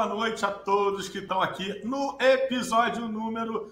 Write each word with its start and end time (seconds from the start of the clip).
boa 0.00 0.14
noite 0.14 0.42
a 0.46 0.50
todos 0.50 1.10
que 1.10 1.18
estão 1.18 1.42
aqui 1.42 1.82
no 1.84 2.16
episódio 2.18 3.06
número 3.06 3.70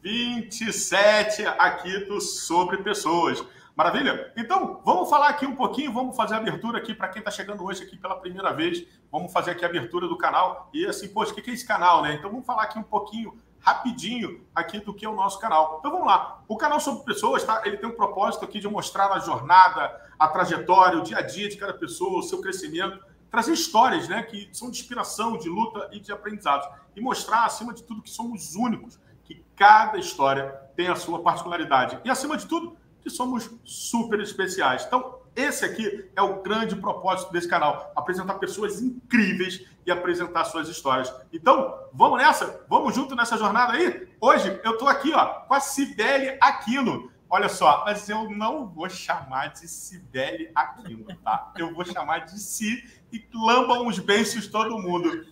27 0.00 1.44
aqui 1.44 1.98
do 2.04 2.20
Sobre 2.20 2.76
Pessoas. 2.76 3.44
Maravilha? 3.74 4.32
Então, 4.36 4.80
vamos 4.84 5.10
falar 5.10 5.30
aqui 5.30 5.44
um 5.44 5.56
pouquinho, 5.56 5.92
vamos 5.92 6.16
fazer 6.16 6.34
a 6.34 6.36
abertura 6.36 6.78
aqui 6.78 6.94
para 6.94 7.08
quem 7.08 7.18
está 7.18 7.32
chegando 7.32 7.64
hoje 7.64 7.82
aqui 7.82 7.96
pela 7.96 8.14
primeira 8.14 8.52
vez. 8.52 8.86
Vamos 9.10 9.32
fazer 9.32 9.50
aqui 9.50 9.64
a 9.64 9.68
abertura 9.68 10.06
do 10.06 10.16
canal. 10.16 10.70
E 10.72 10.86
assim, 10.86 11.08
poxa, 11.08 11.32
o 11.32 11.34
que 11.34 11.50
é 11.50 11.52
esse 11.52 11.66
canal, 11.66 12.02
né? 12.02 12.14
Então, 12.14 12.30
vamos 12.30 12.46
falar 12.46 12.62
aqui 12.62 12.78
um 12.78 12.84
pouquinho 12.84 13.36
rapidinho 13.58 14.46
aqui 14.54 14.78
do 14.78 14.94
que 14.94 15.04
é 15.04 15.08
o 15.08 15.14
nosso 15.16 15.40
canal. 15.40 15.78
Então 15.80 15.90
vamos 15.90 16.06
lá. 16.06 16.40
O 16.46 16.56
canal 16.56 16.78
sobre 16.78 17.02
pessoas, 17.02 17.42
tá? 17.42 17.62
Ele 17.64 17.78
tem 17.78 17.88
um 17.88 17.96
propósito 17.96 18.44
aqui 18.44 18.60
de 18.60 18.68
mostrar 18.68 19.10
a 19.10 19.18
jornada, 19.18 20.00
a 20.16 20.28
trajetória, 20.28 20.98
o 20.98 21.02
dia 21.02 21.18
a 21.18 21.22
dia 21.22 21.48
de 21.48 21.56
cada 21.56 21.74
pessoa, 21.74 22.20
o 22.20 22.22
seu 22.22 22.40
crescimento, 22.40 23.08
trazer 23.30 23.52
histórias, 23.52 24.08
né, 24.08 24.22
que 24.22 24.48
são 24.52 24.70
de 24.70 24.80
inspiração, 24.80 25.38
de 25.38 25.48
luta 25.48 25.88
e 25.92 26.00
de 26.00 26.12
aprendizados 26.12 26.68
e 26.96 27.00
mostrar 27.00 27.44
acima 27.44 27.74
de 27.74 27.82
tudo 27.82 28.02
que 28.02 28.10
somos 28.10 28.54
únicos, 28.54 28.98
que 29.24 29.44
cada 29.54 29.98
história 29.98 30.50
tem 30.74 30.88
a 30.88 30.96
sua 30.96 31.22
particularidade 31.22 31.98
e 32.04 32.10
acima 32.10 32.36
de 32.36 32.46
tudo 32.46 32.76
que 33.00 33.10
somos 33.10 33.50
super 33.64 34.20
especiais. 34.20 34.84
Então, 34.86 35.18
esse 35.36 35.64
aqui 35.64 36.10
é 36.16 36.22
o 36.22 36.42
grande 36.42 36.74
propósito 36.74 37.32
desse 37.32 37.46
canal: 37.46 37.92
apresentar 37.94 38.34
pessoas 38.34 38.80
incríveis 38.80 39.64
e 39.86 39.90
apresentar 39.90 40.44
suas 40.44 40.68
histórias. 40.68 41.14
Então, 41.32 41.78
vamos 41.92 42.18
nessa? 42.18 42.64
Vamos 42.68 42.94
junto 42.94 43.14
nessa 43.14 43.36
jornada 43.36 43.74
aí? 43.74 44.08
Hoje 44.20 44.60
eu 44.64 44.72
estou 44.72 44.88
aqui 44.88 45.12
ó, 45.14 45.24
com 45.24 45.54
a 45.54 45.60
Cibele 45.60 46.36
Aquino. 46.40 47.10
Olha 47.30 47.48
só, 47.48 47.84
mas 47.84 48.08
eu 48.08 48.30
não 48.30 48.66
vou 48.66 48.88
chamar 48.88 49.48
de 49.48 49.68
Cibele 49.68 50.50
Aquino, 50.54 51.04
tá? 51.22 51.52
Eu 51.58 51.74
vou 51.74 51.84
chamar 51.84 52.24
de 52.24 52.40
Si 52.40 52.82
e 53.12 53.22
lamba 53.34 53.80
uns 53.80 53.98
beiços 53.98 54.46
todo 54.46 54.78
mundo. 54.78 55.26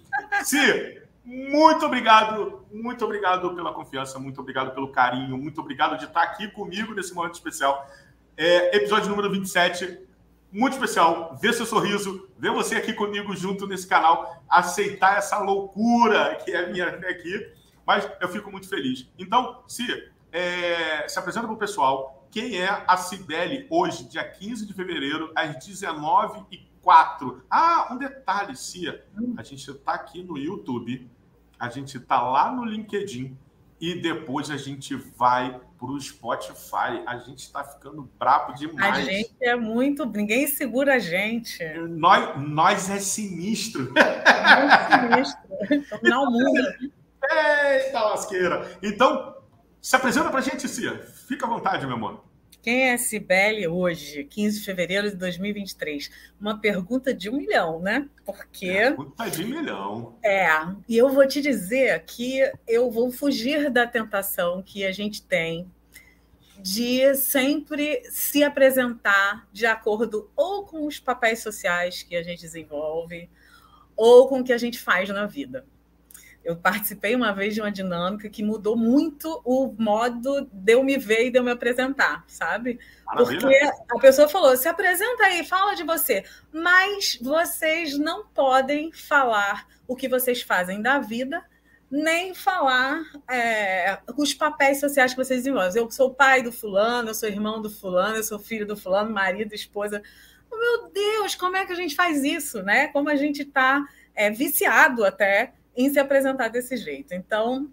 Si, 0.45 1.03
muito 1.25 1.87
obrigado, 1.87 2.67
muito 2.71 3.05
obrigado 3.05 3.55
pela 3.55 3.73
confiança, 3.73 4.19
muito 4.19 4.41
obrigado 4.41 4.75
pelo 4.75 4.93
carinho, 4.93 5.39
muito 5.39 5.61
obrigado 5.61 5.99
de 5.99 6.05
estar 6.05 6.23
aqui 6.23 6.49
comigo 6.49 6.95
nesse 6.95 7.15
momento 7.15 7.35
especial. 7.35 7.89
É, 8.37 8.77
episódio 8.77 9.09
número 9.09 9.31
27, 9.31 10.07
muito 10.53 10.75
especial. 10.75 11.37
Ver 11.41 11.55
seu 11.55 11.65
sorriso, 11.65 12.29
ver 12.39 12.51
você 12.51 12.77
aqui 12.77 12.93
comigo 12.93 13.35
junto 13.35 13.67
nesse 13.67 13.87
canal, 13.87 14.43
aceitar 14.49 15.17
essa 15.17 15.39
loucura 15.39 16.37
que 16.45 16.53
é 16.53 16.71
minha 16.71 16.89
aqui. 16.89 17.53
Mas 17.87 18.07
eu 18.21 18.29
fico 18.29 18.51
muito 18.51 18.69
feliz. 18.69 19.09
Então, 19.19 19.63
se, 19.67 20.11
é, 20.37 21.09
se 21.09 21.19
apresenta 21.19 21.47
para 21.47 21.55
o 21.55 21.59
pessoal. 21.59 22.29
Quem 22.31 22.59
é 22.59 22.85
a 22.87 22.97
Cibele 22.99 23.67
hoje, 23.71 24.05
dia 24.05 24.23
15 24.23 24.67
de 24.67 24.75
fevereiro, 24.75 25.33
às 25.35 25.57
19h04? 25.67 27.41
Ah, 27.51 27.89
um 27.91 27.97
detalhe, 27.97 28.55
Cia. 28.55 29.03
A 29.39 29.43
gente 29.43 29.71
está 29.71 29.95
aqui 29.95 30.23
no 30.23 30.37
YouTube, 30.37 31.11
a 31.59 31.71
gente 31.71 31.97
está 31.97 32.21
lá 32.21 32.53
no 32.53 32.67
LinkedIn 32.67 33.35
e 33.81 33.95
depois 33.95 34.51
a 34.51 34.59
gente 34.59 34.95
vai 34.95 35.59
para 35.79 35.89
o 35.89 35.99
Spotify. 35.99 37.03
A 37.07 37.17
gente 37.17 37.39
está 37.39 37.65
ficando 37.65 38.07
brabo 38.19 38.53
demais. 38.53 38.95
A 38.95 39.11
gente 39.11 39.35
é 39.41 39.57
muito. 39.57 40.05
Ninguém 40.05 40.47
segura 40.47 40.97
a 40.97 40.99
gente. 40.99 41.65
Nós, 41.89 42.39
nós 42.47 42.91
é 42.91 42.99
sinistro. 42.99 43.95
É 43.97 45.09
sinistro. 45.09 45.41
Não 46.05 46.31
muda. 46.31 46.77
Eita 47.25 48.01
lasqueira. 48.01 48.79
Então, 48.83 49.36
se 49.87 49.95
apresenta 49.95 50.29
para 50.31 50.41
a 50.41 50.43
gente, 50.43 50.67
Cia. 50.67 50.99
Fica 51.29 51.47
à 51.47 51.49
vontade, 51.49 51.87
meu 51.87 51.95
amor. 51.95 52.25
Quem 52.61 52.89
é 52.89 52.99
Cibele 52.99 53.69
hoje, 53.69 54.25
15 54.25 54.59
de 54.59 54.65
fevereiro 54.65 55.09
de 55.09 55.17
2023? 55.17 56.11
Uma 56.41 56.59
pergunta 56.59 57.15
de 57.15 57.31
um 57.31 57.37
milhão, 57.37 57.79
né? 57.79 58.09
Porque. 58.25 58.67
Pergunta 58.67 59.31
de 59.31 59.45
milhão. 59.45 60.19
É, 60.25 60.49
e 60.89 60.97
eu 60.97 61.09
vou 61.11 61.25
te 61.29 61.41
dizer 61.41 62.03
que 62.05 62.41
eu 62.67 62.91
vou 62.91 63.13
fugir 63.13 63.71
da 63.71 63.87
tentação 63.87 64.61
que 64.61 64.85
a 64.85 64.91
gente 64.91 65.23
tem 65.23 65.71
de 66.59 67.15
sempre 67.15 68.03
se 68.11 68.43
apresentar 68.43 69.47
de 69.53 69.67
acordo 69.67 70.29
ou 70.35 70.65
com 70.65 70.85
os 70.85 70.99
papéis 70.99 71.45
sociais 71.45 72.03
que 72.03 72.17
a 72.17 72.25
gente 72.25 72.41
desenvolve, 72.41 73.31
ou 73.97 74.27
com 74.27 74.41
o 74.41 74.45
que 74.45 74.53
a 74.53 74.59
gente 74.59 74.81
faz 74.81 75.09
na 75.11 75.27
vida. 75.27 75.65
Eu 76.47 76.55
participei 76.55 77.13
uma 77.17 77.33
vez 77.33 77.57
de 77.57 77.61
uma 77.61 77.73
dinâmica 77.73 78.31
que 78.31 78.41
mudou 78.41 78.77
muito 78.77 79.43
o 79.45 79.75
modo 79.77 80.49
de 80.53 80.75
eu 80.75 80.85
me 80.85 80.97
ver 80.97 81.27
e 81.27 81.31
de 81.31 81.41
eu 81.41 81.43
me 81.43 81.51
apresentar, 81.51 82.23
sabe? 82.29 82.79
Maravilha. 83.05 83.41
Porque 83.41 83.57
a 83.91 83.99
pessoa 83.99 84.29
falou: 84.29 84.57
se 84.57 84.69
apresenta 84.69 85.25
aí, 85.25 85.45
fala 85.45 85.75
de 85.75 85.83
você, 85.83 86.25
mas 86.53 87.19
vocês 87.21 87.99
não 87.99 88.25
podem 88.29 88.93
falar 88.93 89.67
o 89.89 89.97
que 89.97 90.09
vocês 90.09 90.41
fazem 90.41 90.81
da 90.81 91.01
vida, 91.01 91.45
nem 91.91 92.33
falar 92.33 93.03
é, 93.29 93.99
os 94.17 94.33
papéis 94.33 94.79
sociais 94.79 95.15
que 95.15 95.25
vocês 95.25 95.41
desenvolvem. 95.41 95.83
Eu 95.83 95.91
sou 95.91 96.15
pai 96.15 96.45
do 96.45 96.53
fulano, 96.53 97.11
eu 97.11 97.15
sou 97.15 97.29
irmão 97.29 97.61
do 97.61 97.69
fulano, 97.69 98.19
eu 98.19 98.23
sou 98.23 98.39
filho 98.39 98.65
do 98.65 98.77
fulano, 98.77 99.11
marido, 99.11 99.53
esposa. 99.53 100.01
Oh, 100.49 100.57
meu 100.57 100.91
Deus, 100.91 101.35
como 101.35 101.57
é 101.57 101.67
que 101.67 101.73
a 101.73 101.77
gente 101.77 101.97
faz 101.97 102.23
isso, 102.23 102.63
né? 102.63 102.87
Como 102.87 103.09
a 103.09 103.17
gente 103.17 103.43
está 103.43 103.85
é, 104.15 104.31
viciado 104.31 105.05
até 105.05 105.53
em 105.77 105.93
se 105.93 105.99
apresentar 105.99 106.49
desse 106.49 106.77
jeito. 106.77 107.13
Então, 107.13 107.71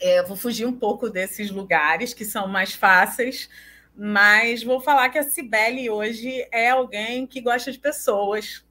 é, 0.00 0.22
vou 0.22 0.36
fugir 0.36 0.66
um 0.66 0.72
pouco 0.72 1.10
desses 1.10 1.50
lugares 1.50 2.14
que 2.14 2.24
são 2.24 2.48
mais 2.48 2.72
fáceis, 2.72 3.48
mas 3.94 4.62
vou 4.62 4.80
falar 4.80 5.10
que 5.10 5.18
a 5.18 5.22
Cibele 5.22 5.90
hoje 5.90 6.46
é 6.50 6.70
alguém 6.70 7.26
que 7.26 7.40
gosta 7.40 7.70
de 7.70 7.78
pessoas 7.78 8.64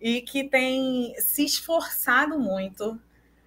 e 0.00 0.20
que 0.22 0.44
tem 0.44 1.14
se 1.18 1.44
esforçado 1.44 2.38
muito 2.38 2.98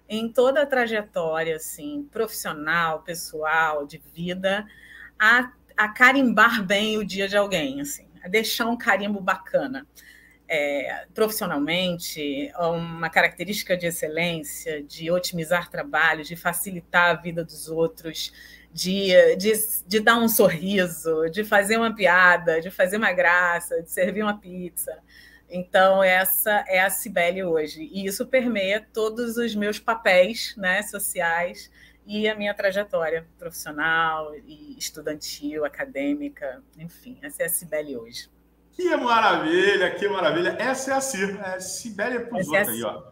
em 0.08 0.28
toda 0.28 0.62
a 0.62 0.66
trajetória 0.66 1.56
assim, 1.56 2.08
profissional, 2.10 3.02
pessoal, 3.02 3.86
de 3.86 3.98
vida, 4.12 4.66
a, 5.18 5.52
a 5.76 5.88
carimbar 5.88 6.64
bem 6.64 6.98
o 6.98 7.04
dia 7.04 7.28
de 7.28 7.36
alguém, 7.36 7.80
assim, 7.80 8.08
a 8.22 8.28
deixar 8.28 8.66
um 8.66 8.76
carimbo 8.76 9.20
bacana 9.20 9.86
é, 10.52 11.06
profissionalmente, 11.14 12.50
uma 12.58 13.08
característica 13.08 13.76
de 13.76 13.86
excelência, 13.86 14.82
de 14.82 15.08
otimizar 15.08 15.70
trabalho, 15.70 16.24
de 16.24 16.34
facilitar 16.34 17.10
a 17.10 17.14
vida 17.14 17.44
dos 17.44 17.68
outros, 17.68 18.32
de, 18.72 19.36
de, 19.36 19.52
de 19.86 20.00
dar 20.00 20.18
um 20.18 20.28
sorriso, 20.28 21.30
de 21.30 21.44
fazer 21.44 21.76
uma 21.76 21.94
piada, 21.94 22.60
de 22.60 22.68
fazer 22.68 22.96
uma 22.96 23.12
graça, 23.12 23.80
de 23.80 23.92
servir 23.92 24.24
uma 24.24 24.36
pizza. 24.38 24.98
Então, 25.48 26.02
essa 26.02 26.64
é 26.66 26.80
a 26.80 26.90
Cibele 26.90 27.44
hoje. 27.44 27.88
E 27.92 28.04
isso 28.04 28.26
permeia 28.26 28.84
todos 28.92 29.36
os 29.36 29.54
meus 29.54 29.78
papéis 29.78 30.54
né, 30.56 30.82
sociais 30.82 31.70
e 32.04 32.28
a 32.28 32.34
minha 32.34 32.54
trajetória 32.54 33.24
profissional 33.38 34.34
e 34.34 34.76
estudantil, 34.76 35.64
acadêmica, 35.64 36.60
enfim, 36.76 37.18
essa 37.22 37.44
é 37.44 37.46
a 37.46 37.48
Cibele 37.48 37.96
hoje. 37.96 38.28
Que 38.80 38.96
maravilha, 38.96 39.90
que 39.90 40.08
maravilha. 40.08 40.56
Essa 40.58 40.92
é 40.92 40.94
a 40.94 41.00
Cir. 41.00 41.38
É, 41.44 41.60
Sibélia 41.60 42.16
é 42.16 42.20
para 42.20 42.40
os 42.40 42.48
outros 42.48 42.68
é 42.68 42.70
aí, 42.70 42.82
ó. 42.82 43.02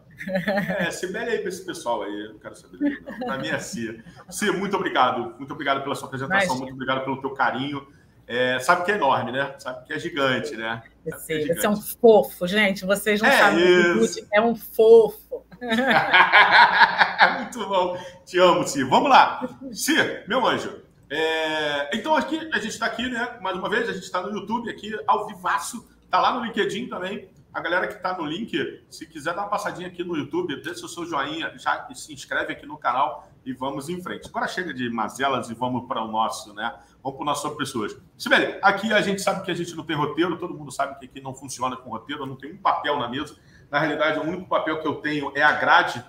É, 0.79 0.91
Sibélia 0.91 1.33
aí 1.33 1.39
para 1.39 1.49
esse 1.49 1.63
pessoal 1.63 2.01
aí, 2.01 2.25
eu 2.25 2.33
não 2.33 2.39
quero 2.39 2.55
saber. 2.55 3.03
Para 3.03 3.37
mim 3.37 3.49
é 3.49 3.59
Cir. 3.59 4.03
Cir, 4.29 4.51
muito 4.57 4.75
obrigado. 4.75 5.35
Muito 5.37 5.53
obrigado 5.53 5.83
pela 5.83 5.93
sua 5.95 6.07
apresentação, 6.07 6.43
Imagina. 6.43 6.65
muito 6.65 6.73
obrigado 6.73 7.03
pelo 7.03 7.21
teu 7.21 7.29
carinho. 7.31 7.87
É, 8.27 8.59
sabe 8.59 8.83
que 8.83 8.91
é 8.91 8.95
enorme, 8.95 9.31
né? 9.31 9.55
Sabe 9.57 9.85
que 9.85 9.93
é 9.93 9.99
gigante, 9.99 10.55
né? 10.55 10.83
É 11.05 11.11
você 11.11 11.51
é 11.63 11.69
um 11.69 11.75
fofo, 11.75 12.47
gente. 12.47 12.85
Vocês 12.85 13.21
não 13.21 13.29
é 13.29 13.37
sabem 13.37 14.03
isso. 14.03 14.27
é 14.33 14.41
um 14.41 14.55
fofo. 14.55 15.45
muito 17.39 17.67
bom. 17.67 17.97
Te 18.25 18.39
amo, 18.39 18.67
Cir. 18.67 18.87
Vamos 18.87 19.09
lá. 19.09 19.47
Cir, 19.71 20.25
meu 20.27 20.45
anjo, 20.45 20.81
é, 21.09 21.97
então 21.97 22.15
aqui 22.15 22.37
a 22.53 22.57
gente 22.57 22.69
está 22.69 22.85
aqui, 22.85 23.09
né? 23.09 23.37
Mais 23.41 23.57
uma 23.57 23.69
vez, 23.69 23.89
a 23.89 23.93
gente 23.93 24.03
está 24.03 24.21
no 24.21 24.31
YouTube 24.31 24.69
aqui, 24.69 24.95
ao 25.07 25.27
vivaço, 25.27 25.87
tá 26.09 26.21
lá 26.21 26.33
no 26.33 26.45
LinkedIn 26.45 26.87
também. 26.87 27.29
A 27.51 27.59
galera 27.61 27.87
que 27.87 27.95
está 27.95 28.15
no 28.15 28.25
link, 28.25 28.83
se 28.91 29.07
quiser 29.07 29.33
dar 29.33 29.41
uma 29.41 29.49
passadinha 29.49 29.87
aqui 29.87 30.03
no 30.03 30.15
YouTube, 30.15 30.61
deixa 30.61 30.85
o 30.85 30.87
seu 30.87 31.03
joinha, 31.03 31.51
já 31.57 31.87
se 31.95 32.13
inscreve 32.13 32.53
aqui 32.53 32.63
no 32.63 32.77
canal 32.77 33.27
e 33.43 33.51
vamos 33.53 33.89
em 33.89 33.99
frente. 34.03 34.27
Agora 34.27 34.47
chega 34.47 34.71
de 34.71 34.87
mazelas 34.87 35.49
e 35.49 35.55
vamos 35.55 35.87
para 35.87 36.03
o 36.03 36.07
nosso, 36.07 36.53
né? 36.53 36.75
Vamos 37.01 37.17
para 37.17 37.23
o 37.23 37.25
nosso 37.25 37.41
sobre 37.41 37.57
pessoas. 37.57 37.97
Sibeli, 38.15 38.59
aqui 38.61 38.93
a 38.93 39.01
gente 39.01 39.19
sabe 39.23 39.43
que 39.43 39.49
a 39.49 39.55
gente 39.55 39.75
não 39.75 39.83
tem 39.83 39.95
roteiro, 39.95 40.37
todo 40.37 40.53
mundo 40.53 40.71
sabe 40.71 40.99
que 40.99 41.05
aqui 41.05 41.19
não 41.19 41.33
funciona 41.33 41.75
com 41.75 41.89
roteiro, 41.89 42.23
não 42.27 42.35
tenho 42.35 42.53
um 42.53 42.59
papel 42.59 42.99
na 42.99 43.09
mesa. 43.09 43.35
Na 43.71 43.79
realidade, 43.79 44.19
o 44.19 44.23
único 44.23 44.47
papel 44.47 44.79
que 44.79 44.87
eu 44.87 44.95
tenho 44.95 45.31
é 45.35 45.41
a 45.41 45.53
grade 45.53 46.05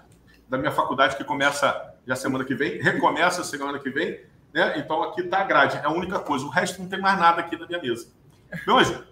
da 0.46 0.58
minha 0.58 0.72
faculdade 0.72 1.16
que 1.16 1.24
começa 1.24 1.94
já 2.06 2.16
semana 2.16 2.44
que 2.44 2.54
vem, 2.54 2.82
recomeça 2.82 3.42
semana 3.44 3.78
que 3.78 3.88
vem 3.88 4.20
né? 4.52 4.78
Então 4.78 5.02
aqui 5.02 5.22
está 5.22 5.40
a 5.40 5.44
grade, 5.44 5.76
é 5.76 5.84
a 5.84 5.90
única 5.90 6.18
coisa. 6.18 6.44
O 6.44 6.48
resto 6.48 6.80
não 6.80 6.88
tem 6.88 7.00
mais 7.00 7.18
nada 7.18 7.40
aqui 7.40 7.56
na 7.56 7.66
minha 7.66 7.80
mesa. 7.80 8.08
Então, 8.52 8.76
hoje, 8.76 9.02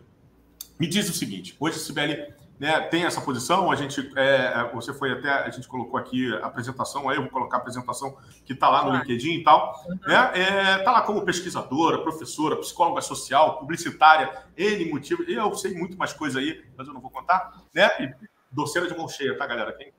me 0.79 0.87
diz 0.87 1.09
o 1.09 1.13
seguinte: 1.13 1.57
hoje, 1.59 1.79
Sibeli, 1.79 2.35
né, 2.59 2.81
tem 2.81 3.05
essa 3.05 3.21
posição, 3.21 3.71
a 3.71 3.77
gente, 3.77 4.11
é, 4.17 4.69
você 4.75 4.93
foi 4.93 5.13
até, 5.13 5.31
a 5.31 5.51
gente 5.51 5.69
colocou 5.69 5.99
aqui 5.99 6.35
a 6.35 6.47
apresentação, 6.47 7.09
aí 7.09 7.17
eu 7.17 7.23
vou 7.23 7.31
colocar 7.31 7.59
a 7.59 7.61
apresentação 7.61 8.17
que 8.45 8.53
está 8.53 8.69
lá 8.69 8.85
no. 8.85 8.97
LinkedIn 8.97 9.35
e 9.35 9.45
tal. 9.45 9.81
Uhum. 9.89 9.99
Né? 10.07 10.33
É, 10.35 10.79
tá 10.79 10.91
lá 10.91 11.03
como 11.03 11.25
pesquisadora, 11.25 11.99
professora, 11.99 12.57
psicóloga 12.57 13.01
social, 13.01 13.59
publicitária, 13.59 14.33
N 14.57 14.91
motivo. 14.91 15.23
Eu 15.23 15.55
sei 15.55 15.75
muito 15.75 15.97
mais 15.97 16.13
coisa 16.13 16.41
aí, 16.41 16.65
mas 16.77 16.89
eu 16.89 16.95
não 16.95 17.01
vou 17.01 17.11
contar. 17.11 17.63
Né? 17.73 17.89
E 18.01 18.29
doceira 18.51 18.89
de 18.89 18.97
mão 18.97 19.09
cheia, 19.09 19.37
tá, 19.37 19.47
galera? 19.47 19.73
Quem 19.73 19.93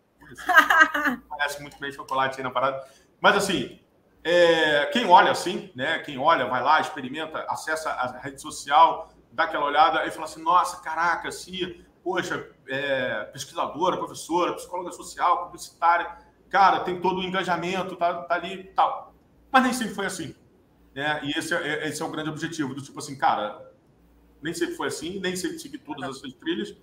Parece 1.30 1.60
muito 1.62 1.80
bem 1.80 1.92
chocolate 1.92 2.38
aí 2.38 2.44
na 2.44 2.52
parada. 2.52 2.84
Mas 3.22 3.36
assim, 3.36 3.80
é, 4.24 4.86
quem 4.88 5.06
olha 5.08 5.32
assim, 5.32 5.72
né? 5.76 6.00
Quem 6.00 6.18
olha, 6.18 6.46
vai 6.46 6.62
lá, 6.62 6.82
experimenta, 6.82 7.46
acessa 7.50 7.90
a 7.90 8.20
rede 8.20 8.42
social, 8.42 9.10
dá 9.32 9.44
aquela 9.44 9.66
olhada 9.66 10.06
e 10.06 10.12
fala 10.12 10.26
assim: 10.26 10.44
nossa, 10.44 10.82
caraca, 10.82 11.32
se, 11.32 11.86
poxa, 12.04 12.48
é, 12.68 13.24
pesquisadora, 13.26 13.98
professora, 13.98 14.54
psicóloga 14.54 14.92
social, 14.92 15.46
publicitária, 15.46 16.18
cara, 16.50 16.82
tem 16.82 17.00
todo 17.00 17.20
o 17.20 17.24
engajamento, 17.24 17.96
tá, 17.96 18.24
tá 18.24 18.36
ali 18.36 18.66
tal. 18.76 19.14
Mas 19.52 19.64
nem 19.64 19.74
sempre 19.74 19.96
foi 19.96 20.06
assim. 20.06 20.36
Né? 20.94 21.22
E 21.24 21.32
esse 21.38 21.54
é, 21.54 21.88
esse 21.88 22.02
é 22.02 22.06
o 22.06 22.12
grande 22.12 22.30
objetivo, 22.30 22.74
do 22.74 22.82
tipo 22.82 23.00
assim, 23.00 23.18
cara, 23.18 23.72
nem 24.42 24.54
sempre 24.54 24.76
foi 24.76 24.88
assim, 24.88 25.20
nem 25.20 25.36
sempre 25.36 25.60
segui 25.60 25.78
todas 25.78 26.18
essas 26.18 26.34
trilhas. 26.34 26.76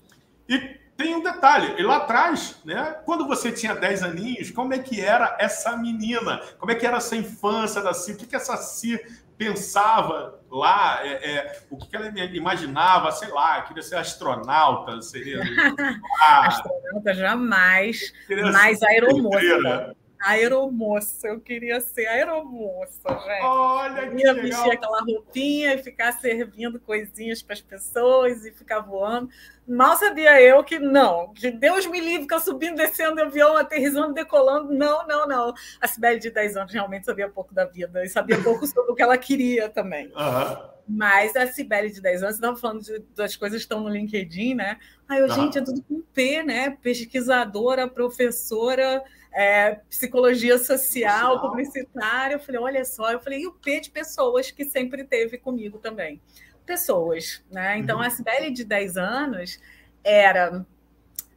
E 0.48 0.76
tem 0.96 1.14
um 1.14 1.22
detalhe, 1.22 1.74
e 1.78 1.82
lá 1.82 1.98
atrás, 1.98 2.56
né, 2.64 2.96
quando 3.04 3.26
você 3.26 3.52
tinha 3.52 3.74
10 3.74 4.02
aninhos, 4.02 4.50
como 4.50 4.72
é 4.72 4.78
que 4.78 5.00
era 5.00 5.36
essa 5.38 5.76
menina? 5.76 6.40
Como 6.58 6.72
é 6.72 6.74
que 6.74 6.86
era 6.86 6.96
essa 6.96 7.14
infância 7.14 7.82
da 7.82 7.92
Cia? 7.92 8.14
O 8.14 8.16
que, 8.16 8.26
que 8.26 8.34
essa 8.34 8.56
Cia 8.56 8.98
pensava 9.36 10.40
lá? 10.50 11.06
É, 11.06 11.32
é, 11.32 11.62
o 11.68 11.76
que, 11.76 11.88
que 11.88 11.96
ela 11.96 12.08
imaginava? 12.32 13.12
Sei 13.12 13.28
lá, 13.28 13.60
queria 13.62 13.82
ser 13.82 13.96
astronauta, 13.96 15.02
seria... 15.02 15.40
Ah, 16.22 16.46
astronauta 16.46 17.12
jamais, 17.12 18.12
mas 18.52 18.82
aeromoça. 18.82 19.94
Aeromoça, 20.20 21.28
eu 21.28 21.40
queria 21.40 21.80
ser 21.80 22.06
aeromoça, 22.06 23.08
gente. 23.08 23.42
Olha 23.42 24.02
eu 24.02 24.10
queria 24.10 24.34
vestir 24.34 24.72
aquela 24.72 25.00
roupinha 25.00 25.74
e 25.74 25.82
ficar 25.82 26.12
servindo 26.12 26.80
coisinhas 26.80 27.42
para 27.42 27.54
as 27.54 27.60
pessoas 27.60 28.44
e 28.44 28.52
ficar 28.52 28.80
voando. 28.80 29.28
Mal 29.66 29.96
sabia 29.96 30.40
eu 30.40 30.62
que 30.62 30.78
não, 30.78 31.32
que 31.32 31.50
Deus 31.50 31.86
me 31.86 32.00
livre, 32.00 32.26
que 32.26 32.34
eu 32.34 32.40
subindo, 32.40 32.76
descendo 32.76 33.16
do 33.16 33.22
avião, 33.22 33.56
aterrissando, 33.56 34.14
decolando. 34.14 34.72
Não, 34.72 35.06
não, 35.06 35.26
não. 35.26 35.54
A 35.80 35.88
Sibeli 35.88 36.20
de 36.20 36.30
10 36.30 36.56
anos 36.56 36.72
realmente 36.72 37.04
sabia 37.04 37.28
pouco 37.28 37.52
da 37.52 37.64
vida 37.64 38.04
e 38.04 38.08
sabia 38.08 38.40
pouco 38.42 38.66
sobre 38.66 38.92
o 38.92 38.94
que 38.94 39.02
ela 39.02 39.18
queria 39.18 39.68
também. 39.68 40.06
Uhum. 40.06 40.76
Mas 40.88 41.34
a 41.34 41.46
Sibeli 41.48 41.90
de 41.90 42.00
10 42.00 42.22
anos, 42.22 42.34
estava 42.36 42.56
falando 42.56 42.82
de, 42.82 43.00
das 43.14 43.34
coisas 43.34 43.58
que 43.58 43.64
estão 43.64 43.80
no 43.80 43.88
LinkedIn, 43.88 44.54
né? 44.54 44.78
Aí 45.08 45.18
eu, 45.18 45.26
uhum. 45.26 45.34
gente, 45.34 45.58
é 45.58 45.60
tudo 45.62 45.82
com 45.82 46.00
P, 46.00 46.44
né? 46.44 46.70
Pesquisadora, 46.80 47.88
professora, 47.88 49.02
é, 49.36 49.74
psicologia 49.90 50.56
social, 50.56 51.34
social, 51.34 51.40
publicitária. 51.42 52.36
Eu 52.36 52.40
falei, 52.40 52.58
olha 52.58 52.84
só, 52.86 53.12
eu 53.12 53.20
falei, 53.20 53.42
e 53.42 53.46
o 53.46 53.52
P 53.52 53.80
de 53.80 53.90
pessoas 53.90 54.50
que 54.50 54.64
sempre 54.64 55.04
teve 55.04 55.36
comigo 55.36 55.78
também. 55.78 56.22
Pessoas, 56.64 57.44
né? 57.52 57.76
Então, 57.76 57.98
uhum. 57.98 58.02
a 58.02 58.08
Sibeli 58.08 58.50
de 58.50 58.64
10 58.64 58.96
anos 58.96 59.60
era 60.02 60.64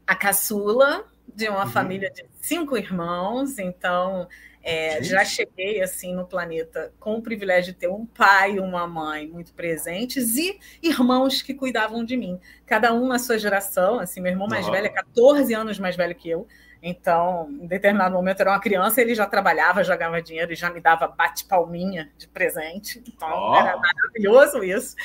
a 0.07 0.15
caçula 0.15 1.05
de 1.27 1.49
uma 1.49 1.65
uhum. 1.65 1.71
família 1.71 2.09
de 2.09 2.25
cinco 2.41 2.77
irmãos, 2.77 3.59
então 3.59 4.29
é, 4.63 5.03
já 5.03 5.25
cheguei 5.25 5.81
assim 5.81 6.15
no 6.15 6.25
planeta 6.25 6.93
com 6.99 7.15
o 7.15 7.21
privilégio 7.21 7.73
de 7.73 7.79
ter 7.79 7.89
um 7.89 8.05
pai 8.05 8.53
e 8.55 8.59
uma 8.59 8.87
mãe 8.87 9.27
muito 9.27 9.53
presentes 9.53 10.37
e 10.37 10.57
irmãos 10.81 11.41
que 11.41 11.53
cuidavam 11.53 12.03
de 12.03 12.15
mim, 12.15 12.39
cada 12.65 12.93
um 12.93 13.07
na 13.07 13.19
sua 13.19 13.37
geração. 13.37 13.99
Assim, 13.99 14.21
meu 14.21 14.31
irmão 14.31 14.47
mais 14.47 14.65
velho 14.67 14.87
é 14.87 14.89
14 14.89 15.53
anos 15.53 15.77
mais 15.77 15.95
velho 15.95 16.15
que 16.15 16.29
eu, 16.29 16.47
então, 16.81 17.49
em 17.61 17.67
determinado 17.67 18.15
momento, 18.15 18.39
era 18.39 18.51
uma 18.51 18.59
criança, 18.59 19.01
ele 19.01 19.13
já 19.13 19.25
trabalhava, 19.25 19.83
já 19.83 19.95
ganhava 19.95 20.21
dinheiro 20.21 20.53
e 20.53 20.55
já 20.55 20.69
me 20.69 20.79
dava 20.79 21.07
bate-palminha 21.07 22.09
de 22.17 22.27
presente. 22.27 23.03
Então, 23.05 23.29
oh. 23.29 23.55
era 23.55 23.77
maravilhoso 23.77 24.63
isso. 24.63 24.95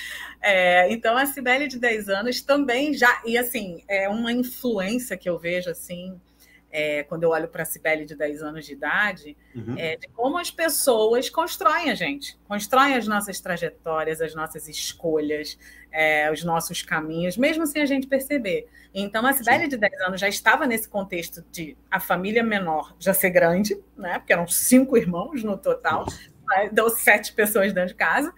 É, 0.40 0.90
então, 0.92 1.16
a 1.16 1.26
Cibele 1.26 1.66
de 1.66 1.78
10 1.78 2.08
anos 2.08 2.40
também 2.40 2.94
já. 2.94 3.20
E, 3.24 3.36
assim, 3.36 3.82
é 3.88 4.08
uma 4.08 4.32
influência 4.32 5.16
que 5.16 5.28
eu 5.28 5.36
vejo, 5.36 5.68
assim, 5.68 6.20
é, 6.76 7.04
quando 7.04 7.22
eu 7.22 7.30
olho 7.30 7.46
para 7.46 7.62
a 7.62 7.64
Cibele 7.64 8.04
de 8.04 8.16
10 8.16 8.42
anos 8.42 8.66
de 8.66 8.72
idade, 8.72 9.36
uhum. 9.54 9.76
é, 9.78 9.96
de 9.96 10.08
como 10.08 10.36
as 10.36 10.50
pessoas 10.50 11.30
constroem 11.30 11.88
a 11.88 11.94
gente, 11.94 12.36
constroem 12.48 12.96
as 12.96 13.06
nossas 13.06 13.40
trajetórias, 13.40 14.20
as 14.20 14.34
nossas 14.34 14.68
escolhas, 14.68 15.56
é, 15.92 16.28
os 16.32 16.42
nossos 16.42 16.82
caminhos, 16.82 17.36
mesmo 17.36 17.64
sem 17.64 17.80
a 17.80 17.86
gente 17.86 18.08
perceber. 18.08 18.66
Então, 18.92 19.24
a 19.24 19.32
Cibele 19.32 19.68
de 19.68 19.76
10 19.76 20.00
anos 20.00 20.20
já 20.20 20.28
estava 20.28 20.66
nesse 20.66 20.88
contexto 20.88 21.44
de 21.52 21.76
a 21.88 22.00
família 22.00 22.42
menor 22.42 22.96
já 22.98 23.14
ser 23.14 23.30
grande, 23.30 23.80
né? 23.96 24.18
porque 24.18 24.32
eram 24.32 24.48
cinco 24.48 24.96
irmãos 24.96 25.44
no 25.44 25.56
total, 25.56 26.04
deu 26.72 26.90
sete 26.90 27.32
pessoas 27.32 27.72
dentro 27.72 27.90
de 27.90 27.94
casa. 27.94 28.34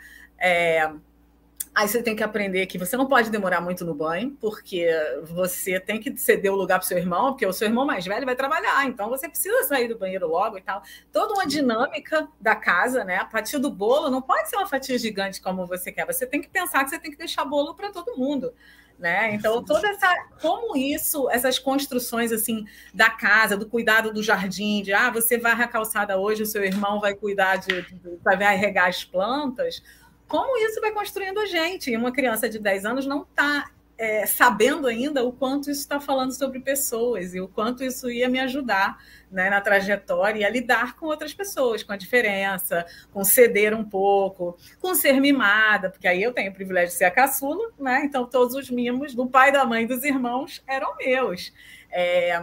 Aí 1.76 1.86
você 1.86 2.02
tem 2.02 2.16
que 2.16 2.22
aprender 2.22 2.64
que 2.64 2.78
você 2.78 2.96
não 2.96 3.04
pode 3.04 3.28
demorar 3.28 3.60
muito 3.60 3.84
no 3.84 3.94
banho, 3.94 4.30
porque 4.40 4.88
você 5.24 5.78
tem 5.78 6.00
que 6.00 6.16
ceder 6.16 6.50
o 6.50 6.56
lugar 6.56 6.78
para 6.78 6.86
o 6.86 6.88
seu 6.88 6.96
irmão, 6.96 7.32
porque 7.32 7.44
o 7.44 7.52
seu 7.52 7.68
irmão 7.68 7.84
mais 7.84 8.02
velho 8.06 8.24
vai 8.24 8.34
trabalhar, 8.34 8.86
então 8.86 9.10
você 9.10 9.28
precisa 9.28 9.62
sair 9.64 9.86
do 9.86 9.98
banheiro 9.98 10.26
logo 10.26 10.56
e 10.56 10.62
tal. 10.62 10.82
Toda 11.12 11.34
uma 11.34 11.46
dinâmica 11.46 12.26
da 12.40 12.56
casa, 12.56 13.04
né? 13.04 13.18
A 13.18 13.28
fatia 13.28 13.58
do 13.58 13.70
bolo 13.70 14.08
não 14.08 14.22
pode 14.22 14.48
ser 14.48 14.56
uma 14.56 14.66
fatia 14.66 14.96
gigante 14.96 15.38
como 15.38 15.66
você 15.66 15.92
quer. 15.92 16.06
Você 16.06 16.24
tem 16.24 16.40
que 16.40 16.48
pensar 16.48 16.82
que 16.82 16.88
você 16.88 16.98
tem 16.98 17.10
que 17.10 17.18
deixar 17.18 17.44
bolo 17.44 17.74
para 17.74 17.92
todo 17.92 18.16
mundo. 18.16 18.54
Né? 18.98 19.34
Então, 19.34 19.62
toda 19.62 19.86
essa 19.86 20.10
como 20.40 20.74
isso, 20.78 21.28
essas 21.28 21.58
construções 21.58 22.32
assim 22.32 22.64
da 22.94 23.10
casa, 23.10 23.54
do 23.54 23.66
cuidado 23.66 24.10
do 24.10 24.22
jardim, 24.22 24.80
de 24.80 24.94
ah, 24.94 25.10
você 25.10 25.36
vai 25.36 25.52
a 25.52 25.68
calçada 25.68 26.16
hoje, 26.16 26.42
o 26.42 26.46
seu 26.46 26.64
irmão 26.64 26.98
vai 26.98 27.12
cuidar 27.14 27.56
de, 27.56 27.82
de 27.82 28.18
vai 28.24 28.56
regar 28.56 28.88
as 28.88 29.04
plantas 29.04 29.82
como 30.28 30.56
isso 30.58 30.80
vai 30.80 30.92
construindo 30.92 31.38
a 31.40 31.46
gente. 31.46 31.90
E 31.90 31.96
uma 31.96 32.12
criança 32.12 32.48
de 32.48 32.58
10 32.58 32.84
anos 32.84 33.06
não 33.06 33.22
está 33.22 33.70
é, 33.98 34.26
sabendo 34.26 34.86
ainda 34.86 35.24
o 35.24 35.32
quanto 35.32 35.70
isso 35.70 35.80
está 35.80 35.98
falando 35.98 36.32
sobre 36.32 36.60
pessoas 36.60 37.34
e 37.34 37.40
o 37.40 37.48
quanto 37.48 37.82
isso 37.82 38.10
ia 38.10 38.28
me 38.28 38.38
ajudar 38.40 38.98
né, 39.30 39.48
na 39.48 39.60
trajetória 39.60 40.40
e 40.40 40.44
a 40.44 40.50
lidar 40.50 40.96
com 40.96 41.06
outras 41.06 41.32
pessoas, 41.32 41.82
com 41.82 41.92
a 41.92 41.96
diferença, 41.96 42.84
com 43.12 43.24
ceder 43.24 43.74
um 43.74 43.84
pouco, 43.84 44.56
com 44.80 44.94
ser 44.94 45.20
mimada, 45.20 45.90
porque 45.90 46.06
aí 46.06 46.22
eu 46.22 46.32
tenho 46.32 46.50
o 46.50 46.54
privilégio 46.54 46.90
de 46.90 46.98
ser 46.98 47.04
a 47.06 47.10
caçula, 47.10 47.70
né? 47.78 48.02
Então 48.04 48.26
todos 48.26 48.54
os 48.54 48.70
mimos 48.70 49.14
do 49.14 49.26
pai, 49.26 49.50
da 49.50 49.64
mãe, 49.64 49.86
dos 49.86 50.04
irmãos 50.04 50.62
eram 50.66 50.96
meus. 50.96 51.52
É, 51.90 52.38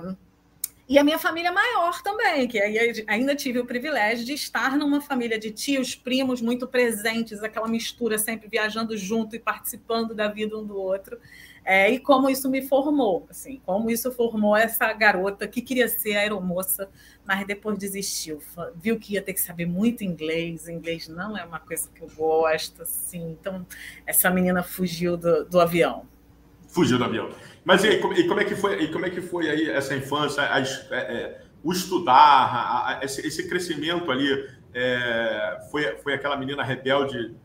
e 0.93 0.97
a 0.99 1.03
minha 1.03 1.17
família 1.17 1.51
maior 1.51 2.03
também, 2.03 2.47
que 2.47 2.59
aí 2.59 3.03
ainda 3.07 3.35
tive 3.35 3.57
o 3.57 3.65
privilégio 3.65 4.23
de 4.23 4.33
estar 4.33 4.77
numa 4.77 5.01
família 5.01 5.39
de 5.39 5.49
tios, 5.49 5.95
primos 5.95 6.39
muito 6.39 6.67
presentes, 6.67 7.41
aquela 7.41 7.67
mistura 7.67 8.19
sempre 8.19 8.47
viajando 8.47 8.95
junto 8.95 9.35
e 9.35 9.39
participando 9.39 10.13
da 10.13 10.27
vida 10.27 10.55
um 10.55 10.63
do 10.63 10.77
outro. 10.77 11.17
É, 11.65 11.89
e 11.89 11.97
como 11.97 12.29
isso 12.29 12.47
me 12.47 12.61
formou, 12.61 13.25
assim, 13.27 13.59
como 13.65 13.89
isso 13.89 14.11
formou 14.11 14.55
essa 14.55 14.93
garota 14.93 15.47
que 15.47 15.63
queria 15.63 15.87
ser 15.87 16.15
aeromoça, 16.15 16.87
mas 17.25 17.43
depois 17.47 17.75
desistiu, 17.75 18.39
viu 18.75 18.99
que 18.99 19.13
ia 19.13 19.21
ter 19.23 19.33
que 19.33 19.41
saber 19.41 19.65
muito 19.65 20.03
inglês, 20.03 20.67
inglês 20.67 21.07
não 21.07 21.35
é 21.35 21.43
uma 21.43 21.59
coisa 21.59 21.89
que 21.89 22.03
eu 22.03 22.09
gosto, 22.15 22.83
assim, 22.83 23.31
então 23.31 23.65
essa 24.05 24.29
menina 24.29 24.61
fugiu 24.61 25.17
do, 25.17 25.43
do 25.43 25.59
avião. 25.59 26.05
Fugiu 26.67 26.99
do 26.99 27.05
avião. 27.05 27.31
Mas 27.63 27.83
e, 27.83 27.87
aí, 27.87 27.95
e, 28.17 28.27
como 28.27 28.39
é 28.39 28.45
que 28.45 28.55
foi? 28.55 28.83
E 28.83 28.91
como 28.91 29.05
é 29.05 29.09
que 29.09 29.21
foi 29.21 29.49
aí 29.49 29.69
essa 29.69 29.95
infância, 29.95 30.41
é, 30.41 30.97
é, 30.97 31.41
o 31.63 31.71
estudar, 31.71 32.13
a, 32.15 32.99
a, 32.99 33.05
esse, 33.05 33.25
esse, 33.25 33.47
crescimento 33.47 34.11
ali? 34.11 34.47
É, 34.73 35.59
foi, 35.71 35.95
foi 35.97 36.13
aquela 36.13 36.35
menina 36.35 36.63
rebelde 36.63 37.35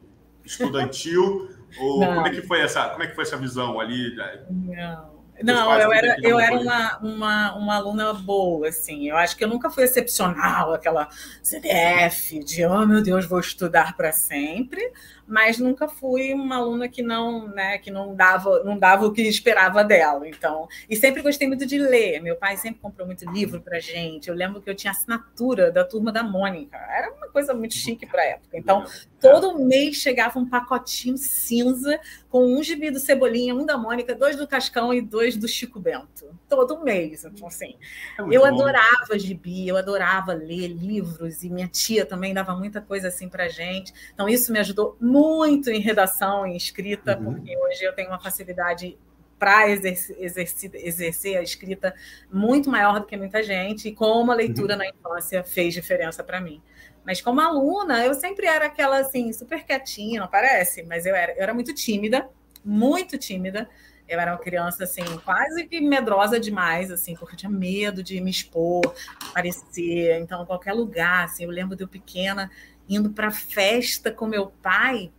estudantil? 0.45 1.51
ou 1.79 1.99
como 1.99 2.27
é 2.27 2.31
que 2.31 2.43
foi 2.43 2.61
essa? 2.61 2.89
Como 2.89 3.03
é 3.03 3.07
que 3.07 3.15
foi 3.15 3.25
essa 3.25 3.37
visão 3.37 3.79
ali? 3.79 4.17
Não. 4.51 5.19
Não, 5.43 5.73
eu 5.73 5.93
era, 5.93 6.17
eu 6.21 6.41
era 6.41 6.59
uma, 6.59 6.99
uma, 6.99 7.55
uma 7.55 7.77
aluna 7.77 8.13
boa, 8.13 8.69
assim. 8.69 9.09
Eu 9.09 9.17
acho 9.17 9.37
que 9.37 9.45
eu 9.45 9.49
nunca 9.49 9.71
fui 9.71 9.85
excepcional, 9.85 10.75
aquela 10.75 11.09
CDF 11.43 12.43
de, 12.43 12.67
oh 12.67 12.85
meu 12.85 13.03
Deus, 13.03 13.25
vou 13.25 13.39
estudar 13.39 13.97
para 13.97 14.13
sempre 14.13 14.93
mas 15.29 15.59
nunca 15.59 15.87
fui 15.87 16.33
uma 16.33 16.57
aluna 16.57 16.89
que 16.89 17.03
não, 17.03 17.49
né, 17.49 17.77
que 17.77 17.91
não 17.91 18.15
dava, 18.15 18.65
não 18.65 18.79
dava 18.79 19.05
o 19.05 19.13
que 19.13 19.21
esperava 19.21 19.85
dela. 19.85 20.27
Então, 20.27 20.67
e 20.89 20.97
sempre 20.97 21.21
gostei 21.21 21.47
muito 21.47 21.67
de 21.67 21.77
ler. 21.79 22.23
Meu 22.23 22.35
pai 22.35 22.57
sempre 22.57 22.81
comprou 22.81 23.07
muito 23.07 23.31
livro 23.31 23.61
para 23.61 23.79
gente. 23.79 24.31
Eu 24.31 24.35
lembro 24.35 24.63
que 24.63 24.71
eu 24.71 24.75
tinha 24.75 24.91
assinatura 24.91 25.71
da 25.71 25.85
turma 25.85 26.11
da 26.11 26.23
Mônica. 26.23 26.79
Era 26.79 27.13
uma 27.13 27.29
coisa 27.29 27.53
muito 27.53 27.75
chique 27.75 28.07
para 28.07 28.25
época. 28.25 28.57
Então, 28.57 28.87
todo 29.21 29.59
mês 29.59 29.97
chegava 29.97 30.39
um 30.39 30.49
pacotinho 30.49 31.19
cinza 31.19 32.01
com 32.31 32.47
um 32.47 32.63
gibi 32.63 32.91
do 32.91 32.99
Cebolinha, 32.99 33.55
um 33.55 33.67
da 33.67 33.77
Mônica, 33.77 34.15
dois 34.15 34.35
do 34.37 34.49
Cascão 34.49 34.95
e 34.95 35.03
dois 35.03 35.37
do 35.37 35.47
Chico 35.47 35.79
Bento. 35.79 36.35
Todo 36.49 36.83
mês, 36.83 37.25
então 37.25 37.47
assim. 37.47 37.77
É 38.19 38.23
eu 38.23 38.41
bom. 38.41 38.47
adorava 38.47 39.19
gibi, 39.19 39.69
eu 39.69 39.77
adorava 39.77 40.33
ler 40.33 40.69
livros 40.69 41.43
e 41.43 41.51
minha 41.51 41.69
tia 41.69 42.07
também 42.07 42.33
dava 42.33 42.55
muita 42.57 42.81
coisa 42.81 43.09
assim 43.09 43.29
para 43.29 43.49
gente. 43.49 43.93
Então 44.15 44.27
isso 44.27 44.51
me 44.53 44.59
ajudou 44.59 44.97
muito 44.99 45.18
muito 45.19 45.71
em 45.71 45.81
redação 45.81 46.47
e 46.47 46.57
escrita, 46.57 47.19
uhum. 47.19 47.25
porque 47.35 47.57
hoje 47.57 47.83
eu 47.85 47.93
tenho 47.95 48.09
uma 48.09 48.21
facilidade 48.21 48.97
para 49.39 49.69
exercer, 49.71 50.17
exercer, 50.19 50.71
exercer, 50.75 51.37
a 51.39 51.43
escrita 51.43 51.95
muito 52.33 52.71
maior 52.71 52.99
do 53.01 53.07
que 53.07 53.17
muita 53.17 53.43
gente, 53.43 53.89
e 53.89 53.95
como 53.95 54.33
a 54.33 54.35
leitura 54.35 54.75
uhum. 54.75 54.79
na 54.79 54.89
infância 54.89 55.45
fez 55.45 55.75
diferença 55.75 56.25
para 56.25 56.41
mim. 56.41 56.61
Mas 57.05 57.21
como 57.21 57.41
aluna, 57.41 58.05
eu 58.05 58.15
sempre 58.15 58.47
era 58.47 58.67
aquela 58.67 58.99
assim, 58.99 59.33
super 59.33 59.65
quietinha, 59.65 60.21
não 60.21 60.29
parece? 60.29 60.83
Mas 60.83 61.07
eu 61.07 61.15
era, 61.15 61.33
eu 61.33 61.43
era 61.43 61.55
muito 61.55 61.73
tímida, 61.73 62.29
muito 62.65 63.17
tímida. 63.17 63.69
Eu 64.09 64.19
era 64.19 64.33
uma 64.33 64.39
criança, 64.39 64.85
assim, 64.85 65.03
quase 65.23 65.67
que 65.67 65.81
medrosa 65.83 66.41
demais, 66.41 66.91
assim, 66.91 67.15
porque 67.15 67.35
eu 67.35 67.39
tinha 67.39 67.51
medo 67.51 68.03
de 68.03 68.21
me 68.23 68.31
expor, 68.31 68.83
aparecer. 69.29 70.19
Então, 70.19 70.47
qualquer 70.47 70.73
lugar, 70.73 71.25
assim, 71.25 71.45
eu 71.45 71.51
lembro 71.51 71.77
de 71.77 71.85
eu 71.85 71.89
pequena 71.89 72.51
indo 72.88 73.11
para 73.11 73.30
festa 73.30 74.11
com 74.11 74.26
meu 74.26 74.47
pai, 74.62 75.11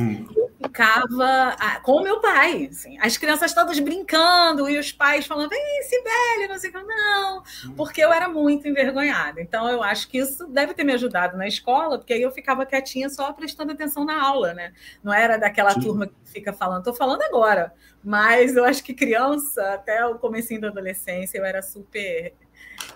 Hum. 0.00 0.26
Eu 0.34 0.50
ficava 0.62 1.56
com 1.82 1.92
o 1.92 2.02
meu 2.02 2.20
pai, 2.20 2.68
assim, 2.70 2.98
as 3.00 3.16
crianças 3.16 3.52
todas 3.52 3.78
brincando 3.78 4.68
e 4.68 4.78
os 4.78 4.92
pais 4.92 5.26
falando, 5.26 5.50
vem, 5.50 5.82
Sibeli, 5.82 6.48
não 6.48 6.58
sei 6.58 6.70
o 6.70 6.72
que, 6.72 6.82
não, 6.82 7.38
hum. 7.38 7.74
porque 7.76 8.00
eu 8.02 8.12
era 8.12 8.28
muito 8.28 8.66
envergonhada. 8.68 9.40
Então, 9.40 9.68
eu 9.68 9.82
acho 9.82 10.08
que 10.08 10.18
isso 10.18 10.46
deve 10.46 10.74
ter 10.74 10.84
me 10.84 10.92
ajudado 10.92 11.36
na 11.36 11.46
escola, 11.46 11.98
porque 11.98 12.12
aí 12.12 12.22
eu 12.22 12.30
ficava 12.30 12.64
quietinha 12.64 13.08
só 13.08 13.32
prestando 13.32 13.72
atenção 13.72 14.04
na 14.04 14.22
aula, 14.22 14.54
né? 14.54 14.72
Não 15.02 15.12
era 15.12 15.36
daquela 15.36 15.72
Sim. 15.72 15.80
turma 15.80 16.06
que 16.06 16.14
fica 16.24 16.52
falando, 16.52 16.78
estou 16.78 16.94
falando 16.94 17.22
agora, 17.22 17.74
mas 18.02 18.56
eu 18.56 18.64
acho 18.64 18.82
que 18.82 18.94
criança, 18.94 19.74
até 19.74 20.06
o 20.06 20.18
comecinho 20.18 20.60
da 20.60 20.68
adolescência, 20.68 21.38
eu 21.38 21.44
era 21.44 21.62
super 21.62 22.34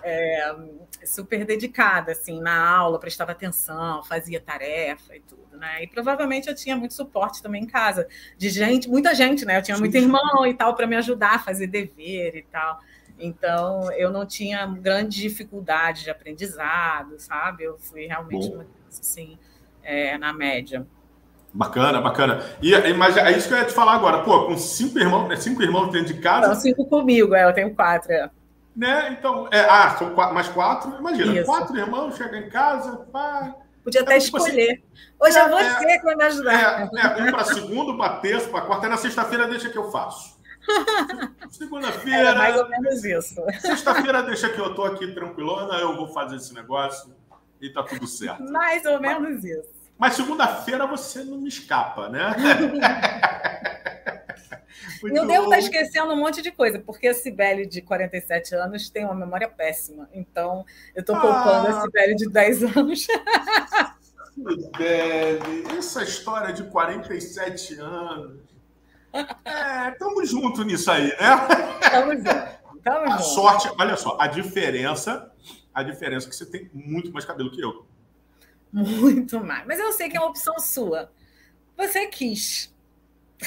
é, 0.03 0.55
super 1.05 1.45
dedicada 1.45 2.11
assim 2.11 2.39
na 2.41 2.67
aula, 2.67 2.99
prestava 2.99 3.31
atenção, 3.31 4.03
fazia 4.03 4.39
tarefa 4.39 5.15
e 5.15 5.19
tudo, 5.21 5.57
né? 5.57 5.83
E 5.83 5.87
provavelmente 5.87 6.47
eu 6.47 6.55
tinha 6.55 6.75
muito 6.75 6.93
suporte 6.93 7.41
também 7.41 7.63
em 7.63 7.67
casa 7.67 8.07
de 8.37 8.49
gente, 8.49 8.89
muita 8.89 9.15
gente, 9.15 9.45
né? 9.45 9.57
Eu 9.57 9.63
tinha 9.63 9.77
muito 9.77 9.95
irmão 9.95 10.45
e 10.45 10.53
tal 10.53 10.75
para 10.75 10.87
me 10.87 10.95
ajudar 10.95 11.35
a 11.35 11.39
fazer 11.39 11.67
dever 11.67 12.35
e 12.35 12.43
tal. 12.43 12.79
Então 13.17 13.91
eu 13.93 14.11
não 14.11 14.25
tinha 14.25 14.65
grande 14.67 15.21
dificuldade 15.21 16.03
de 16.03 16.09
aprendizado, 16.09 17.19
sabe? 17.19 17.63
Eu 17.63 17.77
fui 17.77 18.05
realmente 18.05 18.49
Bom. 18.49 18.63
assim 18.89 19.37
é, 19.81 20.17
na 20.17 20.33
média. 20.33 20.85
Bacana, 21.53 22.01
bacana. 22.01 22.43
E, 22.61 22.93
mas 22.93 23.15
é 23.15 23.31
isso 23.31 23.47
que 23.47 23.53
eu 23.53 23.57
ia 23.57 23.65
te 23.65 23.73
falar 23.73 23.93
agora. 23.93 24.23
Pô, 24.23 24.45
com 24.45 24.57
cinco 24.57 24.99
irmãos, 24.99 25.29
né? 25.29 25.37
cinco 25.37 25.63
irmãos 25.63 25.89
dentro 25.89 26.13
de 26.13 26.19
casa. 26.19 26.49
Não, 26.49 26.55
cinco 26.55 26.85
comigo, 26.85 27.33
é, 27.33 27.45
eu 27.45 27.53
tenho 27.53 27.73
quatro. 27.73 28.11
É. 28.11 28.29
Né? 28.75 29.15
Então, 29.17 29.47
é, 29.51 29.61
ah, 29.61 29.95
são 29.97 30.13
quatro, 30.13 30.35
mais 30.35 30.47
quatro. 30.49 30.95
Imagina, 30.97 31.33
Isso. 31.33 31.45
quatro 31.45 31.77
irmãos, 31.77 32.17
chegam 32.17 32.39
em 32.39 32.49
casa, 32.49 32.97
pá. 33.11 33.55
Podia 33.83 34.01
até 34.01 34.15
então, 34.15 34.25
tipo 34.25 34.37
assim, 34.37 34.47
escolher. 34.47 34.71
Assim, 34.71 34.83
Hoje 35.19 35.37
é, 35.37 35.41
é 35.41 35.49
você 35.49 35.85
é, 35.85 35.97
que 35.99 36.03
vai 36.03 36.15
me 36.15 36.23
ajudar. 36.23 36.53
É, 36.53 36.89
é 37.19 37.23
um 37.23 37.31
para 37.31 37.43
segundo, 37.45 37.97
para 37.97 38.17
terço, 38.17 38.49
para 38.49 38.61
quarta. 38.61 38.87
É 38.87 38.89
na 38.89 38.97
sexta-feira, 38.97 39.47
deixa 39.47 39.69
que 39.69 39.77
eu 39.77 39.91
faço. 39.91 40.35
Segunda-feira. 41.51 42.29
É 42.29 42.35
mais 42.35 42.57
ou 42.57 42.67
menos 42.67 43.05
isso. 43.05 43.35
Sexta-feira, 43.59 44.23
deixa 44.23 44.49
que 44.49 44.59
eu 44.59 44.73
tô 44.73 44.83
aqui 44.83 45.13
tranquilona, 45.13 45.75
eu 45.75 45.95
vou 45.95 46.07
fazer 46.07 46.37
esse 46.37 46.53
negócio 46.53 47.13
e 47.61 47.69
tá 47.69 47.83
tudo 47.83 48.07
certo. 48.07 48.43
Mais 48.51 48.83
ou 48.85 48.99
menos 48.99 49.35
mas, 49.35 49.43
isso. 49.43 49.69
Mas 49.97 50.13
segunda-feira 50.15 50.85
você 50.85 51.23
não 51.23 51.37
me 51.37 51.47
escapa, 51.47 52.09
né? 52.09 52.35
Muito 55.01 55.15
eu 55.15 55.25
devo 55.25 55.45
estar 55.45 55.59
esquecendo 55.59 56.13
um 56.13 56.17
monte 56.17 56.41
de 56.41 56.51
coisa, 56.51 56.79
porque 56.79 57.07
a 57.07 57.13
Cibele 57.13 57.65
de 57.65 57.81
47 57.81 58.55
anos 58.55 58.89
tem 58.89 59.05
uma 59.05 59.15
memória 59.15 59.47
péssima. 59.47 60.09
Então, 60.13 60.65
eu 60.93 61.01
estou 61.01 61.15
poupando 61.15 61.67
ah, 61.67 61.79
a 61.79 61.81
Cibele 61.81 62.15
de 62.15 62.29
10 62.29 62.63
anos. 62.77 63.07
Cibele, 64.33 65.77
essa 65.77 66.03
história 66.03 66.53
de 66.53 66.63
47 66.63 67.75
anos. 67.79 68.39
É, 69.13 69.89
estamos 69.91 70.29
juntos 70.29 70.65
nisso 70.65 70.91
aí, 70.91 71.07
né? 71.07 71.79
Estamos 71.81 72.15
juntos. 72.17 72.55
Tamo 72.83 73.11
a 73.11 73.17
sorte, 73.17 73.67
olha 73.79 73.97
só, 73.97 74.15
a 74.19 74.27
diferença, 74.27 75.31
a 75.73 75.81
diferença 75.81 76.27
é 76.27 76.29
que 76.29 76.35
você 76.35 76.45
tem 76.45 76.69
muito 76.71 77.11
mais 77.11 77.25
cabelo 77.25 77.49
que 77.49 77.59
eu. 77.59 77.83
Muito 78.71 79.43
mais. 79.43 79.65
Mas 79.65 79.79
eu 79.79 79.91
sei 79.91 80.07
que 80.07 80.17
é 80.17 80.19
uma 80.19 80.29
opção 80.29 80.59
sua. 80.59 81.09
Você 81.75 82.05
quis. 82.07 82.74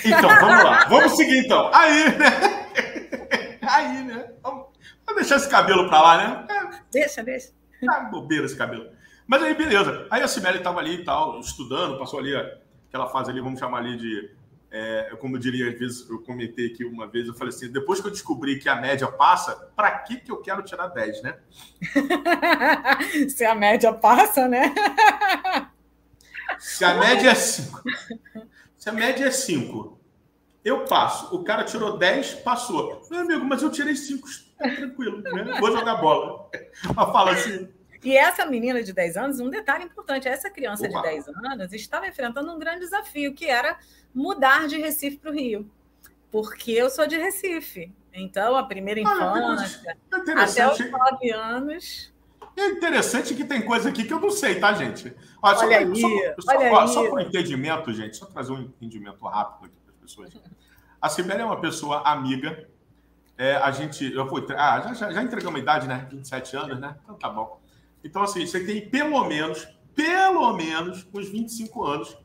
Então, 0.04 0.28
vamos 0.28 0.64
lá. 0.64 0.85
Vamos 0.88 1.16
seguir 1.16 1.45
então. 1.45 1.71
Aí, 1.75 2.16
né? 2.18 3.59
Aí, 3.62 4.04
né? 4.04 4.30
Vamos, 4.42 4.66
vamos 5.07 5.21
deixar 5.21 5.37
esse 5.37 5.49
cabelo 5.49 5.88
para 5.88 6.00
lá, 6.00 6.16
né? 6.16 6.47
É, 6.49 6.80
deixa, 6.90 7.23
deixa. 7.23 7.50
Tá 7.85 8.00
bobeira 8.00 8.47
esse 8.47 8.57
cabelo. 8.57 8.90
Mas 9.26 9.42
aí, 9.42 9.54
beleza. 9.54 10.07
Aí 10.11 10.23
a 10.23 10.28
Cibele 10.28 10.59
estava 10.59 10.80
ali 10.80 10.95
e 10.95 11.04
tal, 11.04 11.38
estudando, 11.38 11.99
passou 11.99 12.18
ali 12.18 12.35
aquela 12.88 13.09
fase 13.09 13.30
ali, 13.30 13.40
vamos 13.40 13.61
chamar 13.61 13.78
ali 13.78 13.97
de. 13.97 14.30
É, 14.71 15.16
como 15.18 15.37
eu 15.37 15.40
diria, 15.40 15.71
às 15.71 15.78
vezes, 15.78 16.09
eu 16.11 16.18
comentei 16.21 16.66
aqui 16.66 16.85
uma 16.85 17.07
vez, 17.07 17.26
eu 17.26 17.35
falei 17.35 17.54
assim: 17.54 17.71
depois 17.71 18.00
que 18.00 18.07
eu 18.07 18.11
descobri 18.11 18.59
que 18.59 18.68
a 18.68 18.76
média 18.76 19.07
passa, 19.07 19.54
para 19.76 19.90
que, 19.99 20.16
que 20.16 20.33
eu 20.33 20.38
quero 20.38 20.62
tirar 20.62 20.88
10, 20.88 21.23
né? 21.23 21.37
Se 23.28 23.45
a 23.45 23.54
média 23.54 23.92
passa, 23.92 24.49
né? 24.49 24.75
Se 26.59 26.85
a 26.85 26.95
média 26.95 27.30
é 27.30 27.35
5. 27.35 27.83
Se 28.78 28.88
a 28.88 28.92
média 28.92 29.26
é 29.26 29.30
5, 29.30 29.99
eu 30.64 30.85
passo. 30.85 31.35
O 31.35 31.42
cara 31.42 31.64
tirou 31.64 31.99
10, 31.99 32.37
passou. 32.37 33.02
Meu 33.11 33.20
amigo, 33.20 33.44
mas 33.44 33.62
eu 33.62 33.70
tirei 33.70 33.97
5, 33.97 34.26
tá 34.56 34.70
tranquilo, 34.70 35.20
né? 35.20 35.58
Vou 35.61 35.73
jogar 35.73 35.97
bola. 35.97 36.49
Mas 36.94 37.12
fala 37.12 37.32
assim. 37.32 37.68
E 38.04 38.16
essa 38.16 38.47
menina 38.47 38.80
de 38.82 38.92
10 38.92 39.16
anos, 39.16 39.40
um 39.40 39.50
detalhe 39.50 39.85
importante: 39.85 40.28
essa 40.28 40.49
criança 40.49 40.87
Opa. 40.87 41.02
de 41.02 41.08
10 41.08 41.28
anos 41.28 41.73
estava 41.73 42.06
enfrentando 42.06 42.52
um 42.52 42.58
grande 42.58 42.80
desafio, 42.80 43.35
que 43.35 43.47
era 43.47 43.76
mudar 44.14 44.68
de 44.68 44.78
Recife 44.78 45.18
para 45.18 45.30
o 45.30 45.35
Rio. 45.35 45.68
Porque 46.30 46.70
eu 46.70 46.88
sou 46.88 47.06
de 47.06 47.16
Recife. 47.16 47.92
Então, 48.12 48.56
a 48.56 48.62
primeira 48.62 49.00
infância, 49.00 49.97
ah, 50.12 50.42
até 50.42 50.70
os 50.70 50.78
9 50.78 51.30
anos, 51.30 52.12
é 52.61 52.69
interessante 52.71 53.35
que 53.35 53.45
tem 53.45 53.62
coisa 53.62 53.88
aqui 53.88 54.05
que 54.05 54.12
eu 54.12 54.21
não 54.21 54.31
sei, 54.31 54.59
tá, 54.59 54.73
gente? 54.73 55.15
Olha, 55.43 55.57
só, 55.57 55.65
olha 55.67 55.79
aí, 55.79 56.00
só, 56.00 56.09
olha 56.49 56.71
só, 56.71 56.87
só 56.87 57.11
por 57.11 57.21
entendimento, 57.21 57.93
gente, 57.93 58.17
só 58.17 58.27
trazer 58.27 58.53
um 58.53 58.61
entendimento 58.61 59.25
rápido 59.27 59.67
aqui 59.67 59.77
para 59.85 59.95
as 59.95 60.00
pessoas. 60.00 60.31
A 61.00 61.09
Sibeli 61.09 61.41
é 61.41 61.45
uma 61.45 61.61
pessoa 61.61 62.03
amiga. 62.03 62.69
É, 63.37 63.55
a 63.57 63.71
gente. 63.71 64.12
Eu 64.12 64.29
fui, 64.29 64.45
ah, 64.57 64.81
já, 64.81 64.95
já, 64.95 65.12
já 65.12 65.23
entregamos 65.23 65.61
a 65.61 65.62
idade, 65.62 65.87
né? 65.87 66.09
27 66.11 66.57
anos, 66.57 66.81
né? 66.81 66.97
Então 67.05 67.15
tá 67.15 67.29
bom. 67.29 67.61
Então, 68.03 68.23
assim, 68.23 68.45
você 68.45 68.65
tem 68.65 68.88
pelo 68.88 69.25
menos, 69.25 69.69
pelo 69.95 70.53
menos, 70.55 71.07
uns 71.15 71.29
25 71.29 71.85
anos 71.85 72.19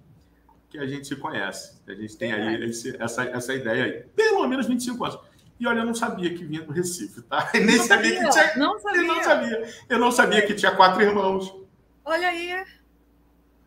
que 0.69 0.79
a 0.79 0.87
gente 0.87 1.07
se 1.07 1.15
conhece. 1.15 1.79
A 1.87 1.93
gente 1.93 2.17
tem 2.17 2.33
aí 2.33 2.63
esse, 2.63 2.99
essa, 2.99 3.23
essa 3.25 3.53
ideia 3.53 3.83
aí. 3.85 3.91
Pelo 4.15 4.47
menos 4.47 4.65
25 4.65 5.05
anos. 5.05 5.19
E 5.63 5.67
olha, 5.67 5.79
eu 5.79 5.85
não 5.85 5.95
sabia 5.95 6.33
que 6.33 6.43
vinha 6.43 6.61
do 6.61 6.73
Recife, 6.73 7.21
tá? 7.21 7.49
Eu 7.53 7.63
nem 7.63 7.77
sabia, 7.77 7.85
sabia, 7.87 8.23
que 8.25 8.29
tinha. 8.31 8.57
Não 8.57 8.77
sabia. 8.77 9.01
Eu 9.01 9.07
não 9.07 9.23
sabia. 9.23 9.69
Eu 9.87 9.99
não 9.99 10.11
sabia 10.11 10.45
que 10.45 10.53
tinha 10.53 10.75
quatro 10.75 11.01
irmãos. 11.01 11.55
Olha 12.03 12.27
aí. 12.27 12.65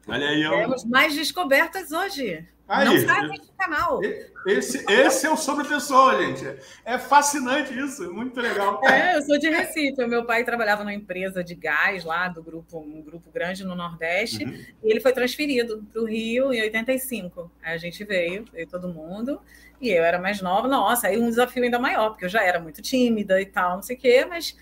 Olha 0.07 0.29
aí. 0.29 0.43
Temos 0.43 0.85
mais 0.85 1.15
descobertas 1.15 1.93
hoje. 1.93 2.47
Aí, 2.69 2.85
não 2.85 2.99
sai 2.99 3.29
do 3.29 3.53
canal. 3.57 4.01
Esse, 4.45 4.85
esse 4.91 5.27
é 5.27 5.31
o 5.31 5.37
Sobre 5.37 5.69
Pessoa, 5.69 6.21
gente. 6.21 6.45
É 6.85 6.99
fascinante 6.99 7.77
isso, 7.79 8.03
é 8.03 8.09
muito 8.09 8.41
legal. 8.41 8.81
É, 8.85 9.17
eu 9.17 9.23
sou 9.23 9.39
de 9.39 9.49
Recife. 9.49 10.05
Meu 10.07 10.25
pai 10.25 10.43
trabalhava 10.43 10.83
numa 10.83 10.93
empresa 10.95 11.45
de 11.45 11.55
gás 11.55 12.05
lá, 12.05 12.29
do 12.29 12.43
grupo, 12.43 12.81
um 12.81 13.03
grupo 13.03 13.31
grande 13.31 13.65
no 13.65 13.77
Nordeste, 13.77 14.45
uhum. 14.45 14.65
e 14.83 14.91
ele 14.91 15.01
foi 15.01 15.13
transferido 15.13 15.85
para 15.93 16.03
o 16.03 16.07
Rio 16.07 16.53
em 16.53 16.61
85. 16.61 17.51
Aí 17.63 17.75
a 17.75 17.79
gente 17.79 18.03
veio, 18.05 18.45
veio 18.53 18.67
todo 18.67 18.89
mundo, 18.89 19.41
e 19.81 19.91
eu 19.91 20.05
era 20.05 20.19
mais 20.19 20.41
nova. 20.41 20.67
Nossa, 20.67 21.07
aí 21.07 21.19
um 21.19 21.29
desafio 21.29 21.63
ainda 21.63 21.79
maior, 21.79 22.11
porque 22.11 22.25
eu 22.25 22.29
já 22.29 22.43
era 22.43 22.59
muito 22.59 22.83
tímida 22.83 23.41
e 23.41 23.47
tal, 23.47 23.77
não 23.77 23.83
sei 23.83 23.95
o 23.95 23.99
quê, 23.99 24.25
mas 24.29 24.57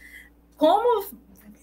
como 0.58 1.06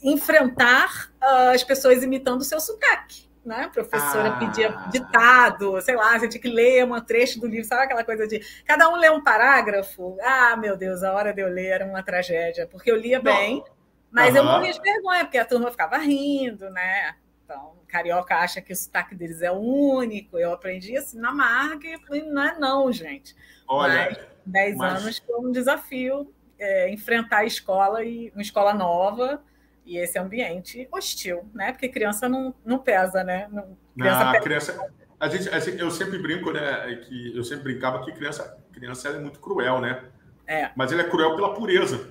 enfrentar 0.04 1.12
uh, 1.22 1.52
as 1.54 1.64
pessoas 1.64 2.02
imitando 2.02 2.42
o 2.42 2.46
seu 2.46 2.60
sotaque? 2.60 3.31
Né? 3.46 3.64
A 3.64 3.70
professora 3.70 4.30
ah. 4.30 4.40
pedia 4.40 4.70
ditado, 4.92 5.82
sei 5.82 5.96
lá, 5.96 6.18
você 6.18 6.28
tinha 6.28 6.42
que 6.42 6.50
ler 6.50 6.86
um 6.86 7.00
trecho 7.02 7.40
do 7.40 7.48
livro, 7.48 7.66
sabe 7.66 7.84
aquela 7.84 8.04
coisa 8.04 8.28
de 8.28 8.40
cada 8.66 8.90
um 8.90 8.96
lê 8.96 9.10
um 9.10 9.24
parágrafo? 9.24 10.18
Ah, 10.22 10.56
meu 10.56 10.78
Deus, 10.78 11.04
a 11.04 11.14
hora 11.14 11.34
de 11.34 11.42
eu 11.42 11.50
ler 11.50 11.68
era 11.68 11.86
uma 11.86 12.04
tragédia, 12.04 12.68
porque 12.68 12.92
eu 12.92 12.96
lia 12.96 13.20
bem, 13.20 13.64
mas 14.12 14.36
eu 14.36 14.44
morria 14.44 14.74
de 14.74 14.82
vergonha, 14.82 15.26
porque 15.26 15.38
a 15.38 15.46
turma 15.46 15.72
ficava 15.72 15.98
rindo, 15.98 16.70
né? 16.70 17.16
Então, 17.44 17.74
carioca 17.88 18.36
acha 18.36 18.62
que 18.62 18.72
o 18.72 18.76
sotaque 18.76 19.16
deles 19.16 19.42
é 19.42 19.52
único. 19.52 20.38
Eu 20.38 20.54
aprendi 20.54 20.96
assim 20.98 21.20
na 21.20 21.34
marca 21.34 21.88
e 21.88 22.00
falei, 22.00 22.24
não 22.24 22.44
é 22.44 22.60
não, 22.60 22.92
gente. 22.92 23.36
Olha, 23.68 24.10
mas 24.10 24.18
10 24.46 24.78
mas... 24.78 25.02
anos 25.02 25.18
foi 25.20 25.40
um 25.40 25.52
desafio 25.52 26.34
é, 26.60 26.90
enfrentar 26.90 27.40
a 27.40 27.46
escola 27.46 28.04
e 28.04 28.30
uma 28.32 28.42
escola 28.42 28.74
nova 28.74 29.42
e 29.86 29.98
esse 29.98 30.18
ambiente 30.18 30.88
hostil, 30.92 31.44
né? 31.54 31.72
Porque 31.72 31.90
criança 31.90 32.30
não, 32.30 32.54
não 32.66 32.80
pesa, 32.80 33.24
né? 33.24 33.48
Não, 33.52 33.78
criança, 33.96 34.24
não, 34.24 34.32
pesa. 34.32 34.44
criança 34.44 34.92
a 35.22 35.28
gente, 35.28 35.48
assim, 35.50 35.78
eu 35.78 35.92
sempre 35.92 36.18
brinco, 36.18 36.52
né? 36.52 36.96
Que 37.08 37.38
eu 37.38 37.44
sempre 37.44 37.66
brincava 37.66 38.04
que 38.04 38.12
criança, 38.12 38.58
criança 38.74 39.10
é 39.10 39.20
muito 39.20 39.40
cruel, 39.40 39.80
né? 39.80 40.04
É. 40.48 40.72
Mas 40.76 40.92
ele 40.92 41.02
é 41.02 41.04
cruel 41.04 41.36
pela 41.36 41.54
pureza. 41.54 42.10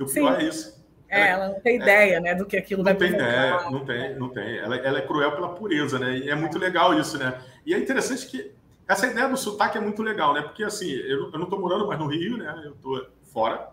O 0.00 0.06
pior 0.06 0.40
é 0.40 0.44
isso. 0.44 0.74
É, 1.06 1.28
ela 1.28 1.48
não 1.50 1.60
tem 1.60 1.78
é, 1.78 1.82
ideia, 1.82 2.20
né, 2.20 2.34
do 2.34 2.44
que 2.46 2.56
aquilo 2.56 2.78
não 2.78 2.84
vai 2.84 2.96
tem 2.96 3.10
ideia, 3.10 3.70
não 3.70 3.84
tem, 3.84 4.18
não 4.18 4.28
tem. 4.30 4.58
Ela, 4.58 4.76
ela, 4.76 4.98
é 4.98 5.02
cruel 5.02 5.32
pela 5.32 5.50
pureza, 5.50 5.98
né? 5.98 6.16
E 6.16 6.30
é 6.30 6.34
muito 6.34 6.58
legal 6.58 6.98
isso, 6.98 7.18
né? 7.18 7.40
E 7.64 7.74
é 7.74 7.78
interessante 7.78 8.26
que 8.26 8.52
essa 8.88 9.06
ideia 9.06 9.28
do 9.28 9.36
sotaque 9.36 9.76
é 9.76 9.80
muito 9.80 10.02
legal, 10.02 10.32
né? 10.32 10.42
Porque 10.42 10.64
assim, 10.64 10.90
eu, 10.90 11.30
eu 11.30 11.38
não 11.38 11.44
estou 11.44 11.60
morando 11.60 11.86
mais 11.86 12.00
no 12.00 12.06
Rio, 12.06 12.38
né? 12.38 12.62
Eu 12.64 12.72
estou 12.72 13.06
fora. 13.32 13.68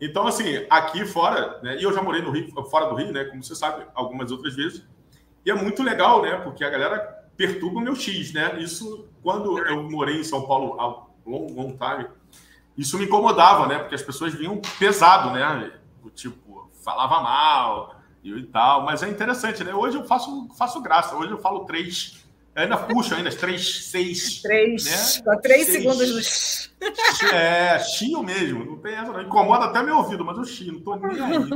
Então, 0.00 0.26
assim, 0.26 0.66
aqui 0.70 1.04
fora, 1.04 1.60
né, 1.62 1.76
e 1.78 1.82
eu 1.82 1.92
já 1.92 2.02
morei 2.02 2.22
no 2.22 2.30
Rio, 2.30 2.50
fora 2.64 2.86
do 2.86 2.94
Rio, 2.94 3.12
né, 3.12 3.24
como 3.24 3.42
você 3.42 3.54
sabe, 3.54 3.84
algumas 3.94 4.30
outras 4.30 4.56
vezes, 4.56 4.86
e 5.44 5.50
é 5.50 5.54
muito 5.54 5.82
legal, 5.82 6.22
né, 6.22 6.36
porque 6.36 6.64
a 6.64 6.70
galera 6.70 7.20
perturba 7.36 7.78
o 7.78 7.82
meu 7.82 7.94
X, 7.94 8.34
né? 8.34 8.60
Isso, 8.60 9.08
quando 9.22 9.58
eu 9.64 9.82
morei 9.90 10.20
em 10.20 10.24
São 10.24 10.46
Paulo 10.46 10.78
há 10.78 10.86
long, 11.26 11.46
long 11.54 11.70
time, 11.70 12.06
isso 12.76 12.98
me 12.98 13.06
incomodava, 13.06 13.66
né? 13.66 13.78
Porque 13.78 13.94
as 13.94 14.02
pessoas 14.02 14.34
vinham 14.34 14.60
pesado, 14.78 15.30
né? 15.30 15.72
Tipo, 16.14 16.70
falava 16.84 17.22
mal 17.22 17.96
e 18.22 18.42
tal. 18.42 18.84
Mas 18.84 19.02
é 19.02 19.08
interessante, 19.08 19.64
né? 19.64 19.74
Hoje 19.74 19.96
eu 19.96 20.04
faço, 20.04 20.48
faço 20.56 20.82
graça. 20.82 21.16
Hoje 21.16 21.30
eu 21.30 21.38
falo 21.38 21.64
três. 21.64 22.22
Ainda 22.54 22.76
puxo 22.76 23.14
ainda, 23.14 23.30
três, 23.30 23.86
seis. 23.86 24.42
Três. 24.42 24.84
Né? 25.24 25.36
Três 25.42 25.66
seis, 25.66 25.76
segundos 25.76 26.70
no. 26.80 27.34
É, 27.34 27.78
chio 27.78 28.22
mesmo. 28.22 28.64
Não 28.64 28.78
tem 28.78 28.94
essa, 28.94 29.12
não. 29.12 29.22
Incomoda 29.22 29.66
até 29.66 29.82
meu 29.82 29.98
ouvido, 29.98 30.24
mas 30.24 30.38
eu 30.38 30.44
chio, 30.44 30.72
não 30.72 30.80
tô 30.80 30.96
nem 30.96 31.20
aí. 31.20 31.50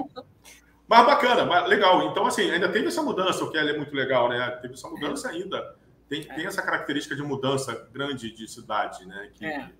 Mas 0.87 1.07
bacana, 1.07 1.47
mas 1.47 1.69
legal. 1.69 2.11
Então, 2.11 2.27
assim, 2.27 2.51
ainda 2.51 2.69
teve 2.69 2.89
essa 2.89 3.03
mudança, 3.03 3.43
o 3.43 3.51
que 3.51 3.57
é 3.57 3.77
muito 3.77 3.95
legal, 3.95 4.29
né? 4.29 4.51
Teve 4.63 4.75
essa 4.75 4.89
mudança 4.89 5.31
ainda. 5.31 5.75
Tem, 6.09 6.23
tem 6.23 6.47
essa 6.47 6.63
característica 6.63 7.17
de 7.17 7.23
mudança 7.23 7.89
grande 7.93 8.31
de 8.31 8.47
cidade, 8.47 9.07
né? 9.07 9.31
Que, 9.35 9.47
é. 9.47 9.71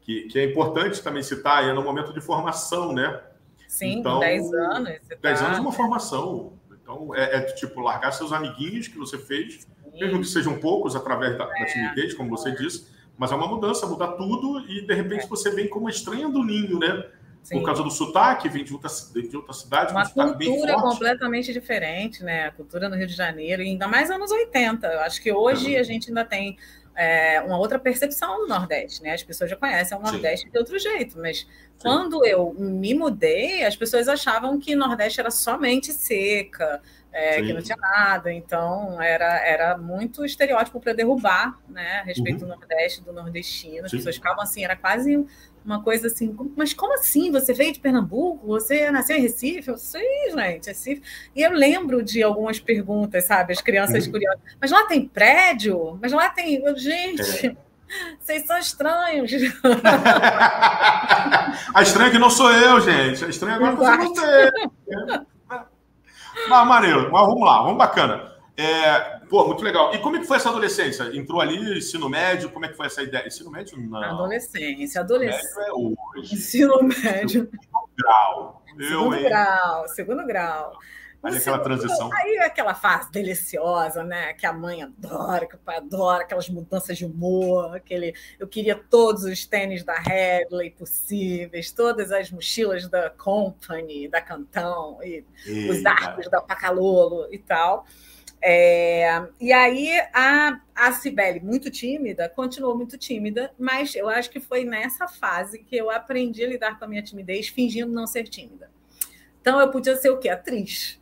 que, 0.00 0.22
que, 0.22 0.38
é 0.38 0.44
importante 0.44 1.02
também 1.02 1.22
citar, 1.22 1.64
é 1.64 1.72
no 1.72 1.82
momento 1.82 2.12
de 2.12 2.20
formação, 2.20 2.92
né? 2.92 3.20
Sim, 3.68 3.98
então, 3.98 4.20
10 4.20 4.54
anos. 4.54 4.98
10 5.20 5.20
tá... 5.20 5.46
anos 5.46 5.58
é 5.58 5.60
uma 5.60 5.72
formação. 5.72 6.54
Então, 6.70 7.14
é, 7.14 7.36
é, 7.36 7.40
tipo 7.52 7.80
largar 7.80 8.12
seus 8.12 8.32
amiguinhos 8.32 8.88
que 8.88 8.98
você 8.98 9.18
fez. 9.18 9.66
Mesmo 9.92 10.20
que 10.20 10.26
sejam 10.26 10.58
poucos, 10.58 10.96
através 10.96 11.36
da, 11.36 11.44
é. 11.44 11.60
da 11.60 11.66
timidez, 11.66 12.14
como 12.14 12.30
você 12.30 12.50
disse, 12.52 12.86
mas 13.16 13.30
é 13.30 13.34
uma 13.34 13.46
mudança, 13.46 13.86
mudar 13.86 14.12
tudo 14.12 14.60
e 14.68 14.86
de 14.86 14.94
repente 14.94 15.24
é. 15.24 15.28
você 15.28 15.50
vem 15.50 15.68
como 15.68 15.88
estranha 15.88 16.28
do 16.28 16.42
ninho, 16.42 16.78
né? 16.78 17.04
Sim. 17.42 17.58
Por 17.58 17.66
causa 17.66 17.82
do 17.82 17.90
sotaque, 17.90 18.48
vem 18.48 18.62
de 18.62 18.72
outra, 18.72 18.88
de 19.14 19.36
outra 19.36 19.52
cidade. 19.52 19.92
Uma 19.92 20.08
cultura 20.08 20.74
completamente 20.76 21.52
diferente, 21.52 22.22
né? 22.22 22.46
A 22.46 22.52
cultura 22.52 22.88
no 22.88 22.94
Rio 22.94 23.06
de 23.06 23.14
Janeiro, 23.14 23.62
ainda 23.62 23.88
mais 23.88 24.10
anos 24.10 24.30
80. 24.30 24.86
Eu 24.86 25.00
acho 25.00 25.20
que 25.20 25.32
hoje 25.32 25.74
é. 25.74 25.80
a 25.80 25.82
gente 25.82 26.08
ainda 26.08 26.24
tem 26.24 26.56
é, 26.94 27.40
uma 27.40 27.58
outra 27.58 27.78
percepção 27.78 28.38
do 28.38 28.46
Nordeste, 28.46 29.02
né? 29.02 29.12
As 29.12 29.22
pessoas 29.22 29.50
já 29.50 29.56
conhecem 29.56 29.98
o 29.98 30.00
Nordeste 30.00 30.46
Sim. 30.46 30.52
de 30.52 30.58
outro 30.58 30.78
jeito, 30.78 31.18
mas 31.18 31.38
Sim. 31.38 31.46
quando 31.80 32.24
eu 32.24 32.54
me 32.56 32.94
mudei, 32.94 33.64
as 33.64 33.74
pessoas 33.74 34.08
achavam 34.08 34.58
que 34.58 34.74
o 34.74 34.78
Nordeste 34.78 35.20
era 35.20 35.30
somente 35.30 35.92
seca, 35.92 36.80
é, 37.12 37.42
que 37.42 37.52
não 37.52 37.60
tinha 37.60 37.76
nada, 37.76 38.32
então 38.32 39.00
era, 39.00 39.46
era 39.46 39.76
muito 39.76 40.24
estereótipo 40.24 40.80
para 40.80 40.94
derrubar, 40.94 41.58
né, 41.68 42.00
a 42.00 42.04
respeito 42.04 42.42
uhum. 42.42 42.48
do 42.48 42.56
Nordeste, 42.56 43.02
do 43.02 43.12
nordestino, 43.12 43.84
as 43.84 43.90
Sim. 43.90 43.98
pessoas 43.98 44.16
ficavam 44.16 44.42
assim, 44.42 44.64
era 44.64 44.74
quase 44.74 45.24
uma 45.64 45.82
coisa 45.82 46.08
assim, 46.08 46.34
mas 46.56 46.74
como 46.74 46.94
assim? 46.94 47.30
Você 47.30 47.52
veio 47.52 47.72
de 47.72 47.78
Pernambuco? 47.80 48.46
Você 48.48 48.90
nasceu 48.90 49.16
em 49.16 49.20
Recife? 49.20 49.68
Eu 49.68 49.76
sei, 49.76 50.30
gente, 50.30 50.66
Recife. 50.66 51.02
E 51.36 51.42
eu 51.42 51.52
lembro 51.52 52.02
de 52.02 52.20
algumas 52.22 52.58
perguntas, 52.58 53.26
sabe? 53.26 53.52
As 53.52 53.60
crianças 53.60 54.06
uhum. 54.06 54.12
curiosas. 54.12 54.40
Mas 54.60 54.72
lá 54.72 54.84
tem 54.86 55.06
prédio? 55.06 55.96
Mas 56.02 56.10
lá 56.12 56.28
tem. 56.30 56.62
Gente. 56.76 57.46
É. 57.46 57.56
Vocês 58.18 58.44
são 58.46 58.58
estranhos. 58.58 59.30
a 61.74 61.82
estranha 61.82 62.10
que 62.10 62.18
não 62.18 62.30
sou 62.30 62.50
eu, 62.50 62.80
gente. 62.80 63.24
A 63.24 63.28
estranha 63.28 63.56
agora 63.56 63.98
que 63.98 64.08
você. 64.08 64.50
Mas 66.48 66.66
maneiro. 66.66 67.10
Mas 67.10 67.26
vamos 67.26 67.44
lá, 67.44 67.62
vamos 67.62 67.78
bacana. 67.78 68.32
É, 68.56 69.18
pô, 69.30 69.46
muito 69.46 69.64
legal. 69.64 69.94
E 69.94 69.98
como 69.98 70.16
é 70.16 70.20
que 70.20 70.26
foi 70.26 70.36
essa 70.36 70.50
adolescência? 70.50 71.16
Entrou 71.16 71.40
ali, 71.40 71.78
ensino 71.78 72.08
médio, 72.08 72.50
como 72.50 72.66
é 72.66 72.68
que 72.68 72.76
foi 72.76 72.86
essa 72.86 73.02
ideia? 73.02 73.26
Ensino 73.26 73.50
médio? 73.50 73.78
Não. 73.78 74.02
Adolescência, 74.02 75.00
adolescência. 75.00 75.60
É 75.62 75.72
hoje. 75.72 76.34
Ensino 76.34 76.82
médio. 76.82 77.48
Segundo 77.50 77.90
grau. 77.96 78.62
Segundo 78.78 79.16
Eu, 79.16 79.22
grau, 79.22 79.88
segundo 79.88 80.26
grau. 80.26 80.72
Aí 81.22 81.36
aquela 81.36 81.58
transição. 81.60 82.10
Aí 82.12 82.38
aquela 82.38 82.74
fase 82.74 83.10
deliciosa, 83.12 84.02
né? 84.02 84.32
Que 84.32 84.44
a 84.44 84.52
mãe 84.52 84.82
adora, 84.82 85.46
que 85.46 85.54
o 85.54 85.58
pai 85.58 85.76
adora, 85.76 86.24
aquelas 86.24 86.48
mudanças 86.48 86.98
de 86.98 87.04
humor, 87.06 87.76
aquele. 87.76 88.12
Eu 88.40 88.48
queria 88.48 88.74
todos 88.74 89.22
os 89.22 89.46
tênis 89.46 89.84
da 89.84 89.94
Hadley 89.94 90.70
possíveis, 90.70 91.70
todas 91.70 92.10
as 92.10 92.30
mochilas 92.30 92.88
da 92.88 93.08
Company, 93.08 94.08
da 94.08 94.20
Cantão, 94.20 94.98
e 95.02 95.24
Eita. 95.46 95.72
os 95.72 95.86
arcos 95.86 96.28
da 96.28 96.40
Pacalolo 96.40 97.28
e 97.30 97.38
tal. 97.38 97.86
É, 98.44 99.24
e 99.40 99.52
aí 99.52 99.88
a, 100.12 100.60
a 100.74 100.92
Cibele, 100.92 101.38
muito 101.38 101.70
tímida, 101.70 102.28
continuou 102.28 102.76
muito 102.76 102.98
tímida, 102.98 103.52
mas 103.56 103.94
eu 103.94 104.08
acho 104.08 104.28
que 104.28 104.40
foi 104.40 104.64
nessa 104.64 105.06
fase 105.06 105.60
que 105.60 105.76
eu 105.76 105.88
aprendi 105.88 106.44
a 106.44 106.48
lidar 106.48 106.76
com 106.76 106.84
a 106.84 106.88
minha 106.88 107.02
timidez, 107.04 107.46
fingindo 107.46 107.92
não 107.92 108.04
ser 108.04 108.24
tímida. 108.24 108.68
Então 109.40 109.60
eu 109.60 109.70
podia 109.70 109.94
ser 109.94 110.10
o 110.10 110.18
quê? 110.18 110.28
Atriz. 110.28 111.00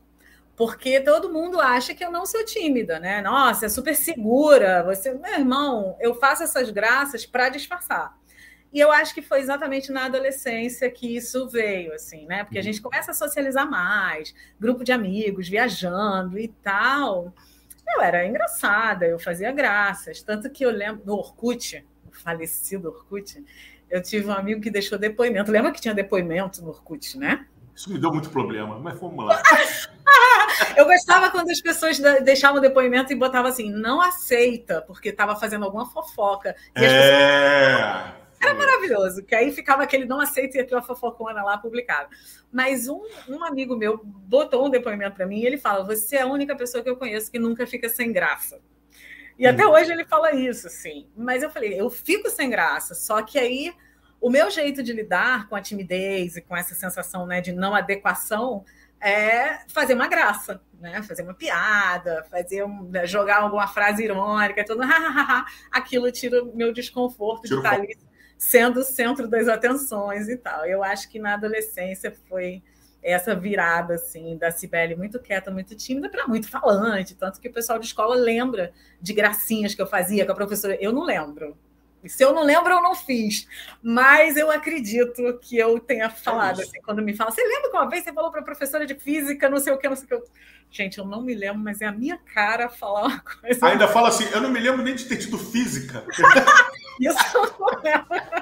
Porque 0.61 1.01
todo 1.01 1.33
mundo 1.33 1.59
acha 1.59 1.95
que 1.95 2.05
eu 2.05 2.13
não 2.13 2.27
sou 2.27 2.45
tímida, 2.45 3.01
né? 3.01 3.23
Nossa, 3.23 3.65
é 3.65 3.69
super 3.71 3.97
segura. 3.97 4.83
Você, 4.83 5.11
meu 5.15 5.33
irmão, 5.33 5.97
eu 5.99 6.15
faço 6.15 6.43
essas 6.43 6.69
graças 6.69 7.25
para 7.25 7.49
disfarçar. 7.49 8.15
E 8.71 8.79
eu 8.79 8.93
acho 8.93 9.15
que 9.15 9.23
foi 9.23 9.41
exatamente 9.41 9.91
na 9.91 10.05
adolescência 10.05 10.91
que 10.91 11.17
isso 11.17 11.49
veio, 11.49 11.95
assim, 11.95 12.27
né? 12.27 12.45
Porque 12.45 12.59
a 12.59 12.63
gente 12.63 12.83
começa 12.83 13.13
a 13.13 13.15
socializar 13.15 13.71
mais, 13.71 14.35
grupo 14.61 14.85
de 14.85 14.93
amigos, 14.93 15.49
viajando 15.49 16.39
e 16.39 16.49
tal. 16.49 17.35
Eu 17.89 18.03
era 18.03 18.27
engraçada, 18.27 19.07
eu 19.07 19.19
fazia 19.19 19.51
graças. 19.53 20.21
Tanto 20.21 20.51
que 20.51 20.63
eu 20.63 20.71
lembro 20.71 21.03
do 21.07 21.15
Orkut, 21.15 21.83
o 22.07 22.15
falecido 22.15 22.89
Orkut, 22.89 23.43
eu 23.89 24.03
tive 24.03 24.29
um 24.29 24.33
amigo 24.35 24.61
que 24.61 24.71
deixou 24.71 24.99
depoimento. 24.99 25.51
Lembra 25.51 25.73
que 25.73 25.81
tinha 25.81 25.95
depoimento 25.95 26.61
no 26.61 26.69
Orkut, 26.69 27.17
né? 27.17 27.47
Isso 27.81 27.91
me 27.91 27.99
deu 27.99 28.13
muito 28.13 28.29
problema, 28.29 28.79
mas 28.79 29.01
vamos 29.01 29.25
lá. 29.25 29.41
eu 30.77 30.85
gostava 30.85 31.31
quando 31.31 31.49
as 31.49 31.63
pessoas 31.63 31.99
deixavam 32.23 32.61
depoimento 32.61 33.11
e 33.11 33.17
botavam 33.17 33.51
assim, 33.51 33.71
não 33.71 34.03
aceita, 34.03 34.83
porque 34.83 35.09
estava 35.09 35.35
fazendo 35.35 35.65
alguma 35.65 35.87
fofoca. 35.87 36.55
E 36.77 36.85
é... 36.85 36.89
Pessoas... 38.03 38.21
Era 38.43 38.55
maravilhoso, 38.55 39.25
que 39.25 39.35
aí 39.35 39.51
ficava 39.51 39.83
aquele 39.83 40.05
não 40.05 40.21
aceita 40.21 40.59
e 40.59 40.61
aquela 40.61 40.83
fofocona 40.83 41.43
lá 41.43 41.57
publicada. 41.57 42.11
Mas 42.53 42.87
um, 42.87 43.01
um 43.27 43.43
amigo 43.43 43.75
meu 43.75 43.99
botou 44.05 44.67
um 44.67 44.71
depoimento 44.71 45.17
para 45.17 45.25
mim 45.25 45.41
e 45.41 45.47
ele 45.47 45.57
fala: 45.57 45.83
Você 45.85 46.17
é 46.17 46.23
a 46.23 46.27
única 46.27 46.55
pessoa 46.55 46.85
que 46.85 46.91
eu 46.91 46.97
conheço 46.97 47.33
que 47.33 47.39
nunca 47.39 47.67
fica 47.67 47.89
sem 47.89 48.13
graça. 48.13 48.61
E 49.39 49.47
hum. 49.47 49.51
até 49.51 49.67
hoje 49.67 49.91
ele 49.91 50.05
fala 50.05 50.35
isso, 50.35 50.67
assim. 50.67 51.09
Mas 51.17 51.43
eu 51.43 51.49
falei: 51.49 51.81
Eu 51.81 51.89
fico 51.89 52.29
sem 52.29 52.51
graça, 52.51 52.95
só 52.95 53.23
que 53.23 53.39
aí 53.39 53.73
o 54.21 54.29
meu 54.29 54.51
jeito 54.51 54.83
de 54.83 54.93
lidar 54.93 55.49
com 55.49 55.57
a 55.57 55.61
timidez 55.61 56.37
e 56.37 56.43
com 56.43 56.57
essa 56.57 56.75
sensação 56.75 57.27
né, 57.27 57.41
de 57.41 57.53
não 57.53 57.75
adequação 57.75 58.65
é 59.01 59.61
fazer 59.69 59.95
uma 59.95 60.07
graça, 60.07 60.61
né? 60.79 61.03
Fazer 61.03 61.23
uma 61.23 61.33
piada, 61.33 62.23
fazer 62.31 62.65
um, 62.65 62.85
né, 62.85 63.07
jogar 63.07 63.39
alguma 63.39 63.67
frase 63.67 64.05
irônica, 64.05 64.65
tudo, 64.65 64.83
aquilo 65.73 66.13
tira 66.13 66.45
o 66.45 66.55
meu 66.55 66.73
desconforto 66.73 67.49
de 67.49 67.55
estar 67.55 67.75
ali 67.75 67.97
sendo 68.37 68.81
o 68.81 68.85
centro 68.85 69.27
das 69.27 69.49
atenções 69.49 70.29
e 70.29 70.37
tal. 70.37 70.67
Eu 70.67 70.85
acho 70.85 71.09
que 71.09 71.19
na 71.19 71.35
adolescência 71.35 72.15
foi 72.29 72.63
essa 73.03 73.35
virada 73.35 73.95
assim 73.95 74.37
da 74.37 74.51
Cibele 74.51 74.95
muito 74.95 75.19
quieta, 75.19 75.51
muito 75.51 75.75
tímida 75.75 76.11
para 76.11 76.29
muito 76.29 76.51
falante, 76.51 77.15
tanto 77.15 77.41
que 77.41 77.49
o 77.49 77.53
pessoal 77.53 77.79
de 77.79 77.87
escola 77.87 78.15
lembra 78.15 78.73
de 79.01 79.15
gracinhas 79.15 79.75
que 79.75 79.81
eu 79.81 79.87
fazia 79.87 80.27
com 80.27 80.33
a 80.33 80.35
professora. 80.35 80.77
Eu 80.79 80.93
não 80.93 81.05
lembro. 81.05 81.57
Se 82.07 82.25
eu 82.25 82.33
não 82.33 82.43
lembro, 82.43 82.73
eu 82.73 82.83
não 82.83 82.95
fiz. 82.95 83.47
Mas 83.83 84.37
eu 84.37 84.51
acredito 84.51 85.39
que 85.43 85.57
eu 85.57 85.79
tenha 85.79 86.09
falado 86.09 86.61
é 86.61 86.65
assim, 86.65 86.81
quando 86.83 87.03
me 87.03 87.15
fala, 87.15 87.31
você 87.31 87.43
lembra 87.43 87.71
que 87.71 87.77
uma 87.77 87.89
vez 87.89 88.05
você 88.05 88.13
falou 88.13 88.31
para 88.31 88.41
a 88.41 88.45
professora 88.45 88.87
de 88.87 88.95
física, 88.95 89.51
não 89.51 89.59
sei 89.59 89.73
o 89.73 89.79
que, 89.79 89.89
não 89.89 89.97
sei 89.97 90.17
o 90.17 90.21
que. 90.23 90.29
Gente, 90.71 90.99
eu 90.99 91.05
não 91.05 91.21
me 91.21 91.35
lembro, 91.35 91.59
mas 91.59 91.81
é 91.81 91.87
a 91.87 91.93
minha 91.93 92.17
cara 92.33 92.69
falar 92.69 93.07
uma 93.07 93.21
coisa. 93.21 93.67
Ainda 93.67 93.89
fala 93.89 94.09
assim, 94.09 94.25
eu 94.33 94.41
não 94.41 94.51
me 94.51 94.61
lembro 94.61 94.83
nem 94.83 94.95
de 94.95 95.05
ter 95.05 95.17
tido 95.17 95.37
física. 95.37 96.05
Isso 97.01 97.37
eu 97.37 97.55
não 97.59 97.83
lembro. 97.83 98.41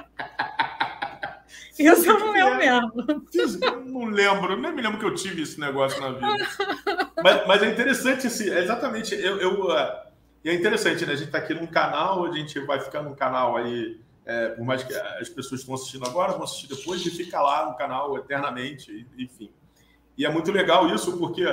Isso 1.79 2.09
eu 2.09 2.19
não 2.19 2.31
lembro 2.31 2.57
mesmo. 2.57 3.25
Física, 3.31 3.65
eu 3.65 3.85
não 3.85 4.05
lembro, 4.05 4.57
nem 4.57 4.71
me 4.71 4.81
lembro 4.81 4.99
que 4.99 5.05
eu 5.05 5.15
tive 5.15 5.41
esse 5.41 5.59
negócio 5.59 5.99
na 6.01 6.11
vida. 6.11 6.49
Mas, 7.23 7.47
mas 7.47 7.63
é 7.63 7.71
interessante, 7.71 8.27
assim, 8.27 8.49
é 8.49 8.59
exatamente. 8.59 9.15
Eu, 9.15 9.37
eu, 9.39 9.61
uh, 9.65 10.08
e 10.43 10.49
é 10.49 10.53
interessante, 10.53 11.05
né? 11.05 11.13
A 11.13 11.15
gente 11.15 11.27
está 11.27 11.37
aqui 11.37 11.53
num 11.53 11.67
canal, 11.67 12.25
a 12.25 12.31
gente 12.31 12.59
vai 12.59 12.79
ficar 12.79 13.01
num 13.01 13.13
canal 13.13 13.57
aí, 13.57 13.99
é, 14.25 14.49
por 14.49 14.63
mais 14.63 14.83
que 14.83 14.93
as 14.93 15.29
pessoas 15.29 15.61
estão 15.61 15.75
assistindo 15.75 16.05
agora, 16.05 16.33
vão 16.33 16.43
assistir 16.43 16.67
depois, 16.67 17.05
e 17.05 17.09
fica 17.09 17.41
lá 17.41 17.65
no 17.65 17.75
canal 17.75 18.17
eternamente, 18.17 19.05
enfim. 19.17 19.51
E 20.17 20.25
é 20.25 20.29
muito 20.29 20.51
legal 20.51 20.87
isso, 20.93 21.17
porque 21.17 21.43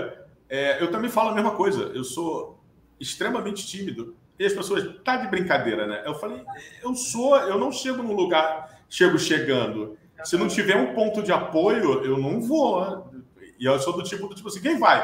é, 0.48 0.82
eu 0.82 0.90
também 0.90 1.10
falo 1.10 1.30
a 1.30 1.34
mesma 1.34 1.52
coisa. 1.52 1.90
Eu 1.94 2.04
sou 2.04 2.60
extremamente 2.98 3.66
tímido. 3.66 4.16
E 4.38 4.44
as 4.44 4.52
pessoas, 4.52 5.00
tá 5.02 5.16
de 5.16 5.28
brincadeira, 5.28 5.86
né? 5.86 6.02
Eu 6.04 6.14
falei, 6.14 6.42
eu 6.82 6.94
sou, 6.94 7.36
eu 7.36 7.58
não 7.58 7.72
chego 7.72 8.02
num 8.02 8.14
lugar, 8.14 8.82
chego 8.88 9.18
chegando. 9.18 9.96
Se 10.24 10.36
não 10.36 10.48
tiver 10.48 10.76
um 10.76 10.94
ponto 10.94 11.22
de 11.22 11.32
apoio, 11.32 12.04
eu 12.04 12.18
não 12.18 12.40
vou. 12.40 13.10
E 13.58 13.64
eu 13.64 13.78
sou 13.78 13.94
do 13.94 14.02
tipo 14.02 14.28
do 14.28 14.34
tipo 14.34 14.48
assim, 14.48 14.60
quem 14.60 14.78
vai? 14.78 15.00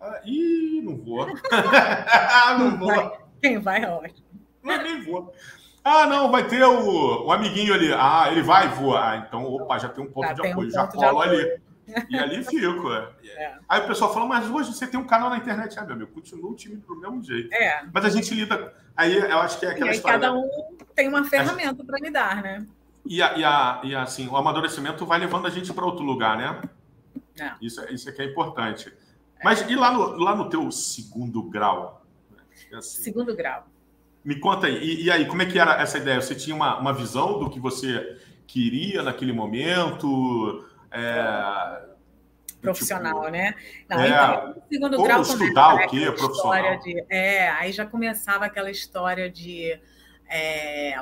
Ah, 0.00 0.20
ih, 0.24 0.80
não 0.82 0.96
vou. 0.96 1.26
não 2.58 2.78
vou. 2.78 3.25
Quem 3.46 3.58
vai 3.58 3.84
é 3.84 3.88
ótimo. 3.88 4.26
Não, 4.62 4.82
nem 4.82 5.04
vou. 5.04 5.32
Ah, 5.84 6.06
não, 6.06 6.32
vai 6.32 6.48
ter 6.48 6.64
o, 6.64 7.26
o 7.26 7.32
amiguinho 7.32 7.72
ali. 7.72 7.92
Ah, 7.92 8.26
ele 8.28 8.42
vai 8.42 8.66
voar. 8.68 9.12
Ah, 9.12 9.16
então, 9.18 9.44
opa, 9.44 9.78
já 9.78 9.88
tem 9.88 10.02
um 10.02 10.10
ponto 10.10 10.26
já 10.26 10.34
de 10.34 10.48
apoio. 10.48 10.68
Um 10.68 10.70
já 10.72 10.86
colo 10.88 11.20
ali. 11.20 11.60
E 12.10 12.18
ali 12.18 12.42
fico. 12.42 12.92
É. 12.92 13.08
é. 13.38 13.54
Aí 13.68 13.80
o 13.82 13.86
pessoal 13.86 14.12
fala, 14.12 14.26
mas 14.26 14.50
hoje 14.50 14.74
você 14.74 14.84
tem 14.84 14.98
um 14.98 15.06
canal 15.06 15.30
na 15.30 15.36
internet. 15.36 15.78
Ah, 15.78 15.84
meu 15.84 15.94
amigo, 15.94 16.10
continua 16.10 16.50
o 16.50 16.56
time 16.56 16.76
do 16.76 16.96
mesmo 16.96 17.22
jeito. 17.22 17.54
É. 17.54 17.84
Mas 17.92 18.04
a 18.04 18.08
gente 18.08 18.34
lida. 18.34 18.74
Aí 18.96 19.16
eu 19.16 19.38
acho 19.38 19.60
que 19.60 19.66
é 19.66 19.70
aquela 19.70 19.86
e 19.86 19.90
aí 19.90 19.96
história. 19.96 20.18
Cada 20.18 20.34
um 20.34 20.50
tem 20.96 21.08
uma 21.08 21.22
ferramenta 21.22 21.84
para 21.84 21.98
lidar, 22.00 22.42
né? 22.42 22.66
E, 23.04 23.22
a, 23.22 23.38
e, 23.38 23.44
a, 23.44 23.80
e 23.84 23.94
assim, 23.94 24.26
o 24.26 24.36
amadurecimento 24.36 25.06
vai 25.06 25.20
levando 25.20 25.46
a 25.46 25.50
gente 25.50 25.72
para 25.72 25.84
outro 25.84 26.04
lugar, 26.04 26.36
né? 26.36 26.62
É. 27.38 27.52
Isso, 27.62 27.80
isso 27.92 28.08
aqui 28.08 28.22
é 28.22 28.24
importante. 28.24 28.92
Mas 29.44 29.60
e 29.60 29.76
lá 29.76 29.92
no, 29.92 30.16
lá 30.16 30.34
no 30.34 30.48
teu 30.48 30.68
segundo 30.72 31.40
grau? 31.44 32.02
Assim, 32.72 33.02
segundo 33.02 33.34
grau. 33.34 33.66
Me 34.24 34.38
conta 34.40 34.66
aí. 34.66 34.78
E, 34.78 35.04
e, 35.04 35.10
aí, 35.10 35.26
como 35.26 35.42
é 35.42 35.46
que 35.46 35.58
era 35.58 35.80
essa 35.80 35.98
ideia? 35.98 36.20
Você 36.20 36.34
tinha 36.34 36.54
uma, 36.54 36.78
uma 36.78 36.92
visão 36.92 37.38
do 37.38 37.48
que 37.48 37.60
você 37.60 38.18
queria 38.46 39.02
naquele 39.02 39.32
momento? 39.32 40.64
É, 40.90 41.86
profissional, 42.60 43.20
tipo, 43.20 43.30
né? 43.30 43.54
Não, 43.88 44.00
é, 44.00 44.08
então, 44.08 44.62
segundo 44.68 45.02
grau 45.02 45.22
estudar 45.22 45.74
o 45.74 45.88
quê? 45.88 46.10
Profissional. 46.10 46.78
De, 46.80 47.04
é, 47.08 47.48
aí 47.50 47.72
já 47.72 47.86
começava 47.86 48.44
aquela 48.44 48.70
história 48.70 49.30
de 49.30 49.78
é, 50.28 50.96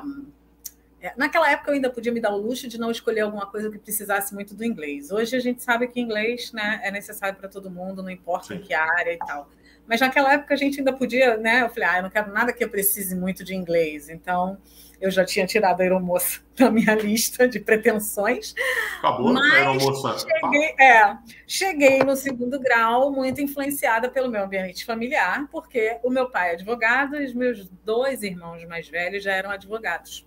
é, 1.00 1.12
naquela 1.16 1.50
época 1.50 1.70
eu 1.70 1.74
ainda 1.74 1.90
podia 1.90 2.12
me 2.12 2.20
dar 2.20 2.30
o 2.30 2.36
luxo 2.38 2.68
de 2.68 2.78
não 2.78 2.90
escolher 2.90 3.20
alguma 3.20 3.46
coisa 3.46 3.70
que 3.70 3.78
precisasse 3.78 4.34
muito 4.34 4.54
do 4.54 4.64
inglês. 4.64 5.10
Hoje 5.10 5.36
a 5.36 5.40
gente 5.40 5.62
sabe 5.62 5.86
que 5.88 6.00
inglês 6.00 6.52
né, 6.52 6.80
é 6.82 6.90
necessário 6.90 7.38
para 7.38 7.48
todo 7.48 7.70
mundo, 7.70 8.02
não 8.02 8.10
importa 8.10 8.48
Sim. 8.48 8.54
em 8.54 8.60
que 8.60 8.74
área 8.74 9.12
e 9.12 9.18
tal. 9.18 9.48
Mas 9.86 10.00
naquela 10.00 10.32
época 10.32 10.54
a 10.54 10.56
gente 10.56 10.78
ainda 10.78 10.92
podia, 10.92 11.36
né? 11.36 11.62
Eu 11.62 11.68
falei, 11.68 11.88
ah, 11.88 11.96
eu 11.98 12.02
não 12.04 12.10
quero 12.10 12.32
nada 12.32 12.52
que 12.52 12.64
eu 12.64 12.68
precise 12.68 13.14
muito 13.14 13.44
de 13.44 13.54
inglês. 13.54 14.08
Então 14.08 14.58
eu 15.00 15.10
já 15.10 15.24
tinha 15.24 15.46
tirado 15.46 15.80
a 15.80 15.84
aeromoça 15.84 16.40
da 16.56 16.70
minha 16.70 16.94
lista 16.94 17.46
de 17.46 17.60
pretensões. 17.60 18.54
Acabou 18.98 19.32
mas 19.32 19.52
a 19.52 19.56
aeromoça. 19.56 20.18
Cheguei, 20.18 20.74
é, 20.80 21.18
cheguei 21.46 21.98
no 22.02 22.16
segundo 22.16 22.58
grau 22.58 23.12
muito 23.12 23.40
influenciada 23.40 24.08
pelo 24.08 24.30
meu 24.30 24.44
ambiente 24.44 24.84
familiar, 24.84 25.46
porque 25.50 25.98
o 26.02 26.10
meu 26.10 26.30
pai 26.30 26.50
é 26.50 26.52
advogado 26.54 27.16
e 27.16 27.24
os 27.26 27.34
meus 27.34 27.68
dois 27.84 28.22
irmãos 28.22 28.64
mais 28.64 28.88
velhos 28.88 29.22
já 29.22 29.32
eram 29.32 29.50
advogados. 29.50 30.26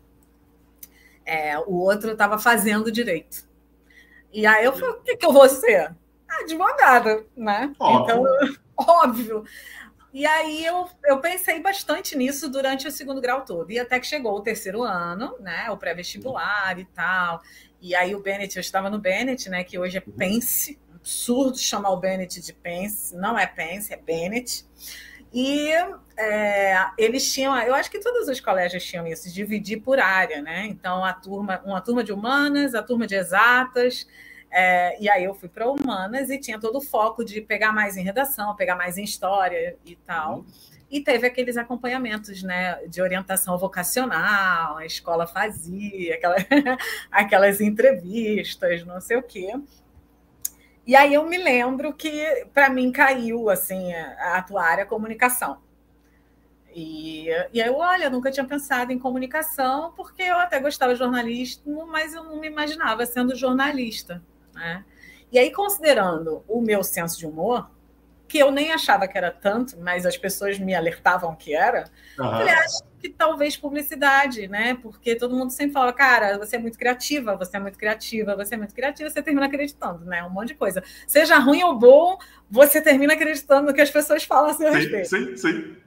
É, 1.26 1.58
o 1.58 1.74
outro 1.74 2.12
estava 2.12 2.38
fazendo 2.38 2.92
direito. 2.92 3.48
E 4.32 4.46
aí 4.46 4.64
eu 4.64 4.74
falei, 4.74 4.90
o 4.92 5.02
que, 5.02 5.18
que 5.18 5.26
eu 5.26 5.34
vou 5.34 5.50
ser? 5.50 5.96
Advogada, 6.30 7.26
né? 7.36 7.74
Óbvio. 7.80 8.16
Então, 8.16 8.56
óbvio. 8.78 9.44
E 10.14 10.26
aí 10.26 10.66
eu, 10.66 10.90
eu 11.06 11.20
pensei 11.20 11.60
bastante 11.62 12.16
nisso 12.16 12.50
durante 12.50 12.88
o 12.88 12.92
segundo 12.92 13.22
grau 13.22 13.46
todo. 13.46 13.72
E 13.72 13.80
até 13.80 14.00
que 14.00 14.08
chegou 14.08 14.36
o 14.36 14.42
terceiro 14.42 14.84
ano, 14.84 15.36
né? 15.40 15.70
O 15.70 15.78
pré-vestibular 15.78 16.80
e 16.80 16.86
tal. 16.86 17.42
E 17.82 17.94
aí 17.94 18.16
o 18.16 18.20
Bennett, 18.20 18.56
eu 18.56 18.62
estava 18.62 18.90
no 18.90 19.00
Bennett, 19.00 19.50
né? 19.50 19.64
Que 19.64 19.78
hoje 19.78 19.98
é 19.98 20.02
Pense. 20.02 20.80
Absurdo 20.96 21.58
chamar 21.58 21.92
o 21.92 21.98
Bennett 21.98 22.42
de 22.42 22.54
Pense. 22.54 23.16
Não 23.16 23.38
é 23.38 23.46
Pense, 23.46 23.94
é 23.94 23.98
Bennett. 23.98 24.66
E 25.34 25.70
é, 26.18 26.90
eles 26.98 27.32
tinham, 27.32 27.56
eu 27.60 27.76
acho 27.76 27.92
que 27.92 28.00
todos 28.00 28.28
os 28.28 28.40
colégios 28.40 28.84
tinham 28.84 29.06
isso, 29.06 29.32
dividir 29.32 29.82
por 29.82 30.00
área, 30.00 30.42
né? 30.42 30.66
Então, 30.66 31.04
a 31.04 31.14
turma, 31.14 31.62
uma 31.66 31.82
turma 31.82 32.04
de 32.04 32.12
humanas, 32.12 32.74
a 32.74 32.82
turma 32.82 33.06
de 33.06 33.16
exatas, 33.16 34.08
é, 34.50 35.02
e 35.02 35.10
aí 35.10 35.24
eu 35.24 35.34
fui 35.34 35.50
para 35.50 35.70
humanas 35.70 36.30
e 36.30 36.38
tinha 36.40 36.60
todo 36.60 36.78
o 36.78 36.82
foco 36.82 37.24
de 37.24 37.42
pegar 37.42 37.72
mais 37.72 37.98
em 37.98 38.04
redação, 38.04 38.56
pegar 38.56 38.76
mais 38.76 38.98
em 38.98 39.04
história 39.04 39.78
e 39.86 39.96
tal. 39.96 40.38
Uhum. 40.38 40.46
E 40.90 41.02
teve 41.02 41.28
aqueles 41.28 41.58
acompanhamentos 41.58 42.42
né, 42.44 42.80
de 42.88 43.02
orientação 43.02 43.58
vocacional, 43.58 44.78
a 44.78 44.86
escola 44.86 45.28
fazia, 45.28 46.16
aquela, 46.16 46.36
aquelas 47.12 47.60
entrevistas, 47.60 48.86
não 48.86 49.02
sei 49.02 49.18
o 49.18 49.24
quê. 49.24 49.54
E 50.86 50.96
aí 50.96 51.14
eu 51.14 51.26
me 51.26 51.38
lembro 51.38 51.94
que 51.94 52.46
para 52.54 52.70
mim 52.70 52.94
caiu 52.94 53.50
assim 53.50 53.94
a, 53.94 54.38
a 54.38 54.42
tua 54.42 54.64
área 54.64 54.86
comunicação. 54.86 55.58
E, 56.74 57.28
e 57.52 57.62
aí 57.62 57.68
eu, 57.68 57.76
olha, 57.76 58.10
nunca 58.10 58.32
tinha 58.32 58.46
pensado 58.46 58.94
em 58.94 59.00
comunicação, 59.00 59.92
porque 59.98 60.22
eu 60.22 60.38
até 60.38 60.60
gostava 60.60 60.94
de 60.94 61.00
jornalismo, 61.00 61.86
mas 61.88 62.14
eu 62.14 62.24
não 62.24 62.40
me 62.40 62.48
imaginava 62.48 63.06
sendo 63.06 63.36
jornalista. 63.36 64.24
Né? 64.58 64.84
E 65.32 65.38
aí, 65.38 65.52
considerando 65.52 66.44
o 66.48 66.62
meu 66.62 66.84
senso 66.84 67.18
de 67.18 67.26
humor, 67.26 67.70
que 68.28 68.38
eu 68.38 68.52
nem 68.52 68.72
achava 68.72 69.08
que 69.08 69.18
era 69.18 69.32
tanto, 69.32 69.80
mas 69.80 70.06
as 70.06 70.18
pessoas 70.18 70.60
me 70.60 70.76
alertavam 70.76 71.34
que 71.36 71.56
era, 71.56 71.86
uhum. 72.20 72.42
eu 72.42 72.50
acho 72.50 72.84
que 73.00 73.10
talvez 73.10 73.56
publicidade, 73.56 74.48
né? 74.48 74.78
Porque 74.82 75.16
todo 75.16 75.36
mundo 75.36 75.52
sempre 75.52 75.74
fala, 75.74 75.94
cara, 75.94 76.38
você 76.38 76.58
é 76.58 76.60
muito 76.60 76.78
criativa, 76.78 77.36
você 77.38 77.56
é 77.56 77.60
muito 77.60 77.78
criativa, 77.78 78.36
você 78.36 78.56
é 78.56 78.58
muito 78.58 78.76
criativa, 78.76 79.10
você 79.10 79.22
termina 79.22 79.46
acreditando, 79.46 80.04
né? 80.06 80.24
Um 80.24 80.30
monte 80.30 80.50
de 80.50 80.56
coisa. 80.56 80.84
Seja 81.08 81.38
ruim 81.40 81.64
ou 81.64 81.78
bom, 81.78 82.18
você 82.50 82.82
termina 82.82 83.14
acreditando 83.14 83.68
no 83.68 83.74
que 83.74 83.82
as 83.82 83.92
pessoas 83.92 84.24
falam 84.24 84.50
a 84.50 84.54
seu 84.54 84.72
sim, 84.72 84.78
respeito. 84.78 85.10
Sim, 85.10 85.38
sim. 85.38 85.78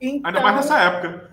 Então, 0.00 0.30
ainda 0.30 0.40
mais 0.40 0.56
nessa 0.56 0.78
época. 0.80 1.30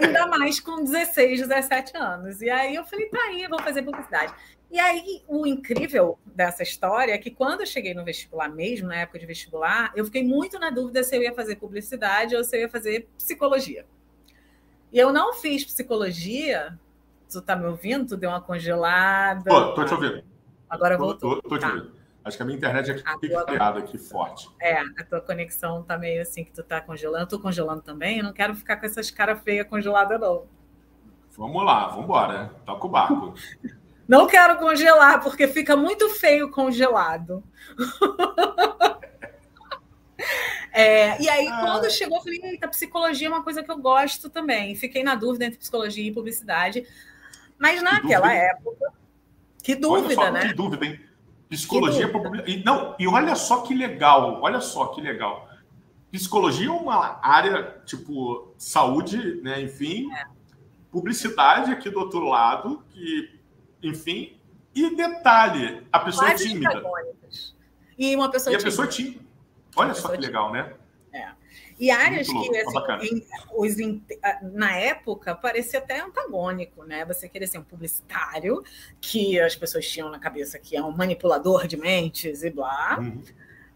Ainda 0.00 0.26
mais 0.26 0.58
com 0.58 0.82
16, 0.82 1.46
17 1.46 1.96
anos. 1.96 2.42
E 2.42 2.50
aí 2.50 2.74
eu 2.74 2.84
falei, 2.84 3.06
tá 3.06 3.18
aí, 3.28 3.46
vou 3.46 3.62
fazer 3.62 3.82
publicidade. 3.82 4.34
E 4.70 4.78
aí, 4.78 5.22
o 5.26 5.44
incrível 5.46 6.16
dessa 6.24 6.62
história 6.62 7.12
é 7.12 7.18
que 7.18 7.30
quando 7.30 7.62
eu 7.62 7.66
cheguei 7.66 7.92
no 7.92 8.04
vestibular 8.04 8.48
mesmo, 8.48 8.86
na 8.86 8.96
época 8.96 9.18
de 9.18 9.26
vestibular, 9.26 9.92
eu 9.96 10.04
fiquei 10.04 10.22
muito 10.22 10.60
na 10.60 10.70
dúvida 10.70 11.02
se 11.02 11.16
eu 11.16 11.22
ia 11.22 11.34
fazer 11.34 11.56
publicidade 11.56 12.36
ou 12.36 12.44
se 12.44 12.56
eu 12.56 12.60
ia 12.60 12.68
fazer 12.68 13.08
psicologia. 13.18 13.84
E 14.92 14.98
eu 14.98 15.12
não 15.12 15.34
fiz 15.34 15.64
psicologia. 15.64 16.78
Tu 17.28 17.42
tá 17.42 17.56
me 17.56 17.66
ouvindo? 17.66 18.06
Tu 18.06 18.16
deu 18.16 18.30
uma 18.30 18.40
congelada. 18.40 19.50
Pô, 19.50 19.72
tô 19.72 19.84
te 19.84 19.92
ouvindo. 19.92 20.22
Agora 20.68 20.96
voltou. 20.96 21.36
Tô, 21.36 21.42
tô, 21.42 21.48
tô 21.48 21.58
te 21.58 21.62
tá. 21.62 21.68
ouvindo. 21.68 22.00
Acho 22.24 22.36
que 22.36 22.42
a 22.42 22.46
minha 22.46 22.56
internet 22.56 22.90
é 22.90 23.18
picoteada 23.18 23.80
aqui 23.80 23.98
forte. 23.98 24.48
É, 24.60 24.78
a 24.78 25.04
tua 25.08 25.20
conexão 25.20 25.82
tá 25.82 25.96
meio 25.98 26.22
assim 26.22 26.44
que 26.44 26.52
tu 26.52 26.62
tá 26.62 26.80
congelando. 26.80 27.24
Eu 27.24 27.28
tô 27.28 27.40
congelando 27.40 27.82
também. 27.82 28.18
Eu 28.18 28.24
não 28.24 28.32
quero 28.32 28.54
ficar 28.54 28.76
com 28.76 28.86
essas 28.86 29.10
caras 29.10 29.42
feias 29.42 29.66
congeladas, 29.66 30.20
não. 30.20 30.44
Vamos 31.36 31.64
lá, 31.64 31.88
vamos 31.88 32.04
embora. 32.04 32.50
Toca 32.64 32.86
o 32.86 32.90
barco. 32.90 33.34
Não 34.10 34.26
quero 34.26 34.58
congelar, 34.58 35.22
porque 35.22 35.46
fica 35.46 35.76
muito 35.76 36.10
feio 36.10 36.50
congelado. 36.50 37.44
é, 40.72 41.22
e 41.22 41.28
aí, 41.28 41.46
ah. 41.46 41.60
quando 41.60 41.88
chegou, 41.92 42.18
eu 42.18 42.22
falei: 42.24 42.40
eita, 42.42 42.66
psicologia 42.66 43.28
é 43.28 43.30
uma 43.30 43.44
coisa 43.44 43.62
que 43.62 43.70
eu 43.70 43.78
gosto 43.78 44.28
também. 44.28 44.74
Fiquei 44.74 45.04
na 45.04 45.14
dúvida 45.14 45.44
entre 45.44 45.60
psicologia 45.60 46.04
e 46.04 46.12
publicidade. 46.12 46.84
Mas 47.56 47.80
naquela 47.84 48.30
que 48.30 48.34
época. 48.34 48.92
Que 49.62 49.76
dúvida, 49.76 50.14
só, 50.16 50.32
né? 50.32 50.48
Que 50.48 50.54
dúvida, 50.54 50.86
hein? 50.86 51.00
Psicologia 51.48 52.08
que 52.08 52.18
dúvida. 52.18 52.50
E, 52.50 52.64
não, 52.64 52.96
e 52.98 53.06
olha 53.06 53.36
só 53.36 53.60
que 53.60 53.72
legal, 53.72 54.40
olha 54.42 54.60
só 54.60 54.86
que 54.86 55.00
legal. 55.00 55.48
Psicologia 56.10 56.66
é 56.66 56.72
uma 56.72 57.20
área, 57.22 57.80
tipo, 57.86 58.52
saúde, 58.58 59.40
né? 59.40 59.62
Enfim, 59.62 60.12
é. 60.12 60.24
publicidade 60.90 61.70
aqui 61.70 61.88
do 61.88 62.00
outro 62.00 62.24
lado, 62.24 62.82
que 62.90 63.38
enfim. 63.82 64.36
E 64.74 64.94
detalhe, 64.94 65.86
a 65.92 66.00
pessoa 66.00 66.34
tímida. 66.34 66.82
E 67.98 68.14
uma 68.14 68.30
pessoa 68.30 68.52
E 68.52 68.56
a 68.56 68.62
pessoa 68.62 68.86
tímida. 68.86 69.20
Olha 69.76 69.94
só 69.94 70.08
que 70.08 70.16
legal, 70.18 70.52
né? 70.52 70.74
É. 71.12 71.28
E 71.78 71.90
áreas 71.90 72.28
que, 72.28 72.56
assim, 72.56 73.26
os, 73.56 73.74
na 74.52 74.76
época, 74.76 75.34
parecia 75.34 75.78
até 75.80 76.00
antagônico, 76.00 76.84
né? 76.84 77.04
Você 77.06 77.28
querer 77.28 77.46
ser 77.46 77.58
um 77.58 77.64
publicitário, 77.64 78.62
que 79.00 79.40
as 79.40 79.56
pessoas 79.56 79.88
tinham 79.88 80.10
na 80.10 80.18
cabeça 80.18 80.58
que 80.58 80.76
é 80.76 80.82
um 80.82 80.92
manipulador 80.92 81.66
de 81.66 81.76
mentes 81.76 82.42
e 82.42 82.50
blá. 82.50 82.98
Uhum 83.00 83.22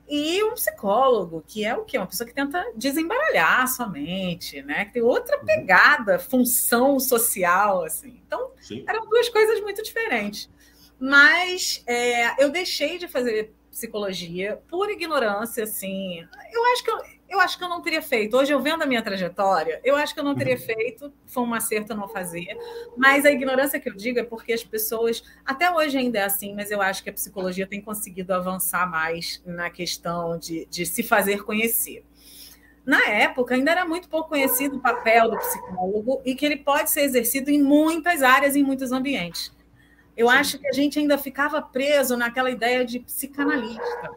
e 0.08 0.42
um 0.44 0.52
psicólogo, 0.52 1.42
que 1.46 1.64
é 1.64 1.74
o 1.74 1.84
quê? 1.84 1.96
Uma 1.96 2.06
pessoa 2.06 2.26
que 2.26 2.34
tenta 2.34 2.62
desembaralhar 2.76 3.62
a 3.62 3.66
sua 3.66 3.88
mente, 3.88 4.62
né? 4.62 4.84
Que 4.84 4.94
tem 4.94 5.02
outra 5.02 5.38
uhum. 5.38 5.44
pegada, 5.44 6.18
função 6.18 7.00
social, 7.00 7.84
assim. 7.84 8.20
Então, 8.26 8.50
Sim. 8.60 8.84
eram 8.86 9.06
duas 9.08 9.28
coisas 9.28 9.60
muito 9.60 9.82
diferentes. 9.82 10.50
Mas 10.98 11.82
é, 11.86 12.42
eu 12.42 12.50
deixei 12.50 12.98
de 12.98 13.08
fazer 13.08 13.52
psicologia 13.70 14.62
por 14.68 14.90
ignorância, 14.90 15.64
assim. 15.64 16.26
Eu 16.52 16.64
acho 16.72 16.84
que 16.84 16.90
eu, 16.90 17.00
eu 17.28 17.40
acho 17.40 17.58
que 17.58 17.64
eu 17.64 17.68
não 17.68 17.82
teria 17.82 18.02
feito. 18.02 18.36
Hoje, 18.36 18.52
eu 18.52 18.60
vendo 18.60 18.82
a 18.82 18.86
minha 18.86 19.02
trajetória, 19.02 19.80
eu 19.84 19.96
acho 19.96 20.14
que 20.14 20.20
eu 20.20 20.24
não 20.24 20.34
teria 20.34 20.54
uhum. 20.54 20.60
feito. 20.60 21.12
Foi 21.26 21.42
um 21.42 21.54
acerto 21.54 21.94
não 21.94 22.08
fazer. 22.08 22.56
Mas 22.96 23.24
a 23.24 23.30
ignorância 23.30 23.80
que 23.80 23.88
eu 23.88 23.94
digo 23.94 24.18
é 24.18 24.24
porque 24.24 24.52
as 24.52 24.62
pessoas, 24.62 25.22
até 25.44 25.70
hoje 25.70 25.98
ainda 25.98 26.18
é 26.18 26.24
assim, 26.24 26.54
mas 26.54 26.70
eu 26.70 26.80
acho 26.80 27.02
que 27.02 27.10
a 27.10 27.12
psicologia 27.12 27.66
tem 27.66 27.80
conseguido 27.80 28.32
avançar 28.32 28.88
mais 28.88 29.42
na 29.44 29.70
questão 29.70 30.38
de, 30.38 30.66
de 30.66 30.86
se 30.86 31.02
fazer 31.02 31.42
conhecer. 31.44 32.04
Na 32.84 33.02
época, 33.06 33.54
ainda 33.54 33.70
era 33.70 33.86
muito 33.86 34.08
pouco 34.08 34.28
conhecido 34.28 34.76
o 34.76 34.80
papel 34.80 35.30
do 35.30 35.38
psicólogo 35.38 36.20
e 36.24 36.34
que 36.34 36.44
ele 36.44 36.56
pode 36.56 36.90
ser 36.90 37.00
exercido 37.00 37.50
em 37.50 37.62
muitas 37.62 38.22
áreas, 38.22 38.54
em 38.54 38.62
muitos 38.62 38.92
ambientes. 38.92 39.50
Eu 40.16 40.28
acho 40.28 40.58
que 40.58 40.68
a 40.68 40.72
gente 40.72 40.98
ainda 40.98 41.16
ficava 41.18 41.60
preso 41.60 42.16
naquela 42.16 42.50
ideia 42.50 42.84
de 42.84 43.00
psicanalista. 43.00 44.10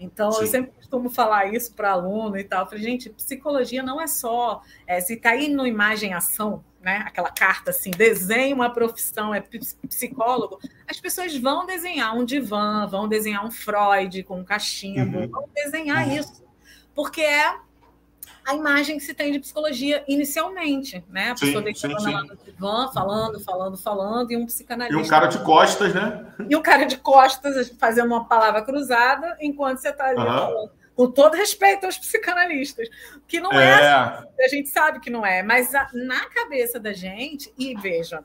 Então, 0.00 0.32
Sim. 0.32 0.40
eu 0.40 0.46
sempre 0.46 0.70
costumo 0.72 1.10
falar 1.10 1.52
isso 1.52 1.74
para 1.74 1.90
aluno 1.90 2.38
e 2.38 2.42
tal. 2.42 2.62
Eu 2.62 2.66
falei, 2.66 2.82
gente, 2.82 3.10
psicologia 3.10 3.82
não 3.82 4.00
é 4.00 4.06
só 4.06 4.62
é, 4.86 4.98
se 4.98 5.14
cair 5.18 5.48
no 5.48 5.66
imagem-ação, 5.66 6.64
né? 6.80 7.04
Aquela 7.06 7.30
carta 7.30 7.70
assim, 7.70 7.90
desenhe 7.90 8.54
uma 8.54 8.70
profissão, 8.70 9.34
é 9.34 9.44
psicólogo. 9.86 10.58
As 10.88 10.98
pessoas 10.98 11.36
vão 11.36 11.66
desenhar 11.66 12.16
um 12.16 12.24
divã, 12.24 12.86
vão 12.86 13.06
desenhar 13.06 13.44
um 13.44 13.50
Freud 13.50 14.22
com 14.22 14.40
um 14.40 14.44
cachimbo, 14.44 15.18
uhum. 15.18 15.28
vão 15.28 15.48
desenhar 15.54 16.06
uhum. 16.08 16.16
isso, 16.16 16.42
porque 16.94 17.20
é 17.20 17.54
a 18.46 18.54
imagem 18.54 18.98
que 18.98 19.04
se 19.04 19.14
tem 19.14 19.32
de 19.32 19.40
psicologia 19.40 20.04
inicialmente, 20.08 21.04
né? 21.08 21.30
A 21.30 21.34
pessoa 21.34 21.62
deitando 21.62 22.02
lá 22.02 22.22
no 22.22 22.36
divã, 22.36 22.90
falando, 22.92 23.40
falando, 23.40 23.76
falando, 23.76 24.32
e 24.32 24.36
um 24.36 24.46
psicanalista. 24.46 25.00
E 25.00 25.04
um 25.04 25.08
cara 25.08 25.26
de 25.26 25.38
costas, 25.40 25.94
né? 25.94 26.26
E 26.48 26.56
um 26.56 26.62
cara 26.62 26.84
de 26.84 26.96
costas 26.96 27.70
fazendo 27.78 28.06
uma 28.06 28.24
palavra 28.24 28.62
cruzada, 28.62 29.36
enquanto 29.40 29.78
você 29.78 29.90
está 29.90 30.06
ali 30.06 30.18
uhum. 30.18 30.26
falando. 30.26 30.70
Com 30.94 31.10
todo 31.10 31.34
respeito 31.34 31.86
aos 31.86 31.96
psicanalistas, 31.96 32.88
que 33.26 33.40
não 33.40 33.52
é, 33.52 33.64
é 33.64 33.86
assim, 33.86 34.26
a 34.40 34.48
gente 34.48 34.68
sabe 34.68 35.00
que 35.00 35.08
não 35.08 35.24
é, 35.24 35.42
mas 35.42 35.74
a, 35.74 35.88
na 35.94 36.28
cabeça 36.28 36.78
da 36.78 36.92
gente, 36.92 37.52
e 37.56 37.74
veja, 37.74 38.22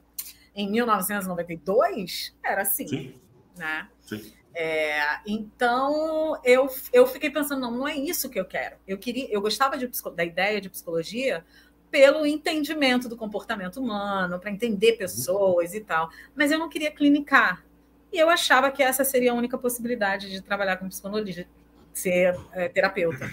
em 0.54 0.70
1992 0.70 2.36
era 2.44 2.64
assim, 2.64 2.88
Sim. 2.88 3.16
né? 3.58 3.88
Sim. 4.02 4.34
É, 4.58 5.20
então 5.28 6.40
eu, 6.42 6.70
eu 6.94 7.06
fiquei 7.06 7.30
pensando, 7.30 7.60
não, 7.60 7.72
não 7.72 7.88
é 7.88 7.96
isso 7.96 8.30
que 8.30 8.40
eu 8.40 8.46
quero. 8.46 8.78
Eu 8.88 8.98
queria, 8.98 9.28
eu 9.30 9.42
gostava 9.42 9.78
de, 9.78 9.90
da 10.16 10.24
ideia 10.24 10.62
de 10.62 10.70
psicologia 10.70 11.44
pelo 11.92 12.26
entendimento 12.26 13.10
do 13.10 13.18
comportamento 13.18 13.78
humano, 13.82 14.40
para 14.40 14.50
entender 14.50 14.94
pessoas 14.94 15.74
e 15.74 15.82
tal, 15.82 16.10
mas 16.34 16.52
eu 16.52 16.60
não 16.60 16.70
queria 16.70 16.92
clinicar. 16.92 17.66
E 18.12 18.18
eu 18.18 18.30
achava 18.30 18.72
que 18.72 18.82
essa 18.82 19.04
seria 19.04 19.32
a 19.32 19.36
única 19.36 19.58
possibilidade 19.58 20.30
de 20.30 20.42
trabalhar 20.42 20.78
com 20.78 20.88
psicologia, 20.88 21.48
ser 21.94 22.38
é, 22.54 22.70
terapeuta. 22.70 23.30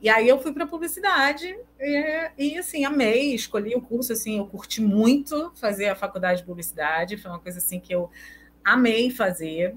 E 0.00 0.08
aí 0.08 0.28
eu 0.28 0.38
fui 0.38 0.52
para 0.52 0.66
publicidade 0.66 1.58
e, 1.80 2.30
e, 2.38 2.58
assim 2.58 2.84
amei, 2.84 3.34
escolhi 3.34 3.74
o 3.74 3.80
curso 3.80 4.12
assim, 4.12 4.38
eu 4.38 4.46
curti 4.46 4.80
muito 4.82 5.50
fazer 5.56 5.88
a 5.88 5.96
faculdade 5.96 6.40
de 6.40 6.46
publicidade, 6.46 7.16
foi 7.16 7.30
uma 7.30 7.40
coisa 7.40 7.58
assim 7.58 7.80
que 7.80 7.94
eu 7.94 8.10
amei 8.62 9.10
fazer. 9.10 9.74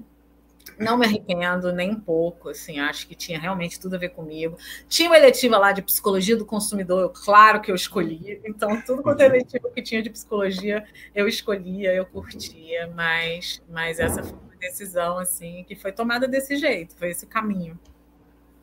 Não 0.78 0.96
me 0.96 1.04
arrependo 1.04 1.72
nem 1.72 1.90
um 1.90 2.00
pouco, 2.00 2.48
assim, 2.48 2.80
acho 2.80 3.06
que 3.06 3.14
tinha 3.14 3.38
realmente 3.38 3.78
tudo 3.78 3.96
a 3.96 3.98
ver 3.98 4.10
comigo. 4.10 4.56
Tinha 4.88 5.10
uma 5.10 5.18
eletiva 5.18 5.58
lá 5.58 5.72
de 5.72 5.82
psicologia 5.82 6.36
do 6.36 6.44
consumidor, 6.46 7.12
claro 7.12 7.60
que 7.60 7.70
eu 7.70 7.74
escolhi. 7.74 8.40
Então, 8.44 8.80
tudo 8.82 9.02
quanto 9.02 9.20
é 9.20 9.28
uhum. 9.28 9.34
eletiva 9.34 9.70
que 9.70 9.82
tinha 9.82 10.02
de 10.02 10.10
psicologia, 10.10 10.84
eu 11.14 11.28
escolhia, 11.28 11.92
eu 11.92 12.06
curtia, 12.06 12.90
mas, 12.94 13.62
mas 13.68 14.00
essa 14.00 14.22
foi 14.22 14.32
uma 14.32 14.56
decisão, 14.58 15.18
assim, 15.18 15.64
que 15.68 15.76
foi 15.76 15.92
tomada 15.92 16.26
desse 16.26 16.56
jeito, 16.56 16.96
foi 16.96 17.10
esse 17.10 17.24
o 17.24 17.28
caminho. 17.28 17.78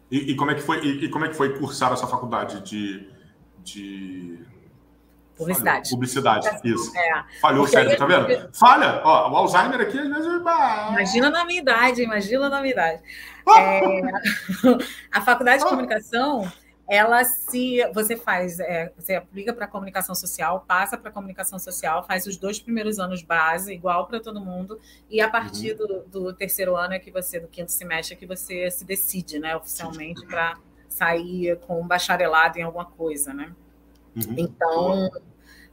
E, 0.09 0.31
e 0.31 0.35
como 0.35 0.51
é 0.51 0.55
que 0.55 0.61
foi, 0.61 0.83
e, 0.83 1.05
e, 1.05 1.09
como 1.09 1.25
é 1.25 1.29
que 1.29 1.35
foi 1.35 1.57
cursar 1.57 1.91
essa 1.91 2.07
faculdade 2.07 2.61
de, 2.61 3.09
de 3.63 4.39
Publicidade. 5.37 5.89
Falhou. 5.89 5.99
Publicidade, 5.99 6.59
isso. 6.63 6.97
É. 6.97 7.23
Falhou 7.39 7.63
o 7.63 7.67
cérebro, 7.67 7.97
tá 7.97 8.05
vendo? 8.05 8.49
Falha. 8.53 9.01
Ó, 9.03 9.31
o 9.31 9.37
Alzheimer 9.37 9.81
aqui, 9.81 9.99
às 9.99 10.07
vezes... 10.07 10.41
Imagina 10.89 11.29
na 11.29 11.45
minha 11.45 11.61
idade, 11.61 12.01
imagina 12.01 12.49
na 12.49 12.59
minha 12.59 12.73
idade. 12.73 13.01
É, 13.55 14.01
a 15.11 15.21
faculdade 15.21 15.63
de 15.63 15.69
comunicação, 15.69 16.51
ela 16.89 17.23
se... 17.23 17.87
Você 17.93 18.17
faz, 18.17 18.59
é, 18.59 18.91
você 18.97 19.13
aplica 19.13 19.53
para 19.53 19.67
comunicação 19.67 20.15
social, 20.15 20.65
passa 20.67 20.97
para 20.97 21.11
comunicação 21.11 21.59
social, 21.59 22.03
faz 22.03 22.25
os 22.25 22.35
dois 22.35 22.59
primeiros 22.59 22.97
anos 22.97 23.21
base, 23.21 23.71
igual 23.71 24.07
para 24.07 24.19
todo 24.19 24.43
mundo, 24.43 24.79
e 25.09 25.21
a 25.21 25.29
partir 25.29 25.79
uhum. 25.79 26.03
do, 26.09 26.21
do, 26.21 26.33
terceiro 26.33 26.75
ano 26.75 26.95
é 26.95 26.99
que 26.99 27.11
você, 27.11 27.39
do 27.39 27.47
quinto 27.47 27.71
semestre, 27.71 28.15
é 28.15 28.17
que 28.17 28.25
você 28.25 28.71
se 28.71 28.83
decide, 28.83 29.37
né, 29.37 29.55
oficialmente, 29.55 30.25
para 30.25 30.57
sair 30.89 31.59
com 31.59 31.79
um 31.79 31.87
bacharelado 31.87 32.57
em 32.57 32.63
alguma 32.63 32.85
coisa, 32.85 33.33
né? 33.33 33.53
Uhum. 34.15 34.35
Então, 34.35 35.11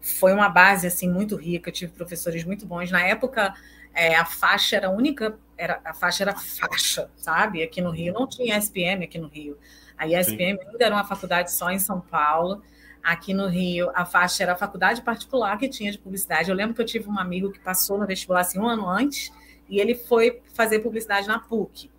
foi 0.04 0.34
uma 0.34 0.50
base 0.50 0.86
assim 0.86 1.10
muito 1.10 1.34
rica, 1.34 1.70
eu 1.70 1.72
tive 1.72 1.92
professores 1.92 2.44
muito 2.44 2.66
bons. 2.66 2.90
Na 2.90 3.00
época, 3.00 3.54
é, 3.94 4.14
a 4.14 4.26
faixa 4.26 4.76
era 4.76 4.90
única, 4.90 5.38
era, 5.56 5.80
a 5.82 5.94
faixa 5.94 6.24
era 6.24 6.34
faixa, 6.34 7.10
sabe? 7.16 7.62
Aqui 7.62 7.80
no 7.80 7.90
Rio 7.90 8.12
não 8.12 8.28
tinha 8.28 8.58
SPM 8.58 9.02
aqui 9.02 9.18
no 9.18 9.28
Rio. 9.28 9.56
A 9.96 10.06
SPM 10.06 10.60
ainda 10.60 10.84
era 10.84 10.94
uma 10.94 11.04
faculdade 11.04 11.50
só 11.52 11.70
em 11.70 11.78
São 11.78 12.02
Paulo. 12.02 12.62
Aqui 13.02 13.32
no 13.32 13.46
Rio, 13.46 13.90
a 13.94 14.04
faixa 14.04 14.42
era 14.42 14.52
a 14.52 14.56
faculdade 14.56 15.00
particular 15.00 15.56
que 15.56 15.70
tinha 15.70 15.90
de 15.90 15.98
publicidade. 15.98 16.50
Eu 16.50 16.56
lembro 16.56 16.74
que 16.74 16.82
eu 16.82 16.86
tive 16.86 17.08
um 17.08 17.18
amigo 17.18 17.50
que 17.50 17.60
passou 17.60 17.96
no 17.96 18.06
vestibular 18.06 18.40
assim, 18.40 18.58
um 18.58 18.68
ano 18.68 18.86
antes, 18.86 19.32
e 19.70 19.80
ele 19.80 19.94
foi 19.94 20.42
fazer 20.52 20.80
publicidade 20.80 21.26
na 21.26 21.38
PUC. 21.38 21.90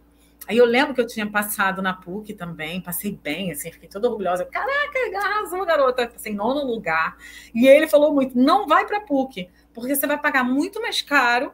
Aí 0.48 0.58
eu 0.58 0.66
lembro 0.66 0.94
que 0.94 1.02
eu 1.02 1.08
tinha 1.08 1.30
passado 1.30 1.82
na 1.82 1.94
PUC 1.94 2.34
também, 2.34 2.82
passei 2.82 3.12
bem, 3.12 3.52
assim, 3.52 3.72
fiquei 3.72 3.90
toda 3.90 4.10
orgulhosa. 4.10 4.46
Caraca, 4.46 5.00
arrasou, 5.18 5.66
garota. 5.66 6.08
Passei 6.08 6.32
em 6.32 6.36
nono 6.36 6.64
lugar. 6.64 7.18
E 7.54 7.68
ele 7.68 7.88
falou 7.88 8.14
muito: 8.14 8.38
não 8.38 8.68
vai 8.68 8.86
para 8.86 9.02
PUC, 9.02 9.50
porque 9.74 9.96
você 9.96 10.06
vai 10.06 10.20
pagar 10.20 10.44
muito 10.44 10.82
mais 10.82 11.02
caro 11.02 11.52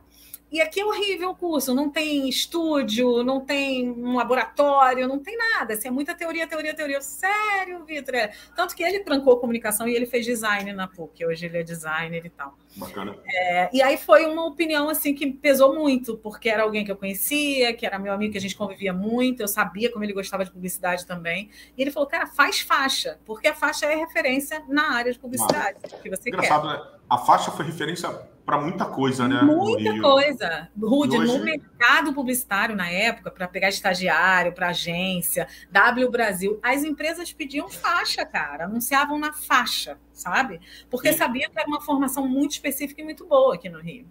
e 0.51 0.59
aqui 0.59 0.81
é 0.81 0.85
horrível 0.85 1.29
o 1.29 1.35
curso, 1.35 1.73
não 1.73 1.89
tem 1.89 2.27
estúdio, 2.27 3.23
não 3.23 3.39
tem 3.39 3.89
um 3.89 4.17
laboratório, 4.17 5.07
não 5.07 5.17
tem 5.17 5.37
nada. 5.37 5.73
Assim, 5.75 5.87
é 5.87 5.91
muita 5.91 6.13
teoria, 6.13 6.45
teoria, 6.45 6.73
teoria. 6.73 6.99
Sério, 6.99 7.85
Vitor? 7.85 8.15
É. 8.15 8.33
Tanto 8.53 8.75
que 8.75 8.83
ele 8.83 8.99
trancou 8.99 9.37
comunicação 9.37 9.87
e 9.87 9.95
ele 9.95 10.05
fez 10.05 10.25
design 10.25 10.73
na 10.73 10.87
PUC. 10.87 11.25
Hoje 11.25 11.45
ele 11.45 11.59
é 11.59 11.63
designer 11.63 12.25
e 12.25 12.29
tal. 12.29 12.57
Bacana. 12.75 13.15
É, 13.25 13.69
e 13.73 13.81
aí 13.81 13.97
foi 13.97 14.25
uma 14.25 14.45
opinião 14.45 14.89
assim 14.89 15.13
que 15.13 15.31
pesou 15.31 15.73
muito, 15.73 16.17
porque 16.17 16.49
era 16.49 16.63
alguém 16.63 16.83
que 16.83 16.91
eu 16.91 16.97
conhecia, 16.97 17.73
que 17.73 17.85
era 17.85 17.97
meu 17.97 18.13
amigo, 18.13 18.33
que 18.33 18.37
a 18.37 18.41
gente 18.41 18.55
convivia 18.55 18.93
muito, 18.93 19.41
eu 19.41 19.47
sabia 19.47 19.89
como 19.89 20.03
ele 20.03 20.13
gostava 20.13 20.43
de 20.43 20.51
publicidade 20.51 21.05
também. 21.05 21.49
E 21.77 21.81
ele 21.81 21.91
falou, 21.91 22.07
cara, 22.09 22.27
faz 22.27 22.59
faixa, 22.59 23.19
porque 23.25 23.47
a 23.47 23.53
faixa 23.53 23.85
é 23.85 23.95
referência 23.95 24.63
na 24.67 24.93
área 24.95 25.13
de 25.13 25.19
publicidade. 25.19 25.79
que 26.01 26.09
você 26.09 26.29
Engraçado, 26.29 26.67
quer. 26.67 26.77
né? 26.77 27.00
A 27.11 27.17
faixa 27.17 27.51
foi 27.51 27.65
referência 27.65 28.07
para 28.45 28.57
muita 28.57 28.85
coisa, 28.85 29.27
né? 29.27 29.41
Muita 29.41 29.99
coisa. 29.99 30.69
Rude, 30.81 31.17
hoje... 31.17 31.37
no 31.37 31.43
mercado 31.43 32.13
publicitário 32.13 32.73
na 32.73 32.89
época, 32.89 33.29
para 33.29 33.49
pegar 33.49 33.67
estagiário, 33.67 34.53
para 34.53 34.69
agência, 34.69 35.45
W 35.69 36.09
Brasil, 36.09 36.57
as 36.63 36.85
empresas 36.85 37.33
pediam 37.33 37.67
faixa, 37.69 38.25
cara, 38.25 38.63
anunciavam 38.63 39.19
na 39.19 39.33
faixa, 39.33 39.97
sabe? 40.13 40.61
Porque 40.89 41.11
Sim. 41.11 41.17
sabiam 41.17 41.51
que 41.51 41.59
era 41.59 41.67
uma 41.67 41.81
formação 41.81 42.25
muito 42.25 42.51
específica 42.51 43.01
e 43.01 43.03
muito 43.03 43.27
boa 43.27 43.55
aqui 43.55 43.67
no 43.67 43.81
Rio. 43.81 44.05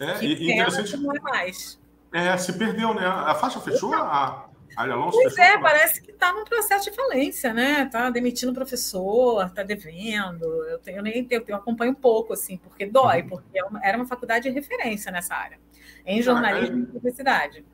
É, 0.00 0.14
que 0.14 0.26
e 0.26 0.52
interessante. 0.52 0.96
Não 0.96 1.14
é 1.14 1.20
mais. 1.20 1.80
É, 2.12 2.36
se 2.38 2.54
perdeu, 2.54 2.92
né? 2.92 3.06
A 3.06 3.36
faixa 3.36 3.60
fechou? 3.60 3.94
A, 3.94 4.48
Alonso 4.76 5.18
pois 5.20 5.36
é, 5.38 5.58
parece 5.58 6.02
que 6.02 6.10
está 6.10 6.32
num 6.32 6.44
processo 6.44 6.90
de 6.90 6.96
falência, 6.96 7.52
né? 7.52 7.82
Está 7.82 8.10
demitindo 8.10 8.52
professor, 8.52 9.46
está 9.46 9.62
devendo. 9.62 10.44
Eu, 10.44 10.78
tenho, 10.78 10.98
eu 10.98 11.02
nem 11.02 11.26
eu, 11.30 11.44
eu 11.46 11.56
acompanho 11.56 11.92
um 11.92 11.96
pouco, 11.96 12.32
assim, 12.32 12.56
porque 12.56 12.86
dói, 12.86 13.22
uhum. 13.22 13.28
porque 13.28 13.58
é 13.58 13.62
era 13.82 13.96
uma 13.96 14.06
faculdade 14.06 14.48
de 14.48 14.50
referência 14.50 15.10
nessa 15.10 15.34
área, 15.34 15.58
em 16.06 16.22
jornalismo 16.22 16.80
e 16.80 16.86
publicidade. 16.86 17.64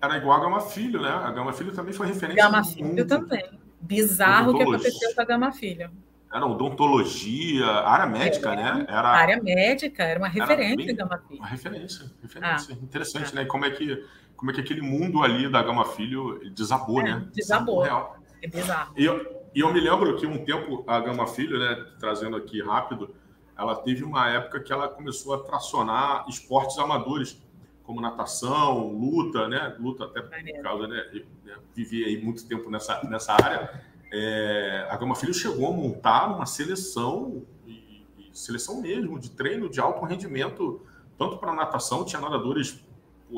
Era 0.00 0.16
igual 0.18 0.38
a 0.38 0.44
Gama 0.44 0.60
Filho, 0.60 1.00
né? 1.00 1.10
A 1.10 1.30
Gama 1.30 1.52
Filho 1.52 1.72
também 1.72 1.92
foi 1.92 2.06
referência. 2.06 2.42
Gama 2.42 2.64
Filho 2.64 2.86
mundo. 2.86 3.06
também. 3.06 3.58
Bizarro 3.80 4.52
o 4.52 4.56
que 4.56 4.62
aconteceu 4.62 5.14
com 5.14 5.20
a 5.20 5.24
Gama 5.24 5.52
Filho. 5.52 5.90
Era 6.32 6.44
odontologia, 6.44 7.66
área 7.66 8.06
médica, 8.06 8.52
é, 8.52 8.56
né? 8.56 8.86
Era 8.88 9.08
área 9.08 9.42
médica, 9.42 10.02
era 10.02 10.18
uma 10.18 10.28
referência 10.28 10.90
era 10.90 10.92
Gama 10.92 11.22
Filho. 11.26 11.40
Uma 11.40 11.48
referência, 11.48 12.12
referência. 12.22 12.76
Ah, 12.78 12.84
Interessante, 12.84 13.30
ah. 13.32 13.36
né? 13.36 13.44
Como 13.46 13.64
é 13.64 13.70
que 13.70 14.04
como 14.36 14.50
é 14.50 14.54
que 14.54 14.60
aquele 14.60 14.82
mundo 14.82 15.22
ali 15.22 15.50
da 15.50 15.62
Gama 15.62 15.84
Filho 15.84 16.40
desabou, 16.50 17.00
é, 17.00 17.04
né? 17.04 17.28
Desabou. 17.32 17.82
Real. 17.82 18.16
É 18.42 18.48
bizarro. 18.48 18.94
E 18.96 19.04
eu, 19.04 19.44
e 19.54 19.60
eu 19.60 19.72
me 19.72 19.80
lembro 19.80 20.16
que 20.16 20.26
um 20.26 20.44
tempo 20.44 20.84
a 20.86 21.00
Gama 21.00 21.26
Filho, 21.26 21.58
né, 21.58 21.86
trazendo 21.98 22.36
aqui 22.36 22.62
rápido, 22.62 23.14
ela 23.56 23.74
teve 23.74 24.04
uma 24.04 24.28
época 24.28 24.60
que 24.60 24.72
ela 24.72 24.88
começou 24.88 25.34
a 25.34 25.38
tracionar 25.38 26.26
esportes 26.28 26.78
amadores, 26.78 27.42
como 27.82 28.00
natação, 28.00 28.88
luta, 28.88 29.48
né? 29.48 29.74
Luta 29.78 30.04
até 30.04 30.20
por 30.20 30.62
causa, 30.62 30.88
né? 30.88 31.08
Eu, 31.12 31.24
né, 31.44 31.56
vivi 31.74 32.04
aí 32.04 32.22
muito 32.22 32.46
tempo 32.46 32.68
nessa, 32.68 33.02
nessa 33.08 33.32
área. 33.32 33.82
É, 34.12 34.86
a 34.90 34.96
Gama 34.96 35.14
Filho 35.14 35.32
chegou 35.32 35.68
a 35.68 35.72
montar 35.72 36.26
uma 36.34 36.46
seleção, 36.46 37.42
e, 37.66 38.04
e 38.18 38.30
seleção 38.32 38.82
mesmo, 38.82 39.18
de 39.18 39.30
treino 39.30 39.70
de 39.70 39.80
alto 39.80 40.04
rendimento, 40.04 40.84
tanto 41.16 41.38
para 41.38 41.54
natação, 41.54 42.04
tinha 42.04 42.20
nadadores 42.20 42.84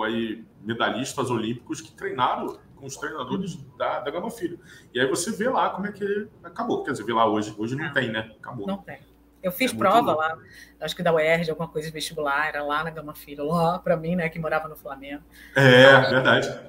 aí, 0.04 0.44
medalhistas 0.62 1.30
olímpicos 1.30 1.80
que 1.80 1.92
treinaram 1.92 2.58
com 2.76 2.86
os 2.86 2.96
treinadores 2.96 3.56
da, 3.76 4.00
da 4.00 4.10
Gama 4.10 4.30
Filho. 4.30 4.60
E 4.94 5.00
aí 5.00 5.06
você 5.06 5.30
vê 5.32 5.48
lá 5.48 5.70
como 5.70 5.86
é 5.86 5.92
que 5.92 6.28
acabou. 6.42 6.84
Quer 6.84 6.92
dizer, 6.92 7.04
vê 7.04 7.12
lá 7.12 7.26
hoje. 7.26 7.54
Hoje 7.58 7.74
não, 7.74 7.84
não 7.84 7.92
tem, 7.92 8.10
né? 8.10 8.30
Acabou. 8.38 8.66
Não 8.66 8.78
tem. 8.78 9.00
Eu 9.42 9.52
fiz 9.52 9.72
é 9.72 9.76
prova 9.76 10.14
lá, 10.14 10.36
acho 10.80 10.96
que 10.96 11.02
da 11.02 11.12
UERJ, 11.12 11.50
alguma 11.50 11.68
coisa 11.68 11.86
de 11.86 11.94
vestibular, 11.94 12.48
era 12.48 12.62
lá 12.62 12.82
na 12.82 12.90
Gama 12.90 13.14
Filho, 13.14 13.44
lá 13.44 13.78
para 13.78 13.96
mim, 13.96 14.16
né, 14.16 14.28
que 14.28 14.38
morava 14.38 14.66
no 14.66 14.76
Flamengo. 14.76 15.22
É, 15.54 15.82
então, 15.84 16.10
verdade. 16.10 16.60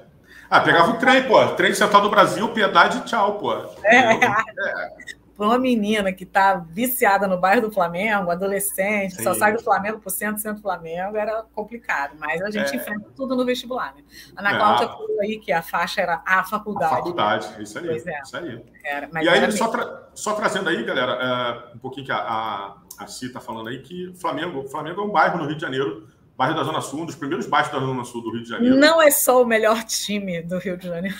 Ah, 0.48 0.60
pegava 0.60 0.92
o 0.92 0.98
trem, 0.98 1.26
pô. 1.26 1.44
Trem 1.54 1.74
Central 1.74 2.02
do 2.02 2.10
Brasil, 2.10 2.48
piedade, 2.52 3.04
tchau, 3.06 3.38
pô. 3.38 3.54
É. 3.84 3.96
é 3.96 5.19
uma 5.46 5.58
menina 5.58 6.12
que 6.12 6.24
está 6.24 6.54
viciada 6.54 7.26
no 7.26 7.38
bairro 7.38 7.62
do 7.62 7.72
Flamengo, 7.72 8.30
adolescente, 8.30 9.16
Sim. 9.16 9.22
só 9.22 9.34
sai 9.34 9.52
do 9.52 9.62
Flamengo 9.62 9.98
por 9.98 10.10
centro, 10.10 10.40
centro 10.40 10.58
do 10.58 10.62
Flamengo, 10.62 11.16
era 11.16 11.44
complicado. 11.54 12.16
Mas 12.18 12.42
a 12.42 12.50
gente 12.50 12.72
é. 12.72 12.76
enfrenta 12.76 13.06
tudo 13.16 13.34
no 13.36 13.44
vestibular, 13.44 13.94
né? 13.94 14.02
Ana 14.36 14.52
é. 14.52 14.56
Cláudia 14.56 14.88
falou 14.88 15.20
aí 15.20 15.38
que 15.38 15.52
a 15.52 15.62
faixa 15.62 16.00
era 16.00 16.22
a 16.26 16.44
faculdade. 16.44 16.92
A 16.92 16.96
faculdade, 16.96 17.62
isso 17.62 17.78
aí. 17.78 17.86
Pois 17.86 18.06
é. 18.06 18.20
Isso 18.20 18.36
aí. 18.36 18.64
Era, 18.84 19.22
e 19.22 19.28
aí, 19.28 19.52
só, 19.52 19.68
tra 19.68 20.08
só, 20.14 20.34
trazendo 20.34 20.68
aí, 20.68 20.84
galera, 20.84 21.12
é, 21.12 21.76
um 21.76 21.78
pouquinho 21.78 22.06
que 22.06 22.12
a, 22.12 22.18
a, 22.18 22.76
a 22.98 23.04
está 23.04 23.40
falando 23.40 23.68
aí, 23.68 23.80
que 23.80 24.12
Flamengo, 24.14 24.68
Flamengo 24.68 25.00
é 25.00 25.04
um 25.04 25.10
bairro 25.10 25.38
no 25.38 25.46
Rio 25.46 25.56
de 25.56 25.62
Janeiro, 25.62 26.08
bairro 26.36 26.54
da 26.54 26.64
Zona 26.64 26.80
Sul, 26.80 27.02
um 27.02 27.06
dos 27.06 27.16
primeiros 27.16 27.46
bairros 27.46 27.72
da 27.72 27.78
Zona 27.78 28.04
Sul 28.04 28.22
do 28.22 28.32
Rio 28.32 28.42
de 28.42 28.48
Janeiro. 28.48 28.76
Não 28.76 29.00
é 29.00 29.10
só 29.10 29.42
o 29.42 29.46
melhor 29.46 29.84
time 29.84 30.42
do 30.42 30.58
Rio 30.58 30.76
de 30.76 30.88
Janeiro. 30.88 31.16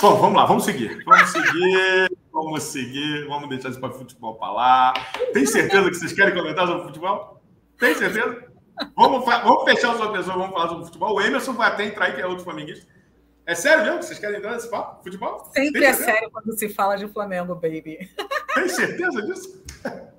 Bom, 0.00 0.16
vamos 0.16 0.36
lá, 0.36 0.46
vamos 0.46 0.64
seguir. 0.64 1.04
Vamos 1.04 1.28
seguir. 1.30 2.19
Vamos 2.32 2.62
seguir, 2.62 3.26
vamos 3.26 3.48
deixar 3.48 3.70
isso 3.70 3.80
para 3.80 3.92
futebol 3.92 4.36
para 4.36 4.52
lá. 4.52 4.92
Tem 5.32 5.44
certeza 5.44 5.90
que 5.90 5.96
vocês 5.96 6.12
querem 6.12 6.34
comentar 6.34 6.66
sobre 6.66 6.84
futebol? 6.84 7.42
Tem 7.78 7.94
certeza? 7.94 8.50
Vamos, 8.96 9.24
vamos 9.24 9.64
fechar 9.64 9.94
os 9.94 10.00
outros 10.00 10.26
vamos 10.26 10.50
falar 10.50 10.68
sobre 10.68 10.84
futebol. 10.86 11.14
O 11.14 11.20
Emerson 11.20 11.52
vai 11.52 11.68
até 11.68 11.84
entrar 11.84 12.06
aí, 12.06 12.14
que 12.14 12.20
é 12.20 12.26
outro 12.26 12.44
flamenguista. 12.44 12.86
É 13.46 13.54
sério 13.54 13.84
mesmo? 13.84 14.02
Vocês 14.02 14.18
querem 14.18 14.38
entrar 14.38 14.52
nesse 14.52 14.70
papo? 14.70 15.02
Futebol? 15.02 15.50
Sempre 15.52 15.84
é 15.84 15.92
sério 15.92 16.30
quando 16.30 16.56
se 16.56 16.68
fala 16.68 16.96
de 16.96 17.08
Flamengo, 17.08 17.54
baby. 17.54 18.08
Tem 18.54 18.68
certeza 18.68 19.22
disso? 19.22 19.64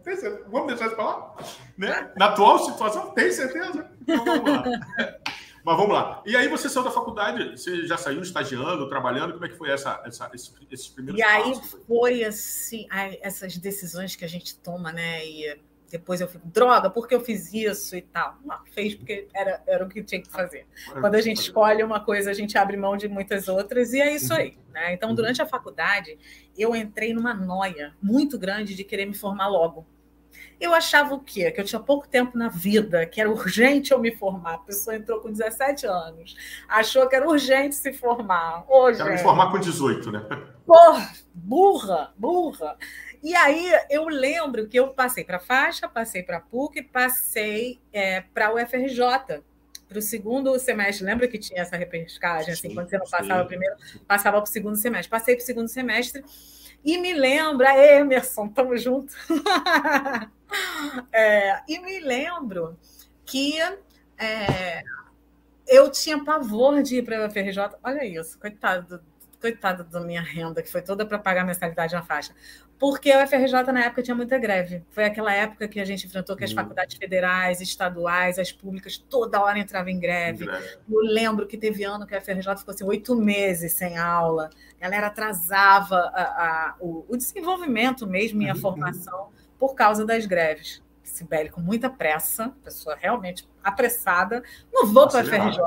Tem 0.04 0.16
certeza? 0.18 0.44
Vamos 0.50 0.68
deixar 0.68 0.88
isso 0.88 0.96
para 0.96 1.06
lá? 1.06 1.36
Né? 1.78 2.12
Na 2.18 2.26
atual 2.26 2.60
situação, 2.60 3.12
tem 3.12 3.32
certeza? 3.32 3.90
Então 4.02 4.26
vamos 4.26 4.52
lá. 4.52 4.64
Mas 5.64 5.78
vamos 5.78 5.94
lá. 5.94 6.22
E 6.26 6.36
aí 6.36 6.48
você 6.48 6.70
saiu 6.70 6.84
da 6.84 6.92
faculdade, 6.92 7.52
você 7.52 7.86
já 7.86 7.98
saiu 7.98 8.22
estagiando, 8.22 8.88
trabalhando, 8.90 9.34
como 9.34 9.46
é 9.46 9.50
que 9.50 9.58
foi 9.58 9.70
essa, 9.70 10.02
essa 10.06 10.30
esses, 10.34 10.54
esses 10.72 10.88
primeiros 10.88 11.20
E 11.20 11.24
aí 11.24 11.54
foi 11.88 12.24
assim, 12.24 12.88
essas 13.22 13.58
decisões 13.58 14.16
que 14.16 14.26
a 14.26 14.28
gente 14.28 14.58
toma, 14.58 14.92
né? 14.92 15.26
E 15.26 15.60
depois 15.92 16.22
eu 16.22 16.28
fico, 16.28 16.48
droga, 16.48 16.90
por 16.90 17.06
que 17.06 17.14
eu 17.14 17.20
fiz 17.20 17.54
isso 17.54 17.98
e 17.98 18.02
tal? 18.02 18.38
Não, 18.46 18.64
fez 18.74 18.96
porque 18.96 19.28
era, 19.34 19.62
era 19.68 19.84
o 19.84 19.90
que 19.90 20.02
tinha 20.02 20.22
que 20.22 20.32
fazer. 20.32 20.66
Quando 20.94 21.16
a 21.16 21.22
gente 21.22 21.42
escolhe 21.42 21.84
uma 21.84 22.00
coisa, 22.00 22.32
a 22.32 22.34
gente 22.34 22.58
abre 22.58 22.78
mão 22.78 22.96
de 22.96 23.10
muitas 23.10 23.50
outras, 23.50 23.92
e 23.92 24.00
é 24.00 24.16
isso 24.16 24.34
aí. 24.34 24.58
Né? 24.72 24.94
Então, 24.94 25.10
uhum. 25.10 25.16
durante 25.16 25.42
a 25.42 25.46
faculdade, 25.46 26.18
eu 26.58 26.74
entrei 26.74 27.14
numa 27.14 27.34
noia 27.34 27.94
muito 28.02 28.40
grande 28.40 28.74
de 28.74 28.86
querer 28.86 29.06
me 29.06 29.14
formar 29.14 29.48
logo. 29.48 29.86
Eu 30.60 30.74
achava 30.74 31.14
o 31.16 31.20
quê? 31.20 31.52
Que 31.52 31.60
eu 31.62 31.66
tinha 31.66 31.80
pouco 31.80 32.08
tempo 32.08 32.38
na 32.38 32.48
vida, 32.48 33.06
que 33.06 33.20
era 33.20 33.30
urgente 33.30 33.92
eu 33.92 34.00
me 34.00 34.16
formar. 34.16 34.56
A 34.56 34.60
pessoa 34.60 34.96
entrou 34.96 35.20
com 35.20 35.32
17 35.32 35.88
anos, 35.88 36.36
achou 36.68 37.08
que 37.08 37.16
era 37.16 37.28
urgente 37.28 37.76
se 37.76 37.92
formar. 37.94 38.64
Ô, 38.70 38.92
Quero 38.92 39.12
me 39.12 39.18
formar 39.18 39.52
com 39.52 39.60
18, 39.60 40.12
né? 40.12 40.26
Porra, 40.66 41.12
burra, 41.34 42.14
burra. 42.18 42.78
E 43.24 43.36
aí 43.36 43.72
eu 43.90 44.08
lembro 44.08 44.68
que 44.68 44.78
eu 44.78 44.90
passei 44.90 45.24
para 45.24 45.40
faixa, 45.40 45.88
passei 45.88 46.24
para 46.24 46.40
PUC, 46.40 46.82
passei 46.84 47.80
é, 47.94 48.22
para 48.22 48.52
o 48.52 48.56
UFRJ, 48.56 49.44
para 49.88 50.00
o 50.00 50.02
segundo 50.02 50.58
semestre. 50.58 51.06
Lembra 51.06 51.28
que 51.28 51.38
tinha 51.38 51.62
essa 51.62 51.76
repescagem, 51.76 52.54
assim, 52.54 52.70
sim, 52.70 52.74
quando 52.74 52.90
você 52.90 52.98
não 52.98 53.06
passava 53.06 53.42
sim. 53.42 53.48
primeiro, 53.48 53.76
passava 54.08 54.38
para 54.42 54.50
o 54.50 54.52
segundo 54.52 54.76
semestre. 54.76 55.10
Passei 55.10 55.36
para 55.36 55.44
o 55.44 55.46
segundo 55.46 55.68
semestre 55.68 56.24
e 56.84 56.98
me 56.98 57.14
lembra, 57.14 57.78
Emerson, 57.78 58.48
tamo 58.48 58.76
junto. 58.78 59.14
é, 61.12 61.62
e 61.68 61.80
me 61.80 62.00
lembro 62.00 62.78
que 63.26 63.60
é, 64.18 64.84
eu 65.68 65.90
tinha 65.92 66.24
pavor 66.24 66.82
de 66.82 66.98
ir 66.98 67.04
para 67.04 67.26
a 67.26 67.30
FRJ. 67.30 67.78
Olha 67.84 68.06
isso, 68.06 68.40
coitado, 68.40 69.02
coitado 69.42 69.84
da 69.84 70.00
minha 70.00 70.22
renda, 70.22 70.62
que 70.62 70.72
foi 70.72 70.82
toda 70.82 71.06
para 71.06 71.18
pagar 71.18 71.42
a 71.42 71.46
mensalidade 71.46 71.94
na 71.94 72.04
faixa. 72.04 72.34
Porque 72.78 73.12
a 73.12 73.24
UFRJ 73.24 73.72
na 73.72 73.86
época 73.86 74.02
tinha 74.04 74.16
muita 74.16 74.38
greve. 74.38 74.84
Foi 74.90 75.04
aquela 75.04 75.34
época 75.34 75.68
que 75.68 75.80
a 75.80 75.86
gente 75.86 76.06
enfrentou 76.06 76.36
que 76.36 76.44
as 76.44 76.52
uhum. 76.52 76.58
faculdades 76.58 76.98
federais, 76.98 77.60
estaduais, 77.60 78.40
as 78.40 78.52
públicas, 78.52 78.98
toda 78.98 79.42
hora 79.42 79.60
entravam 79.60 79.90
em 79.90 80.00
greve. 80.00 80.46
greve. 80.46 80.78
Eu 80.90 81.00
lembro 81.02 81.48
que 81.48 81.58
teve 81.58 81.84
ano 81.84 82.06
que 82.06 82.16
a 82.16 82.20
UFRJ 82.20 82.58
ficou 82.58 82.74
assim, 82.74 82.84
oito 82.84 83.16
meses 83.16 83.74
sem 83.74 83.98
aula. 83.98 84.50
A 84.80 84.84
galera 84.84 85.08
atrasava 85.08 85.98
a, 86.14 86.22
a, 86.22 86.76
o, 86.80 87.06
o, 87.10 87.18
desenvolvimento 87.18 88.08
mesmo 88.08 88.42
e 88.42 88.50
a 88.50 88.54
uhum. 88.54 88.60
formação 88.60 89.30
por 89.60 89.76
causa 89.76 90.06
das 90.06 90.26
greves. 90.26 90.82
Sibeli, 91.04 91.50
com 91.50 91.62
muita 91.62 91.90
pressa, 91.90 92.54
pessoa 92.64 92.96
realmente 92.96 93.48
apressada, 93.64 94.42
não 94.72 94.88
vou 94.88 95.08
para 95.08 95.20
a 95.20 95.24
UFRJ. 95.24 95.62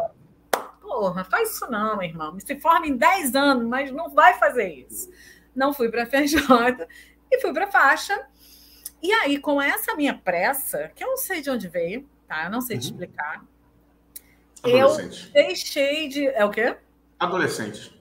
Porra, 0.84 1.24
faz 1.24 1.52
isso 1.52 1.70
não, 1.70 2.02
irmão. 2.02 2.38
Se 2.38 2.60
forma 2.60 2.86
em 2.86 2.96
10 2.96 3.34
anos, 3.34 3.66
mas 3.66 3.90
não 3.90 4.10
vai 4.10 4.34
fazer 4.34 4.86
isso 4.88 5.10
não 5.54 5.72
fui 5.72 5.88
para 5.88 6.02
a 6.02 6.06
FJ 6.06 6.88
e 7.30 7.40
fui 7.40 7.52
para 7.52 7.64
a 7.64 7.70
faixa. 7.70 8.26
E 9.02 9.12
aí, 9.12 9.38
com 9.38 9.60
essa 9.60 9.94
minha 9.94 10.14
pressa, 10.14 10.90
que 10.94 11.04
eu 11.04 11.08
não 11.08 11.16
sei 11.16 11.40
de 11.40 11.50
onde 11.50 11.68
veio, 11.68 12.08
tá? 12.26 12.44
Eu 12.44 12.50
não 12.50 12.60
sei 12.60 12.76
uhum. 12.76 12.80
te 12.80 12.84
explicar. 12.86 13.44
Eu 14.64 14.88
deixei 15.32 16.08
de. 16.08 16.26
É 16.28 16.44
o 16.44 16.50
quê? 16.50 16.76
Adolescente. 17.18 17.94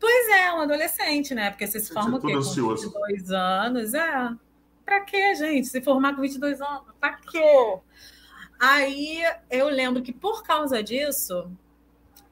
Pois 0.00 0.28
é, 0.28 0.52
um 0.52 0.62
adolescente, 0.62 1.34
né? 1.34 1.50
Porque 1.50 1.66
você 1.66 1.80
se 1.80 1.92
forma 1.92 2.16
o 2.16 2.20
quê? 2.20 2.32
Com 2.32 2.40
22 2.40 3.30
anos. 3.30 3.94
É. 3.94 4.30
Pra 4.84 5.00
quê, 5.02 5.34
gente? 5.34 5.66
Se 5.66 5.80
formar 5.82 6.14
com 6.14 6.22
22 6.22 6.60
anos? 6.60 6.84
Pra 6.98 7.14
quê? 7.14 7.78
Aí 8.58 9.20
eu 9.50 9.68
lembro 9.68 10.02
que 10.02 10.12
por 10.12 10.42
causa 10.42 10.82
disso, 10.82 11.50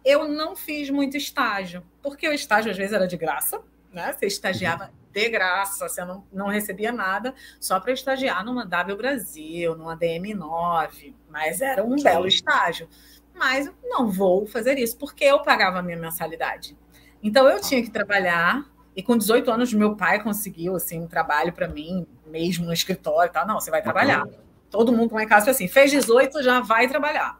eu 0.05 0.29
não 0.29 0.55
fiz 0.55 0.90
muito 0.90 1.17
estágio. 1.17 1.83
Porque 2.03 2.29
o 2.29 2.33
estágio 2.33 2.71
às 2.71 2.77
vezes 2.77 2.93
era 2.93 3.07
de 3.07 3.17
graça, 3.17 3.62
né? 3.93 4.12
Você 4.12 4.27
estagiava 4.27 4.93
de 5.12 5.29
graça, 5.29 5.88
você 5.88 6.05
não, 6.05 6.27
não 6.33 6.49
recebia 6.49 6.93
nada 6.93 7.33
só 7.61 7.79
para 7.79 7.93
estagiar 7.93 8.45
numa 8.45 8.67
W 8.67 8.97
Brasil, 8.97 9.77
numa 9.77 9.97
DM9, 9.97 11.14
mas 11.31 11.61
era 11.61 11.85
um 11.85 11.97
belo 12.03 12.27
estágio. 12.27 12.88
Mas 13.33 13.71
não 13.85 14.11
vou 14.11 14.47
fazer 14.47 14.77
isso, 14.79 14.99
porque 14.99 15.25
eu 15.25 15.43
pagava 15.43 15.79
a 15.79 15.83
minha 15.83 15.97
mensalidade. 15.97 16.77
Então 17.23 17.49
eu 17.49 17.61
tinha 17.61 17.83
que 17.83 17.90
trabalhar, 17.90 18.64
e 18.95 19.03
com 19.03 19.17
18 19.17 19.51
anos 19.51 19.73
meu 19.73 19.97
pai 19.97 20.23
conseguiu 20.23 20.77
assim, 20.77 21.01
um 21.01 21.07
trabalho 21.07 21.53
para 21.53 21.69
mim, 21.69 22.07
mesmo 22.27 22.67
no 22.67 22.73
escritório 22.73 23.33
tal. 23.33 23.47
Não, 23.47 23.61
você 23.61 23.71
vai 23.71 23.83
trabalhar. 23.83 24.25
Todo 24.69 24.93
mundo 24.93 25.14
lá 25.14 25.23
em 25.23 25.29
casa 25.29 25.45
foi 25.45 25.53
assim, 25.53 25.69
fez 25.69 25.93
18, 25.93 26.43
já 26.43 26.61
vai 26.61 26.88
trabalhar. 26.88 27.38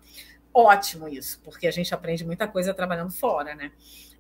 Ótimo 0.55 1.09
isso, 1.09 1.41
porque 1.43 1.67
a 1.67 1.71
gente 1.73 1.93
aprende 1.93 2.25
muita 2.25 2.47
coisa 2.47 2.73
trabalhando 2.73 3.11
fora, 3.11 3.57
né? 3.57 3.73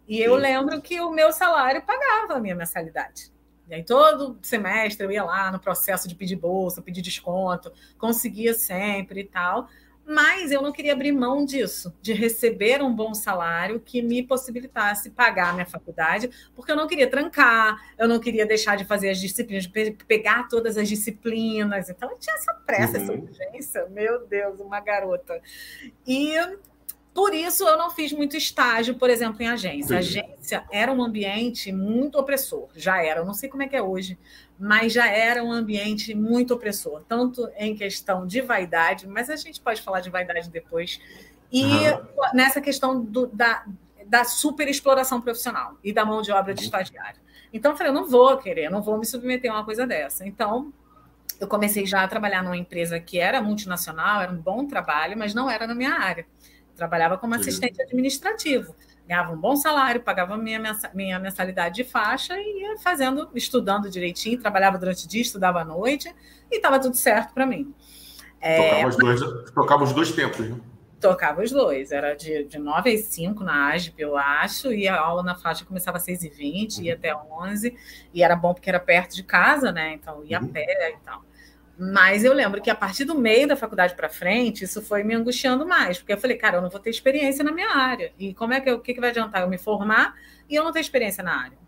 E 0.06 0.20
eu 0.20 0.34
lembro 0.34 0.82
que 0.82 1.00
o 1.00 1.10
meu 1.10 1.32
salário 1.32 1.80
pagava 1.82 2.34
a 2.34 2.40
minha 2.40 2.56
mensalidade. 2.56 3.32
E 3.68 3.74
aí, 3.74 3.82
todo 3.82 4.38
semestre 4.42 5.06
eu 5.06 5.10
ia 5.10 5.24
lá 5.24 5.50
no 5.50 5.58
processo 5.58 6.06
de 6.06 6.14
pedir 6.14 6.36
bolsa, 6.36 6.82
pedir 6.82 7.00
desconto, 7.00 7.72
conseguia 7.96 8.52
sempre 8.52 9.20
e 9.20 9.24
tal. 9.24 9.68
Mas 10.06 10.52
eu 10.52 10.60
não 10.60 10.70
queria 10.70 10.92
abrir 10.92 11.12
mão 11.12 11.44
disso, 11.44 11.94
de 12.02 12.12
receber 12.12 12.82
um 12.82 12.94
bom 12.94 13.14
salário 13.14 13.80
que 13.80 14.02
me 14.02 14.22
possibilitasse 14.22 15.10
pagar 15.10 15.50
a 15.50 15.52
minha 15.54 15.66
faculdade, 15.66 16.30
porque 16.54 16.70
eu 16.70 16.76
não 16.76 16.86
queria 16.86 17.08
trancar, 17.08 17.76
eu 17.98 18.06
não 18.06 18.20
queria 18.20 18.44
deixar 18.44 18.76
de 18.76 18.84
fazer 18.84 19.10
as 19.10 19.18
disciplinas, 19.18 19.64
de 19.64 19.92
pegar 20.06 20.48
todas 20.48 20.76
as 20.76 20.88
disciplinas. 20.88 21.88
Então 21.88 22.10
eu 22.10 22.18
tinha 22.18 22.36
essa 22.36 22.52
pressa, 22.54 22.98
uhum. 22.98 23.02
essa 23.02 23.12
urgência. 23.12 23.88
Meu 23.88 24.26
Deus, 24.26 24.60
uma 24.60 24.80
garota. 24.80 25.40
E 26.06 26.34
por 27.14 27.32
isso 27.32 27.66
eu 27.66 27.78
não 27.78 27.90
fiz 27.90 28.12
muito 28.12 28.36
estágio, 28.36 28.96
por 28.96 29.08
exemplo, 29.08 29.40
em 29.40 29.48
agência. 29.48 29.94
A 29.94 30.00
agência 30.00 30.64
era 30.70 30.92
um 30.92 31.02
ambiente 31.02 31.70
muito 31.70 32.18
opressor, 32.18 32.68
já 32.74 33.00
era. 33.00 33.20
Eu 33.20 33.24
não 33.24 33.32
sei 33.32 33.48
como 33.48 33.62
é 33.62 33.68
que 33.68 33.76
é 33.76 33.80
hoje, 33.80 34.18
mas 34.58 34.92
já 34.92 35.06
era 35.06 35.42
um 35.42 35.52
ambiente 35.52 36.12
muito 36.12 36.52
opressor, 36.52 37.02
tanto 37.08 37.48
em 37.56 37.76
questão 37.76 38.26
de 38.26 38.40
vaidade, 38.40 39.06
mas 39.06 39.30
a 39.30 39.36
gente 39.36 39.60
pode 39.60 39.80
falar 39.80 40.00
de 40.00 40.10
vaidade 40.10 40.50
depois, 40.50 41.00
e 41.52 41.62
uhum. 41.62 42.00
nessa 42.34 42.60
questão 42.60 43.00
do, 43.00 43.28
da, 43.28 43.64
da 44.06 44.24
super 44.24 44.66
exploração 44.66 45.20
profissional 45.20 45.78
e 45.84 45.92
da 45.92 46.04
mão 46.04 46.20
de 46.20 46.32
obra 46.32 46.52
de 46.52 46.60
uhum. 46.60 46.64
estagiário. 46.64 47.20
Então 47.52 47.70
eu 47.70 47.76
falei, 47.76 47.90
eu 47.90 47.94
não 47.94 48.08
vou 48.08 48.36
querer, 48.38 48.68
não 48.68 48.82
vou 48.82 48.98
me 48.98 49.06
submeter 49.06 49.52
a 49.52 49.54
uma 49.54 49.64
coisa 49.64 49.86
dessa. 49.86 50.26
Então 50.26 50.72
eu 51.40 51.46
comecei 51.46 51.86
já 51.86 52.02
a 52.02 52.08
trabalhar 52.08 52.42
numa 52.42 52.56
empresa 52.56 52.98
que 52.98 53.20
era 53.20 53.40
multinacional, 53.40 54.22
era 54.22 54.32
um 54.32 54.36
bom 54.36 54.66
trabalho, 54.66 55.16
mas 55.16 55.32
não 55.32 55.48
era 55.48 55.64
na 55.64 55.74
minha 55.76 55.92
área. 55.92 56.26
Trabalhava 56.76 57.16
como 57.16 57.34
assistente 57.34 57.80
administrativo. 57.80 58.74
Ganhava 59.06 59.32
um 59.32 59.36
bom 59.36 59.54
salário, 59.54 60.00
pagava 60.00 60.36
minha, 60.36 60.60
minha 60.94 61.18
mensalidade 61.18 61.76
de 61.76 61.84
faixa 61.84 62.34
e 62.38 62.62
ia 62.62 62.78
fazendo, 62.78 63.28
estudando 63.34 63.90
direitinho, 63.90 64.40
trabalhava 64.40 64.78
durante 64.78 65.04
o 65.04 65.08
dia, 65.08 65.20
estudava 65.20 65.60
à 65.60 65.64
noite 65.64 66.12
e 66.50 66.56
estava 66.56 66.80
tudo 66.80 66.96
certo 66.96 67.34
para 67.34 67.44
mim. 67.44 67.74
É, 68.40 68.70
tocava, 68.70 68.88
os 68.88 68.96
dois, 68.96 69.50
tocava 69.52 69.84
os 69.84 69.92
dois 69.92 70.12
tempos, 70.12 70.48
né? 70.48 70.56
Tocava 71.00 71.42
os 71.42 71.50
dois, 71.50 71.92
era 71.92 72.14
de, 72.14 72.44
de 72.44 72.58
9 72.58 72.94
às 72.94 73.02
5 73.02 73.44
na 73.44 73.72
AGP, 73.72 74.02
eu 74.02 74.16
acho, 74.16 74.72
e 74.72 74.88
a 74.88 74.98
aula 74.98 75.22
na 75.22 75.34
faixa 75.34 75.66
começava 75.66 75.98
às 75.98 76.02
6 76.04 76.24
e 76.24 76.28
20 76.30 76.78
uhum. 76.78 76.84
ia 76.84 76.94
até 76.94 77.14
11 77.14 77.76
e 78.12 78.22
era 78.22 78.34
bom 78.34 78.54
porque 78.54 78.70
era 78.70 78.80
perto 78.80 79.14
de 79.14 79.22
casa, 79.22 79.70
né? 79.70 79.92
Então 79.92 80.24
ia 80.24 80.40
uhum. 80.40 80.46
a 80.46 80.48
pé 80.48 80.94
e 80.94 81.04
tal. 81.04 81.22
Mas 81.78 82.24
eu 82.24 82.32
lembro 82.32 82.62
que 82.62 82.70
a 82.70 82.74
partir 82.74 83.04
do 83.04 83.18
meio 83.18 83.48
da 83.48 83.56
faculdade 83.56 83.94
para 83.94 84.08
frente, 84.08 84.64
isso 84.64 84.80
foi 84.80 85.02
me 85.02 85.14
angustiando 85.14 85.66
mais, 85.66 85.98
porque 85.98 86.12
eu 86.12 86.18
falei, 86.18 86.36
cara, 86.36 86.58
eu 86.58 86.62
não 86.62 86.70
vou 86.70 86.78
ter 86.78 86.90
experiência 86.90 87.42
na 87.42 87.50
minha 87.50 87.74
área. 87.74 88.12
E 88.18 88.32
como 88.32 88.52
é 88.52 88.60
que 88.60 88.70
o 88.70 88.78
que, 88.78 88.94
que 88.94 89.00
vai 89.00 89.10
adiantar 89.10 89.42
eu 89.42 89.48
me 89.48 89.58
formar 89.58 90.14
e 90.48 90.54
eu 90.54 90.62
não 90.62 90.72
ter 90.72 90.80
experiência 90.80 91.22
na 91.24 91.36
área? 91.36 91.58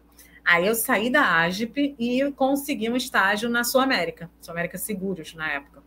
Aí 0.44 0.64
eu 0.64 0.76
saí 0.76 1.10
da 1.10 1.42
AGP 1.42 1.96
e 1.98 2.30
consegui 2.32 2.88
um 2.88 2.96
estágio 2.96 3.50
na 3.50 3.64
Sul 3.64 3.80
América, 3.80 4.30
Sul 4.40 4.52
América 4.52 4.78
Seguros 4.78 5.34
na 5.34 5.50
época. 5.50 5.82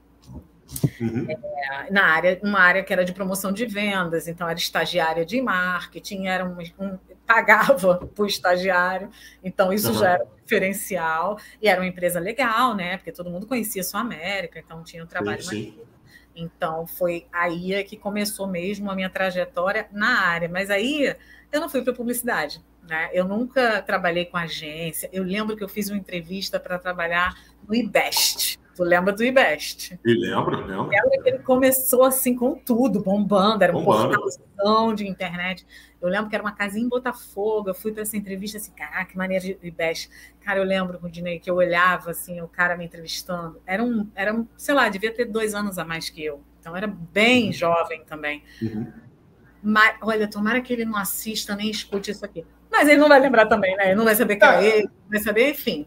Uhum. 1.00 1.26
É, 1.30 1.92
na 1.92 2.04
área, 2.04 2.40
uma 2.44 2.60
área 2.60 2.84
que 2.84 2.92
era 2.92 3.06
de 3.06 3.14
promoção 3.14 3.54
de 3.54 3.66
vendas, 3.66 4.28
então 4.28 4.48
era 4.48 4.60
estagiária 4.60 5.26
de 5.26 5.42
marketing, 5.42 6.28
era 6.28 6.46
um, 6.46 6.58
um 6.78 7.00
pagava 7.30 7.98
para 8.16 8.24
o 8.24 8.26
estagiário, 8.26 9.12
então 9.44 9.72
isso 9.72 9.90
uhum. 9.90 10.00
já 10.00 10.10
era 10.14 10.24
um 10.24 10.44
diferencial, 10.44 11.40
e 11.62 11.68
era 11.68 11.80
uma 11.80 11.88
empresa 11.88 12.20
legal, 12.20 12.76
né? 12.76 12.98
Porque 12.98 13.12
todo 13.12 13.30
mundo 13.30 13.46
conhecia 13.46 13.84
a 13.84 13.86
Sua 13.86 14.00
América, 14.00 14.58
então 14.58 14.84
tinha 14.84 15.04
um 15.04 15.08
trabalho 15.08 15.44
sim, 15.44 15.48
sim. 15.48 15.80
Então 16.36 16.88
foi 16.88 17.28
aí 17.32 17.84
que 17.84 17.96
começou 17.96 18.48
mesmo 18.48 18.90
a 18.90 18.96
minha 18.96 19.10
trajetória 19.10 19.88
na 19.92 20.22
área, 20.22 20.50
mas 20.50 20.72
aí 20.72 21.16
eu 21.52 21.62
não 21.62 21.70
fui 21.70 21.84
para 21.84 21.94
publicidade. 21.94 22.64
Né? 22.88 23.10
Eu 23.14 23.28
nunca 23.28 23.82
trabalhei 23.84 24.26
com 24.26 24.38
agência. 24.38 25.10
Eu 25.14 25.24
lembro 25.24 25.56
que 25.56 25.64
eu 25.64 25.70
fiz 25.70 25.90
uma 25.90 25.98
entrevista 25.98 26.60
para 26.60 26.80
trabalhar 26.80 27.36
no 27.68 27.76
IBEST. 27.76 28.60
Tu 28.80 28.84
lembra 28.86 29.12
do 29.12 29.22
IBEST? 29.22 30.00
E 30.06 30.14
lembro, 30.14 30.66
lembro. 30.66 30.88
Lembra 30.88 31.22
que 31.22 31.28
ele 31.28 31.40
começou 31.40 32.06
assim 32.06 32.34
com 32.34 32.56
tudo, 32.56 33.04
bombando, 33.04 33.62
era 33.62 33.78
um 33.78 33.84
portalzão 33.84 34.96
de 34.96 35.06
internet. 35.06 35.68
Eu 36.02 36.08
lembro 36.08 36.30
que 36.30 36.36
era 36.38 36.42
uma 36.42 36.54
casinha 36.54 36.86
em 36.86 36.88
Botafogo. 36.88 37.72
Eu 37.72 37.74
fui 37.74 37.92
para 37.92 38.04
essa 38.04 38.16
entrevista 38.16 38.58
assim, 38.58 38.72
caraca, 38.72 39.04
que 39.04 39.18
maneira 39.18 39.44
de 39.44 39.60
IBEST. 39.62 40.10
Cara, 40.40 40.60
eu 40.60 40.64
lembro, 40.64 40.98
Rudinei, 40.98 41.40
que 41.40 41.52
eu 41.52 41.56
olhava 41.56 42.12
assim, 42.12 42.40
o 42.40 42.48
cara 42.48 42.78
me 42.78 42.86
entrevistando. 42.86 43.62
Era 43.68 43.84
um, 43.84 44.10
era 44.16 44.34
um, 44.34 44.48
sei 44.56 44.74
lá, 44.74 44.88
devia 44.88 45.14
ter 45.14 45.26
dois 45.26 45.54
anos 45.54 45.78
a 45.78 45.84
mais 45.84 46.10
que 46.10 46.24
eu. 46.24 46.42
Então 46.62 46.74
era 46.74 46.88
bem 46.88 47.48
uhum. 47.48 47.52
jovem 47.52 48.06
também. 48.06 48.42
Uhum. 48.62 48.94
Mas, 49.62 49.98
olha, 50.02 50.26
tomara 50.26 50.62
que 50.62 50.72
ele 50.72 50.86
não 50.86 50.96
assista 50.96 51.54
nem 51.54 51.70
escute 51.70 52.12
isso 52.12 52.24
aqui. 52.24 52.46
Mas 52.72 52.88
ele 52.88 53.02
não 53.02 53.10
vai 53.10 53.20
lembrar 53.20 53.46
também, 53.48 53.76
né? 53.76 53.88
Ele 53.88 53.96
não 53.96 54.06
vai 54.06 54.16
saber 54.16 54.38
que 54.38 54.46
é 54.46 54.66
ele, 54.66 54.84
não 54.84 55.10
vai 55.10 55.20
saber, 55.20 55.50
enfim. 55.50 55.86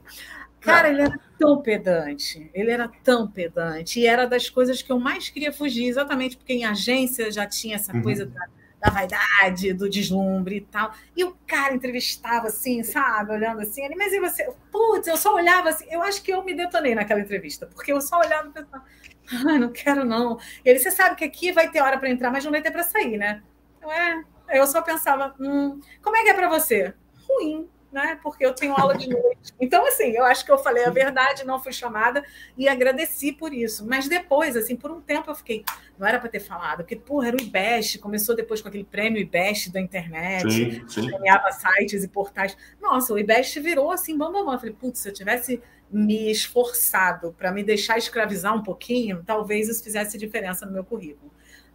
Cara, 0.63 0.89
ele 0.89 1.03
era 1.03 1.19
tão 1.37 1.61
pedante, 1.61 2.49
ele 2.55 2.71
era 2.71 2.89
tão 3.03 3.29
pedante, 3.29 3.99
e 3.99 4.07
era 4.07 4.27
das 4.27 4.49
coisas 4.49 4.81
que 4.81 4.93
eu 4.93 4.99
mais 4.99 5.29
queria 5.29 5.53
fugir, 5.53 5.87
exatamente 5.87 6.37
porque 6.37 6.53
em 6.53 6.65
agência 6.65 7.33
já 7.33 7.45
tinha 7.47 7.75
essa 7.75 7.93
uhum. 7.93 8.01
coisa 8.01 8.27
da, 8.27 8.47
da, 8.81 8.91
vaidade, 8.91 9.73
do 9.73 9.91
deslumbre 9.91 10.59
e 10.59 10.61
tal. 10.61 10.95
E 11.17 11.25
o 11.25 11.37
cara 11.49 11.75
entrevistava 11.75 12.47
assim, 12.47 12.85
sabe, 12.85 13.33
olhando 13.33 13.61
assim, 13.61 13.85
ele, 13.85 13.97
mas 13.97 14.13
e 14.13 14.21
você? 14.21 14.49
Putz, 14.71 15.09
eu 15.09 15.17
só 15.17 15.35
olhava 15.35 15.71
assim, 15.71 15.85
eu 15.91 16.01
acho 16.01 16.23
que 16.23 16.33
eu 16.33 16.45
me 16.45 16.55
detonei 16.55 16.95
naquela 16.95 17.21
entrevista, 17.21 17.67
porque 17.67 17.93
eu 17.93 18.01
só 18.01 18.21
olhava 18.21 18.49
e 18.49 18.53
pensava, 18.53 18.85
ah, 19.33 19.59
não 19.59 19.73
quero 19.73 20.05
não. 20.05 20.39
E 20.65 20.71
ele, 20.71 20.79
você 20.79 20.93
sabe 20.93 21.17
que 21.17 21.25
aqui 21.25 21.51
vai 21.51 21.71
ter 21.71 21.81
hora 21.81 21.99
para 21.99 22.09
entrar, 22.09 22.31
mas 22.31 22.45
não 22.45 22.53
vai 22.53 22.63
ter 22.63 22.71
para 22.71 22.85
sair, 22.85 23.19
né? 23.19 23.43
Eu, 23.83 23.91
é, 23.91 24.23
eu 24.53 24.67
só 24.69 24.81
pensava, 24.81 25.35
hum, 25.41 25.81
como 26.01 26.17
é 26.17 26.23
que 26.23 26.31
é 26.31 26.35
para 26.35 26.49
você? 26.49 26.95
Ruim 27.29 27.69
né? 27.93 28.19
Porque 28.23 28.45
eu 28.45 28.55
tenho 28.55 28.75
aula 28.75 28.97
de 28.97 29.09
noite. 29.09 29.53
Então, 29.61 29.87
assim, 29.87 30.13
eu 30.13 30.25
acho 30.25 30.45
que 30.45 30.51
eu 30.51 30.59
falei 30.59 30.85
a 30.85 30.91
verdade, 30.91 31.45
não 31.45 31.63
fui 31.63 31.73
chamada 31.73 32.25
e 32.57 32.69
agradeci 32.69 33.33
por 33.33 33.53
isso. 33.53 33.87
Mas 33.87 34.09
depois, 34.09 34.57
assim, 34.57 34.75
por 34.75 34.91
um 34.91 35.01
tempo 35.01 35.31
eu 35.31 35.35
fiquei, 35.35 35.65
não 35.99 36.07
era 36.07 36.19
para 36.19 36.29
ter 36.29 36.41
falado, 36.41 36.79
porque, 36.79 36.97
porra, 36.97 37.29
era 37.29 37.37
o 37.37 37.41
IBEST, 37.41 37.99
começou 37.99 38.35
depois 38.35 38.63
com 38.63 38.69
aquele 38.69 38.85
prêmio 38.85 39.21
IBEST 39.21 39.71
da 39.71 39.81
internet, 39.81 40.51
sim, 40.51 40.89
sim. 40.89 41.07
premiava 41.07 41.53
sites 41.53 42.03
e 42.03 42.09
portais. 42.09 42.57
Nossa, 42.81 43.13
o 43.13 43.19
IBEST 43.19 43.61
virou 43.61 43.93
assim, 43.93 44.17
bam, 44.17 44.33
bam, 44.33 44.45
bam. 44.45 44.55
Eu 44.55 44.59
falei, 44.59 44.75
putz, 44.75 45.01
se 45.01 45.09
eu 45.09 45.13
tivesse 45.13 45.63
me 45.91 46.31
esforçado 46.31 47.35
para 47.37 47.53
me 47.53 47.63
deixar 47.63 47.99
escravizar 47.99 48.57
um 48.57 48.63
pouquinho, 48.63 49.23
talvez 49.27 49.69
isso 49.69 49.85
fizesse 49.85 50.17
diferença 50.17 50.65
no 50.65 50.73
meu 50.73 50.83
currículo. 50.83 51.31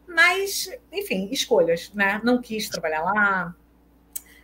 Mas, 0.08 0.72
enfim, 0.92 1.30
escolhas, 1.32 1.92
né? 1.94 2.20
Não 2.24 2.42
quis 2.42 2.70
trabalhar 2.70 3.04
lá, 3.04 3.56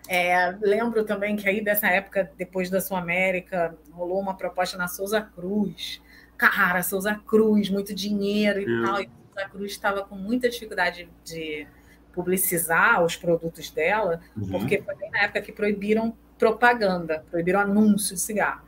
é, 0.08 0.56
lembro 0.62 1.04
também 1.04 1.36
que 1.36 1.48
aí 1.48 1.64
dessa 1.64 1.88
época, 1.88 2.30
depois 2.38 2.70
da 2.70 2.82
Sul 2.82 2.98
América, 2.98 3.78
rolou 3.92 4.20
uma 4.20 4.36
proposta 4.36 4.78
na 4.78 4.88
Souza 4.88 5.22
Cruz. 5.22 6.02
Cara, 6.38 6.84
Souza 6.84 7.16
Cruz, 7.26 7.70
muito 7.70 7.94
dinheiro 7.94 8.60
e 8.60 8.86
tal. 8.86 9.02
E 9.02 9.10
Souza 9.34 9.50
Cruz 9.50 9.72
estava 9.72 10.04
com 10.04 10.16
muita 10.16 10.50
dificuldade 10.50 11.10
de 11.24 11.68
publicizar 12.14 13.04
os 13.04 13.16
produtos 13.16 13.72
dela, 13.72 14.22
uhum. 14.38 14.50
porque 14.50 14.82
foi 14.82 14.96
na 15.10 15.24
época 15.24 15.42
que 15.42 15.52
proibiram 15.52 16.16
propaganda, 16.38 17.26
proibiram 17.32 17.62
anúncio 17.62 18.14
de 18.14 18.22
cigarro. 18.22 18.62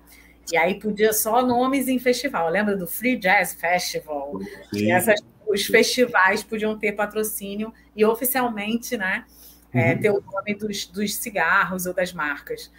E 0.51 0.57
aí 0.57 0.79
podia 0.79 1.11
só 1.11 1.45
nomes 1.45 1.87
em 1.87 1.99
festival. 1.99 2.49
Lembra 2.49 2.75
do 2.75 2.87
Free 2.87 3.17
Jazz 3.17 3.53
Festival? 3.53 4.39
Essas, 4.89 5.19
os 5.47 5.65
festivais 5.65 6.43
podiam 6.43 6.77
ter 6.77 6.93
patrocínio 6.93 7.73
e 7.95 8.05
oficialmente, 8.05 8.95
né? 8.95 9.25
É, 9.75 9.93
uhum. 9.93 9.99
ter 9.99 10.09
o 10.09 10.21
nome 10.21 10.55
dos, 10.55 10.87
dos 10.87 11.15
cigarros 11.15 11.85
ou 11.85 11.93
das 11.93 12.13
marcas. 12.13 12.71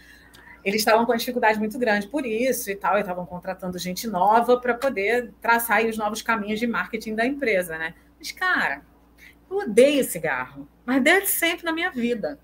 Eles 0.64 0.80
estavam 0.80 1.04
com 1.04 1.12
uma 1.12 1.18
dificuldade 1.18 1.58
muito 1.58 1.78
grande 1.78 2.08
por 2.08 2.26
isso 2.26 2.70
e 2.70 2.74
tal, 2.74 2.96
e 2.96 3.00
estavam 3.00 3.24
contratando 3.24 3.78
gente 3.78 4.08
nova 4.08 4.58
para 4.58 4.74
poder 4.74 5.32
traçar 5.40 5.84
os 5.84 5.96
novos 5.96 6.22
caminhos 6.22 6.58
de 6.58 6.66
marketing 6.66 7.14
da 7.14 7.24
empresa, 7.24 7.78
né? 7.78 7.94
Mas, 8.18 8.32
cara, 8.32 8.82
eu 9.48 9.58
odeio 9.58 10.02
cigarro, 10.02 10.66
mas 10.84 11.02
desde 11.02 11.28
sempre 11.28 11.64
na 11.64 11.72
minha 11.72 11.90
vida. 11.90 12.40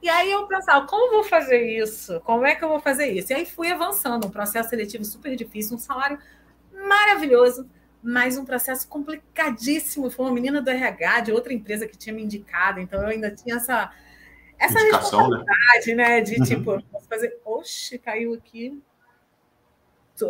E 0.00 0.08
aí 0.08 0.30
eu 0.30 0.46
pensava, 0.46 0.86
como 0.86 1.10
vou 1.10 1.24
fazer 1.24 1.60
isso? 1.76 2.20
Como 2.20 2.46
é 2.46 2.54
que 2.54 2.64
eu 2.64 2.68
vou 2.68 2.80
fazer 2.80 3.08
isso? 3.08 3.32
E 3.32 3.34
aí 3.34 3.44
fui 3.44 3.70
avançando, 3.70 4.26
um 4.26 4.30
processo 4.30 4.70
seletivo 4.70 5.04
super 5.04 5.34
difícil, 5.34 5.76
um 5.76 5.78
salário 5.78 6.18
maravilhoso, 6.72 7.68
mas 8.02 8.36
um 8.36 8.44
processo 8.44 8.88
complicadíssimo. 8.88 10.10
Foi 10.10 10.26
uma 10.26 10.34
menina 10.34 10.62
do 10.62 10.70
RH 10.70 11.20
de 11.20 11.32
outra 11.32 11.52
empresa 11.52 11.86
que 11.86 11.96
tinha 11.96 12.14
me 12.14 12.22
indicado, 12.22 12.80
então 12.80 13.00
eu 13.02 13.08
ainda 13.08 13.30
tinha 13.30 13.56
essa, 13.56 13.92
essa 14.58 14.80
Indicação, 14.80 15.28
né? 15.28 15.36
responsabilidade, 15.38 15.94
né? 15.94 16.08
né? 16.08 16.20
De 16.20 16.36
uhum. 16.38 16.44
tipo, 16.44 16.82
posso 16.90 17.08
fazer, 17.08 17.38
oxe, 17.44 17.98
caiu 17.98 18.34
aqui. 18.34 18.80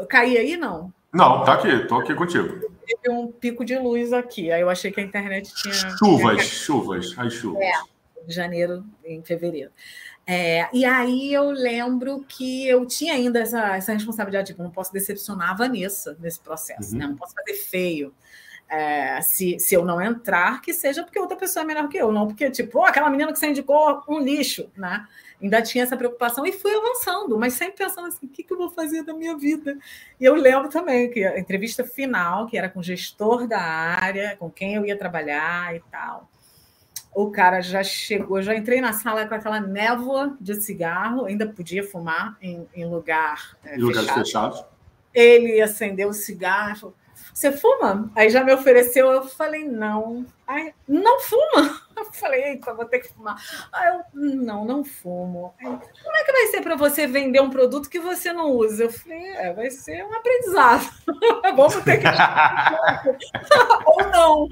Caí 0.09 0.37
aí, 0.37 0.57
não? 0.57 0.93
Não, 1.13 1.43
tá 1.45 1.55
aqui, 1.55 1.87
tô 1.87 1.97
aqui 1.97 2.15
contigo. 2.15 2.61
Teve 2.87 3.11
um 3.11 3.33
pico 3.33 3.65
de 3.65 3.79
luz 3.79 4.13
aqui, 4.13 4.53
aí 4.53 4.61
eu 4.61 4.69
achei 4.69 4.91
que 4.91 5.01
a 5.01 5.03
internet 5.03 5.55
tinha. 5.55 5.97
Chuvas, 5.99 6.43
chuvas, 6.43 7.15
as 7.17 7.33
chuvas. 7.33 7.63
É, 7.63 7.73
janeiro, 8.27 8.85
em 9.05 9.23
fevereiro. 9.23 9.71
É, 10.31 10.69
e 10.75 10.85
aí 10.85 11.33
eu 11.33 11.51
lembro 11.51 12.23
que 12.29 12.69
eu 12.69 12.85
tinha 12.85 13.15
ainda 13.15 13.39
essa, 13.41 13.77
essa 13.77 13.95
responsabilidade, 13.95 14.49
tipo, 14.49 14.63
não 14.63 14.71
posso 14.71 14.93
decepcionar 14.93 15.53
a 15.53 15.55
Vanessa 15.55 16.19
nesse 16.21 16.39
processo, 16.39 16.93
uhum. 16.93 16.99
né? 16.99 17.07
não 17.07 17.17
posso 17.17 17.33
fazer 17.33 17.55
feio. 17.55 18.15
É, 18.69 19.23
se, 19.23 19.59
se 19.59 19.75
eu 19.75 19.83
não 19.87 20.03
entrar, 20.03 20.61
que 20.61 20.75
seja 20.75 21.03
porque 21.03 21.19
outra 21.19 21.35
pessoa 21.35 21.63
é 21.63 21.67
melhor 21.67 21.89
que 21.89 21.97
eu, 21.97 22.13
não 22.13 22.27
porque, 22.27 22.51
tipo, 22.51 22.81
oh, 22.81 22.85
aquela 22.85 23.09
menina 23.09 23.33
que 23.33 23.39
você 23.39 23.47
indicou, 23.47 24.03
um 24.07 24.19
lixo, 24.19 24.71
né? 24.77 25.07
Ainda 25.41 25.63
tinha 25.63 25.85
essa 25.85 25.97
preocupação 25.97 26.45
e 26.45 26.53
fui 26.53 26.75
avançando, 26.75 27.39
mas 27.39 27.55
sempre 27.55 27.77
pensando 27.79 28.09
assim, 28.09 28.27
o 28.27 28.29
que, 28.29 28.43
que 28.43 28.53
eu 28.53 28.59
vou 28.59 28.69
fazer 28.69 29.05
da 29.05 29.15
minha 29.15 29.35
vida? 29.35 29.79
E 30.21 30.27
eu 30.27 30.35
lembro 30.35 30.69
também 30.69 31.11
que 31.11 31.25
a 31.25 31.39
entrevista 31.39 31.85
final, 31.85 32.47
que 32.47 32.59
era 32.59 32.69
com 32.69 32.81
o 32.81 32.83
gestor 32.83 33.47
da 33.47 33.59
área, 33.59 34.37
com 34.37 34.51
quem 34.51 34.75
eu 34.75 34.85
ia 34.85 34.99
trabalhar 34.99 35.75
e 35.75 35.81
tal, 35.91 36.29
o 37.21 37.33
cara 37.33 37.61
já 37.61 37.83
chegou, 37.83 38.41
já 38.41 38.55
entrei 38.55 38.81
na 38.81 38.93
sala 38.93 39.27
com 39.27 39.35
aquela 39.35 39.59
névoa 39.59 40.37
de 40.41 40.55
cigarro, 40.61 41.25
ainda 41.25 41.49
podia 41.49 41.83
fumar 41.83 42.37
em, 42.41 42.65
em 42.73 42.85
lugar 42.85 43.57
é, 43.65 43.75
em 43.75 43.81
lugares 43.81 44.09
fechado. 44.09 44.25
fechados. 44.25 44.65
Ele 45.13 45.61
acendeu 45.61 46.11
o 46.11 46.13
cigarro 46.13 46.77
falou, 46.77 46.95
você 47.35 47.51
fuma? 47.51 48.09
Aí 48.15 48.31
já 48.31 48.45
me 48.45 48.53
ofereceu, 48.53 49.11
eu 49.11 49.25
falei, 49.25 49.65
não. 49.65 50.25
Aí, 50.47 50.73
não 50.87 51.19
fuma? 51.21 51.81
Eu 51.99 52.13
falei, 52.13 52.45
eita, 52.51 52.73
vou 52.73 52.85
ter 52.85 53.01
que 53.01 53.09
fumar. 53.09 53.37
Aí 53.73 53.89
eu, 53.89 54.05
não, 54.15 54.65
não 54.65 54.85
fumo. 54.85 55.53
Aí, 55.59 55.67
como 55.67 56.17
é 56.17 56.25
que 56.25 56.31
vai 56.31 56.47
ser 56.47 56.61
para 56.61 56.77
você 56.77 57.09
vender 57.09 57.41
um 57.41 57.51
produto 57.51 57.91
que 57.91 57.99
você 57.99 58.33
não 58.33 58.53
usa? 58.53 58.85
Eu 58.85 58.93
falei, 58.93 59.27
é, 59.31 59.53
vai 59.53 59.69
ser 59.69 60.05
um 60.05 60.15
aprendizado. 60.15 60.89
Vamos 61.57 61.75
ter 61.83 61.99
que. 61.99 62.07
Ou 63.85 64.11
não. 64.11 64.49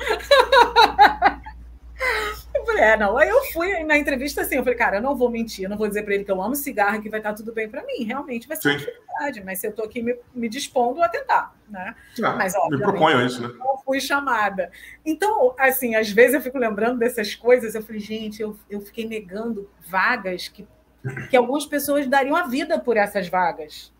Eu 2.66 2.72
falei, 2.72 2.82
é, 2.82 2.96
não. 2.96 3.16
Aí 3.16 3.28
eu 3.28 3.44
fui 3.52 3.84
na 3.84 3.96
entrevista 3.96 4.40
assim, 4.40 4.56
eu 4.56 4.64
falei, 4.64 4.76
cara, 4.76 4.96
eu 4.96 5.02
não 5.02 5.14
vou 5.14 5.30
mentir, 5.30 5.64
eu 5.64 5.70
não 5.70 5.76
vou 5.76 5.86
dizer 5.86 6.02
para 6.02 6.14
ele 6.14 6.24
que 6.24 6.30
eu 6.30 6.42
amo 6.42 6.56
cigarro 6.56 7.00
que 7.00 7.08
vai 7.08 7.20
estar 7.20 7.32
tudo 7.32 7.52
bem 7.52 7.68
para 7.68 7.84
mim. 7.84 8.02
Realmente 8.02 8.48
vai 8.48 8.56
ser 8.56 8.72
Sim. 8.72 8.78
dificuldade, 8.78 9.44
mas 9.44 9.62
eu 9.62 9.70
estou 9.70 9.84
aqui 9.84 10.02
me, 10.02 10.18
me, 10.34 10.48
dispondo 10.48 11.00
a 11.00 11.08
tentar, 11.08 11.54
né? 11.68 11.94
Ah, 12.22 12.32
mas, 12.32 12.54
me 12.70 12.78
proponho 12.78 13.24
isso, 13.24 13.40
né? 13.40 13.54
Não 13.58 13.78
fui 13.78 14.00
chamada. 14.00 14.70
Então, 15.04 15.54
assim, 15.58 15.94
às 15.94 16.10
vezes 16.10 16.34
eu 16.34 16.40
fico 16.40 16.58
lembrando 16.58 16.98
dessas 16.98 17.34
coisas, 17.34 17.74
eu 17.74 17.82
falei, 17.82 18.00
gente, 18.00 18.42
eu, 18.42 18.58
eu 18.68 18.80
fiquei 18.80 19.06
negando 19.06 19.70
vagas 19.86 20.48
que, 20.48 20.66
que 21.30 21.36
algumas 21.36 21.64
pessoas 21.66 22.06
dariam 22.08 22.34
a 22.34 22.48
vida 22.48 22.80
por 22.80 22.96
essas 22.96 23.28
vagas. 23.28 23.92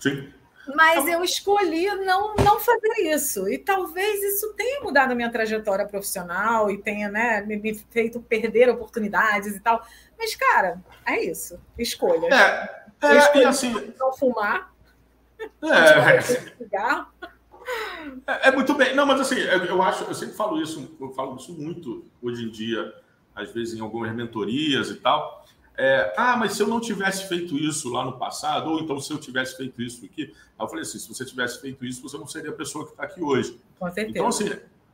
Sim. 0.00 0.28
Mas 0.74 1.06
eu 1.06 1.22
escolhi 1.22 1.86
não, 1.96 2.34
não 2.36 2.58
fazer 2.60 3.02
isso. 3.02 3.48
E 3.48 3.58
talvez 3.58 4.22
isso 4.22 4.54
tenha 4.54 4.80
mudado 4.80 5.12
a 5.12 5.14
minha 5.14 5.30
trajetória 5.30 5.86
profissional 5.86 6.70
e 6.70 6.78
tenha 6.78 7.08
né, 7.08 7.42
me, 7.42 7.56
me 7.56 7.74
feito 7.90 8.20
perder 8.20 8.68
oportunidades 8.70 9.56
e 9.56 9.60
tal. 9.60 9.84
Mas, 10.18 10.34
cara, 10.34 10.80
é 11.04 11.22
isso. 11.22 11.60
Escolhas. 11.78 12.32
É, 12.32 12.84
é 13.02 13.16
escolhi 13.18 13.44
assim. 13.44 13.94
Não 13.98 14.12
fumar. 14.14 14.72
É, 15.62 16.20
cigarro. 16.20 17.08
É, 18.26 18.48
é, 18.48 18.52
muito 18.52 18.74
bem. 18.74 18.94
Não, 18.94 19.06
mas 19.06 19.20
assim, 19.20 19.38
eu 19.38 19.82
acho, 19.82 20.04
eu 20.04 20.14
sempre 20.14 20.34
falo 20.34 20.60
isso, 20.60 20.96
eu 21.00 21.10
falo 21.12 21.36
isso 21.36 21.52
muito 21.52 22.04
hoje 22.22 22.44
em 22.44 22.50
dia, 22.50 22.94
às 23.34 23.50
vezes 23.50 23.78
em 23.78 23.80
algumas 23.80 24.14
mentorias 24.14 24.90
e 24.90 24.96
tal. 24.96 25.43
É, 25.76 26.14
ah, 26.16 26.36
mas 26.36 26.52
se 26.52 26.62
eu 26.62 26.68
não 26.68 26.80
tivesse 26.80 27.26
feito 27.28 27.56
isso 27.56 27.90
lá 27.90 28.04
no 28.04 28.16
passado, 28.16 28.70
ou 28.70 28.80
então 28.80 29.00
se 29.00 29.12
eu 29.12 29.18
tivesse 29.18 29.56
feito 29.56 29.82
isso 29.82 30.04
aqui, 30.04 30.32
eu 30.58 30.68
falei 30.68 30.82
assim: 30.82 30.98
se 30.98 31.08
você 31.08 31.24
tivesse 31.24 31.60
feito 31.60 31.84
isso, 31.84 32.00
você 32.00 32.16
não 32.16 32.26
seria 32.26 32.50
a 32.50 32.54
pessoa 32.54 32.84
que 32.84 32.92
está 32.92 33.04
aqui 33.04 33.20
hoje. 33.20 33.60
Com 33.78 33.90
certeza. 33.90 34.10
Então, 34.10 34.28
assim, 34.28 34.50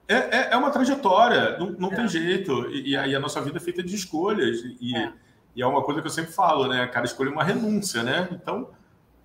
é, 0.09 0.15
é, 0.15 0.49
é 0.53 0.57
uma 0.57 0.71
trajetória, 0.71 1.59
não, 1.59 1.71
não 1.73 1.93
é. 1.93 1.97
tem 1.97 2.09
jeito. 2.09 2.71
E, 2.71 2.97
aí 2.97 3.15
a 3.15 3.21
nossa 3.21 3.41
vida 3.43 3.59
é 3.59 3.61
feita 3.61 3.83
de 3.83 3.95
escolhas. 3.95 4.59
E 4.81 4.97
é. 4.97 5.13
e 5.55 5.63
é 5.63 5.67
uma 5.67 5.83
coisa 5.83 6.01
que 6.01 6.07
eu 6.07 6.13
sempre 6.13 6.33
falo, 6.33 6.67
né? 6.67 6.87
Cada 6.87 7.05
escolha 7.05 7.29
é 7.29 7.33
uma 7.33 7.45
renúncia, 7.45 8.03
né? 8.03 8.29
Então, 8.33 8.71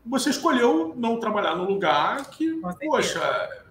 você 0.06 0.30
escolheu 0.30 0.94
não 0.96 1.20
trabalhar 1.20 1.56
no 1.56 1.64
lugar 1.64 2.30
que, 2.32 2.62
poxa, 2.86 3.22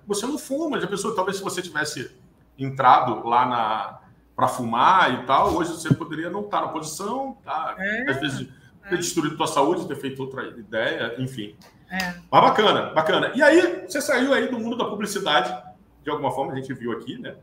você 0.07 0.27
não 0.27 0.39
fuma. 0.39 0.79
A 0.79 0.87
pessoa, 0.87 1.15
talvez 1.15 1.37
se 1.37 1.43
você 1.43 1.61
tivesse 1.61 2.11
entrado 2.59 3.27
lá 3.29 3.47
na 3.47 4.01
para 4.35 4.49
fumar 4.49 5.23
e 5.23 5.27
tal. 5.27 5.55
Hoje 5.55 5.71
você 5.71 5.93
poderia 5.93 6.31
não 6.31 6.43
estar 6.43 6.61
na 6.61 6.69
posição, 6.69 7.37
tá? 7.45 7.75
É, 7.79 8.11
às 8.11 8.21
vezes 8.21 8.49
ter 8.89 8.95
é. 8.95 8.99
destruído 8.99 9.37
tua 9.37 9.47
saúde, 9.47 9.87
ter 9.87 9.97
feito 9.97 10.21
outra 10.21 10.47
ideia, 10.59 11.15
enfim. 11.19 11.57
É. 11.91 12.15
Mas 12.31 12.43
bacana, 12.43 12.93
bacana. 12.93 13.33
E 13.35 13.43
aí, 13.43 13.87
você 13.87 14.01
saiu 14.01 14.33
aí 14.33 14.49
do 14.49 14.59
mundo 14.59 14.77
da 14.77 14.85
publicidade, 14.85 15.55
de 16.03 16.11
alguma 16.11 16.31
forma, 16.33 16.53
a 16.53 16.57
gente 16.57 16.73
viu 16.75 16.93
aqui, 16.93 17.19
né? 17.19 17.37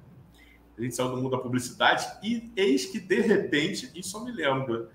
A 0.78 0.82
gente 0.82 0.96
saiu 0.96 1.10
do 1.10 1.18
mundo 1.18 1.32
da 1.32 1.38
publicidade 1.38 2.06
e 2.24 2.52
eis 2.56 2.86
que, 2.86 3.00
de 3.00 3.22
repente, 3.22 3.92
isso 3.96 4.18
eu 4.18 4.24
me 4.24 4.32
lembro, 4.32 4.90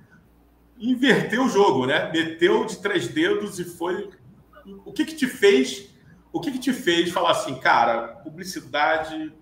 inverteu 0.79 1.45
o 1.45 1.49
jogo, 1.49 1.87
né? 1.87 2.11
Meteu 2.13 2.65
de 2.65 2.79
três 2.79 3.09
dedos 3.09 3.59
e 3.59 3.65
foi. 3.65 4.11
O 4.85 4.93
que 4.93 5.05
que 5.05 5.15
te 5.15 5.27
fez? 5.27 5.95
O 6.33 6.41
que 6.41 6.51
que 6.51 6.59
te 6.59 6.73
fez 6.73 7.11
falar 7.11 7.31
assim, 7.31 7.55
cara, 7.59 8.09
publicidade 8.09 9.33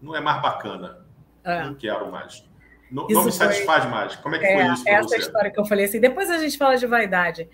não 0.00 0.14
é 0.14 0.20
mais 0.20 0.40
bacana? 0.40 1.01
É. 1.44 1.64
Não 1.64 1.74
quero 1.74 2.10
mais. 2.10 2.44
Não, 2.90 3.06
não 3.08 3.24
me 3.24 3.32
satisfaz 3.32 3.88
mais. 3.88 4.16
Como 4.16 4.34
é 4.34 4.38
que 4.38 4.44
é, 4.44 4.54
foi 4.54 4.74
isso? 4.74 4.84
Essa 4.86 5.08
você? 5.08 5.16
história 5.16 5.50
que 5.50 5.58
eu 5.58 5.64
falei 5.64 5.86
assim. 5.86 5.98
Depois 5.98 6.30
a 6.30 6.38
gente 6.38 6.58
fala 6.58 6.76
de 6.76 6.86
vaidade. 6.86 7.48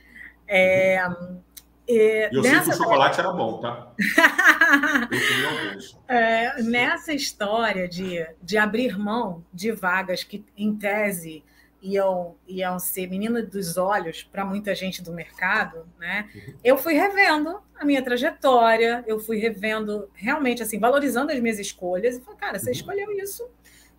É, 0.47 1.07
uhum. 1.07 1.41
E 1.89 2.29
eu 2.31 2.43
sei 2.43 2.61
que 2.61 2.69
o 2.69 2.75
chocolate 2.75 3.19
era 3.19 3.33
bom, 3.33 3.61
tá? 3.61 3.91
é, 6.07 6.63
nessa 6.63 7.15
história 7.15 7.89
de, 7.89 8.27
de 8.43 8.59
abrir 8.59 8.99
mão 8.99 9.43
de 9.55 9.73
vagas 9.73 10.23
que, 10.23 10.45
em 10.55 10.77
tese, 10.77 11.43
iam, 11.81 12.37
iam 12.47 12.79
ser 12.79 13.09
menina 13.09 13.43
dos 13.43 13.79
olhos 13.79 14.23
para 14.23 14.45
muita 14.45 14.75
gente 14.75 15.03
do 15.03 15.13
mercado, 15.13 15.89
né? 15.99 16.29
Uhum. 16.35 16.55
Eu 16.63 16.77
fui 16.77 16.93
revendo 16.93 17.59
a 17.75 17.87
minha 17.87 18.03
trajetória, 18.03 19.03
eu 19.07 19.19
fui 19.19 19.39
revendo 19.39 20.11
realmente 20.13 20.63
assim, 20.63 20.79
valorizando 20.79 21.33
as 21.33 21.41
minhas 21.41 21.59
escolhas 21.59 22.17
e 22.17 22.21
falei, 22.21 22.39
cara, 22.39 22.59
você 22.59 22.67
uhum. 22.67 22.73
escolheu 22.73 23.11
isso, 23.13 23.49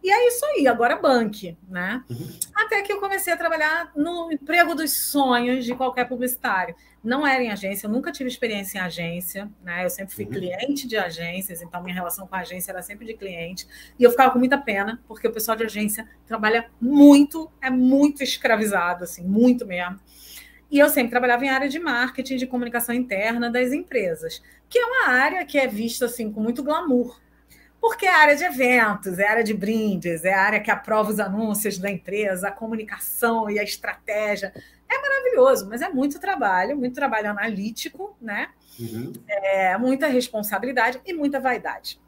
e 0.02 0.10
é 0.10 0.28
isso 0.28 0.46
aí, 0.46 0.68
agora 0.68 0.96
banque, 0.96 1.58
né? 1.68 2.04
Uhum. 2.10 2.30
Até 2.56 2.82
que 2.82 2.92
eu 2.92 3.00
comecei 3.00 3.34
a 3.34 3.38
trabalhar 3.38 3.92
no 3.96 4.32
emprego 4.32 4.74
dos 4.74 4.94
sonhos 4.94 5.66
de 5.66 5.76
qualquer 5.76 6.08
publicitário. 6.08 6.74
Não 7.04 7.28
era 7.28 7.44
em 7.44 7.52
agência, 7.52 7.86
eu 7.86 7.92
nunca 7.92 8.12
tive 8.12 8.30
experiência 8.30 8.78
em 8.78 8.82
agência, 8.82 9.50
né? 9.62 9.84
Eu 9.84 9.90
sempre 9.90 10.16
fui 10.16 10.24
uhum. 10.24 10.32
cliente 10.32 10.88
de 10.88 10.96
agências, 10.98 11.62
então 11.62 11.84
minha 11.84 11.94
relação 11.94 12.26
com 12.26 12.36
a 12.36 12.40
agência 12.40 12.72
era 12.72 12.82
sempre 12.82 13.06
de 13.06 13.14
cliente. 13.14 13.68
E 13.98 14.04
eu 14.04 14.12
ficava 14.12 14.32
com 14.32 14.40
muita 14.40 14.58
pena, 14.58 15.02
porque 15.06 15.28
o 15.28 15.34
pessoal 15.34 15.58
de 15.58 15.66
agência 15.66 16.08
trabalha 16.26 16.70
muito, 16.80 17.52
é 17.62 17.70
muito 17.70 18.24
escravizado, 18.24 19.04
assim, 19.04 19.24
muito 19.24 19.66
mesmo. 19.66 20.00
E 20.72 20.80
eu 20.80 20.88
sempre 20.88 21.10
trabalhava 21.10 21.44
em 21.44 21.50
área 21.50 21.68
de 21.68 21.80
marketing, 21.80 22.38
de 22.38 22.48
comunicação 22.48 22.96
interna 22.96 23.50
das 23.50 23.74
empresas, 23.74 24.42
que 24.70 24.78
é 24.78 24.86
uma 24.86 25.08
área 25.08 25.46
que 25.46 25.58
é 25.58 25.68
vista 25.68 26.06
assim 26.06 26.32
com 26.32 26.40
muito 26.40 26.64
glamour 26.64 27.20
porque 27.80 28.06
é 28.06 28.14
área 28.14 28.36
de 28.36 28.44
eventos, 28.44 29.20
é 29.20 29.28
área 29.28 29.44
de 29.44 29.54
brindes, 29.54 30.26
é 30.26 30.34
área 30.34 30.60
que 30.60 30.72
aprova 30.72 31.12
os 31.12 31.20
anúncios 31.20 31.78
da 31.78 31.90
empresa, 31.90 32.50
a 32.50 32.52
comunicação 32.52 33.50
e 33.50 33.60
a 33.60 33.64
estratégia. 33.64 34.54
É 34.90 35.02
maravilhoso, 35.02 35.68
mas 35.70 35.82
é 35.82 35.90
muito 35.90 36.20
trabalho, 36.20 36.78
muito 36.78 36.96
trabalho 36.96 37.30
analítico, 37.30 38.16
né? 38.22 38.50
Uhum. 38.80 39.14
É, 39.28 39.78
muita 39.78 40.08
responsabilidade 40.08 41.00
e 41.06 41.14
muita 41.14 41.40
vaidade. 41.40 42.00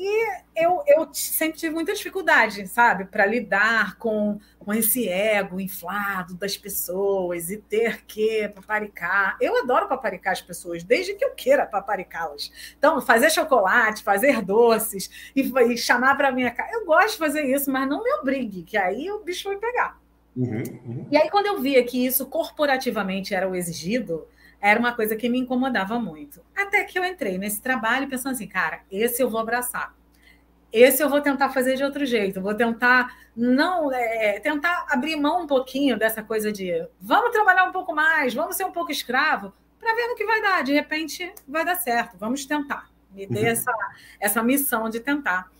E 0.00 0.28
eu, 0.54 0.80
eu 0.86 1.08
sempre 1.12 1.58
tive 1.58 1.74
muita 1.74 1.92
dificuldade, 1.92 2.64
sabe, 2.68 3.04
para 3.06 3.26
lidar 3.26 3.96
com, 3.96 4.38
com 4.56 4.72
esse 4.72 5.08
ego 5.08 5.60
inflado 5.60 6.34
das 6.34 6.56
pessoas 6.56 7.50
e 7.50 7.56
ter 7.56 8.04
que 8.06 8.48
paparicar. 8.50 9.36
Eu 9.40 9.60
adoro 9.60 9.88
paparicar 9.88 10.34
as 10.34 10.40
pessoas, 10.40 10.84
desde 10.84 11.14
que 11.14 11.24
eu 11.24 11.32
queira 11.32 11.66
paparicá-las. 11.66 12.52
Então, 12.78 13.00
fazer 13.00 13.28
chocolate, 13.28 14.04
fazer 14.04 14.40
doces 14.40 15.10
e, 15.34 15.42
e 15.42 15.76
chamar 15.76 16.16
para 16.16 16.30
minha 16.30 16.52
casa. 16.52 16.70
Eu 16.74 16.86
gosto 16.86 17.14
de 17.14 17.18
fazer 17.18 17.42
isso, 17.42 17.68
mas 17.68 17.88
não 17.88 18.04
me 18.04 18.12
obrigue, 18.20 18.62
que 18.62 18.76
aí 18.76 19.10
o 19.10 19.24
bicho 19.24 19.48
vai 19.48 19.58
pegar. 19.58 19.98
Uhum, 20.36 20.62
uhum. 20.86 21.06
E 21.10 21.16
aí, 21.16 21.28
quando 21.28 21.46
eu 21.46 21.60
via 21.60 21.82
que 21.82 22.06
isso 22.06 22.24
corporativamente 22.26 23.34
era 23.34 23.48
o 23.48 23.56
exigido, 23.56 24.28
era 24.60 24.78
uma 24.78 24.92
coisa 24.92 25.16
que 25.16 25.28
me 25.28 25.38
incomodava 25.38 25.98
muito. 25.98 26.42
Até 26.56 26.84
que 26.84 26.98
eu 26.98 27.04
entrei 27.04 27.38
nesse 27.38 27.60
trabalho 27.60 28.08
pensando 28.08 28.32
assim, 28.32 28.48
cara, 28.48 28.80
esse 28.90 29.22
eu 29.22 29.30
vou 29.30 29.40
abraçar. 29.40 29.94
Esse 30.72 31.02
eu 31.02 31.08
vou 31.08 31.20
tentar 31.20 31.48
fazer 31.50 31.76
de 31.76 31.84
outro 31.84 32.04
jeito. 32.04 32.42
Vou 32.42 32.54
tentar 32.54 33.16
não 33.34 33.92
é, 33.92 34.38
tentar 34.40 34.86
abrir 34.90 35.16
mão 35.16 35.42
um 35.42 35.46
pouquinho 35.46 35.98
dessa 35.98 36.22
coisa 36.22 36.52
de 36.52 36.86
vamos 37.00 37.30
trabalhar 37.30 37.64
um 37.64 37.72
pouco 37.72 37.94
mais, 37.94 38.34
vamos 38.34 38.56
ser 38.56 38.64
um 38.64 38.72
pouco 38.72 38.90
escravo, 38.90 39.52
para 39.78 39.94
ver 39.94 40.08
no 40.08 40.16
que 40.16 40.26
vai 40.26 40.42
dar. 40.42 40.62
De 40.62 40.72
repente 40.72 41.32
vai 41.46 41.64
dar 41.64 41.76
certo. 41.76 42.16
Vamos 42.18 42.44
tentar. 42.44 42.90
Me 43.12 43.26
dei 43.26 43.44
uhum. 43.44 43.48
essa, 43.48 43.72
essa 44.20 44.42
missão 44.42 44.90
de 44.90 45.00
tentar. 45.00 45.50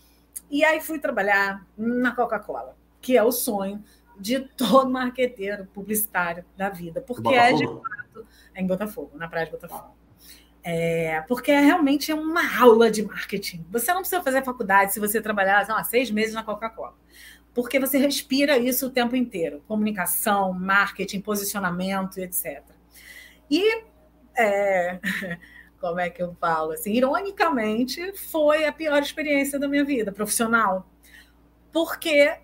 E 0.51 0.63
aí 0.63 0.81
fui 0.81 0.99
trabalhar 0.99 1.65
na 1.77 2.11
Coca-Cola, 2.11 2.75
que 3.01 3.17
é 3.17 3.23
o 3.23 3.31
sonho 3.31 3.83
de 4.19 4.39
todo 4.39 4.89
marqueteiro 4.89 5.65
publicitário 5.73 6.43
da 6.57 6.69
vida, 6.69 7.01
porque 7.01 7.29
é 7.29 7.53
de 7.53 7.63
é 7.63 7.67
em 8.59 8.67
Botafogo, 8.67 9.11
na 9.17 9.27
praia 9.27 9.45
de 9.45 9.51
Botafogo. 9.51 9.95
É, 10.63 11.21
porque 11.27 11.51
é 11.51 11.59
realmente 11.61 12.11
uma 12.11 12.59
aula 12.59 12.91
de 12.91 13.01
marketing. 13.03 13.65
Você 13.71 13.93
não 13.93 14.01
precisa 14.01 14.21
fazer 14.21 14.43
faculdade 14.43 14.93
se 14.93 14.99
você 14.99 15.21
trabalhar 15.21 15.67
lá, 15.67 15.83
seis 15.83 16.11
meses 16.11 16.33
na 16.33 16.43
Coca-Cola. 16.43 16.95
Porque 17.53 17.79
você 17.79 17.97
respira 17.97 18.57
isso 18.57 18.87
o 18.87 18.89
tempo 18.89 19.15
inteiro: 19.15 19.63
comunicação, 19.67 20.53
marketing, 20.53 21.21
posicionamento, 21.21 22.19
etc. 22.19 22.63
E 23.49 23.83
é, 24.37 24.99
como 25.81 25.99
é 25.99 26.09
que 26.09 26.21
eu 26.21 26.35
falo? 26.39 26.73
Assim, 26.73 26.93
ironicamente, 26.93 28.13
foi 28.13 28.65
a 28.65 28.71
pior 28.71 29.01
experiência 29.01 29.57
da 29.57 29.67
minha 29.67 29.83
vida 29.83 30.11
profissional. 30.11 30.87
Porque 31.71 32.37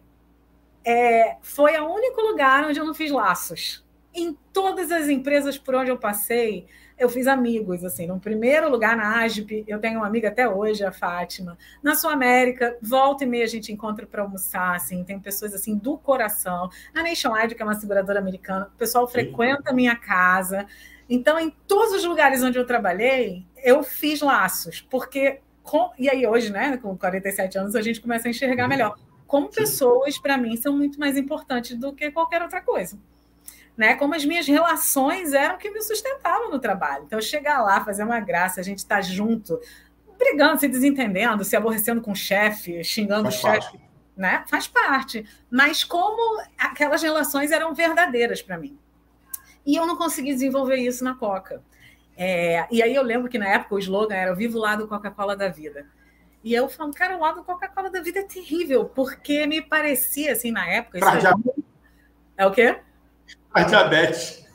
é, 0.84 1.38
foi 1.42 1.80
o 1.80 1.94
único 1.94 2.22
lugar 2.22 2.66
onde 2.66 2.80
eu 2.80 2.86
não 2.86 2.94
fiz 2.94 3.12
laços. 3.12 3.85
Em 4.16 4.34
todas 4.54 4.92
as 4.92 5.10
empresas 5.10 5.58
por 5.58 5.76
onde 5.76 5.92
eu 5.92 5.98
passei, 5.98 6.66
eu 6.98 7.10
fiz 7.10 7.28
amigos, 7.28 7.84
assim, 7.84 8.08
no 8.08 8.20
primeiro 8.20 8.70
lugar 8.70 8.96
na 8.96 9.24
ASP, 9.24 9.66
eu 9.68 9.80
tenho 9.80 10.00
uma 10.00 10.08
amiga 10.08 10.30
até 10.30 10.48
hoje, 10.48 10.84
a 10.84 10.92
Fátima. 10.92 11.58
Na 11.84 11.94
Sul 11.96 12.10
América, 12.10 12.78
volta 12.82 13.26
e 13.26 13.28
meia 13.28 13.44
a 13.44 13.48
gente 13.48 13.72
encontra 13.74 14.08
para 14.08 14.22
almoçar, 14.22 14.76
assim, 14.76 15.04
tem 15.04 15.20
pessoas 15.20 15.54
assim 15.54 15.78
do 15.78 15.98
coração. 15.98 16.70
A 16.94 17.04
Nationwide, 17.04 17.54
que 17.54 17.62
é 17.62 17.66
uma 17.66 17.76
seguradora 17.76 18.20
americana, 18.20 18.72
o 18.74 18.78
pessoal 18.78 19.06
frequenta 19.08 19.72
a 19.72 19.74
minha 19.74 19.96
casa. 19.96 20.66
Então, 21.10 21.38
em 21.38 21.50
todos 21.68 21.94
os 21.94 22.06
lugares 22.06 22.42
onde 22.42 22.58
eu 22.58 22.66
trabalhei, 22.66 23.46
eu 23.62 23.84
fiz 23.84 24.22
laços, 24.22 24.80
porque 24.90 25.42
com... 25.62 25.92
e 26.00 26.10
aí 26.10 26.26
hoje, 26.26 26.50
né, 26.50 26.78
com 26.78 26.98
47 26.98 27.58
anos, 27.58 27.76
a 27.76 27.82
gente 27.82 28.00
começa 28.00 28.30
a 28.30 28.32
enxergar 28.32 28.64
uhum. 28.64 28.70
melhor. 28.70 28.96
Como 29.28 29.50
pessoas, 29.50 30.18
para 30.18 30.38
mim, 30.38 30.56
são 30.56 30.78
muito 30.78 30.98
mais 30.98 31.18
importantes 31.18 31.76
do 31.78 31.92
que 31.92 32.10
qualquer 32.10 32.42
outra 32.42 32.62
coisa 32.62 32.98
né? 33.78 33.96
Como 33.96 34.16
as 34.16 34.26
minhas 34.26 34.48
relações 34.48 35.34
eram 35.34 35.58
que 35.58 35.70
me 35.70 35.82
sustentavam 35.82 36.50
no 36.50 36.60
trabalho. 36.60 37.04
Então, 37.06 37.20
chegar 37.22 37.62
lá, 37.62 37.84
fazer 37.84 38.04
uma 38.04 38.20
graça, 38.20 38.62
a 38.62 38.64
gente 38.64 38.80
estar 38.80 38.96
tá 38.96 39.02
junto, 39.02 39.60
brigando, 40.18 40.60
se 40.60 40.68
desentendendo, 40.68 41.44
se 41.44 41.56
aborrecendo 41.56 42.02
com 42.02 42.12
o 42.12 42.16
chefe, 42.16 42.84
xingando 42.84 43.32
Faz 43.32 43.36
o 43.36 43.42
chefe, 43.42 43.80
né? 44.16 44.44
Faz 44.50 44.68
parte. 44.68 45.26
Mas 45.50 45.84
como 45.84 46.42
aquelas 46.58 47.02
relações 47.02 47.52
eram 47.52 47.74
verdadeiras 47.74 48.42
para 48.42 48.58
mim. 48.58 48.78
E 49.66 49.76
eu 49.76 49.86
não 49.86 49.98
consegui 49.98 50.32
desenvolver 50.34 50.78
isso 50.78 51.04
na 51.04 51.16
Coca. 51.16 51.62
É, 52.18 52.66
e 52.72 52.82
aí 52.82 52.96
eu 52.96 53.04
lembro 53.04 53.30
que 53.30 53.38
na 53.38 53.48
época 53.48 53.76
o 53.76 53.80
slogan 53.80 54.16
era 54.16 54.34
Vivo 54.34 54.58
lá 54.58 54.76
do 54.76 54.88
Coca-Cola 54.88 55.36
da 55.36 55.50
vida. 55.50 55.86
E 56.44 56.54
eu 56.54 56.70
falo, 56.70 56.94
cara, 56.94 57.18
o 57.18 57.20
lado 57.20 57.44
Coca-Cola 57.44 57.90
da 57.90 58.00
vida 58.02 58.20
é 58.20 58.24
terrível, 58.24 58.86
porque 58.86 59.48
me 59.48 59.64
parecia, 59.64 60.32
assim, 60.32 60.52
na 60.52 60.70
época. 60.70 61.00
Isso 61.00 61.08
é... 61.08 62.44
é 62.44 62.46
o 62.46 62.52
quê? 62.52 62.80
A 63.56 63.64
diabetes. 63.64 64.46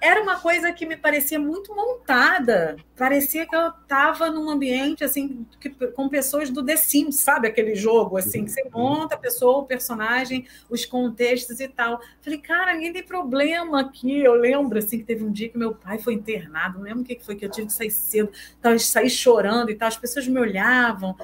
Era 0.00 0.22
uma 0.22 0.40
coisa 0.40 0.72
que 0.72 0.86
me 0.86 0.96
parecia 0.96 1.38
muito 1.38 1.74
montada. 1.76 2.76
Parecia 2.96 3.46
que 3.46 3.54
eu 3.54 3.68
estava 3.68 4.30
num 4.30 4.48
ambiente 4.48 5.04
assim 5.04 5.46
que, 5.60 5.68
com 5.68 6.08
pessoas 6.08 6.50
do 6.50 6.64
The 6.64 6.74
Sims, 6.74 7.20
sabe? 7.20 7.46
Aquele 7.46 7.74
jogo 7.74 8.16
assim 8.16 8.44
que 8.44 8.50
você 8.50 8.62
uhum. 8.62 8.70
monta 8.72 9.14
a 9.14 9.18
pessoa, 9.18 9.58
o 9.58 9.66
personagem, 9.66 10.46
os 10.70 10.86
contextos 10.86 11.60
e 11.60 11.68
tal. 11.68 12.00
Falei, 12.22 12.38
cara, 12.40 12.72
ninguém 12.72 12.94
tem 12.94 13.04
problema 13.04 13.82
aqui. 13.82 14.18
Eu 14.24 14.34
lembro 14.34 14.78
assim 14.78 14.98
que 14.98 15.04
teve 15.04 15.22
um 15.22 15.30
dia 15.30 15.50
que 15.50 15.58
meu 15.58 15.74
pai 15.74 15.98
foi 15.98 16.14
internado. 16.14 16.78
Não 16.78 16.84
lembro 16.84 17.02
o 17.02 17.04
que 17.04 17.20
foi 17.20 17.36
que 17.36 17.44
eu 17.44 17.50
tive 17.50 17.66
que 17.66 17.74
sair 17.74 17.90
cedo, 17.90 18.32
tava 18.60 18.78
sair 18.78 19.10
chorando 19.10 19.70
e 19.70 19.74
tal. 19.76 19.86
As 19.86 19.98
pessoas 19.98 20.26
me 20.26 20.40
olhavam 20.40 21.14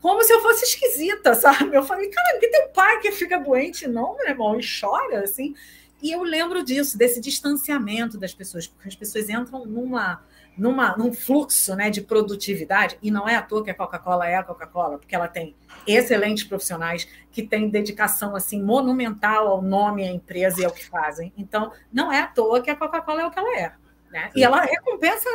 como 0.00 0.22
se 0.22 0.32
eu 0.32 0.40
fosse 0.40 0.64
esquisita, 0.64 1.34
sabe? 1.34 1.74
Eu 1.74 1.82
falei, 1.82 2.08
cara, 2.08 2.38
que 2.38 2.48
teu 2.48 2.68
pai 2.68 3.00
que 3.00 3.12
fica 3.12 3.38
doente, 3.38 3.86
não, 3.86 4.16
meu 4.16 4.28
irmão, 4.28 4.58
e 4.58 4.62
chora, 4.62 5.22
assim. 5.22 5.54
E 6.02 6.12
eu 6.12 6.22
lembro 6.22 6.62
disso, 6.62 6.96
desse 6.98 7.20
distanciamento 7.20 8.18
das 8.18 8.34
pessoas, 8.34 8.66
porque 8.66 8.88
as 8.88 8.94
pessoas 8.94 9.28
entram 9.28 9.64
numa, 9.64 10.22
numa, 10.56 10.96
num 10.96 11.12
fluxo 11.12 11.74
né, 11.74 11.88
de 11.88 12.02
produtividade, 12.02 12.98
e 13.02 13.10
não 13.10 13.26
é 13.26 13.34
à 13.34 13.42
toa 13.42 13.64
que 13.64 13.70
a 13.70 13.74
Coca-Cola 13.74 14.28
é 14.28 14.36
a 14.36 14.42
Coca-Cola, 14.42 14.98
porque 14.98 15.14
ela 15.14 15.26
tem 15.26 15.56
excelentes 15.86 16.44
profissionais 16.44 17.08
que 17.32 17.42
têm 17.42 17.70
dedicação 17.70 18.36
assim 18.36 18.62
monumental 18.62 19.48
ao 19.48 19.62
nome, 19.62 20.06
à 20.06 20.12
empresa 20.12 20.60
e 20.60 20.64
ao 20.64 20.70
que 20.72 20.84
fazem. 20.84 21.32
Então, 21.36 21.72
não 21.92 22.12
é 22.12 22.20
à 22.20 22.26
toa 22.26 22.60
que 22.60 22.70
a 22.70 22.76
Coca-Cola 22.76 23.22
é 23.22 23.26
o 23.26 23.30
que 23.30 23.38
ela 23.38 23.58
é. 23.58 23.72
Né? 24.10 24.30
E 24.36 24.44
ela 24.44 24.60
recompensa 24.60 25.28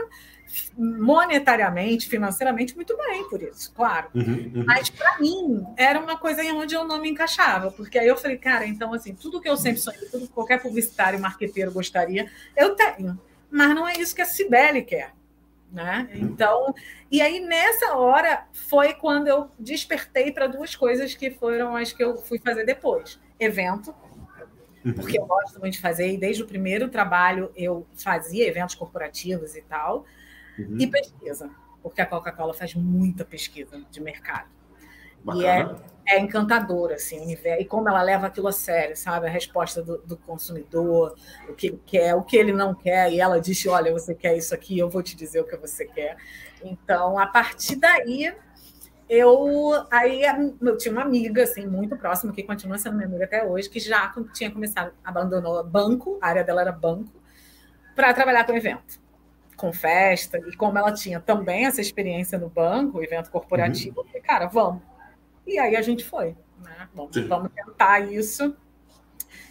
monetariamente, 0.77 2.07
financeiramente, 2.07 2.75
muito 2.75 2.95
bem 2.97 3.27
por 3.29 3.41
isso, 3.41 3.71
claro. 3.73 4.07
Uhum, 4.13 4.51
uhum. 4.55 4.63
Mas 4.65 4.89
para 4.89 5.19
mim 5.19 5.65
era 5.77 5.99
uma 5.99 6.17
coisa 6.17 6.43
em 6.43 6.51
onde 6.51 6.75
eu 6.75 6.83
não 6.83 6.99
me 7.01 7.09
encaixava, 7.09 7.71
porque 7.71 7.97
aí 7.97 8.07
eu 8.07 8.17
falei, 8.17 8.37
cara, 8.37 8.65
então 8.65 8.93
assim, 8.93 9.13
tudo 9.13 9.41
que 9.41 9.49
eu 9.49 9.57
sempre 9.57 9.79
sonhei, 9.79 10.07
tudo 10.09 10.27
que 10.27 10.33
qualquer 10.33 10.61
publicitário, 10.61 11.19
marqueteiro 11.19 11.71
gostaria, 11.71 12.29
eu 12.55 12.75
tenho. 12.75 13.19
Mas 13.49 13.75
não 13.75 13.87
é 13.87 13.93
isso 13.93 14.15
que 14.15 14.21
a 14.21 14.25
Cibele 14.25 14.81
quer. 14.81 15.13
Né? 15.71 16.09
Então, 16.15 16.75
e 17.09 17.21
aí 17.21 17.39
nessa 17.39 17.95
hora 17.95 18.45
foi 18.51 18.93
quando 18.93 19.27
eu 19.27 19.49
despertei 19.57 20.29
para 20.29 20.45
duas 20.45 20.75
coisas 20.75 21.15
que 21.15 21.31
foram 21.31 21.77
as 21.77 21.93
que 21.93 22.03
eu 22.03 22.17
fui 22.17 22.39
fazer 22.39 22.65
depois: 22.65 23.17
evento, 23.39 23.95
uhum. 24.83 24.91
porque 24.91 25.17
eu 25.17 25.25
gosto 25.25 25.61
muito 25.61 25.73
de 25.73 25.79
fazer, 25.79 26.11
e 26.11 26.17
desde 26.17 26.43
o 26.43 26.45
primeiro 26.45 26.89
trabalho 26.89 27.53
eu 27.55 27.87
fazia 27.95 28.45
eventos 28.45 28.75
corporativos 28.75 29.55
e 29.55 29.61
tal, 29.61 30.05
uhum. 30.57 30.77
e 30.79 30.87
pesquisa, 30.87 31.49
porque 31.81 32.01
a 32.01 32.05
Coca-Cola 32.05 32.53
faz 32.53 32.75
muita 32.75 33.25
pesquisa 33.25 33.81
de 33.89 34.01
mercado. 34.01 34.49
Bacana. 35.23 35.43
E 35.43 36.13
é, 36.13 36.17
é 36.17 36.19
encantadora, 36.19 36.95
assim, 36.95 37.37
e 37.59 37.65
como 37.65 37.87
ela 37.87 38.01
leva 38.01 38.27
aquilo 38.27 38.47
a 38.47 38.51
sério, 38.51 38.95
sabe? 38.95 39.27
A 39.27 39.29
resposta 39.29 39.81
do, 39.81 39.99
do, 39.99 40.17
consumidor, 40.17 41.15
o 41.47 41.53
que 41.53 41.67
ele 41.67 41.81
quer, 41.85 42.15
o 42.15 42.23
que 42.23 42.35
ele 42.35 42.51
não 42.51 42.73
quer, 42.73 43.11
e 43.11 43.19
ela 43.19 43.39
diz: 43.39 43.63
olha, 43.67 43.91
você 43.91 44.15
quer 44.15 44.35
isso 44.35 44.53
aqui, 44.53 44.77
eu 44.79 44.89
vou 44.89 45.03
te 45.03 45.15
dizer 45.15 45.41
o 45.41 45.45
que 45.45 45.55
você 45.57 45.85
quer. 45.85 46.17
Então, 46.63 47.19
a 47.19 47.27
partir 47.27 47.75
daí, 47.75 48.33
eu 49.11 49.85
aí 49.91 50.21
eu 50.61 50.77
tinha 50.77 50.93
uma 50.93 51.01
amiga 51.01 51.43
assim 51.43 51.67
muito 51.67 51.97
próxima 51.97 52.31
que 52.31 52.43
continua 52.43 52.77
sendo 52.77 52.95
minha 52.95 53.07
amiga 53.07 53.25
até 53.25 53.43
hoje 53.43 53.69
que 53.69 53.77
já 53.77 54.09
tinha 54.33 54.49
começado 54.49 54.93
abandonou 55.03 55.61
banco 55.65 56.17
a 56.21 56.27
área 56.29 56.45
dela 56.45 56.61
era 56.61 56.71
banco 56.71 57.11
para 57.93 58.13
trabalhar 58.13 58.45
com 58.45 58.53
evento 58.53 59.00
com 59.61 59.71
festa 59.71 60.37
e 60.39 60.55
como 60.55 60.77
ela 60.77 60.91
tinha 60.91 61.19
também 61.19 61.65
essa 61.65 61.79
experiência 61.79 62.37
no 62.37 62.49
banco 62.49 63.03
evento 63.03 63.29
corporativo 63.29 63.99
uhum. 63.99 64.03
eu 64.03 64.07
falei, 64.07 64.21
cara 64.21 64.47
vamos 64.47 64.81
e 65.45 65.59
aí 65.59 65.75
a 65.75 65.81
gente 65.81 66.03
foi 66.03 66.35
né? 66.63 66.89
vamos, 66.93 67.15
vamos 67.27 67.51
tentar 67.53 67.99
isso 67.99 68.55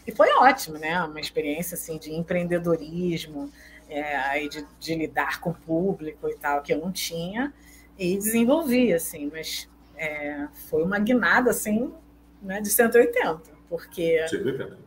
e 0.07 0.13
foi 0.13 0.29
ótimo 0.35 0.79
né 0.79 1.01
uma 1.03 1.21
experiência 1.21 1.75
assim 1.75 1.99
de 1.99 2.13
empreendedorismo 2.13 3.51
é, 3.89 4.47
de, 4.49 4.67
de 4.79 4.95
lidar 4.95 5.41
com 5.41 5.51
o 5.51 5.55
público 5.55 6.29
e 6.29 6.35
tal 6.37 6.63
que 6.63 6.73
eu 6.73 6.79
não 6.79 6.93
tinha 6.93 7.53
e 8.01 8.17
desenvolvi, 8.17 8.95
assim, 8.95 9.29
mas 9.31 9.69
é, 9.95 10.49
foi 10.71 10.83
uma 10.83 10.99
guinada, 10.99 11.51
assim, 11.51 11.93
né, 12.41 12.59
de 12.59 12.71
180, 12.71 13.43
porque 13.69 14.27
180. 14.27 14.79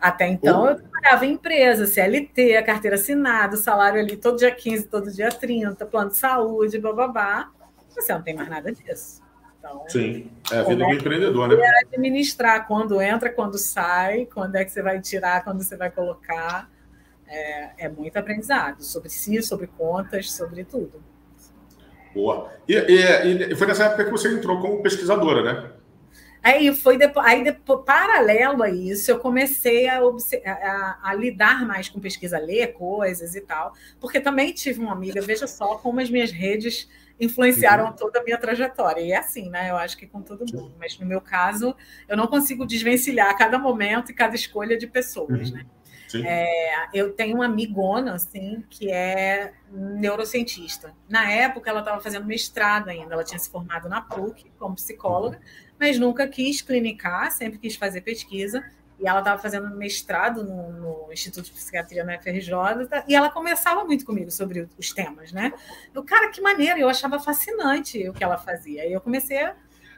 Até 0.00 0.26
então 0.26 0.66
eu 0.66 0.76
trabalhava 0.76 1.26
em 1.26 1.32
empresa, 1.32 1.86
CLT, 1.86 2.56
a 2.56 2.62
carteira 2.62 2.96
assinada, 2.96 3.54
o 3.54 3.58
salário 3.58 4.00
ali 4.00 4.16
todo 4.16 4.38
dia 4.38 4.50
15, 4.50 4.88
todo 4.88 5.10
dia 5.10 5.28
30, 5.28 5.84
plano 5.86 6.10
de 6.10 6.16
saúde, 6.16 6.78
bababá, 6.78 7.50
você 7.88 8.12
não 8.12 8.22
tem 8.22 8.34
mais 8.34 8.48
nada 8.48 8.72
disso. 8.72 9.22
Então, 9.58 9.84
Sim, 9.88 10.30
é 10.50 10.58
a 10.58 10.62
vida 10.62 10.84
do 10.84 10.92
empreendedor, 10.92 11.48
né? 11.48 11.56
É 11.56 11.80
administrar 11.84 12.66
quando 12.66 13.00
entra, 13.02 13.28
quando 13.30 13.58
sai, 13.58 14.26
quando 14.32 14.56
é 14.56 14.64
que 14.64 14.72
você 14.72 14.80
vai 14.80 15.00
tirar, 15.00 15.44
quando 15.44 15.62
você 15.62 15.76
vai 15.76 15.90
colocar. 15.90 16.70
É, 17.32 17.84
é 17.84 17.88
muito 17.88 18.16
aprendizado 18.16 18.82
sobre 18.82 19.08
si, 19.08 19.40
sobre 19.40 19.68
contas, 19.68 20.32
sobre 20.32 20.64
tudo. 20.64 21.00
Boa. 22.12 22.50
E, 22.66 22.74
e, 22.74 23.52
e, 23.52 23.54
foi 23.54 23.68
nessa 23.68 23.84
época 23.84 24.04
que 24.06 24.10
você 24.10 24.34
entrou 24.34 24.60
como 24.60 24.82
pesquisadora, 24.82 25.42
né? 25.42 25.70
Aí 26.42 26.74
foi 26.74 26.96
depois, 26.96 27.26
aí 27.26 27.44
depois, 27.44 27.84
paralelo 27.84 28.62
a 28.62 28.70
isso, 28.70 29.10
eu 29.10 29.18
comecei 29.18 29.88
a, 29.88 29.98
a, 29.98 30.98
a, 31.02 31.14
lidar 31.14 31.66
mais 31.66 31.88
com 31.88 32.00
pesquisa, 32.00 32.38
ler 32.38 32.72
coisas 32.72 33.34
e 33.34 33.40
tal, 33.42 33.74
porque 34.00 34.20
também 34.20 34.52
tive 34.52 34.80
uma 34.80 34.92
amiga, 34.92 35.20
veja 35.20 35.46
só 35.46 35.76
como 35.76 36.00
as 36.00 36.08
minhas 36.08 36.30
redes 36.30 36.88
influenciaram 37.20 37.86
uhum. 37.86 37.92
toda 37.92 38.20
a 38.20 38.24
minha 38.24 38.38
trajetória. 38.38 39.02
E 39.02 39.12
é 39.12 39.18
assim, 39.18 39.50
né? 39.50 39.70
Eu 39.70 39.76
acho 39.76 39.96
que 39.98 40.06
com 40.06 40.22
todo 40.22 40.50
mundo. 40.52 40.74
Mas 40.78 40.98
no 40.98 41.04
meu 41.04 41.20
caso, 41.20 41.76
eu 42.08 42.16
não 42.16 42.26
consigo 42.26 42.64
desvencilhar 42.66 43.36
cada 43.36 43.58
momento 43.58 44.10
e 44.10 44.14
cada 44.14 44.34
escolha 44.34 44.78
de 44.78 44.86
pessoas, 44.86 45.50
uhum. 45.50 45.56
né? 45.56 45.66
É, 46.24 46.88
eu 46.92 47.12
tenho 47.12 47.36
uma 47.36 47.44
amigona, 47.44 48.14
assim, 48.14 48.64
que 48.68 48.90
é 48.90 49.52
neurocientista. 49.70 50.92
Na 51.08 51.30
época, 51.30 51.70
ela 51.70 51.80
estava 51.80 52.00
fazendo 52.00 52.26
mestrado 52.26 52.88
ainda, 52.88 53.14
ela 53.14 53.22
tinha 53.22 53.38
se 53.38 53.48
formado 53.48 53.88
na 53.88 54.00
PUC 54.00 54.50
como 54.58 54.74
psicóloga, 54.74 55.36
uhum. 55.36 55.42
Mas 55.80 55.98
nunca 55.98 56.28
quis 56.28 56.60
clinicar, 56.60 57.32
sempre 57.32 57.58
quis 57.58 57.74
fazer 57.74 58.02
pesquisa. 58.02 58.62
E 58.98 59.08
ela 59.08 59.20
estava 59.20 59.40
fazendo 59.40 59.74
mestrado 59.74 60.44
no, 60.44 60.72
no, 60.72 61.12
Instituto 61.12 61.46
de 61.46 61.52
Psiquiatria 61.52 62.04
na 62.04 62.18
FRJ, 62.18 62.52
e 63.08 63.14
ela 63.14 63.30
conversava 63.30 63.82
muito 63.82 64.04
comigo 64.04 64.30
sobre 64.30 64.68
os 64.78 64.92
temas, 64.92 65.32
né? 65.32 65.54
Eu, 65.94 66.04
cara, 66.04 66.28
que 66.28 66.42
maneira, 66.42 66.78
eu 66.78 66.86
achava 66.86 67.18
fascinante 67.18 68.06
o 68.06 68.12
que 68.12 68.22
ela 68.22 68.36
fazia. 68.36 68.86
E 68.86 68.92
eu 68.92 69.00
comecei 69.00 69.38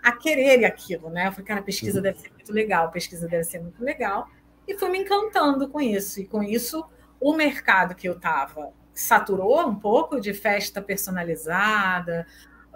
a 0.01 0.12
querer 0.12 0.64
aquilo, 0.64 1.11
né? 1.11 1.26
Eu 1.26 1.33
falei, 1.33 1.47
cara, 1.47 1.62
pesquisa 1.62 1.99
uhum. 1.99 2.03
deve 2.05 2.20
ser 2.20 2.30
muito 2.30 2.53
legal, 2.53 2.93
pesquisa 2.93 3.26
deve 3.26 3.43
ser 3.43 3.59
muito 3.59 3.83
legal 3.83 4.30
e 4.68 4.78
fui 4.78 4.89
me 4.89 4.99
encantando 4.99 5.68
com 5.68 5.80
isso. 5.80 6.20
E 6.20 6.24
com 6.24 6.43
isso, 6.43 6.85
o 7.20 7.35
mercado 7.35 7.97
que 7.97 8.09
eu 8.09 8.14
estava 8.14 8.72
saturou 8.95 9.66
um 9.66 9.74
pouco 9.74 10.20
de 10.20 10.33
festa 10.35 10.80
personalizada, 10.80 12.26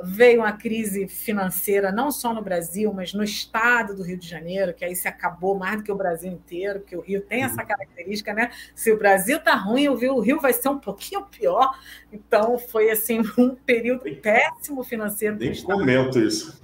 veio 0.03 0.41
uma 0.41 0.53
crise 0.53 1.09
financeira 1.09 1.91
não 1.91 2.11
só 2.11 2.35
no 2.35 2.43
Brasil, 2.43 2.93
mas 2.93 3.15
no 3.15 3.25
estado 3.25 3.95
do 3.95 4.03
Rio 4.03 4.19
de 4.19 4.29
Janeiro, 4.29 4.75
que 4.75 4.85
aí 4.85 4.95
se 4.95 5.09
acabou 5.09 5.57
mais 5.57 5.79
do 5.79 5.83
que 5.83 5.93
o 5.93 5.97
Brasil 5.97 6.31
inteiro, 6.31 6.81
porque 6.81 6.97
o 6.97 7.01
Rio 7.01 7.23
tem 7.23 7.43
essa 7.43 7.63
uhum. 7.63 7.67
característica, 7.67 8.35
né? 8.35 8.51
Se 8.75 8.93
o 8.93 8.99
Brasil 8.99 9.39
tá 9.41 9.55
ruim, 9.55 9.89
o 9.89 10.21
Rio 10.21 10.41
vai 10.41 10.53
ser 10.53 10.69
um 10.69 10.79
pouquinho 10.79 11.25
pior. 11.25 11.79
Então 12.13 12.59
foi 12.59 12.91
assim 12.91 13.21
um 13.39 13.55
período 13.55 14.05
péssimo 14.17 14.85
financeiro. 14.85 15.37
Nem 15.37 15.63
comento 15.63 16.19
isso. 16.19 16.59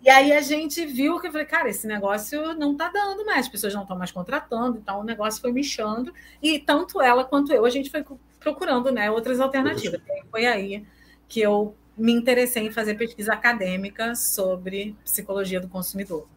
E 0.00 0.08
aí 0.08 0.32
a 0.32 0.40
gente 0.40 0.86
viu 0.86 1.20
que 1.20 1.26
eu 1.26 1.32
falei, 1.32 1.46
cara, 1.46 1.68
esse 1.68 1.86
negócio 1.86 2.54
não 2.54 2.72
está 2.72 2.88
dando 2.88 3.26
mais, 3.26 3.40
as 3.40 3.48
pessoas 3.48 3.74
não 3.74 3.82
estão 3.82 3.98
mais 3.98 4.12
contratando, 4.12 4.78
então 4.78 5.00
o 5.00 5.04
negócio 5.04 5.40
foi 5.40 5.52
mexendo. 5.52 6.14
E 6.40 6.58
tanto 6.60 7.02
ela 7.02 7.24
quanto 7.24 7.52
eu, 7.52 7.64
a 7.64 7.70
gente 7.70 7.90
foi 7.90 8.04
procurando 8.38 8.92
né, 8.92 9.10
outras 9.10 9.40
alternativas. 9.40 10.00
E 10.08 10.22
foi 10.30 10.46
aí 10.46 10.86
que 11.26 11.40
eu 11.40 11.74
me 11.98 12.12
interessei 12.12 12.66
em 12.66 12.70
fazer 12.70 12.94
pesquisa 12.94 13.32
acadêmica 13.32 14.14
sobre 14.14 14.96
psicologia 15.04 15.60
do 15.60 15.68
consumidor. 15.68 16.28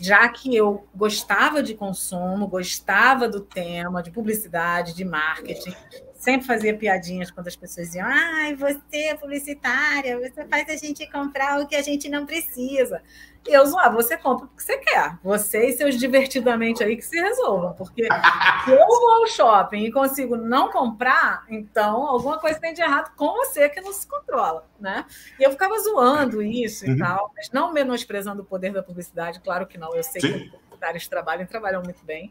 Já 0.00 0.26
que 0.28 0.54
eu 0.56 0.86
gostava 0.94 1.62
de 1.62 1.74
consumo, 1.74 2.46
gostava 2.46 3.28
do 3.28 3.40
tema, 3.40 4.02
de 4.02 4.10
publicidade, 4.10 4.94
de 4.94 5.04
marketing, 5.04 5.74
sempre 6.22 6.46
fazia 6.46 6.76
piadinhas 6.76 7.30
quando 7.30 7.48
as 7.48 7.56
pessoas 7.56 7.88
diziam: 7.88 8.06
ai, 8.08 8.54
você 8.54 9.08
é 9.08 9.14
publicitária, 9.14 10.18
você 10.18 10.46
faz 10.46 10.68
a 10.68 10.76
gente 10.76 11.04
comprar 11.10 11.60
o 11.60 11.66
que 11.66 11.74
a 11.74 11.82
gente 11.82 12.08
não 12.08 12.24
precisa. 12.24 13.02
E 13.44 13.52
eu 13.52 13.66
zoava, 13.66 13.96
você 13.96 14.16
compra 14.16 14.46
o 14.46 14.48
que 14.48 14.62
você 14.62 14.78
quer. 14.78 15.18
Você 15.20 15.66
e 15.66 15.72
seus 15.72 15.98
divertidamente 15.98 16.84
aí 16.84 16.96
que 16.96 17.02
se 17.02 17.20
resolvam. 17.20 17.72
Porque 17.72 18.04
se 18.04 18.70
eu 18.70 18.86
vou 18.86 19.10
ao 19.14 19.26
shopping 19.26 19.84
e 19.84 19.90
consigo 19.90 20.36
não 20.36 20.70
comprar, 20.70 21.44
então 21.50 22.06
alguma 22.06 22.38
coisa 22.38 22.60
tem 22.60 22.72
de 22.72 22.80
errado 22.80 23.12
com 23.16 23.32
você 23.32 23.68
que 23.68 23.80
não 23.80 23.92
se 23.92 24.06
controla, 24.06 24.64
né? 24.78 25.04
E 25.40 25.42
eu 25.42 25.50
ficava 25.50 25.76
zoando 25.80 26.40
isso 26.40 26.86
e 26.86 26.90
uhum. 26.90 26.98
tal, 26.98 27.32
mas 27.36 27.50
não 27.50 27.72
menosprezando 27.72 28.42
o 28.42 28.44
poder 28.44 28.72
da 28.72 28.82
publicidade, 28.82 29.40
claro 29.40 29.66
que 29.66 29.76
não. 29.76 29.92
Eu 29.92 30.04
sei 30.04 30.20
Sim. 30.20 30.28
que 30.28 30.44
os 30.44 30.50
publicitários 30.52 31.08
trabalham 31.08 31.42
e 31.42 31.46
trabalham 31.46 31.82
muito 31.82 32.04
bem. 32.04 32.30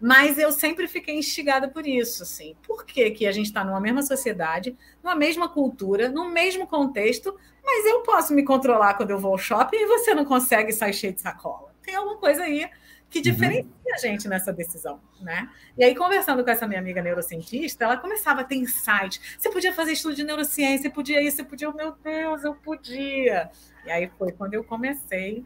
Mas 0.00 0.38
eu 0.38 0.50
sempre 0.50 0.88
fiquei 0.88 1.14
instigada 1.18 1.68
por 1.68 1.86
isso, 1.86 2.22
assim. 2.22 2.56
Por 2.66 2.86
que, 2.86 3.10
que 3.10 3.26
a 3.26 3.32
gente 3.32 3.46
está 3.46 3.62
numa 3.62 3.80
mesma 3.80 4.02
sociedade, 4.02 4.76
numa 5.02 5.14
mesma 5.14 5.48
cultura, 5.48 6.08
no 6.08 6.30
mesmo 6.30 6.66
contexto, 6.66 7.38
mas 7.62 7.84
eu 7.84 8.00
posso 8.02 8.32
me 8.32 8.42
controlar 8.42 8.94
quando 8.94 9.10
eu 9.10 9.18
vou 9.18 9.32
ao 9.32 9.38
shopping 9.38 9.76
e 9.76 9.86
você 9.86 10.14
não 10.14 10.24
consegue 10.24 10.72
sair 10.72 10.94
cheio 10.94 11.12
de 11.12 11.20
sacola? 11.20 11.74
Tem 11.82 11.94
alguma 11.94 12.16
coisa 12.16 12.44
aí 12.44 12.68
que 13.10 13.18
uhum. 13.18 13.22
diferencia 13.22 13.64
uhum. 13.64 13.94
a 13.94 13.98
gente 13.98 14.28
nessa 14.28 14.52
decisão, 14.52 15.00
né? 15.20 15.50
E 15.76 15.84
aí, 15.84 15.94
conversando 15.94 16.42
com 16.42 16.50
essa 16.50 16.66
minha 16.66 16.80
amiga 16.80 17.02
neurocientista, 17.02 17.84
ela 17.84 17.96
começava 17.96 18.40
a 18.40 18.44
ter 18.44 18.54
insight. 18.54 19.20
Você 19.36 19.50
podia 19.50 19.74
fazer 19.74 19.92
estudo 19.92 20.14
de 20.14 20.24
neurociência, 20.24 20.88
podia 20.90 21.20
isso, 21.20 21.38
você 21.38 21.44
podia, 21.44 21.70
meu 21.72 21.92
Deus, 22.02 22.44
eu 22.44 22.54
podia. 22.54 23.50
E 23.84 23.90
aí 23.90 24.10
foi 24.16 24.32
quando 24.32 24.54
eu 24.54 24.64
comecei 24.64 25.44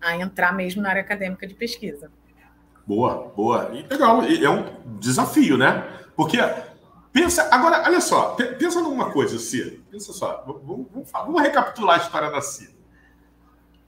a 0.00 0.16
entrar 0.16 0.52
mesmo 0.52 0.80
na 0.80 0.90
área 0.90 1.02
acadêmica 1.02 1.46
de 1.46 1.54
pesquisa. 1.54 2.10
Boa, 2.86 3.32
boa. 3.34 3.70
E 3.72 3.82
legal, 3.82 4.22
é 4.22 4.50
um 4.50 4.98
desafio, 4.98 5.56
né? 5.56 5.88
Porque 6.14 6.38
pensa, 7.12 7.48
agora, 7.50 7.82
olha 7.86 8.00
só, 8.00 8.30
pensa 8.58 8.80
numa 8.80 9.10
coisa, 9.10 9.38
Cira. 9.38 9.76
Pensa 9.90 10.12
só, 10.12 10.44
vamos, 10.46 10.86
vamos, 10.90 11.10
vamos 11.10 11.42
recapitular 11.42 11.98
a 11.98 12.02
história 12.02 12.30
da 12.30 12.40
Cira. 12.40 12.74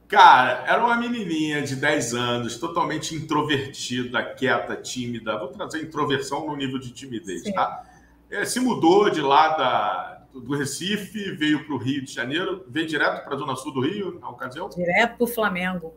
Cara, 0.09 0.65
era 0.67 0.85
uma 0.85 0.97
menininha 0.97 1.63
de 1.63 1.75
10 1.75 2.15
anos, 2.15 2.59
totalmente 2.59 3.15
introvertida, 3.15 4.23
quieta, 4.23 4.77
tímida. 4.77 5.37
Vou 5.37 5.49
trazer 5.49 5.83
introversão 5.83 6.47
no 6.47 6.57
nível 6.57 6.79
de 6.79 6.93
timidez, 6.93 7.43
Sim. 7.43 7.53
tá? 7.53 7.85
É, 8.31 8.45
se 8.45 8.61
mudou 8.61 9.11
de 9.11 9.21
lá 9.21 9.49
da, 9.57 10.23
do 10.33 10.57
Recife, 10.57 11.33
veio 11.33 11.65
para 11.65 11.75
o 11.75 11.79
Rio 11.79 12.05
de 12.05 12.13
Janeiro, 12.13 12.65
veio 12.69 12.87
direto 12.87 13.25
para 13.25 13.35
a 13.35 13.39
Zona 13.39 13.57
Sul 13.57 13.73
do 13.73 13.81
Rio, 13.81 14.19
na 14.21 14.29
ocasião? 14.29 14.69
Direto 14.69 15.17
para 15.17 15.25
o 15.25 15.27
Flamengo 15.27 15.95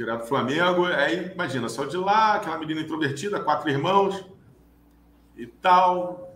direto 0.00 0.22
do 0.22 0.26
Flamengo. 0.26 0.86
Aí, 0.86 1.30
imagina, 1.32 1.68
saiu 1.68 1.88
de 1.88 1.96
lá, 1.98 2.36
aquela 2.36 2.56
menina 2.56 2.80
introvertida, 2.80 3.38
quatro 3.38 3.68
irmãos 3.68 4.24
e 5.36 5.46
tal. 5.46 6.34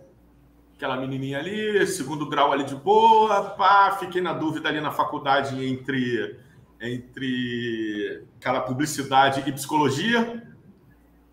aquela 0.75 0.97
menininha 0.97 1.39
ali, 1.39 1.87
segundo 1.87 2.29
grau 2.29 2.51
ali 2.51 2.63
de 2.63 2.75
boa, 2.75 3.41
pá, 3.51 3.97
fiquei 3.99 4.21
na 4.21 4.33
dúvida 4.33 4.69
ali 4.69 4.79
na 4.79 4.91
faculdade 4.91 5.63
entre 5.65 6.39
entre 6.79 8.23
aquela 8.37 8.61
publicidade 8.61 9.41
e 9.47 9.51
psicologia, 9.51 10.43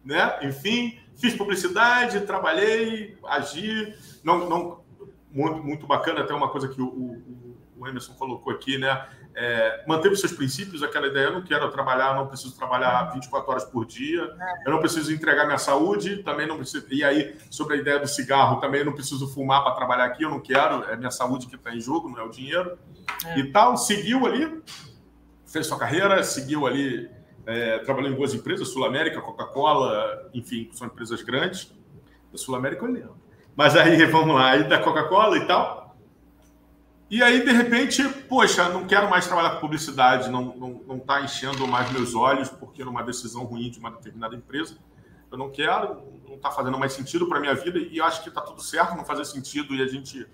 né? 0.04 0.38
Enfim, 0.42 0.98
fiz 1.16 1.34
publicidade, 1.34 2.20
trabalhei, 2.20 3.18
agi, 3.24 3.92
não, 4.24 4.48
não 4.48 4.80
muito, 5.30 5.62
muito 5.62 5.86
bacana 5.86 6.20
até 6.20 6.32
uma 6.32 6.48
coisa 6.48 6.68
que 6.68 6.80
o, 6.80 6.86
o, 6.86 7.56
o 7.78 7.86
Emerson 7.86 8.14
colocou 8.14 8.52
aqui, 8.52 8.78
né? 8.78 9.06
É, 9.34 9.84
manteve 9.86 10.14
seus 10.16 10.32
princípios, 10.32 10.82
aquela 10.82 11.06
ideia, 11.06 11.26
eu 11.26 11.32
não 11.32 11.42
quero 11.42 11.70
trabalhar, 11.70 12.14
não 12.14 12.26
preciso 12.26 12.54
trabalhar 12.54 13.12
24 13.14 13.50
horas 13.50 13.64
por 13.64 13.86
dia, 13.86 14.30
eu 14.66 14.72
não 14.72 14.78
preciso 14.78 15.12
entregar 15.12 15.46
minha 15.46 15.58
saúde, 15.58 16.22
também 16.22 16.46
não 16.46 16.56
preciso. 16.56 16.86
E 16.90 17.02
aí, 17.02 17.34
sobre 17.50 17.76
a 17.76 17.76
ideia 17.78 17.98
do 17.98 18.06
cigarro, 18.06 18.60
também 18.60 18.84
não 18.84 18.92
preciso 18.92 19.26
fumar 19.28 19.62
para 19.62 19.74
trabalhar 19.74 20.04
aqui, 20.04 20.22
eu 20.22 20.30
não 20.30 20.40
quero, 20.40 20.84
é 20.84 20.96
minha 20.96 21.10
saúde 21.10 21.46
que 21.46 21.56
está 21.56 21.74
em 21.74 21.80
jogo, 21.80 22.10
não 22.10 22.18
é 22.18 22.22
o 22.22 22.28
dinheiro. 22.28 22.78
É. 23.24 23.38
E 23.38 23.50
tal, 23.50 23.76
seguiu 23.76 24.26
ali, 24.26 24.62
fez 25.46 25.66
sua 25.66 25.78
carreira, 25.78 26.22
seguiu 26.22 26.66
ali, 26.66 27.10
é, 27.46 27.78
trabalhou 27.78 28.10
em 28.10 28.14
boas 28.14 28.34
empresas, 28.34 28.68
Sul 28.68 28.84
América, 28.84 29.20
Coca-Cola, 29.20 30.30
enfim, 30.34 30.68
são 30.72 30.86
empresas 30.86 31.22
grandes. 31.22 31.72
Da 32.30 32.38
Sul 32.38 32.54
América 32.54 32.84
eu 32.84 32.92
lembro. 32.92 33.16
Mas 33.56 33.76
aí, 33.76 34.04
vamos 34.06 34.34
lá, 34.34 34.50
aí 34.50 34.64
da 34.64 34.78
Coca-Cola 34.78 35.38
e 35.38 35.46
tal. 35.46 35.81
E 37.12 37.22
aí, 37.22 37.44
de 37.44 37.52
repente, 37.52 38.02
poxa, 38.26 38.70
não 38.70 38.86
quero 38.86 39.10
mais 39.10 39.26
trabalhar 39.26 39.50
com 39.50 39.60
publicidade, 39.60 40.30
não 40.30 40.80
está 40.98 41.18
tá 41.18 41.20
enchendo 41.20 41.68
mais 41.68 41.92
meus 41.92 42.14
olhos, 42.14 42.48
porque 42.48 42.82
numa 42.82 43.02
decisão 43.02 43.44
ruim 43.44 43.70
de 43.70 43.78
uma 43.78 43.90
determinada 43.90 44.34
empresa, 44.34 44.78
eu 45.30 45.36
não 45.36 45.50
quero, 45.50 46.02
não 46.26 46.36
está 46.36 46.50
fazendo 46.50 46.78
mais 46.78 46.94
sentido 46.94 47.28
para 47.28 47.36
a 47.36 47.40
minha 47.42 47.54
vida, 47.54 47.78
e 47.78 48.00
acho 48.00 48.22
que 48.22 48.30
está 48.30 48.40
tudo 48.40 48.62
certo 48.62 48.96
não 48.96 49.04
fazer 49.04 49.26
sentido 49.26 49.74
e 49.74 49.82
a 49.82 49.86
gente 49.86 50.26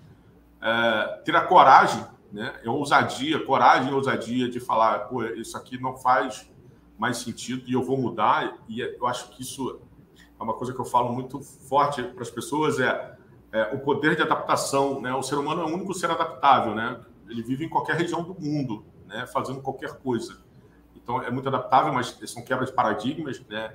é, 0.61 1.21
ter 1.25 1.35
a 1.35 1.41
coragem, 1.41 2.01
né, 2.31 2.61
é 2.63 2.69
ousadia, 2.69 3.45
coragem 3.45 3.91
e 3.91 3.93
ousadia 3.93 4.49
de 4.49 4.61
falar, 4.61 4.99
pô, 4.99 5.21
isso 5.25 5.57
aqui 5.57 5.77
não 5.77 5.97
faz 5.97 6.49
mais 6.97 7.17
sentido 7.17 7.65
e 7.67 7.73
eu 7.73 7.83
vou 7.83 7.97
mudar, 7.97 8.57
e 8.69 8.79
eu 8.79 9.05
acho 9.05 9.27
que 9.31 9.41
isso 9.41 9.81
é 10.39 10.41
uma 10.41 10.53
coisa 10.53 10.73
que 10.73 10.79
eu 10.79 10.85
falo 10.85 11.11
muito 11.11 11.41
forte 11.41 12.01
para 12.01 12.23
as 12.23 12.31
pessoas, 12.31 12.79
é 12.79 13.18
é, 13.51 13.73
o 13.73 13.79
poder 13.79 14.15
de 14.15 14.21
adaptação, 14.21 15.01
né? 15.01 15.13
O 15.13 15.23
ser 15.23 15.35
humano 15.35 15.61
é 15.61 15.65
o 15.65 15.67
único 15.67 15.93
ser 15.93 16.11
adaptável, 16.11 16.75
né? 16.75 16.99
Ele 17.27 17.41
vive 17.41 17.65
em 17.65 17.69
qualquer 17.69 17.95
região 17.95 18.23
do 18.23 18.35
mundo, 18.39 18.85
né? 19.07 19.25
Fazendo 19.27 19.61
qualquer 19.61 19.97
coisa. 19.99 20.37
Então 20.95 21.21
é 21.21 21.31
muito 21.31 21.47
adaptável, 21.47 21.91
mas 21.93 22.17
são 22.25 22.43
quebras 22.43 22.69
de 22.69 22.75
paradigmas, 22.75 23.41
né? 23.49 23.73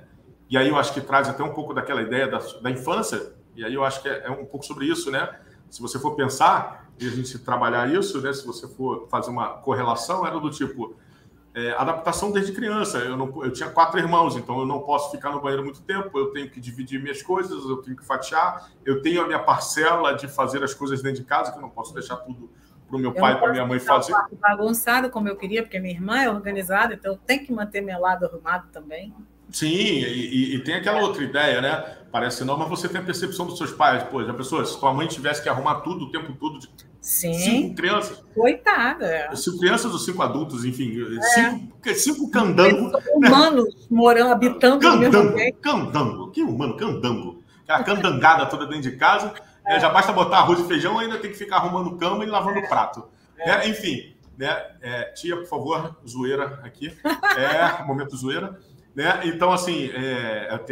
E 0.49 0.57
aí 0.57 0.69
eu 0.69 0.77
acho 0.77 0.93
que 0.93 1.01
traz 1.01 1.27
até 1.27 1.43
um 1.43 1.53
pouco 1.53 1.73
daquela 1.73 2.01
ideia 2.01 2.27
da, 2.27 2.39
da 2.61 2.71
infância. 2.71 3.33
E 3.55 3.65
aí 3.65 3.73
eu 3.73 3.83
acho 3.83 4.01
que 4.01 4.07
é, 4.07 4.25
é, 4.25 4.31
um 4.31 4.45
pouco 4.45 4.65
sobre 4.65 4.85
isso, 4.85 5.11
né? 5.11 5.39
Se 5.69 5.81
você 5.81 5.99
for 5.99 6.15
pensar 6.15 6.89
e 6.99 7.07
a 7.07 7.11
gente 7.11 7.37
trabalhar 7.39 7.91
isso, 7.91 8.21
né? 8.21 8.31
Se 8.31 8.45
você 8.45 8.67
for 8.67 9.07
fazer 9.09 9.31
uma 9.31 9.49
correlação, 9.49 10.25
era 10.25 10.39
do 10.39 10.49
tipo 10.49 10.95
é, 11.55 11.71
adaptação 11.71 12.31
desde 12.31 12.51
criança. 12.51 12.97
Eu, 12.97 13.15
não, 13.15 13.43
eu 13.43 13.51
tinha 13.51 13.69
quatro 13.69 13.97
irmãos, 13.97 14.35
então 14.35 14.59
eu 14.59 14.65
não 14.65 14.81
posso 14.81 15.09
ficar 15.09 15.31
no 15.31 15.41
banheiro 15.41 15.63
muito 15.63 15.81
tempo, 15.81 16.19
eu 16.19 16.27
tenho 16.31 16.49
que 16.49 16.59
dividir 16.59 17.01
minhas 17.01 17.23
coisas, 17.23 17.63
eu 17.63 17.77
tenho 17.77 17.95
que 17.95 18.05
fatiar, 18.05 18.69
eu 18.83 19.01
tenho 19.01 19.23
a 19.23 19.25
minha 19.25 19.39
parcela 19.39 20.13
de 20.13 20.27
fazer 20.27 20.61
as 20.63 20.73
coisas 20.73 21.01
dentro 21.01 21.21
de 21.21 21.25
casa, 21.25 21.53
que 21.53 21.57
eu 21.57 21.61
não 21.61 21.69
posso 21.69 21.93
deixar 21.93 22.17
tudo 22.17 22.51
para 22.85 22.97
o 22.97 22.99
meu 22.99 23.11
eu 23.11 23.15
pai 23.15 23.33
e 23.33 23.37
para 23.37 23.51
minha 23.53 23.65
mãe 23.65 23.79
fazer. 23.79 24.11
Eu 24.11 24.37
bagunçado 24.37 25.09
como 25.09 25.29
eu 25.29 25.37
queria, 25.37 25.63
porque 25.63 25.79
minha 25.79 25.93
irmã 25.93 26.19
é 26.19 26.29
organizada, 26.29 26.93
então 26.93 27.13
eu 27.13 27.17
tenho 27.17 27.45
que 27.45 27.53
manter 27.53 27.79
meu 27.79 27.99
lado 28.01 28.25
arrumado 28.25 28.67
também. 28.73 29.13
Sim, 29.49 29.67
e, 29.67 30.55
e, 30.55 30.59
tem 30.63 30.75
aquela 30.75 30.99
outra 30.99 31.23
ideia, 31.23 31.61
né? 31.61 31.97
Parece 32.11 32.43
não, 32.43 32.57
mas 32.57 32.67
você 32.67 32.89
tem 32.89 32.99
a 32.99 33.03
percepção 33.03 33.45
dos 33.45 33.57
seus 33.57 33.71
pais. 33.71 34.03
Pô, 34.03 34.23
já 34.23 34.33
pensou, 34.33 34.65
se 34.65 34.77
tua 34.77 34.93
mãe 34.93 35.07
tivesse 35.07 35.41
que 35.41 35.47
arrumar 35.47 35.75
tudo 35.75 36.05
o 36.05 36.11
tempo 36.11 36.33
todo 36.33 36.59
de 36.59 36.67
Sim. 37.05 37.33
cinco 37.35 37.75
crianças. 37.75 38.23
Coitada. 38.33 39.29
Cinco 39.35 39.59
crianças 39.59 39.91
ou 39.93 39.99
cinco 39.99 40.23
adultos, 40.23 40.65
enfim. 40.65 40.91
É. 41.15 41.21
Cinco, 41.21 41.93
cinco 41.93 42.31
candangos. 42.31 42.99
Humanos 43.13 43.87
morando, 43.91 44.31
habitando 44.31 44.79
candango, 44.79 45.37
Candango. 45.61 46.31
Que 46.31 46.41
humano? 46.41 46.75
Candango. 46.75 47.43
Aquela 47.67 47.83
candangada 47.83 48.47
toda 48.47 48.65
dentro 48.65 48.89
de 48.89 48.97
casa. 48.97 49.35
É. 49.67 49.79
já 49.79 49.89
basta 49.89 50.11
botar 50.11 50.37
arroz 50.39 50.59
e 50.59 50.67
feijão, 50.67 50.97
ainda 50.97 51.19
tem 51.19 51.29
que 51.29 51.37
ficar 51.37 51.57
arrumando 51.57 51.95
cama 51.95 52.23
e 52.23 52.27
lavando 52.27 52.57
é. 52.57 52.67
prato. 52.67 53.07
É. 53.37 53.67
enfim, 53.67 54.15
né? 54.35 54.65
É, 54.81 55.03
tia, 55.11 55.37
por 55.37 55.45
favor, 55.45 55.95
zoeira 56.07 56.59
aqui. 56.63 56.91
É, 57.37 57.83
momento 57.83 58.17
zoeira. 58.17 58.59
Né? 58.95 59.21
Então, 59.25 59.51
assim, 59.51 59.91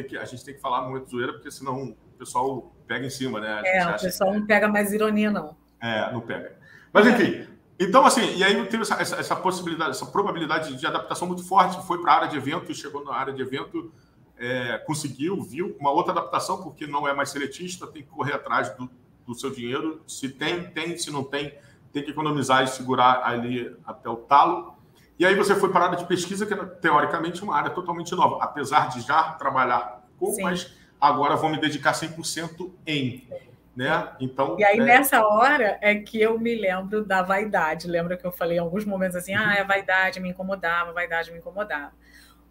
que, 0.08 0.18
a 0.18 0.26
gente 0.26 0.44
tem 0.44 0.56
que 0.56 0.62
falar 0.62 0.82
momento 0.82 1.12
zoeira, 1.12 1.34
porque 1.34 1.52
senão 1.52 1.90
o 1.90 2.18
pessoal 2.18 2.74
pega 2.88 3.06
em 3.06 3.10
cima, 3.10 3.40
né? 3.40 3.62
É, 3.66 3.86
o 3.86 4.00
pessoal 4.00 4.34
não 4.34 4.48
pega 4.48 4.68
mais 4.68 4.94
ironia, 4.94 5.30
não. 5.30 5.62
É, 5.84 6.12
não 6.14 6.22
pega. 6.22 6.56
Mas, 6.94 7.06
enfim, 7.06 7.46
então, 7.78 8.06
assim, 8.06 8.36
e 8.38 8.44
aí 8.44 8.56
teve 8.68 8.84
essa, 8.84 8.96
essa, 8.96 9.16
essa 9.18 9.36
possibilidade, 9.36 9.92
essa 9.92 10.06
probabilidade 10.06 10.76
de 10.78 10.88
adaptação 10.88 11.28
muito 11.28 11.44
forte, 11.44 11.86
foi 11.86 12.02
para 12.02 12.14
a 12.14 12.16
área 12.16 12.28
de 12.30 12.38
evento 12.38 12.74
chegou 12.74 13.04
na 13.04 13.14
área 13.14 13.34
de 13.34 13.42
evento, 13.42 13.92
é, 14.38 14.78
conseguiu, 14.86 15.42
viu 15.42 15.76
uma 15.80 15.92
outra 15.92 16.14
adaptação, 16.14 16.64
porque 16.64 16.88
não 16.88 17.06
é 17.08 17.14
mais 17.14 17.30
seletista, 17.30 17.86
tem 17.86 18.02
que 18.02 18.10
correr 18.10 18.34
atrás 18.34 18.74
do, 18.78 18.90
do 19.26 19.36
seu 19.36 19.50
dinheiro. 19.50 20.02
Se 20.08 20.30
tem, 20.30 20.64
tem, 20.72 20.98
se 20.98 21.12
não 21.12 21.24
tem, 21.24 21.54
tem 21.92 22.04
que 22.04 22.12
economizar 22.12 22.64
e 22.64 22.68
segurar 22.68 23.24
ali 23.26 23.76
até 23.86 24.08
o 24.08 24.16
talo. 24.16 24.76
E 25.20 25.26
aí 25.26 25.36
você 25.36 25.56
foi 25.56 25.70
para 25.70 25.82
a 25.82 25.88
área 25.88 25.98
de 25.98 26.06
pesquisa, 26.06 26.46
que 26.46 26.54
é, 26.54 26.66
teoricamente 26.66 27.44
uma 27.44 27.56
área 27.56 27.70
totalmente 27.70 28.16
nova, 28.16 28.42
apesar 28.42 28.90
de 28.90 29.02
já 29.02 29.34
trabalhar 29.34 30.04
com, 30.18 30.32
Sim. 30.32 30.44
mas 30.44 30.74
agora 31.00 31.36
vou 31.36 31.50
me 31.50 31.60
dedicar 31.60 31.92
100% 31.94 32.72
em. 32.88 33.28
Né? 33.76 34.16
Então, 34.20 34.56
e 34.60 34.64
aí, 34.64 34.78
é... 34.80 34.84
nessa 34.84 35.26
hora, 35.26 35.80
é 35.82 35.96
que 35.96 36.22
eu 36.22 36.40
me 36.40 36.54
lembro 36.54 37.04
da 37.04 37.24
vaidade. 37.24 37.88
Lembra 37.88 38.16
que 38.16 38.26
eu 38.26 38.32
falei 38.32 38.58
em 38.58 38.62
alguns 38.62 38.86
momentos 38.86 39.16
assim: 39.16 39.34
ah, 39.34 39.62
a 39.62 39.64
vaidade 39.64 40.20
me 40.20 40.30
incomodava, 40.30 40.92
a 40.92 40.94
vaidade 40.94 41.32
me 41.32 41.40
incomodava. 41.40 41.92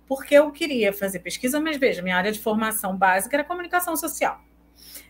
Porque 0.06 0.34
eu 0.34 0.50
queria 0.50 0.92
fazer 0.92 1.20
pesquisa, 1.20 1.60
mas 1.60 1.76
veja, 1.76 2.02
minha 2.02 2.16
área 2.16 2.32
de 2.32 2.40
formação 2.40 2.96
básica 2.96 3.36
era 3.36 3.44
comunicação 3.44 3.96
social. 3.96 4.40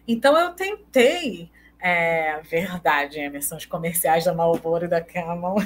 Então, 0.06 0.38
eu 0.38 0.50
tentei 0.50 1.50
é 1.84 2.40
verdade, 2.42 3.18
Emerson. 3.18 3.56
Os 3.56 3.66
comerciais 3.66 4.24
da 4.24 4.32
Marlboro 4.32 4.84
e 4.84 4.88
da 4.88 5.00
Camel 5.00 5.56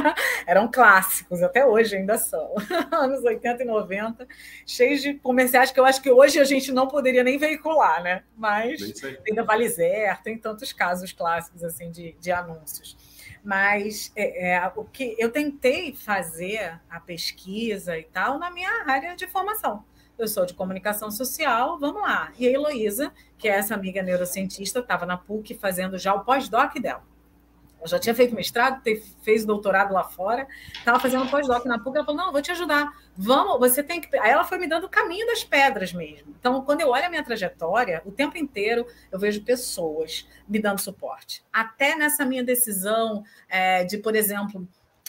eram 0.46 0.70
clássicos, 0.70 1.42
até 1.42 1.66
hoje 1.66 1.96
ainda 1.96 2.16
são. 2.16 2.54
Anos 2.90 3.22
80 3.22 3.62
e 3.62 3.66
90, 3.66 4.26
cheios 4.64 5.02
de 5.02 5.14
comerciais 5.14 5.70
que 5.70 5.78
eu 5.78 5.84
acho 5.84 6.00
que 6.00 6.10
hoje 6.10 6.38
a 6.38 6.44
gente 6.44 6.72
não 6.72 6.88
poderia 6.88 7.22
nem 7.22 7.36
veicular, 7.36 8.02
né? 8.02 8.24
Mas 8.34 8.80
tem 9.22 9.34
da 9.34 9.42
Valizer, 9.42 10.22
tem 10.22 10.38
tantos 10.38 10.72
casos 10.72 11.12
clássicos 11.12 11.62
assim 11.62 11.90
de, 11.90 12.16
de 12.18 12.32
anúncios. 12.32 12.96
Mas 13.44 14.10
é, 14.16 14.54
é, 14.54 14.72
o 14.74 14.84
que 14.84 15.14
eu 15.18 15.30
tentei 15.30 15.94
fazer 15.94 16.80
a 16.88 16.98
pesquisa 16.98 17.98
e 17.98 18.04
tal 18.04 18.38
na 18.38 18.50
minha 18.50 18.84
área 18.86 19.14
de 19.14 19.26
formação 19.26 19.84
eu 20.18 20.28
sou 20.28 20.46
de 20.46 20.54
comunicação 20.54 21.10
social, 21.10 21.78
vamos 21.78 22.02
lá. 22.02 22.32
E 22.38 22.46
a 22.46 22.50
Heloísa, 22.50 23.12
que 23.36 23.48
é 23.48 23.52
essa 23.52 23.74
amiga 23.74 24.02
neurocientista, 24.02 24.80
estava 24.80 25.04
na 25.04 25.16
PUC 25.16 25.54
fazendo 25.54 25.98
já 25.98 26.14
o 26.14 26.24
pós-doc 26.24 26.74
dela. 26.78 27.02
Ela 27.78 27.88
já 27.88 27.98
tinha 27.98 28.14
feito 28.14 28.34
mestrado, 28.34 28.82
fez 29.22 29.44
doutorado 29.44 29.92
lá 29.92 30.02
fora, 30.02 30.48
estava 30.72 30.98
fazendo 30.98 31.28
pós-doc 31.30 31.64
na 31.66 31.78
PUC. 31.78 31.96
Ela 31.96 32.06
falou: 32.06 32.20
Não, 32.20 32.32
vou 32.32 32.40
te 32.40 32.50
ajudar. 32.50 32.90
Vamos, 33.16 33.58
você 33.58 33.82
tem 33.82 34.00
que. 34.00 34.16
Aí 34.18 34.30
ela 34.30 34.44
foi 34.44 34.58
me 34.58 34.66
dando 34.66 34.84
o 34.84 34.88
caminho 34.88 35.26
das 35.26 35.44
pedras 35.44 35.92
mesmo. 35.92 36.34
Então, 36.38 36.62
quando 36.62 36.80
eu 36.80 36.88
olho 36.88 37.04
a 37.04 37.10
minha 37.10 37.22
trajetória, 37.22 38.02
o 38.04 38.10
tempo 38.10 38.38
inteiro 38.38 38.86
eu 39.12 39.18
vejo 39.18 39.44
pessoas 39.44 40.26
me 40.48 40.58
dando 40.58 40.80
suporte. 40.80 41.44
Até 41.52 41.94
nessa 41.94 42.24
minha 42.24 42.42
decisão 42.42 43.22
é, 43.48 43.84
de, 43.84 43.98
por 43.98 44.16
exemplo, 44.16 44.66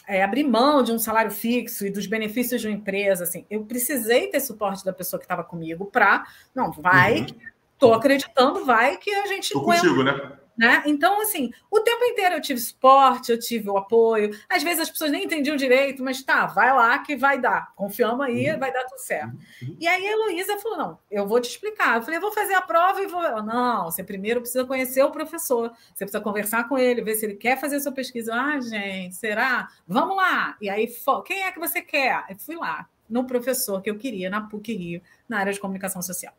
é, 0.07 0.23
abrir 0.23 0.45
mão 0.45 0.81
de 0.81 0.91
um 0.91 0.97
salário 0.97 1.31
fixo 1.31 1.85
e 1.85 1.91
dos 1.91 2.07
benefícios 2.07 2.61
de 2.61 2.67
uma 2.67 2.75
empresa, 2.75 3.25
assim, 3.25 3.45
eu 3.49 3.65
precisei 3.65 4.27
ter 4.27 4.39
suporte 4.39 4.85
da 4.85 4.93
pessoa 4.93 5.19
que 5.19 5.25
estava 5.25 5.43
comigo 5.43 5.85
para, 5.85 6.25
não, 6.55 6.71
vai, 6.71 7.25
estou 7.73 7.89
uhum. 7.89 7.95
acreditando, 7.95 8.65
vai 8.65 8.97
que 8.97 9.13
a 9.13 9.27
gente. 9.27 9.45
Estou 9.45 9.63
contigo, 9.63 10.03
né? 10.03 10.39
Né? 10.57 10.81
Então, 10.87 11.21
assim, 11.21 11.51
o 11.69 11.79
tempo 11.81 12.03
inteiro 12.03 12.35
eu 12.35 12.41
tive 12.41 12.59
suporte, 12.59 13.31
eu 13.31 13.37
tive 13.37 13.69
o 13.69 13.77
apoio. 13.77 14.31
Às 14.49 14.63
vezes 14.63 14.79
as 14.79 14.89
pessoas 14.89 15.11
nem 15.11 15.25
entendiam 15.25 15.55
direito, 15.55 16.03
mas 16.03 16.23
tá, 16.23 16.47
vai 16.47 16.73
lá 16.73 16.97
que 16.99 17.15
vai 17.15 17.39
dar. 17.39 17.71
Confiamos 17.75 18.25
aí, 18.25 18.49
uhum. 18.49 18.59
vai 18.59 18.73
dar 18.73 18.83
tudo 18.85 18.97
certo. 18.97 19.37
Uhum. 19.61 19.77
E 19.79 19.87
aí 19.87 20.07
a 20.07 20.11
Heloísa 20.11 20.57
falou: 20.57 20.77
não, 20.77 20.99
eu 21.11 21.27
vou 21.27 21.39
te 21.39 21.49
explicar. 21.49 21.97
Eu 21.97 22.01
falei, 22.01 22.17
eu 22.17 22.21
vou 22.21 22.31
fazer 22.31 22.55
a 22.55 22.61
prova 22.61 23.01
e 23.01 23.05
vou. 23.05 23.23
Ela, 23.23 23.43
não, 23.43 23.85
você 23.85 24.03
primeiro 24.03 24.41
precisa 24.41 24.65
conhecer 24.65 25.03
o 25.03 25.11
professor, 25.11 25.71
você 25.93 26.05
precisa 26.05 26.21
conversar 26.21 26.67
com 26.67 26.77
ele, 26.77 27.03
ver 27.03 27.15
se 27.15 27.25
ele 27.27 27.35
quer 27.35 27.59
fazer 27.59 27.75
a 27.75 27.79
sua 27.79 27.91
pesquisa. 27.91 28.33
Ah, 28.33 28.59
gente, 28.59 29.15
será? 29.15 29.67
Vamos 29.87 30.17
lá. 30.17 30.57
E 30.59 30.69
aí, 30.69 30.91
quem 31.23 31.43
é 31.43 31.51
que 31.51 31.59
você 31.59 31.81
quer? 31.81 32.25
Eu 32.29 32.37
fui 32.37 32.55
lá, 32.55 32.89
no 33.07 33.25
professor 33.25 33.79
que 33.81 33.89
eu 33.89 33.97
queria, 33.97 34.29
na 34.29 34.41
PUC 34.41 34.73
Rio, 34.73 35.01
na 35.29 35.37
área 35.37 35.53
de 35.53 35.59
comunicação 35.59 36.01
social. 36.01 36.33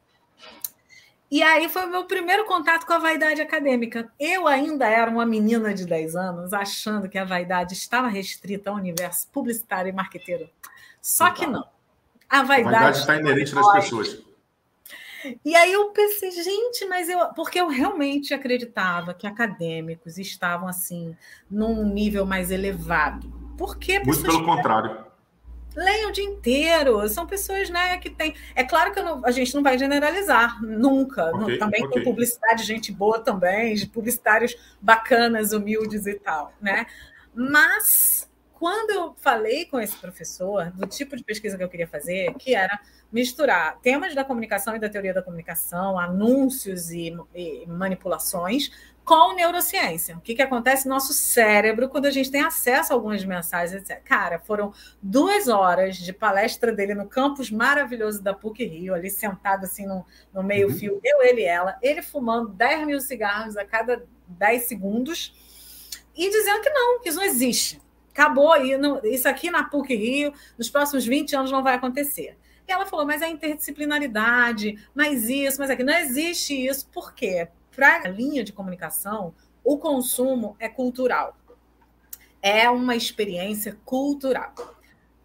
E 1.31 1.43
aí 1.43 1.69
foi 1.69 1.85
o 1.85 1.91
meu 1.91 2.05
primeiro 2.05 2.47
contato 2.47 2.87
com 2.87 2.93
a 2.95 2.99
vaidade 2.99 3.41
acadêmica. 3.41 4.11
Eu 4.19 4.47
ainda 4.47 4.87
era 4.87 5.11
uma 5.11 5.27
menina 5.27 5.75
de 5.75 5.85
10 5.85 6.17
anos, 6.17 6.53
achando 6.55 7.09
que 7.09 7.19
a 7.19 7.25
vaidade 7.25 7.75
estava 7.75 8.09
restrita 8.09 8.71
ao 8.71 8.77
universo 8.77 9.29
publicitário 9.31 9.91
e 9.91 9.93
marqueteiro. 9.93 10.49
Só 11.03 11.31
que 11.31 11.47
não. 11.47 11.67
A 12.29 12.43
vaidade, 12.43 12.99
está 12.99 13.17
inerente 13.17 13.55
nas 13.55 13.71
pessoas. 13.73 14.23
E 15.45 15.57
aí 15.57 15.73
eu 15.73 15.91
pensei, 15.91 16.31
gente, 16.31 16.87
mas 16.87 17.09
eu. 17.09 17.19
Porque 17.35 17.61
eu 17.61 17.69
realmente 17.69 18.33
acreditava 18.33 19.13
que 19.13 19.27
acadêmicos 19.27 20.17
estavam 20.19 20.69
assim, 20.69 21.17
num 21.51 21.85
nível 21.85 22.25
mais 22.25 22.51
elevado. 22.51 23.31
Porque 23.57 23.99
Muito 24.01 24.23
pelo 24.23 24.45
contrário. 24.45 25.08
Leem 25.79 26.07
o 26.07 26.13
dia 26.13 26.25
inteiro. 26.25 27.09
São 27.09 27.25
pessoas 27.25 27.71
né, 27.71 27.99
que 27.99 28.11
têm. 28.11 28.35
É 28.55 28.65
claro 28.65 28.93
que 28.93 29.01
não, 29.01 29.25
a 29.25 29.31
gente 29.31 29.55
não 29.55 29.63
vai 29.63 29.79
generalizar, 29.79 30.61
nunca. 30.61 31.31
Okay, 31.37 31.59
também 31.59 31.85
okay. 31.85 31.95
tem 31.95 32.05
publicidade, 32.05 32.65
gente 32.65 32.91
boa 32.91 33.21
também, 33.21 33.75
de 33.75 33.87
publicitários 33.87 34.57
bacanas, 34.81 35.53
humildes 35.53 36.07
e 36.07 36.15
tal, 36.15 36.53
né? 36.61 36.87
Mas 37.33 38.29
quando 38.55 38.91
eu 38.91 39.15
falei 39.19 39.67
com 39.67 39.79
esse 39.79 39.97
professor 39.97 40.73
do 40.73 40.85
tipo 40.85 41.17
de 41.17 41.23
pesquisa 41.23 41.57
que 41.57 41.63
eu 41.63 41.69
queria 41.69 41.87
fazer, 41.87 42.35
que 42.35 42.57
era 42.57 42.77
misturar 43.11 43.79
temas 43.81 44.17
da 44.17 44.25
comunicação 44.25 44.75
e 44.75 44.81
da 44.81 44.89
teoria 44.89 45.15
da 45.15 45.23
comunicação, 45.23 45.97
anúncios 45.97 46.91
e, 46.91 47.17
e 47.33 47.67
manipulações, 47.69 48.71
com 49.09 49.33
neurociência. 49.35 50.19
O 50.19 50.21
que, 50.21 50.35
que 50.35 50.43
acontece 50.43 50.87
no 50.87 50.93
nosso 50.93 51.15
cérebro 51.15 51.89
quando 51.89 52.05
a 52.05 52.11
gente 52.11 52.31
tem 52.31 52.43
acesso 52.43 52.93
a 52.93 52.95
algumas 52.95 53.25
mensagens, 53.25 53.81
etc. 53.81 54.03
Cara, 54.05 54.39
foram 54.39 54.71
duas 55.01 55.49
horas 55.49 55.97
de 55.97 56.13
palestra 56.13 56.73
dele 56.73 56.93
no 56.93 57.09
campus 57.09 57.51
maravilhoso 57.51 58.23
da 58.23 58.35
PUC 58.35 58.67
Rio, 58.67 58.93
ali 58.93 59.09
sentado 59.09 59.65
assim 59.65 59.87
no, 59.87 60.05
no 60.31 60.43
meio-fio, 60.43 60.93
uhum. 60.93 61.01
eu, 61.03 61.23
ele 61.23 61.41
e 61.41 61.45
ela, 61.45 61.79
ele 61.81 62.03
fumando 62.03 62.51
10 62.51 62.87
mil 62.87 63.01
cigarros 63.01 63.57
a 63.57 63.65
cada 63.65 64.05
10 64.27 64.65
segundos 64.65 65.33
e 66.15 66.29
dizendo 66.29 66.61
que 66.61 66.69
não, 66.69 67.01
que 67.01 67.09
isso 67.09 67.17
não 67.17 67.25
existe. 67.25 67.81
Acabou, 68.13 68.55
isso 69.05 69.27
aqui 69.27 69.51
na 69.51 69.65
PUC 69.65 69.95
Rio, 69.97 70.35
nos 70.59 70.69
próximos 70.69 71.07
20 71.07 71.35
anos 71.35 71.51
não 71.51 71.63
vai 71.63 71.77
acontecer. 71.77 72.37
E 72.69 72.73
ela 72.73 72.85
falou, 72.85 73.07
mas 73.07 73.23
a 73.23 73.29
interdisciplinaridade, 73.31 74.79
mas 74.95 75.31
isso, 75.31 75.59
mas 75.59 75.71
aquilo. 75.71 75.89
Não 75.89 75.99
existe 75.99 76.53
isso. 76.53 76.87
Por 76.89 77.15
quê? 77.15 77.49
Para 77.79 78.09
a 78.09 78.09
linha 78.09 78.43
de 78.43 78.53
comunicação, 78.53 79.33
o 79.63 79.79
consumo 79.79 80.57
é 80.59 80.69
cultural. 80.69 81.37
É 82.43 82.69
uma 82.69 82.97
experiência 82.97 83.79
cultural. 83.85 84.53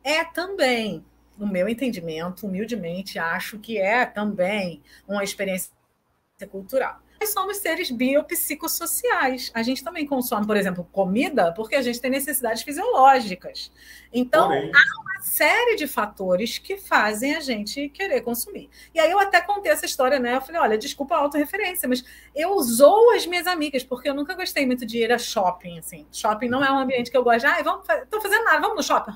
É 0.03 0.23
também, 0.23 1.03
no 1.35 1.47
meu 1.47 1.67
entendimento, 1.67 2.45
humildemente, 2.45 3.17
acho 3.17 3.57
que 3.57 3.79
é 3.79 4.05
também 4.05 4.83
uma 5.07 5.23
experiência 5.23 5.71
cultural 6.51 7.01
nós 7.23 7.31
somos 7.31 7.57
seres 7.57 7.89
biopsicossociais. 7.89 9.49
A 9.53 9.63
gente 9.63 9.81
também 9.81 10.05
consome, 10.05 10.45
por 10.45 10.57
exemplo, 10.57 10.85
comida 10.91 11.53
porque 11.53 11.73
a 11.75 11.81
gente 11.81 12.01
tem 12.01 12.11
necessidades 12.11 12.63
fisiológicas. 12.63 13.71
Então, 14.13 14.47
Porém. 14.47 14.71
há 14.73 15.01
uma 15.01 15.21
série 15.23 15.75
de 15.75 15.87
fatores 15.87 16.59
que 16.59 16.77
fazem 16.77 17.35
a 17.35 17.39
gente 17.39 17.89
querer 17.89 18.21
consumir. 18.21 18.69
E 18.93 18.99
aí 18.99 19.09
eu 19.09 19.19
até 19.19 19.41
contei 19.41 19.71
essa 19.71 19.85
história, 19.85 20.19
né? 20.19 20.35
Eu 20.35 20.41
falei, 20.41 20.61
olha, 20.61 20.77
desculpa 20.77 21.15
a 21.15 21.19
autorreferência, 21.19 21.89
mas 21.89 22.03
eu 22.35 22.51
usou 22.51 23.11
as 23.11 23.25
minhas 23.25 23.47
amigas, 23.47 23.83
porque 23.83 24.07
eu 24.07 24.13
nunca 24.13 24.35
gostei 24.35 24.65
muito 24.65 24.85
de 24.85 24.99
ir 24.99 25.11
a 25.11 25.17
shopping, 25.17 25.79
assim. 25.79 26.05
Shopping 26.11 26.49
não 26.49 26.63
é 26.63 26.71
um 26.71 26.77
ambiente 26.77 27.09
que 27.09 27.17
eu 27.17 27.23
gosto 27.23 27.47
ah, 27.47 27.61
vamos, 27.63 27.87
tô 28.09 28.21
fazendo 28.21 28.43
nada, 28.43 28.59
vamos 28.59 28.75
no 28.77 28.83
shopping. 28.83 29.11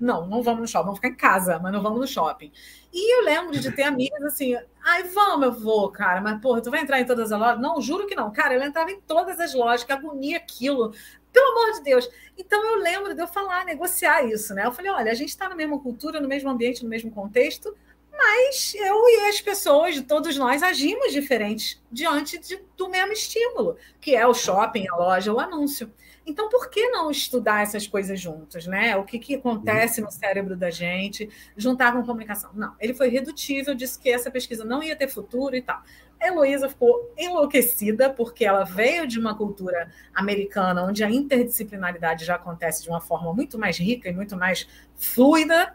Não, 0.00 0.26
não 0.26 0.42
vamos 0.42 0.60
no 0.62 0.66
shopping, 0.66 0.86
vamos 0.86 0.98
ficar 0.98 1.08
em 1.08 1.16
casa, 1.16 1.58
mas 1.62 1.72
não 1.72 1.82
vamos 1.82 2.00
no 2.00 2.06
shopping. 2.06 2.50
E 2.92 3.16
eu 3.16 3.24
lembro 3.24 3.52
de 3.52 3.70
ter 3.70 3.84
amigas 3.84 4.20
assim, 4.22 4.56
ai, 4.82 5.04
vamos, 5.04 5.46
eu 5.46 5.52
vou, 5.52 5.90
cara, 5.90 6.20
mas 6.20 6.40
porra, 6.40 6.60
tu 6.60 6.70
vai 6.70 6.80
entrar 6.80 6.98
em 7.00 7.04
todas 7.04 7.30
as 7.30 7.38
lojas? 7.38 7.60
Não, 7.60 7.80
juro 7.80 8.06
que 8.06 8.16
não. 8.16 8.32
Cara, 8.32 8.54
eu 8.54 8.62
entrava 8.62 8.90
em 8.90 9.00
todas 9.00 9.38
as 9.38 9.54
lojas, 9.54 9.84
que 9.84 9.92
agonia 9.92 10.38
aquilo. 10.38 10.92
Pelo 11.32 11.50
amor 11.50 11.72
de 11.74 11.82
Deus. 11.82 12.08
Então 12.36 12.64
eu 12.64 12.76
lembro 12.76 13.14
de 13.14 13.20
eu 13.20 13.26
falar, 13.28 13.64
negociar 13.64 14.24
isso, 14.24 14.54
né? 14.54 14.66
Eu 14.66 14.72
falei, 14.72 14.90
olha, 14.90 15.12
a 15.12 15.14
gente 15.14 15.28
está 15.28 15.48
na 15.48 15.54
mesma 15.54 15.78
cultura, 15.78 16.20
no 16.20 16.28
mesmo 16.28 16.50
ambiente, 16.50 16.82
no 16.82 16.88
mesmo 16.88 17.10
contexto, 17.10 17.76
mas 18.10 18.74
eu 18.74 19.08
e 19.08 19.28
as 19.28 19.40
pessoas, 19.40 20.00
todos 20.02 20.36
nós, 20.36 20.62
agimos 20.62 21.12
diferentes 21.12 21.80
diante 21.90 22.38
de, 22.38 22.60
do 22.76 22.88
mesmo 22.88 23.12
estímulo, 23.12 23.76
que 24.00 24.14
é 24.14 24.26
o 24.26 24.34
shopping, 24.34 24.86
a 24.88 24.96
loja, 24.96 25.32
o 25.32 25.40
anúncio. 25.40 25.90
Então, 26.26 26.48
por 26.48 26.68
que 26.68 26.88
não 26.90 27.10
estudar 27.10 27.62
essas 27.62 27.86
coisas 27.86 28.20
juntas, 28.20 28.66
né? 28.66 28.96
O 28.96 29.04
que, 29.04 29.18
que 29.18 29.36
acontece 29.36 30.00
no 30.00 30.10
cérebro 30.10 30.54
da 30.54 30.70
gente, 30.70 31.28
juntar 31.56 31.92
com 31.92 32.04
comunicação? 32.04 32.50
Não, 32.54 32.74
ele 32.78 32.92
foi 32.92 33.08
redutível, 33.08 33.74
disse 33.74 33.98
que 33.98 34.10
essa 34.10 34.30
pesquisa 34.30 34.64
não 34.64 34.82
ia 34.82 34.94
ter 34.94 35.08
futuro 35.08 35.56
e 35.56 35.62
tal. 35.62 35.82
Heloísa 36.20 36.68
ficou 36.68 37.12
enlouquecida, 37.16 38.10
porque 38.10 38.44
ela 38.44 38.64
veio 38.64 39.06
de 39.06 39.18
uma 39.18 39.34
cultura 39.34 39.90
americana, 40.14 40.84
onde 40.84 41.02
a 41.02 41.10
interdisciplinaridade 41.10 42.24
já 42.24 42.34
acontece 42.34 42.82
de 42.82 42.90
uma 42.90 43.00
forma 43.00 43.32
muito 43.32 43.58
mais 43.58 43.78
rica 43.78 44.08
e 44.08 44.12
muito 44.12 44.36
mais 44.36 44.68
fluida. 44.96 45.74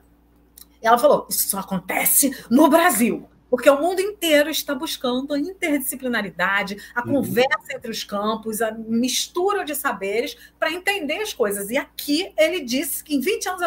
E 0.82 0.88
ela 0.88 0.98
falou: 0.98 1.26
Isso 1.30 1.50
só 1.50 1.60
acontece 1.60 2.32
no 2.50 2.70
Brasil 2.70 3.28
porque 3.56 3.70
o 3.70 3.80
mundo 3.80 4.02
inteiro 4.02 4.50
está 4.50 4.74
buscando 4.74 5.34
a 5.34 5.40
interdisciplinaridade, 5.40 6.78
a 6.94 7.02
uhum. 7.02 7.14
conversa 7.16 7.74
entre 7.74 7.90
os 7.90 8.04
campos, 8.04 8.62
a 8.62 8.72
mistura 8.72 9.64
de 9.64 9.74
saberes 9.74 10.36
para 10.60 10.74
entender 10.74 11.22
as 11.22 11.34
coisas. 11.34 11.70
E 11.70 11.78
aqui 11.78 12.34
ele 12.38 12.60
disse 12.60 13.02
que 13.02 13.16
em 13.16 13.22
20 13.22 13.48
anos 13.48 13.62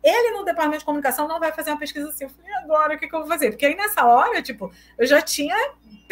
ele 0.00 0.30
no 0.30 0.44
departamento 0.44 0.80
de 0.80 0.84
comunicação 0.84 1.26
não 1.26 1.40
vai 1.40 1.52
fazer 1.52 1.70
uma 1.70 1.78
pesquisa 1.78 2.08
assim. 2.08 2.22
Eu 2.22 2.30
falei, 2.30 2.54
agora 2.54 2.94
o 2.94 2.98
que, 2.98 3.08
que 3.08 3.14
eu 3.16 3.18
vou 3.18 3.28
fazer? 3.28 3.50
Porque 3.50 3.66
aí 3.66 3.74
nessa 3.74 4.04
hora, 4.06 4.40
tipo, 4.42 4.72
eu 4.96 5.06
já 5.06 5.20
tinha 5.20 5.56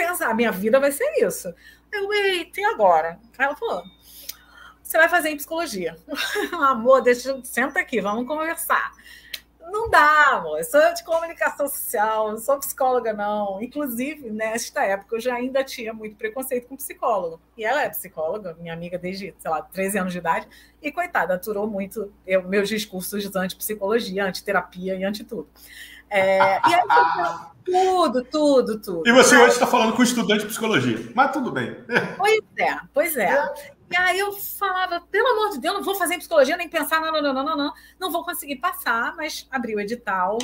pensado, 0.01 0.35
minha 0.35 0.51
vida 0.51 0.81
vai 0.81 0.91
ser 0.91 1.11
isso. 1.25 1.53
Eu, 1.93 2.13
eita, 2.13 2.61
e 2.61 2.65
agora? 2.65 3.19
Aí 3.37 3.47
ela 3.47 3.57
falou, 3.57 3.85
você 4.83 4.97
vai 4.97 5.09
fazer 5.09 5.31
em 5.31 5.37
psicologia. 5.37 5.97
Amor, 6.53 7.03
deixa, 7.03 7.39
senta 7.45 7.81
aqui, 7.81 8.01
vamos 8.01 8.27
conversar. 8.27 8.93
Não 9.73 9.89
dá, 9.89 10.39
amor. 10.39 10.59
Eu 10.59 10.65
sou 10.65 10.93
de 10.93 11.05
comunicação 11.05 11.69
social, 11.69 12.33
não 12.33 12.39
sou 12.39 12.59
psicóloga, 12.59 13.13
não. 13.13 13.63
Inclusive, 13.63 14.29
nesta 14.29 14.85
época, 14.85 15.15
eu 15.15 15.21
já 15.21 15.37
ainda 15.37 15.63
tinha 15.63 15.93
muito 15.93 16.17
preconceito 16.17 16.67
com 16.67 16.77
psicólogo. 16.77 17.41
E 17.57 17.65
ela 17.65 17.85
é 17.85 17.89
psicóloga, 17.89 18.57
minha 18.59 18.73
amiga 18.73 18.99
desde, 18.99 19.33
sei 19.39 19.51
lá, 19.51 19.63
13 19.63 19.99
anos 19.99 20.13
de 20.13 20.19
idade. 20.19 20.49
E, 20.83 20.91
coitada, 20.91 21.35
aturou 21.35 21.69
muito 21.69 22.13
eu, 22.27 22.43
meus 22.43 22.69
discursos 22.69 23.23
de 23.23 23.39
antipsicologia, 23.39 24.25
antiterapia 24.25 24.97
e 24.97 25.05
anti-tudo. 25.05 25.49
É, 26.11 26.61
e 26.69 26.75
aí, 26.75 26.83
tudo, 27.65 28.25
tudo, 28.25 28.81
tudo. 28.81 29.09
E 29.09 29.13
você 29.13 29.37
hoje 29.37 29.53
está 29.53 29.67
falando 29.67 29.95
com 29.95 30.03
estudante 30.03 30.41
de 30.41 30.47
psicologia, 30.47 30.99
mas 31.15 31.33
tudo 31.33 31.53
bem. 31.53 31.77
Pois 32.17 32.41
é, 32.59 32.81
pois 32.93 33.17
é. 33.17 33.55
E 33.91 33.97
aí 33.97 34.19
eu 34.19 34.33
falava, 34.33 35.01
pelo 35.11 35.27
amor 35.29 35.51
de 35.51 35.61
Deus, 35.61 35.75
não 35.75 35.83
vou 35.83 35.97
fazer 35.97 36.17
psicologia, 36.19 36.57
nem 36.57 36.69
pensar, 36.69 37.01
não, 37.01 37.13
não, 37.13 37.23
não, 37.23 37.33
não, 37.33 37.45
não, 37.45 37.57
não, 37.57 37.73
não 37.99 38.11
vou 38.11 38.25
conseguir 38.25 38.57
passar, 38.57 39.15
mas 39.17 39.47
abri 39.51 39.75
o 39.75 39.81
edital. 39.81 40.39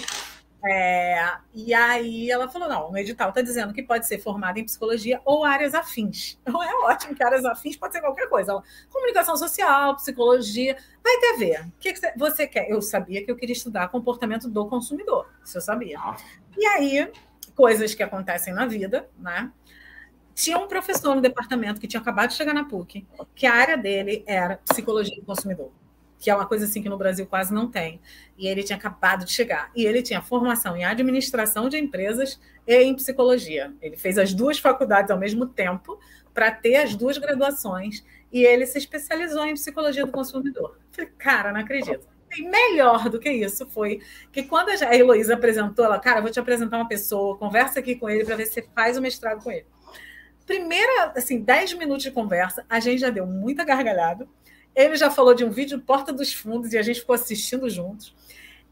É, 0.69 1.37
e 1.55 1.73
aí 1.73 2.31
ela 2.31 2.49
falou: 2.49 2.69
não, 2.69 2.91
o 2.91 2.97
edital 2.97 3.29
está 3.29 3.41
dizendo 3.41 3.73
que 3.73 3.83
pode 3.83 4.07
ser 4.07 4.19
formado 4.19 4.59
em 4.59 4.65
psicologia 4.65 5.21
ou 5.25 5.45
áreas 5.45 5.75
afins. 5.75 6.39
Então 6.47 6.63
é 6.63 6.75
ótimo 6.87 7.15
que 7.15 7.23
áreas 7.23 7.45
afins 7.45 7.77
pode 7.77 7.93
ser 7.93 8.01
qualquer 8.01 8.29
coisa. 8.29 8.63
Comunicação 8.91 9.37
social, 9.37 9.97
psicologia, 9.97 10.77
vai 11.03 11.19
ter 11.19 11.27
a 11.27 11.37
ver. 11.37 11.67
O 11.67 11.73
que, 11.79 11.93
que 11.93 12.19
você 12.19 12.47
quer? 12.47 12.71
Eu 12.71 12.81
sabia 12.81 13.25
que 13.25 13.31
eu 13.31 13.37
queria 13.37 13.53
estudar 13.53 13.89
comportamento 13.89 14.49
do 14.49 14.67
consumidor. 14.67 15.29
Isso 15.45 15.59
eu 15.59 15.61
sabia. 15.61 15.99
E 16.57 16.65
aí, 16.67 17.13
coisas 17.55 17.95
que 17.95 18.03
acontecem 18.03 18.55
na 18.55 18.67
vida, 18.67 19.09
né? 19.19 19.53
Tinha 20.35 20.59
um 20.59 20.69
professor 20.69 21.15
no 21.15 21.21
departamento 21.21 21.81
que 21.81 21.89
tinha 21.89 22.01
acabado 22.01 22.29
de 22.29 22.35
chegar 22.37 22.53
na 22.53 22.65
PUC, 22.65 23.07
que 23.35 23.47
a 23.47 23.55
área 23.55 23.77
dele 23.77 24.23
era 24.27 24.59
psicologia 24.69 25.17
do 25.17 25.25
consumidor, 25.25 25.73
que 26.19 26.31
é 26.31 26.35
uma 26.35 26.47
coisa 26.47 26.65
assim 26.65 26.83
que 26.83 26.89
no 26.89 26.97
Brasil 26.97 27.27
quase 27.27 27.53
não 27.53 27.71
tem. 27.71 28.01
E 28.37 28.47
ele 28.47 28.63
tinha 28.63 28.77
acabado 28.77 29.25
de 29.25 29.33
chegar. 29.33 29.71
E 29.75 29.85
ele 29.85 30.03
tinha 30.03 30.23
formação 30.23 30.77
em 30.77 30.85
administração 30.85 31.69
de 31.69 31.79
empresas 31.79 32.41
e 32.67 32.77
em 32.83 32.95
psicologia. 32.95 33.73
Ele 33.81 33.97
fez 33.97 34.19
as 34.19 34.33
duas 34.33 34.59
faculdades 34.59 35.11
ao 35.11 35.19
mesmo 35.19 35.47
tempo 35.47 35.99
para 36.33 36.51
ter 36.51 36.77
as 36.77 36.95
duas 36.95 37.19
graduações. 37.19 38.05
E 38.33 38.45
ele 38.45 38.67
se 38.67 38.79
especializou 38.79 39.45
em 39.45 39.55
psicologia 39.55 40.05
do 40.05 40.13
consumidor. 40.13 40.79
Falei, 40.91 41.11
cara, 41.19 41.53
não 41.53 41.61
acredito. 41.61 42.07
E 42.37 42.43
melhor 42.43 43.09
do 43.09 43.21
que 43.21 43.31
isso 43.31 43.67
foi 43.67 44.01
que 44.33 44.43
quando 44.43 44.69
a 44.69 44.97
Heloísa 44.97 45.35
apresentou, 45.35 45.85
ela, 45.85 45.99
cara, 45.99 46.21
vou 46.21 46.31
te 46.31 46.41
apresentar 46.41 46.77
uma 46.77 46.89
pessoa, 46.89 47.39
conversa 47.39 47.79
aqui 47.79 47.95
com 47.95 48.11
ele 48.11 48.25
para 48.25 48.37
ver 48.37 48.47
se 48.47 48.55
você 48.55 48.69
faz 48.75 48.99
o 48.99 49.01
mestrado 49.01 49.43
com 49.43 49.51
ele 49.51 49.65
primeira, 50.47 51.13
assim, 51.17 51.41
10 51.41 51.75
minutos 51.75 52.05
de 52.05 52.11
conversa, 52.11 52.65
a 52.71 52.79
gente 52.79 53.01
já 53.01 53.11
deu 53.11 53.27
muita 53.27 53.65
gargalhada. 53.65 54.27
Ele 54.77 54.95
já 54.95 55.11
falou 55.11 55.35
de 55.35 55.45
um 55.45 55.51
vídeo 55.51 55.81
Porta 55.81 56.13
dos 56.13 56.33
Fundos 56.33 56.73
e 56.73 56.79
a 56.79 56.83
gente 56.83 57.01
ficou 57.01 57.15
assistindo 57.15 57.69
juntos. 57.69 58.15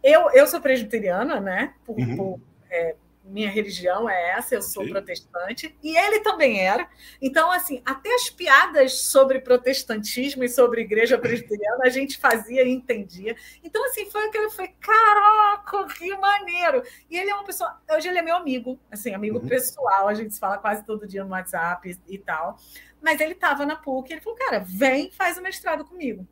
Eu, 0.02 0.30
eu 0.32 0.46
sou 0.46 0.60
presbiteriana, 0.60 1.40
né? 1.40 1.74
Por, 1.84 1.98
uhum. 1.98 2.16
por 2.16 2.40
é, 2.70 2.94
minha 3.24 3.50
religião 3.50 4.08
é 4.08 4.32
essa, 4.32 4.54
eu 4.54 4.62
sou 4.62 4.82
okay. 4.82 4.92
protestante, 4.92 5.74
e 5.82 5.96
ele 5.96 6.20
também 6.20 6.60
era. 6.60 6.86
Então, 7.20 7.50
assim, 7.50 7.80
até 7.84 8.14
as 8.14 8.28
piadas 8.28 9.00
sobre 9.00 9.40
protestantismo 9.40 10.44
e 10.44 10.48
sobre 10.48 10.82
igreja 10.82 11.16
presbiteriana 11.16 11.84
a 11.84 11.88
gente 11.88 12.18
fazia 12.18 12.62
e 12.62 12.70
entendia. 12.70 13.34
Então, 13.62 13.82
assim, 13.86 14.10
foi 14.10 14.26
aquele, 14.26 14.50
foi, 14.50 14.68
caraca, 14.68 15.86
que 15.94 16.14
maneiro! 16.18 16.82
E 17.08 17.16
ele 17.16 17.30
é 17.30 17.34
uma 17.34 17.44
pessoa, 17.44 17.80
hoje 17.90 18.08
ele 18.08 18.18
é 18.18 18.22
meu 18.22 18.36
amigo, 18.36 18.78
assim, 18.90 19.14
amigo 19.14 19.38
uhum. 19.38 19.48
pessoal, 19.48 20.06
a 20.06 20.14
gente 20.14 20.34
se 20.34 20.40
fala 20.40 20.58
quase 20.58 20.84
todo 20.84 21.06
dia 21.06 21.24
no 21.24 21.30
WhatsApp 21.30 21.88
e, 21.88 22.14
e 22.14 22.18
tal. 22.18 22.58
Mas 23.04 23.20
ele 23.20 23.34
estava 23.34 23.66
na 23.66 23.76
PUC, 23.76 24.10
ele 24.10 24.22
falou, 24.22 24.38
cara, 24.38 24.64
vem, 24.66 25.10
faz 25.10 25.36
o 25.36 25.42
mestrado 25.42 25.84
comigo. 25.84 26.26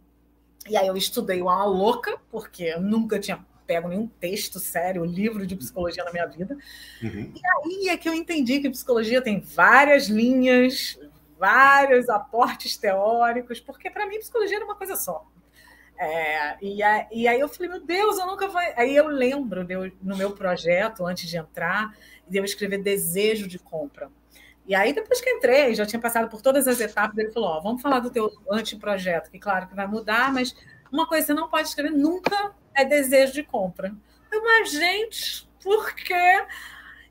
E 0.67 0.75
aí 0.75 0.87
eu 0.87 0.97
estudei 0.97 1.43
uma 1.43 1.67
louca, 1.67 2.19
porque 2.31 2.65
eu 2.65 2.81
nunca 2.81 3.21
tinha 3.21 3.45
pego 3.67 3.89
nenhum 3.89 4.07
texto 4.07 4.59
sério, 4.59 5.05
livro 5.05 5.47
de 5.47 5.55
psicologia 5.55 6.03
na 6.03 6.11
minha 6.11 6.27
vida. 6.27 6.57
Uhum. 7.03 7.33
E 7.35 7.41
aí 7.45 7.89
é 7.91 7.97
que 7.99 8.09
eu 8.09 8.15
entendi 8.15 8.59
que 8.59 8.71
psicologia 8.71 9.21
tem 9.21 9.39
várias 9.39 10.09
linhas, 10.09 10.99
vários 11.39 12.09
aportes 12.09 12.77
teóricos, 12.79 13.61
porque 13.61 13.91
para 13.91 14.07
mim 14.07 14.19
psicologia 14.19 14.57
era 14.57 14.65
uma 14.65 14.75
coisa 14.75 14.97
só. 14.97 15.27
É, 15.99 16.57
e, 16.65 16.83
a, 16.83 17.07
e, 17.13 17.29
aí 17.29 17.39
eu 17.39 17.49
falei, 17.49 17.69
meu 17.69 17.81
Deus, 17.81 18.19
eu 18.19 18.27
nunca 18.27 18.49
vou. 18.49 18.61
Aí 18.77 18.97
eu 18.97 19.09
lembro 19.09 19.63
de 19.63 19.75
eu, 19.75 19.93
no 20.03 20.17
meu 20.17 20.33
projeto, 20.33 21.07
antes 21.07 21.29
de 21.29 21.37
entrar, 21.37 21.95
de 22.27 22.39
eu 22.39 22.45
escrever 22.45 22.79
desejo 22.79 23.47
de 23.47 23.59
compra. 23.59 24.11
E 24.67 24.75
aí, 24.75 24.93
depois 24.93 25.21
que 25.21 25.29
entrei, 25.29 25.75
já 25.75 25.85
tinha 25.85 26.01
passado 26.01 26.29
por 26.29 26.41
todas 26.41 26.69
as 26.69 26.81
etapas, 26.81 27.19
ele 27.19 27.33
falou: 27.33 27.51
Ó, 27.51 27.61
vamos 27.61 27.83
falar 27.83 28.01
do 28.01 28.11
teu 28.11 28.31
anteprojeto, 28.51 29.31
que 29.31 29.39
claro 29.39 29.67
que 29.67 29.75
vai 29.75 29.87
mudar, 29.87 30.33
mas 30.33 30.55
uma 30.91 31.07
coisa 31.07 31.27
que 31.27 31.33
você 31.33 31.35
não 31.35 31.49
pode 31.49 31.69
escrever 31.69 31.91
nunca 31.91 32.55
é 32.75 32.85
desejo 32.85 33.33
de 33.33 33.43
compra. 33.43 33.95
Eu, 34.31 34.43
mas, 34.43 34.71
gente, 34.71 35.49
por 35.63 35.95
quê? 35.95 36.45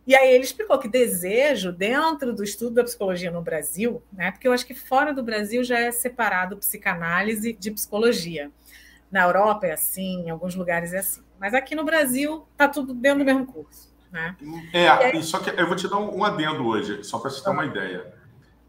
E 0.05 0.15
aí 0.15 0.33
ele 0.33 0.43
explicou 0.43 0.79
que 0.79 0.87
desejo, 0.87 1.71
dentro 1.71 2.33
do 2.33 2.43
estudo 2.43 2.75
da 2.75 2.83
psicologia 2.83 3.29
no 3.29 3.41
Brasil, 3.41 4.01
né? 4.11 4.31
Porque 4.31 4.47
eu 4.47 4.53
acho 4.53 4.65
que 4.65 4.73
fora 4.73 5.13
do 5.13 5.21
Brasil 5.21 5.63
já 5.63 5.79
é 5.79 5.91
separado 5.91 6.57
psicanálise 6.57 7.53
de 7.53 7.71
psicologia. 7.71 8.51
Na 9.11 9.23
Europa 9.23 9.67
é 9.67 9.73
assim, 9.73 10.25
em 10.25 10.29
alguns 10.29 10.55
lugares 10.55 10.93
é 10.93 10.99
assim. 10.99 11.21
Mas 11.39 11.53
aqui 11.53 11.75
no 11.75 11.83
Brasil 11.83 12.47
está 12.51 12.67
tudo 12.67 12.93
dentro 12.93 13.19
do 13.19 13.25
mesmo 13.25 13.45
curso. 13.45 13.90
Né? 14.11 14.35
É, 14.73 14.89
aí... 14.89 15.23
só 15.23 15.39
que 15.39 15.49
eu 15.49 15.67
vou 15.67 15.75
te 15.75 15.87
dar 15.87 15.97
um 15.97 16.23
adendo 16.23 16.65
hoje, 16.65 17.03
só 17.03 17.17
para 17.17 17.29
você 17.29 17.43
ter 17.43 17.49
uma 17.49 17.65
ideia. 17.65 18.13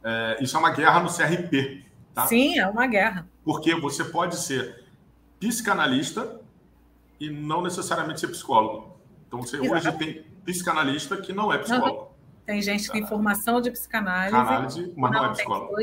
É, 0.04 0.38
isso 0.40 0.56
é 0.56 0.60
uma 0.60 0.70
guerra 0.70 1.00
no 1.00 1.08
CRP. 1.12 1.84
Tá? 2.14 2.26
Sim, 2.26 2.58
é 2.58 2.66
uma 2.66 2.86
guerra. 2.86 3.26
Porque 3.44 3.74
você 3.74 4.04
pode 4.04 4.36
ser 4.36 4.84
psicanalista 5.40 6.40
e 7.18 7.30
não 7.30 7.62
necessariamente 7.62 8.20
ser 8.20 8.28
psicólogo. 8.28 8.96
Então 9.26 9.42
você 9.42 9.56
Exatamente. 9.56 9.88
hoje 9.88 9.98
tem 9.98 10.22
psicanalista 10.44 11.16
que 11.16 11.32
não 11.32 11.52
é 11.52 11.58
psicólogo. 11.58 12.11
Tem 12.44 12.60
gente 12.60 12.86
que 12.86 12.92
tem 12.92 13.06
formação 13.06 13.60
de 13.60 13.70
psicanálise, 13.70 14.34
Análise, 14.34 14.92
mas 14.96 15.12
não, 15.12 15.26
é 15.26 15.32
psicólogo. 15.32 15.74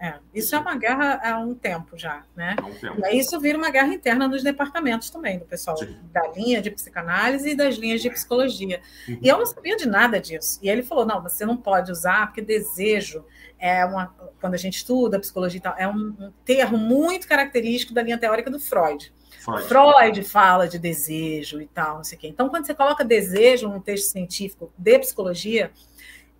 É. 0.00 0.14
Isso 0.32 0.54
é 0.54 0.58
uma 0.58 0.76
guerra 0.76 1.20
há 1.22 1.38
um 1.38 1.56
tempo 1.56 1.98
já, 1.98 2.22
né? 2.36 2.54
Um 2.62 2.72
tempo. 2.72 3.00
E 3.00 3.04
aí 3.04 3.18
isso 3.18 3.38
vira 3.40 3.58
uma 3.58 3.68
guerra 3.68 3.92
interna 3.92 4.28
nos 4.28 4.42
departamentos 4.42 5.10
também, 5.10 5.40
do 5.40 5.44
pessoal 5.44 5.76
Sim. 5.76 5.96
da 6.12 6.28
linha 6.28 6.62
de 6.62 6.70
psicanálise 6.70 7.50
e 7.50 7.56
das 7.56 7.74
linhas 7.74 8.00
de 8.00 8.10
psicologia. 8.10 8.80
Uhum. 9.08 9.18
E 9.20 9.28
eu 9.28 9.38
não 9.38 9.46
sabia 9.46 9.76
de 9.76 9.88
nada 9.88 10.20
disso. 10.20 10.60
E 10.62 10.68
ele 10.68 10.84
falou: 10.84 11.04
não, 11.04 11.20
você 11.20 11.44
não 11.44 11.56
pode 11.56 11.90
usar, 11.90 12.28
porque 12.28 12.40
desejo 12.40 13.24
é 13.58 13.84
uma. 13.84 14.14
Quando 14.40 14.54
a 14.54 14.58
gente 14.58 14.76
estuda 14.76 15.18
psicologia 15.18 15.58
e 15.58 15.62
tal, 15.62 15.74
é 15.76 15.88
um, 15.88 16.14
um 16.18 16.32
termo 16.44 16.78
muito 16.78 17.26
característico 17.26 17.92
da 17.92 18.02
linha 18.02 18.18
teórica 18.18 18.50
do 18.50 18.60
Freud. 18.60 19.12
Freud. 19.44 19.66
Freud 19.66 20.22
fala 20.22 20.68
de 20.68 20.78
desejo 20.78 21.60
e 21.60 21.66
tal, 21.66 21.96
não 21.96 22.04
sei 22.04 22.16
o 22.16 22.20
quê. 22.20 22.28
Então, 22.28 22.48
quando 22.48 22.66
você 22.66 22.74
coloca 22.74 23.04
desejo 23.04 23.68
num 23.68 23.80
texto 23.80 24.10
científico 24.10 24.72
de 24.78 24.98
psicologia, 24.98 25.70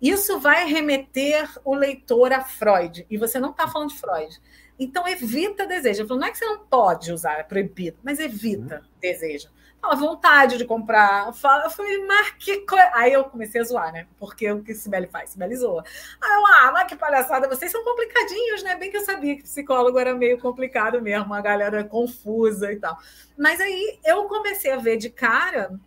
isso 0.01 0.39
vai 0.39 0.67
remeter 0.67 1.49
o 1.63 1.73
leitor 1.73 2.33
a 2.33 2.41
Freud, 2.41 3.05
e 3.09 3.17
você 3.17 3.39
não 3.39 3.51
está 3.51 3.67
falando 3.67 3.89
de 3.89 3.99
Freud. 3.99 4.39
Então, 4.77 5.07
evita 5.07 5.65
desejo. 5.65 6.03
Eu 6.03 6.07
falo, 6.07 6.19
não 6.19 6.27
é 6.27 6.31
que 6.31 6.37
você 6.37 6.45
não 6.45 6.59
pode 6.59 7.11
usar, 7.11 7.39
é 7.39 7.43
proibido, 7.43 7.97
mas 8.03 8.19
evita 8.19 8.75
uhum. 8.75 8.81
desejo. 8.99 9.49
Fala, 9.81 9.95
vontade 9.95 10.57
de 10.57 10.65
comprar. 10.65 11.31
Fala, 11.33 11.65
eu 11.65 11.69
falei, 11.69 12.05
mas 12.05 12.31
que 12.31 12.65
coisa. 12.65 12.89
Aí 12.93 13.13
eu 13.13 13.23
comecei 13.25 13.61
a 13.61 13.63
zoar, 13.63 13.93
né? 13.93 14.07
Porque 14.17 14.51
o 14.51 14.63
que 14.63 14.73
Sibeli 14.73 15.07
faz? 15.07 15.29
Sibeli 15.29 15.55
zoa. 15.55 15.83
Aí 16.21 16.33
eu, 16.33 16.45
ah, 16.45 16.71
mas 16.73 16.87
que 16.87 16.95
palhaçada, 16.95 17.47
vocês 17.47 17.71
são 17.71 17.83
complicadinhos, 17.83 18.63
né? 18.63 18.75
Bem 18.75 18.89
que 18.89 18.97
eu 18.97 19.05
sabia 19.05 19.35
que 19.35 19.43
psicólogo 19.43 19.99
era 19.99 20.13
meio 20.13 20.39
complicado 20.39 21.01
mesmo, 21.01 21.33
a 21.33 21.41
galera 21.41 21.83
confusa 21.83 22.71
e 22.71 22.77
tal. 22.77 22.97
Mas 23.37 23.61
aí 23.61 23.99
eu 24.03 24.25
comecei 24.25 24.71
a 24.71 24.77
ver 24.77 24.97
de 24.97 25.09
cara 25.09 25.79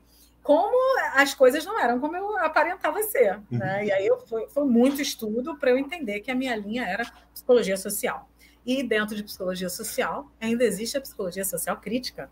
como 0.49 0.75
as 1.13 1.35
coisas 1.35 1.63
não 1.67 1.79
eram 1.79 2.01
como 2.01 2.17
eu 2.17 2.39
aparentava 2.39 3.03
ser. 3.03 3.35
Uhum. 3.53 3.59
Né? 3.59 3.85
E 3.85 3.93
aí 3.93 4.07
eu, 4.07 4.19
foi, 4.21 4.49
foi 4.49 4.65
muito 4.65 5.03
estudo 5.03 5.59
para 5.59 5.69
eu 5.69 5.77
entender 5.77 6.21
que 6.21 6.31
a 6.31 6.35
minha 6.35 6.57
linha 6.57 6.87
era 6.87 7.05
psicologia 7.35 7.77
social. 7.77 8.31
E 8.65 8.83
dentro 8.83 9.15
de 9.15 9.23
psicologia 9.23 9.69
social, 9.69 10.33
ainda 10.41 10.65
existe 10.65 10.97
a 10.97 11.03
psicologia 11.03 11.45
social 11.45 11.77
crítica, 11.77 12.31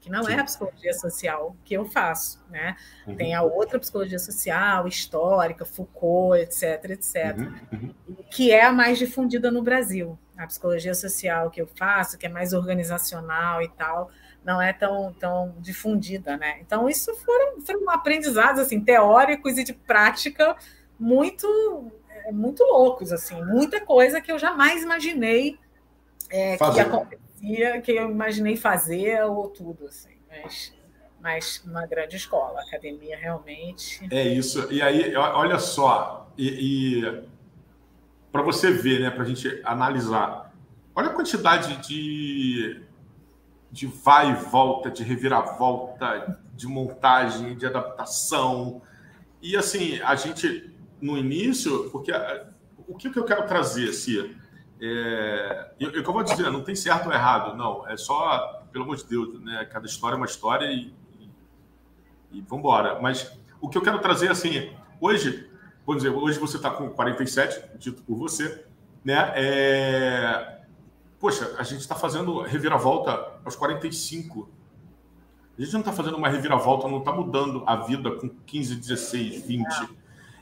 que 0.00 0.10
não 0.10 0.22
Sim. 0.22 0.32
é 0.32 0.40
a 0.40 0.44
psicologia 0.44 0.94
social 0.94 1.54
que 1.62 1.74
eu 1.74 1.84
faço. 1.84 2.42
Né? 2.48 2.74
Uhum. 3.06 3.16
Tem 3.16 3.34
a 3.34 3.42
outra 3.42 3.78
psicologia 3.78 4.18
social, 4.18 4.88
histórica, 4.88 5.66
Foucault, 5.66 6.40
etc., 6.40 6.92
etc., 6.92 7.36
uhum. 7.36 7.54
uhum. 7.70 8.16
que 8.30 8.50
é 8.50 8.64
a 8.64 8.72
mais 8.72 8.96
difundida 8.96 9.50
no 9.50 9.60
Brasil. 9.60 10.18
A 10.38 10.46
psicologia 10.46 10.94
social 10.94 11.50
que 11.50 11.60
eu 11.60 11.66
faço, 11.66 12.16
que 12.16 12.24
é 12.24 12.30
mais 12.30 12.54
organizacional 12.54 13.60
e 13.60 13.68
tal, 13.68 14.10
não 14.48 14.62
é 14.62 14.72
tão, 14.72 15.12
tão 15.12 15.54
difundida, 15.58 16.38
né? 16.38 16.58
Então, 16.62 16.88
isso 16.88 17.14
foram, 17.16 17.60
foram 17.60 17.90
aprendizados, 17.90 18.62
assim, 18.62 18.80
teóricos 18.80 19.58
e 19.58 19.62
de 19.62 19.74
prática 19.74 20.56
muito, 20.98 21.92
é, 22.08 22.32
muito 22.32 22.64
loucos, 22.64 23.12
assim, 23.12 23.44
muita 23.44 23.78
coisa 23.78 24.22
que 24.22 24.32
eu 24.32 24.38
jamais 24.38 24.82
imaginei 24.82 25.58
é, 26.30 26.56
que 26.56 26.80
acontecia, 26.80 27.80
que 27.82 27.92
eu 27.92 28.10
imaginei 28.10 28.56
fazer 28.56 29.22
ou 29.24 29.48
tudo, 29.48 29.84
assim, 29.84 30.16
mas, 30.30 30.74
mas 31.20 31.62
uma 31.66 31.86
grande 31.86 32.16
escola, 32.16 32.62
academia 32.62 33.18
realmente. 33.18 34.08
É 34.10 34.22
isso, 34.22 34.72
e 34.72 34.80
aí, 34.80 35.14
olha 35.14 35.58
só, 35.58 36.32
e, 36.38 37.02
e 37.02 37.22
para 38.32 38.40
você 38.40 38.70
ver, 38.70 39.00
né, 39.00 39.10
para 39.10 39.24
a 39.24 39.26
gente 39.26 39.60
analisar, 39.62 40.54
olha 40.94 41.08
a 41.08 41.12
quantidade 41.12 41.76
de 41.86 42.87
de 43.70 43.86
vai 43.86 44.32
e 44.32 44.34
volta, 44.34 44.90
de 44.90 45.02
reviravolta, 45.02 46.40
de 46.54 46.66
montagem, 46.66 47.56
de 47.56 47.66
adaptação. 47.66 48.82
E 49.42 49.56
assim, 49.56 50.00
a 50.00 50.14
gente, 50.14 50.74
no 51.00 51.16
início, 51.16 51.90
porque 51.90 52.12
o 52.88 52.94
que, 52.94 53.08
eu 53.16 53.24
quero 53.24 53.46
trazer, 53.46 53.90
assim, 53.90 54.34
é, 54.80 55.70
eu, 55.78 55.90
eu, 55.90 56.02
vou 56.02 56.22
dizer, 56.22 56.50
não 56.50 56.62
tem 56.62 56.74
certo 56.74 57.06
ou 57.06 57.12
errado, 57.12 57.56
não, 57.56 57.86
é 57.86 57.96
só, 57.96 58.64
pelo 58.72 58.84
amor 58.84 58.96
de 58.96 59.04
Deus, 59.04 59.40
né? 59.42 59.64
Cada 59.70 59.86
história 59.86 60.14
é 60.14 60.16
uma 60.16 60.26
história 60.26 60.66
e, 60.66 60.94
e, 61.20 62.38
e 62.38 62.40
vamos 62.40 62.60
embora. 62.60 62.98
Mas 63.00 63.38
o 63.60 63.68
que 63.68 63.76
eu 63.76 63.82
quero 63.82 63.98
trazer, 63.98 64.30
assim, 64.30 64.72
hoje, 65.00 65.50
vamos 65.86 66.02
dizer, 66.02 66.14
hoje 66.14 66.38
você 66.38 66.56
está 66.56 66.70
com 66.70 66.88
47, 66.88 67.78
dito 67.78 68.02
por 68.02 68.16
você, 68.16 68.64
né? 69.04 69.32
É, 69.34 70.57
Poxa, 71.18 71.56
a 71.58 71.62
gente 71.62 71.80
está 71.80 71.94
fazendo 71.94 72.42
reviravolta 72.42 73.40
aos 73.44 73.56
45. 73.56 74.48
A 75.58 75.60
gente 75.60 75.72
não 75.72 75.80
está 75.80 75.92
fazendo 75.92 76.16
uma 76.16 76.28
reviravolta, 76.28 76.86
não 76.86 76.98
está 76.98 77.12
mudando 77.12 77.64
a 77.66 77.76
vida 77.76 78.12
com 78.12 78.28
15, 78.28 78.76
16, 78.76 79.42
20. 79.42 79.66
É. 79.66 79.88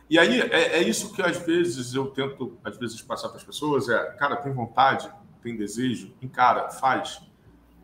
E 0.08 0.18
aí 0.18 0.40
é, 0.40 0.78
é, 0.78 0.82
isso 0.82 1.12
que 1.12 1.22
às 1.22 1.38
vezes 1.38 1.94
eu 1.94 2.06
tento, 2.06 2.58
às 2.62 2.76
vezes, 2.76 3.00
passar 3.00 3.28
para 3.28 3.38
as 3.38 3.44
pessoas: 3.44 3.88
é, 3.88 3.98
cara, 4.12 4.36
tem 4.36 4.52
vontade, 4.52 5.10
tem 5.42 5.56
desejo, 5.56 6.12
encara, 6.20 6.68
faz. 6.68 7.20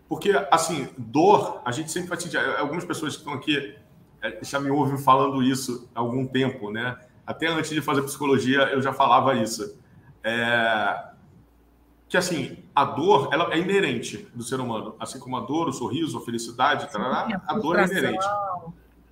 Porque, 0.08 0.30
assim, 0.50 0.90
dor, 0.98 1.62
a 1.64 1.72
gente 1.72 1.90
sempre 1.90 2.10
vai 2.10 2.20
sentir. 2.20 2.36
Algumas 2.36 2.84
pessoas 2.84 3.14
que 3.14 3.20
estão 3.20 3.32
aqui 3.32 3.74
é, 4.20 4.38
já 4.42 4.60
me 4.60 4.70
ouvem 4.70 4.98
falando 4.98 5.42
isso 5.42 5.88
há 5.94 6.00
algum 6.00 6.26
tempo, 6.26 6.70
né? 6.70 6.98
Até 7.26 7.46
antes 7.46 7.70
de 7.70 7.80
fazer 7.80 8.02
psicologia, 8.02 8.68
eu 8.72 8.82
já 8.82 8.92
falava 8.92 9.34
isso. 9.34 9.78
É, 10.22 11.11
que 12.12 12.16
assim, 12.18 12.58
a 12.74 12.84
dor 12.84 13.30
ela 13.32 13.54
é 13.54 13.58
inerente 13.58 14.28
do 14.34 14.42
ser 14.42 14.60
humano, 14.60 14.94
assim 15.00 15.18
como 15.18 15.34
a 15.34 15.40
dor, 15.40 15.68
o 15.68 15.72
sorriso, 15.72 16.18
a 16.18 16.20
felicidade, 16.20 16.92
tarará, 16.92 17.26
Sim, 17.26 17.32
a, 17.32 17.54
a 17.54 17.58
dor 17.58 17.78
é 17.78 17.86
inerente. 17.86 18.26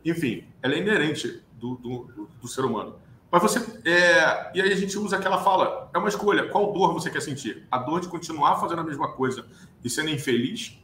Enfim, 0.05 0.44
ela 0.61 0.74
é 0.74 0.80
inerente 0.80 1.42
do, 1.55 1.76
do, 1.76 2.28
do 2.38 2.46
ser 2.46 2.62
humano. 2.62 2.96
Mas 3.32 3.40
você. 3.40 3.59
É, 3.88 4.51
e 4.55 4.61
aí 4.61 4.70
a 4.70 4.76
gente 4.76 4.98
usa 4.98 5.16
aquela 5.16 5.38
fala: 5.38 5.90
é 5.94 5.96
uma 5.96 6.11
escolha. 6.11 6.51
Qual 6.51 6.74
dor 6.74 6.92
você 6.92 7.09
quer 7.09 7.22
sentir? 7.22 7.66
A 7.70 7.78
dor 7.78 8.03
de 8.03 8.09
continuar 8.09 8.57
fazendo 8.57 8.82
a 8.82 8.84
mesma 8.84 9.11
coisa 9.12 9.46
e 9.82 9.88
sendo 9.88 10.11
infeliz? 10.11 10.78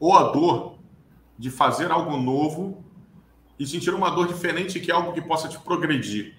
Ou 0.00 0.16
a 0.16 0.24
dor 0.32 0.80
de 1.38 1.52
fazer 1.52 1.92
algo 1.92 2.16
novo 2.16 2.82
e 3.56 3.64
sentir 3.64 3.94
uma 3.94 4.10
dor 4.10 4.26
diferente 4.26 4.80
que 4.80 4.90
é 4.90 4.94
algo 4.94 5.12
que 5.12 5.22
possa 5.22 5.46
te 5.48 5.56
progredir? 5.60 6.34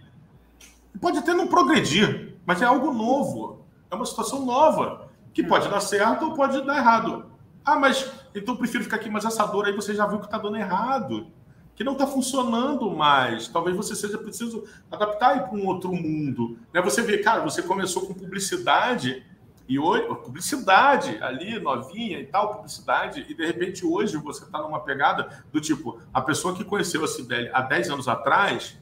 Pode 1.00 1.18
até 1.20 1.34
não 1.34 1.48
progredir, 1.48 2.36
mas 2.46 2.62
é 2.62 2.66
algo 2.66 2.92
novo 2.92 3.59
é 3.90 3.96
uma 3.96 4.06
situação 4.06 4.46
nova, 4.46 5.10
que 5.34 5.44
pode 5.44 5.68
dar 5.70 5.80
certo 5.80 6.26
ou 6.26 6.34
pode 6.34 6.62
dar 6.66 6.78
errado. 6.78 7.26
Ah, 7.64 7.78
mas 7.78 8.12
então 8.34 8.54
eu 8.54 8.58
prefiro 8.58 8.84
ficar 8.84 8.98
aqui, 8.98 9.10
mas 9.10 9.26
essa 9.26 9.46
dor 9.46 9.66
aí 9.66 9.74
você 9.74 9.94
já 9.94 10.06
viu 10.06 10.20
que 10.20 10.26
está 10.26 10.38
dando 10.38 10.58
errado, 10.58 11.28
que 11.76 11.84
não 11.84 11.94
está 11.94 12.06
funcionando 12.06 12.90
mais. 12.92 13.48
Talvez 13.48 13.76
você 13.76 13.96
seja 13.96 14.18
preciso 14.18 14.66
adaptar 14.92 15.48
para 15.48 15.58
um 15.58 15.66
outro 15.66 15.94
mundo. 15.94 16.58
Né? 16.74 16.82
Você 16.82 17.02
vê, 17.02 17.20
cara, 17.20 17.42
você 17.42 17.62
começou 17.62 18.06
com 18.06 18.14
publicidade 18.14 19.24
e 19.70 19.78
hoje, 19.78 20.08
publicidade 20.24 21.22
ali, 21.22 21.60
novinha 21.60 22.20
e 22.20 22.26
tal, 22.26 22.56
publicidade, 22.56 23.24
e 23.30 23.36
de 23.36 23.46
repente 23.46 23.86
hoje 23.86 24.18
você 24.18 24.44
está 24.44 24.60
numa 24.64 24.80
pegada 24.80 25.44
do 25.54 25.62
tipo, 25.62 26.02
a 26.12 26.20
pessoa 26.22 26.56
que 26.56 26.64
conheceu 26.64 27.04
a 27.04 27.08
Cibele 27.08 27.52
há 27.54 27.62
10 27.62 27.92
anos 27.92 28.08
atrás 28.08 28.76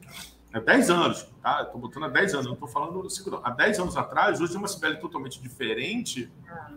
há 0.53 0.59
10 0.59 0.89
anos, 0.89 1.27
tá? 1.41 1.63
Estou 1.63 1.79
botando 1.79 2.05
há 2.05 2.09
10 2.09 2.33
anos, 2.33 2.45
não 2.45 2.53
estou 2.53 2.67
falando 2.67 3.03
não. 3.03 3.41
há 3.43 3.49
10 3.51 3.79
anos 3.79 3.97
atrás, 3.97 4.41
hoje 4.41 4.55
é 4.55 4.57
uma 4.57 4.67
Sibeli 4.67 4.99
totalmente 4.99 5.41
diferente, 5.41 6.31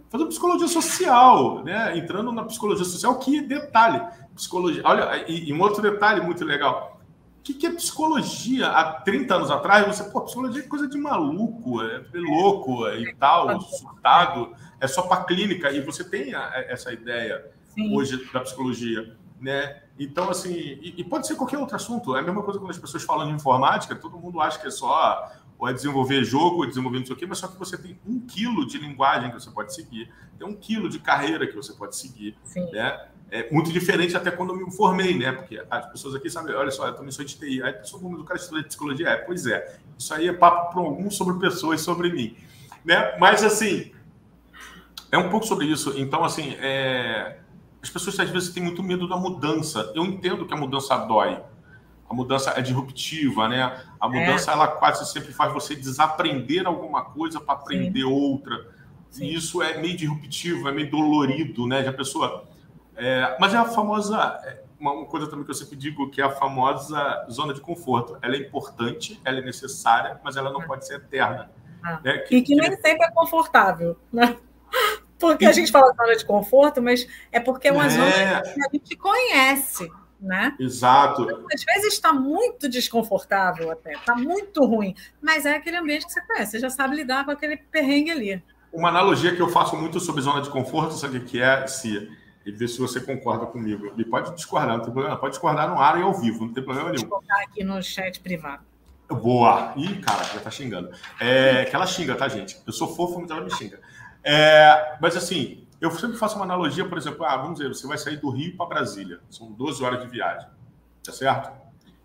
fazendo 0.09 0.29
psicologia 0.29 0.69
social, 0.69 1.63
né? 1.63 1.97
Entrando 1.97 2.33
na 2.33 2.45
psicologia 2.45 2.85
social, 2.85 3.19
que 3.19 3.41
detalhe, 3.41 4.03
psicologia. 4.35 4.83
Olha, 4.85 5.25
e, 5.29 5.49
e 5.49 5.53
um 5.53 5.61
outro 5.61 5.83
detalhe 5.83 6.21
muito 6.21 6.45
legal. 6.45 7.01
O 7.39 7.43
que, 7.43 7.55
que 7.55 7.67
é 7.67 7.71
psicologia? 7.71 8.69
Há 8.69 9.01
30 9.01 9.35
anos 9.35 9.51
atrás, 9.51 9.87
você, 9.87 10.05
pô, 10.05 10.21
psicologia 10.21 10.63
é 10.63 10.67
coisa 10.67 10.87
de 10.87 10.99
maluco, 10.99 11.83
é, 11.83 11.97
é 11.97 12.19
louco 12.19 12.87
é, 12.87 13.01
e 13.01 13.15
tal, 13.15 13.59
surtado, 13.63 14.53
é 14.79 14.87
só 14.87 15.03
para 15.03 15.25
clínica, 15.25 15.73
e 15.73 15.81
você 15.81 16.05
tem 16.05 16.35
a, 16.35 16.51
essa 16.69 16.93
ideia 16.93 17.51
Sim. 17.69 17.97
hoje 17.97 18.29
da 18.31 18.41
psicologia, 18.41 19.17
né? 19.41 19.83
Então, 19.99 20.29
assim, 20.29 20.53
e, 20.53 20.95
e, 20.99 21.05
pode 21.05 21.27
ser 21.27 21.35
qualquer 21.35 21.59
outro 21.59 21.75
assunto. 21.75 22.15
É 22.15 22.21
a 22.21 22.23
mesma 22.23 22.43
coisa 22.43 22.61
quando 22.61 22.71
as 22.71 22.79
pessoas 22.79 23.03
falam 23.03 23.27
de 23.27 23.33
informática, 23.33 23.97
todo 23.97 24.19
mundo 24.19 24.41
acha 24.41 24.59
que 24.59 24.67
é 24.67 24.71
só 24.71 25.33
ou 25.59 25.69
é 25.69 25.73
desenvolver 25.73 26.25
jogo, 26.25 26.57
ou 26.57 26.65
é 26.65 26.69
desenvolver 26.69 27.01
não 27.01 27.07
sei 27.07 27.15
o 27.15 27.19
quê, 27.19 27.27
mas 27.27 27.39
só 27.39 27.47
que 27.47 27.59
você 27.59 27.77
tem 27.77 27.99
um 28.07 28.21
quilo 28.21 28.67
de 28.67 28.79
linguagem 28.79 29.31
que 29.31 29.39
você 29.39 29.51
pode 29.51 29.75
seguir, 29.75 30.11
tem 30.39 30.47
um 30.47 30.55
quilo 30.55 30.89
de 30.89 30.99
carreira 30.99 31.47
que 31.47 31.55
você 31.55 31.75
pode 31.75 31.97
seguir, 31.97 32.35
Sim. 32.45 32.71
né? 32.71 33.09
É 33.31 33.53
muito 33.53 33.71
diferente 33.71 34.17
até 34.17 34.31
quando 34.31 34.55
eu 34.55 34.57
me 34.57 34.73
formei, 34.73 35.17
né? 35.17 35.33
Porque 35.33 35.63
as 35.71 35.87
pessoas 35.93 36.15
aqui 36.15 36.29
sabem, 36.29 36.55
olha 36.55 36.71
só, 36.71 36.89
eu 36.89 36.95
também 36.95 37.13
sou 37.13 37.25
de 37.25 37.37
TI. 37.37 37.63
Aí 37.63 37.71
a 37.71 37.75
pessoa, 37.75 38.03
do 38.17 38.25
cara 38.25 38.41
estuda 38.41 38.61
de 38.61 38.67
psicologia. 38.67 39.09
É, 39.09 39.17
pois 39.19 39.47
é. 39.47 39.79
Isso 39.97 40.13
aí 40.13 40.27
é 40.27 40.33
papo 40.33 40.73
para 40.73 40.81
algum 40.83 41.09
sobre 41.11 41.39
pessoas, 41.39 41.81
sobre 41.81 42.11
mim. 42.11 42.37
Né? 42.85 43.17
Mas, 43.21 43.45
assim, 43.45 43.93
é 45.13 45.19
um 45.19 45.29
pouco 45.29 45.47
sobre 45.47 45.67
isso. 45.67 45.95
Então, 45.97 46.25
assim, 46.25 46.57
é 46.59 47.39
as 47.83 47.89
pessoas 47.89 48.19
às 48.21 48.31
vezes 48.31 48.51
têm 48.51 48.63
muito 48.63 48.83
medo 48.83 49.09
da 49.09 49.17
mudança. 49.17 49.93
Eu 49.95 50.05
entendo 50.05 50.47
que 50.47 50.53
a 50.53 50.57
mudança 50.57 50.97
dói. 50.97 51.41
A 52.09 52.15
mudança 52.15 52.51
é 52.51 52.61
disruptiva, 52.61 53.49
né? 53.49 53.63
A 54.01 54.07
é. 54.07 54.09
mudança 54.09 54.51
é. 54.51 54.55
ela 54.55 54.69
quase 54.69 55.11
sempre 55.11 55.33
faz 55.33 55.53
você 55.53 55.75
desaprender 55.75 56.67
alguma 56.67 57.05
coisa 57.05 57.41
para 57.41 57.55
aprender 57.55 58.01
Sim. 58.01 58.05
outra. 58.05 58.69
Sim. 59.09 59.25
E 59.25 59.35
isso 59.35 59.63
é 59.63 59.81
meio 59.81 59.97
disruptivo, 59.97 60.69
é 60.69 60.73
meio 60.73 60.91
dolorido, 60.91 61.67
né? 61.67 61.83
De 61.83 61.89
a 61.89 61.93
pessoa. 61.93 62.45
É... 62.97 63.37
mas 63.41 63.55
é 63.55 63.57
a 63.57 63.65
famosa. 63.65 64.19
É, 64.45 64.63
uma 64.79 65.05
coisa 65.05 65.27
também 65.27 65.45
que 65.45 65.51
eu 65.51 65.55
sempre 65.55 65.77
digo 65.77 66.11
que 66.11 66.21
é 66.21 66.25
a 66.25 66.31
famosa 66.31 67.27
zona 67.31 67.55
de 67.55 67.61
conforto. 67.61 68.19
Ela 68.23 68.35
é 68.35 68.39
importante, 68.39 69.21
ela 69.25 69.39
é 69.39 69.43
necessária, 69.43 70.19
mas 70.25 70.37
ela 70.37 70.51
não 70.51 70.63
ah. 70.63 70.67
pode 70.67 70.87
ser 70.87 70.97
eterna. 70.97 71.51
Ah. 71.83 72.01
Né? 72.03 72.19
Que, 72.19 72.37
e 72.37 72.43
que, 72.43 72.55
que 72.55 72.61
nem 72.61 72.71
sempre 72.81 73.07
é 73.07 73.11
confortável, 73.11 73.97
né? 74.13 74.37
Porque 75.21 75.45
a 75.45 75.53
gente 75.53 75.71
fala 75.71 75.93
zona 75.95 76.17
de 76.17 76.25
conforto, 76.25 76.83
mas 76.83 77.07
é 77.31 77.39
porque 77.39 77.69
é 77.69 77.73
uma 77.73 77.87
é. 77.87 77.91
zona 77.91 78.43
que 78.43 78.61
a 78.61 78.69
gente 78.73 78.97
conhece, 78.97 79.89
né? 80.21 80.57
Exato. 80.59 81.23
Então, 81.23 81.47
às 81.53 81.63
vezes 81.63 81.93
está 81.93 82.13
muito 82.13 82.69
desconfortável 82.69 83.71
até, 83.71 83.93
está 83.93 84.17
muito 84.17 84.65
ruim, 84.65 84.95
mas 85.21 85.47
é 85.47 85.57
aquele 85.57 85.77
ambiente 85.77 86.07
que 86.07 86.13
você 86.13 86.21
conhece, 86.23 86.53
você 86.53 86.61
já 86.61 86.71
sabe 86.71 86.97
lidar 86.97 87.25
com 87.25 87.31
aquele 87.31 87.57
perrengue 87.57 88.11
ali. 88.11 88.43
Uma 88.73 88.89
analogia 88.89 89.35
que 89.35 89.43
eu 89.43 89.49
faço 89.49 89.77
muito 89.77 90.01
sobre 90.01 90.23
zona 90.23 90.41
de 90.41 90.49
conforto, 90.49 90.95
sabe 90.95 91.19
o 91.19 91.25
que 91.25 91.43
é, 91.43 91.67
se 91.67 92.09
e 92.45 92.51
ver 92.51 92.69
se 92.69 92.79
você 92.79 93.01
concorda 93.01 93.47
comigo. 93.47 93.93
E 93.99 94.05
pode 94.05 94.35
discordar, 94.35 94.77
não 94.77 94.85
tem 94.85 94.93
problema. 94.93 95.17
Pode 95.17 95.33
discordar 95.33 95.69
no 95.69 95.79
ar 95.79 95.99
e 95.99 96.03
ao 96.03 96.15
vivo, 96.15 96.47
não 96.47 96.53
tem 96.53 96.65
problema 96.65 96.91
nenhum. 96.91 97.03
Vou 97.03 97.19
colocar 97.19 97.43
aqui 97.43 97.63
no 97.63 97.83
chat 97.83 98.21
privado. 98.21 98.65
Boa! 99.09 99.73
Ih, 99.77 99.97
cara, 100.01 100.23
já 100.25 100.41
tá 100.41 100.51
xingando. 100.51 100.91
É, 101.19 101.65
que 101.65 101.75
ela 101.75 101.87
xinga, 101.87 102.15
tá, 102.15 102.29
gente? 102.29 102.57
Eu 102.67 102.73
sou 102.73 102.95
fofo, 102.95 103.21
mas 103.21 103.31
ela 103.31 103.41
me 103.41 103.51
xinga. 103.51 103.81
É, 104.23 104.99
mas 105.01 105.17
assim, 105.17 105.67
eu 105.81 105.91
sempre 105.93 106.17
faço 106.17 106.37
uma 106.37 106.45
analogia, 106.45 106.87
por 106.89 106.99
exemplo, 106.99 107.25
ah, 107.25 107.37
vamos 107.37 107.59
dizer, 107.59 107.69
você 107.69 107.87
vai 107.87 107.97
sair 107.97 108.19
do 108.19 108.31
Rio 108.31 108.57
para 108.57 108.67
Brasília, 108.67 109.21
são 109.31 109.51
12 109.53 109.83
horas 109.83 110.03
de 110.03 110.09
viagem, 110.09 110.49
tá 111.03 111.13
certo? 111.13 111.51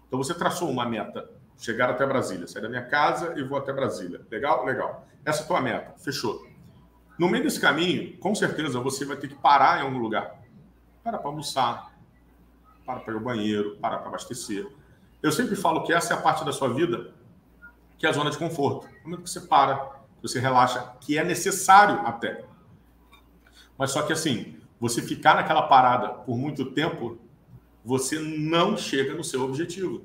Então 0.08 0.18
você 0.18 0.34
traçou 0.34 0.70
uma 0.70 0.86
meta, 0.86 1.30
chegar 1.58 1.90
até 1.90 2.06
Brasília, 2.06 2.48
sair 2.48 2.62
da 2.62 2.70
minha 2.70 2.86
casa 2.86 3.34
e 3.38 3.44
vou 3.44 3.58
até 3.58 3.74
Brasília. 3.74 4.22
Legal? 4.32 4.64
Legal. 4.66 5.06
Essa 5.26 5.42
é 5.42 5.44
a 5.44 5.48
tua 5.48 5.62
meta, 5.62 5.94
fechou. 5.98 6.48
No 7.18 7.30
meio 7.30 7.44
desse 7.44 7.60
caminho, 7.60 8.18
com 8.18 8.34
certeza 8.36 8.80
você 8.80 9.06
vai 9.06 9.18
ter 9.18 9.28
que 9.28 9.36
parar 9.36 9.80
em 9.80 9.84
algum 9.84 9.98
lugar. 9.98 10.36
Para 11.04 11.18
para 11.18 11.28
almoçar, 11.28 11.94
para 12.86 13.02
ir 13.08 13.16
ao 13.16 13.20
banheiro, 13.20 13.78
para 13.78 13.98
para 13.98 14.08
abastecer. 14.08 14.68
Eu 15.22 15.32
sempre 15.32 15.56
falo 15.56 15.84
que 15.84 15.94
essa 15.94 16.14
é 16.14 16.18
a 16.18 16.22
parte 16.22 16.46
da 16.46 16.52
sua 16.52 16.70
vida 16.70 17.14
que 17.98 18.06
é 18.06 18.10
a 18.10 18.14
zona 18.14 18.30
de 18.30 18.38
conforto. 18.38 18.88
No 19.04 19.04
momento 19.04 19.24
que 19.24 19.30
você 19.30 19.42
para, 19.42 19.95
você 20.28 20.40
relaxa, 20.40 20.94
que 21.00 21.18
é 21.18 21.24
necessário 21.24 22.06
até. 22.06 22.44
Mas 23.78 23.92
só 23.92 24.02
que 24.02 24.14
assim, 24.14 24.56
você 24.80 25.02
ficar 25.02 25.36
naquela 25.36 25.64
parada 25.64 26.10
por 26.10 26.38
muito 26.38 26.66
tempo, 26.72 27.18
você 27.84 28.20
não 28.20 28.76
chega 28.76 29.14
no 29.14 29.24
seu 29.24 29.44
objetivo. 29.44 30.04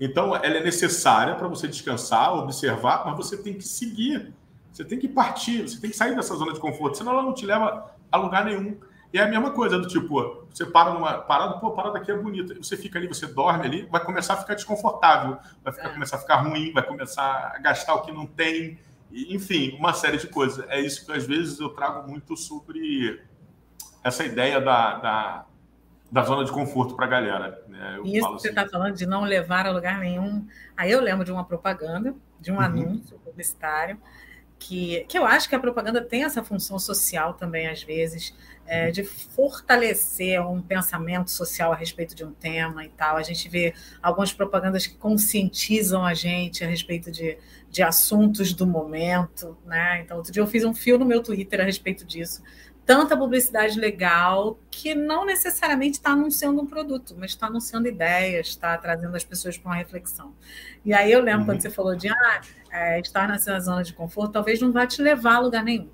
Então, 0.00 0.34
ela 0.34 0.56
é 0.56 0.62
necessária 0.62 1.34
para 1.36 1.46
você 1.46 1.68
descansar, 1.68 2.34
observar, 2.34 3.04
mas 3.06 3.16
você 3.16 3.36
tem 3.36 3.54
que 3.54 3.62
seguir. 3.62 4.34
Você 4.72 4.84
tem 4.84 4.98
que 4.98 5.06
partir, 5.06 5.62
você 5.68 5.80
tem 5.80 5.90
que 5.90 5.96
sair 5.96 6.16
dessa 6.16 6.34
zona 6.34 6.52
de 6.52 6.58
conforto, 6.58 6.98
senão 6.98 7.12
ela 7.12 7.22
não 7.22 7.32
te 7.32 7.46
leva 7.46 7.94
a 8.10 8.16
lugar 8.16 8.44
nenhum. 8.44 8.76
E 9.12 9.18
é 9.18 9.22
a 9.22 9.28
mesma 9.28 9.52
coisa 9.52 9.78
do 9.78 9.86
tipo, 9.86 10.44
você 10.50 10.66
para 10.66 10.92
numa 10.92 11.18
parada, 11.18 11.60
pô, 11.60 11.68
a 11.68 11.70
parada 11.70 11.98
aqui 11.98 12.10
é 12.10 12.16
bonita. 12.18 12.54
Você 12.54 12.76
fica 12.76 12.98
ali, 12.98 13.06
você 13.06 13.28
dorme 13.28 13.64
ali, 13.64 13.86
vai 13.86 14.04
começar 14.04 14.34
a 14.34 14.36
ficar 14.38 14.54
desconfortável, 14.54 15.38
vai 15.62 15.72
ficar, 15.72 15.90
começar 15.90 16.16
a 16.16 16.18
ficar 16.18 16.36
ruim, 16.38 16.72
vai 16.72 16.82
começar 16.82 17.52
a 17.54 17.58
gastar 17.60 17.94
o 17.94 18.02
que 18.02 18.10
não 18.10 18.26
tem 18.26 18.76
enfim, 19.14 19.76
uma 19.78 19.92
série 19.92 20.18
de 20.18 20.26
coisas. 20.26 20.64
É 20.68 20.80
isso 20.80 21.06
que 21.06 21.12
às 21.12 21.24
vezes 21.24 21.60
eu 21.60 21.68
trago 21.70 22.08
muito 22.08 22.36
sobre 22.36 23.22
essa 24.02 24.24
ideia 24.24 24.60
da, 24.60 24.98
da, 24.98 25.46
da 26.10 26.22
zona 26.22 26.44
de 26.44 26.50
conforto 26.50 26.96
para 26.96 27.06
a 27.06 27.08
galera. 27.08 27.64
Né? 27.68 27.94
Eu 27.96 28.04
isso 28.04 28.26
que 28.26 28.32
você 28.32 28.48
está 28.48 28.62
assim, 28.62 28.70
falando 28.70 28.94
de 28.96 29.06
não 29.06 29.22
levar 29.22 29.66
a 29.66 29.70
lugar 29.70 30.00
nenhum. 30.00 30.46
Aí 30.76 30.90
eu 30.90 31.00
lembro 31.00 31.24
de 31.24 31.32
uma 31.32 31.44
propaganda, 31.44 32.14
de 32.40 32.50
um 32.50 32.56
uhum. 32.56 32.60
anúncio 32.60 33.18
publicitário, 33.20 33.98
que, 34.58 35.04
que 35.08 35.18
eu 35.18 35.24
acho 35.24 35.48
que 35.48 35.54
a 35.54 35.60
propaganda 35.60 36.02
tem 36.02 36.24
essa 36.24 36.42
função 36.42 36.78
social 36.78 37.34
também, 37.34 37.68
às 37.68 37.82
vezes, 37.82 38.34
é, 38.66 38.90
de 38.90 39.04
fortalecer 39.04 40.40
um 40.40 40.60
pensamento 40.60 41.30
social 41.30 41.72
a 41.72 41.76
respeito 41.76 42.14
de 42.14 42.24
um 42.24 42.32
tema 42.32 42.84
e 42.84 42.88
tal. 42.88 43.16
A 43.16 43.22
gente 43.22 43.48
vê 43.48 43.74
algumas 44.02 44.32
propagandas 44.32 44.86
que 44.86 44.96
conscientizam 44.96 46.04
a 46.04 46.14
gente 46.14 46.64
a 46.64 46.66
respeito 46.66 47.10
de, 47.10 47.38
de 47.70 47.82
assuntos 47.82 48.52
do 48.52 48.66
momento, 48.66 49.56
né? 49.66 50.00
Então, 50.02 50.16
outro 50.16 50.32
dia 50.32 50.42
eu 50.42 50.46
fiz 50.46 50.64
um 50.64 50.74
fio 50.74 50.98
no 50.98 51.04
meu 51.04 51.22
Twitter 51.22 51.60
a 51.60 51.64
respeito 51.64 52.04
disso. 52.04 52.42
Tanta 52.86 53.16
publicidade 53.16 53.80
legal 53.80 54.58
que 54.70 54.94
não 54.94 55.24
necessariamente 55.24 55.96
está 55.96 56.10
anunciando 56.10 56.60
um 56.60 56.66
produto, 56.66 57.14
mas 57.18 57.30
está 57.30 57.46
anunciando 57.46 57.88
ideias, 57.88 58.48
está 58.48 58.76
trazendo 58.76 59.16
as 59.16 59.24
pessoas 59.24 59.56
para 59.56 59.70
uma 59.70 59.76
reflexão. 59.76 60.34
E 60.84 60.92
aí 60.92 61.10
eu 61.10 61.20
lembro 61.20 61.40
uhum. 61.40 61.46
quando 61.46 61.62
você 61.62 61.70
falou 61.70 61.96
de 61.96 62.10
ah, 62.10 62.40
é, 62.70 63.00
estar 63.00 63.26
nessa 63.26 63.58
zona 63.58 63.82
de 63.82 63.94
conforto 63.94 64.32
talvez 64.32 64.60
não 64.60 64.70
vá 64.70 64.86
te 64.86 65.00
levar 65.00 65.36
a 65.36 65.38
lugar 65.38 65.64
nenhum 65.64 65.88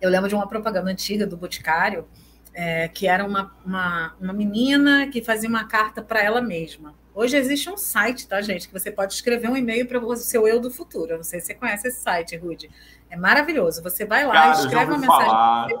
eu 0.00 0.10
lembro 0.10 0.28
de 0.28 0.34
uma 0.34 0.48
propaganda 0.48 0.90
antiga 0.90 1.26
do 1.26 1.36
Boticário, 1.36 2.06
é, 2.54 2.88
que 2.88 3.06
era 3.06 3.24
uma, 3.24 3.54
uma, 3.64 4.14
uma 4.20 4.32
menina 4.32 5.08
que 5.08 5.22
fazia 5.22 5.48
uma 5.48 5.64
carta 5.64 6.02
para 6.02 6.22
ela 6.22 6.40
mesma. 6.40 6.94
Hoje 7.14 7.36
existe 7.36 7.68
um 7.68 7.76
site, 7.76 8.28
tá, 8.28 8.40
gente? 8.40 8.68
Que 8.68 8.72
você 8.72 8.90
pode 8.90 9.12
escrever 9.12 9.50
um 9.50 9.56
e-mail 9.56 9.86
para 9.86 9.98
o 9.98 10.16
seu 10.16 10.46
eu 10.46 10.60
do 10.60 10.70
futuro. 10.70 11.12
Eu 11.12 11.16
não 11.16 11.24
sei 11.24 11.40
se 11.40 11.46
você 11.46 11.54
conhece 11.54 11.88
esse 11.88 12.00
site, 12.00 12.36
Rude. 12.36 12.70
É 13.10 13.16
maravilhoso. 13.16 13.82
Você 13.82 14.04
vai 14.04 14.24
lá, 14.24 14.34
Cara, 14.34 14.60
escreve 14.60 14.92
uma 14.92 14.98
mensagem. 14.98 15.78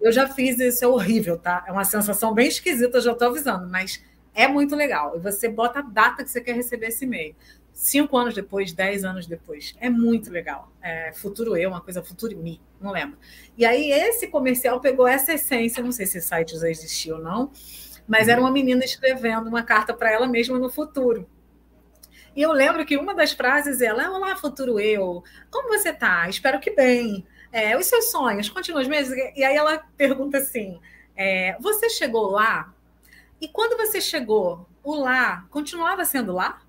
Eu 0.00 0.12
já 0.12 0.26
fiz 0.28 0.58
isso, 0.58 0.84
é 0.84 0.88
horrível, 0.88 1.36
tá? 1.36 1.64
É 1.66 1.72
uma 1.72 1.84
sensação 1.84 2.32
bem 2.32 2.48
esquisita, 2.48 2.96
eu 2.96 3.02
já 3.02 3.12
estou 3.12 3.28
avisando, 3.28 3.68
mas 3.68 4.02
é 4.34 4.48
muito 4.48 4.74
legal. 4.74 5.16
E 5.16 5.18
você 5.18 5.48
bota 5.48 5.80
a 5.80 5.82
data 5.82 6.24
que 6.24 6.30
você 6.30 6.40
quer 6.40 6.54
receber 6.54 6.86
esse 6.86 7.04
e-mail 7.04 7.34
cinco 7.76 8.16
anos 8.16 8.34
depois, 8.34 8.72
dez 8.72 9.04
anos 9.04 9.26
depois. 9.26 9.74
É 9.78 9.90
muito 9.90 10.30
legal. 10.30 10.72
É 10.82 11.12
Futuro 11.12 11.54
Eu, 11.56 11.68
uma 11.68 11.80
coisa 11.82 12.02
Futuro 12.02 12.34
Me, 12.36 12.58
não 12.80 12.90
lembro. 12.90 13.18
E 13.56 13.66
aí 13.66 13.92
esse 13.92 14.28
comercial 14.28 14.80
pegou 14.80 15.06
essa 15.06 15.34
essência, 15.34 15.82
não 15.82 15.92
sei 15.92 16.06
se 16.06 16.16
esse 16.16 16.26
site 16.26 16.58
já 16.58 16.70
existia 16.70 17.14
ou 17.14 17.22
não, 17.22 17.52
mas 18.08 18.28
era 18.28 18.40
uma 18.40 18.50
menina 18.50 18.82
escrevendo 18.82 19.46
uma 19.46 19.62
carta 19.62 19.92
para 19.92 20.10
ela 20.10 20.26
mesma 20.26 20.58
no 20.58 20.70
futuro. 20.70 21.28
E 22.34 22.40
eu 22.40 22.50
lembro 22.50 22.84
que 22.86 22.96
uma 22.96 23.14
das 23.14 23.32
frases 23.32 23.82
ela 23.82 24.02
é 24.02 24.08
Olá, 24.08 24.34
futuro 24.36 24.80
eu, 24.80 25.22
como 25.50 25.68
você 25.68 25.92
tá? 25.92 26.28
Espero 26.30 26.58
que 26.58 26.70
bem. 26.70 27.26
É, 27.52 27.76
os 27.76 27.86
seus 27.86 28.10
sonhos, 28.10 28.48
continuam 28.48 28.82
os 28.82 28.88
meses. 28.88 29.14
E 29.36 29.44
aí 29.44 29.54
ela 29.54 29.84
pergunta 29.96 30.38
assim: 30.38 30.80
é, 31.14 31.56
Você 31.60 31.90
chegou 31.90 32.30
lá? 32.30 32.72
E 33.38 33.48
quando 33.48 33.76
você 33.76 34.00
chegou, 34.00 34.66
o 34.82 34.94
lá 34.94 35.46
continuava 35.50 36.04
sendo 36.06 36.32
lá? 36.32 36.62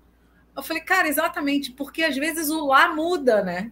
Eu 0.58 0.62
falei, 0.64 0.82
cara, 0.82 1.06
exatamente, 1.06 1.70
porque 1.70 2.02
às 2.02 2.16
vezes 2.16 2.50
o 2.50 2.66
lá 2.66 2.92
muda, 2.92 3.44
né? 3.44 3.70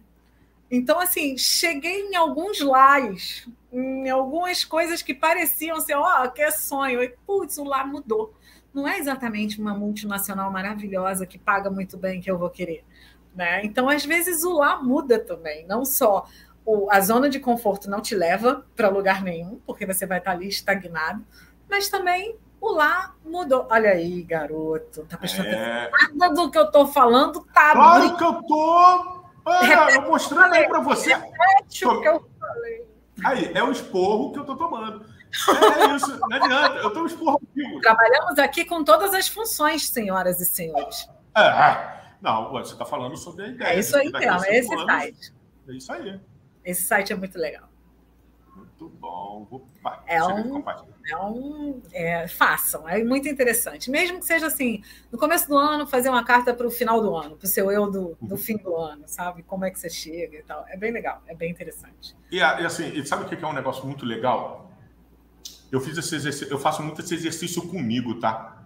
Então, 0.71 0.97
assim, 1.01 1.37
cheguei 1.37 2.03
em 2.03 2.15
alguns 2.15 2.61
lares, 2.61 3.45
em 3.73 4.09
algumas 4.09 4.63
coisas 4.63 5.01
que 5.01 5.13
pareciam 5.13 5.81
ser, 5.81 5.95
ó, 5.95 6.23
oh, 6.23 6.31
que 6.31 6.41
é 6.41 6.49
sonho, 6.49 7.03
e 7.03 7.09
putz, 7.25 7.57
o 7.57 7.65
lá 7.65 7.85
mudou. 7.85 8.33
Não 8.73 8.87
é 8.87 8.97
exatamente 8.99 9.59
uma 9.59 9.73
multinacional 9.73 10.49
maravilhosa 10.49 11.25
que 11.25 11.37
paga 11.37 11.69
muito 11.69 11.97
bem 11.97 12.21
que 12.21 12.31
eu 12.31 12.37
vou 12.37 12.49
querer. 12.49 12.85
Né? 13.35 13.65
Então, 13.65 13.89
às 13.89 14.05
vezes, 14.05 14.45
o 14.45 14.53
lá 14.53 14.81
muda 14.81 15.19
também, 15.19 15.67
não 15.67 15.83
só 15.83 16.25
o, 16.65 16.89
a 16.89 17.01
zona 17.01 17.29
de 17.29 17.37
conforto 17.39 17.89
não 17.89 17.99
te 17.99 18.15
leva 18.15 18.65
para 18.77 18.87
lugar 18.87 19.21
nenhum, 19.21 19.59
porque 19.65 19.85
você 19.85 20.05
vai 20.05 20.19
estar 20.19 20.31
ali 20.31 20.47
estagnado, 20.47 21.21
mas 21.69 21.89
também 21.89 22.37
O 22.59 22.71
lá 22.71 23.15
mudou. 23.23 23.67
Olha 23.69 23.91
aí, 23.91 24.23
garoto. 24.23 25.05
Tá 25.05 25.17
prestando 25.17 25.49
é... 25.49 25.89
nada 26.13 26.33
do 26.33 26.49
que 26.49 26.57
eu 26.57 26.71
tô 26.71 26.87
falando, 26.87 27.41
tá 27.53 27.73
Claro 27.73 28.17
que 28.17 28.23
eu 28.23 28.43
tô. 28.43 29.17
Ah, 29.45 29.91
eu 29.91 30.01
mostrando 30.01 30.53
aí 30.53 30.67
para 30.67 30.79
você. 30.79 31.13
Repete 31.13 31.81
tô... 31.81 31.91
o 31.91 32.01
que 32.01 32.07
eu 32.07 32.29
falei. 32.39 32.87
Aí, 33.23 33.51
é 33.53 33.63
o 33.63 33.71
esporro 33.71 34.31
que 34.33 34.39
eu 34.39 34.45
tô 34.45 34.55
tomando. 34.55 35.05
É 35.79 35.95
isso, 35.95 36.19
não 36.19 36.37
adianta. 36.37 36.77
Eu 36.77 36.93
tô 36.93 37.05
esporro 37.05 37.41
vivo. 37.53 37.79
Trabalhamos 37.81 38.39
aqui 38.39 38.65
com 38.65 38.83
todas 38.83 39.13
as 39.13 39.27
funções, 39.27 39.89
senhoras 39.89 40.39
e 40.39 40.45
senhores. 40.45 41.09
É, 41.35 41.97
não, 42.21 42.49
você 42.51 42.73
está 42.73 42.85
falando 42.85 43.15
sobre 43.17 43.45
a 43.45 43.47
ideia. 43.49 43.69
É 43.69 43.79
isso 43.79 43.95
aí, 43.95 44.07
então, 44.07 44.43
é 44.43 44.57
esse 44.57 44.85
site. 44.85 45.33
É 45.67 45.71
isso 45.73 45.91
aí. 45.91 46.21
Esse 46.63 46.81
site 46.83 47.13
é 47.13 47.15
muito 47.15 47.37
legal. 47.37 47.69
Muito 48.55 48.89
bom. 48.89 49.47
Vou, 49.49 49.67
é, 50.05 50.23
um, 50.23 50.59
é 50.59 50.75
um. 51.15 51.81
É, 51.93 52.27
façam, 52.27 52.87
é 52.87 53.03
muito 53.03 53.27
interessante. 53.29 53.89
Mesmo 53.89 54.19
que 54.19 54.25
seja 54.25 54.47
assim, 54.47 54.83
no 55.11 55.17
começo 55.17 55.47
do 55.47 55.57
ano, 55.57 55.87
fazer 55.87 56.09
uma 56.09 56.23
carta 56.25 56.53
para 56.53 56.67
o 56.67 56.71
final 56.71 57.01
do 57.01 57.15
ano, 57.15 57.37
para 57.37 57.45
o 57.45 57.49
seu 57.49 57.71
eu 57.71 57.89
do, 57.89 58.17
do 58.21 58.31
uhum. 58.31 58.37
fim 58.37 58.57
do 58.57 58.75
ano, 58.75 59.03
sabe? 59.07 59.43
Como 59.43 59.63
é 59.63 59.71
que 59.71 59.79
você 59.79 59.89
chega 59.89 60.37
e 60.37 60.43
tal. 60.43 60.65
É 60.67 60.75
bem 60.75 60.91
legal, 60.91 61.21
é 61.27 61.35
bem 61.35 61.51
interessante. 61.51 62.15
E, 62.31 62.41
assim, 62.41 63.03
sabe 63.05 63.23
o 63.23 63.27
que 63.27 63.43
é 63.43 63.47
um 63.47 63.53
negócio 63.53 63.85
muito 63.85 64.05
legal? 64.05 64.71
Eu 65.71 65.79
fiz 65.79 65.97
esse 65.97 66.15
exercício, 66.15 66.51
eu 66.51 66.59
faço 66.59 66.81
muito 66.81 67.01
esse 67.01 67.13
exercício 67.13 67.61
comigo, 67.67 68.19
tá? 68.19 68.65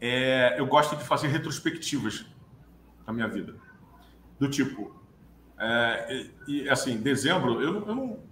É, 0.00 0.56
eu 0.58 0.66
gosto 0.66 0.96
de 0.96 1.04
fazer 1.04 1.28
retrospectivas 1.28 2.26
na 3.06 3.12
minha 3.12 3.28
vida. 3.28 3.54
Do 4.38 4.48
tipo, 4.48 5.00
é, 5.58 6.26
e, 6.48 6.62
e, 6.62 6.68
assim, 6.68 6.96
dezembro, 6.96 7.62
eu, 7.62 7.86
eu 7.86 7.94
não. 7.94 8.31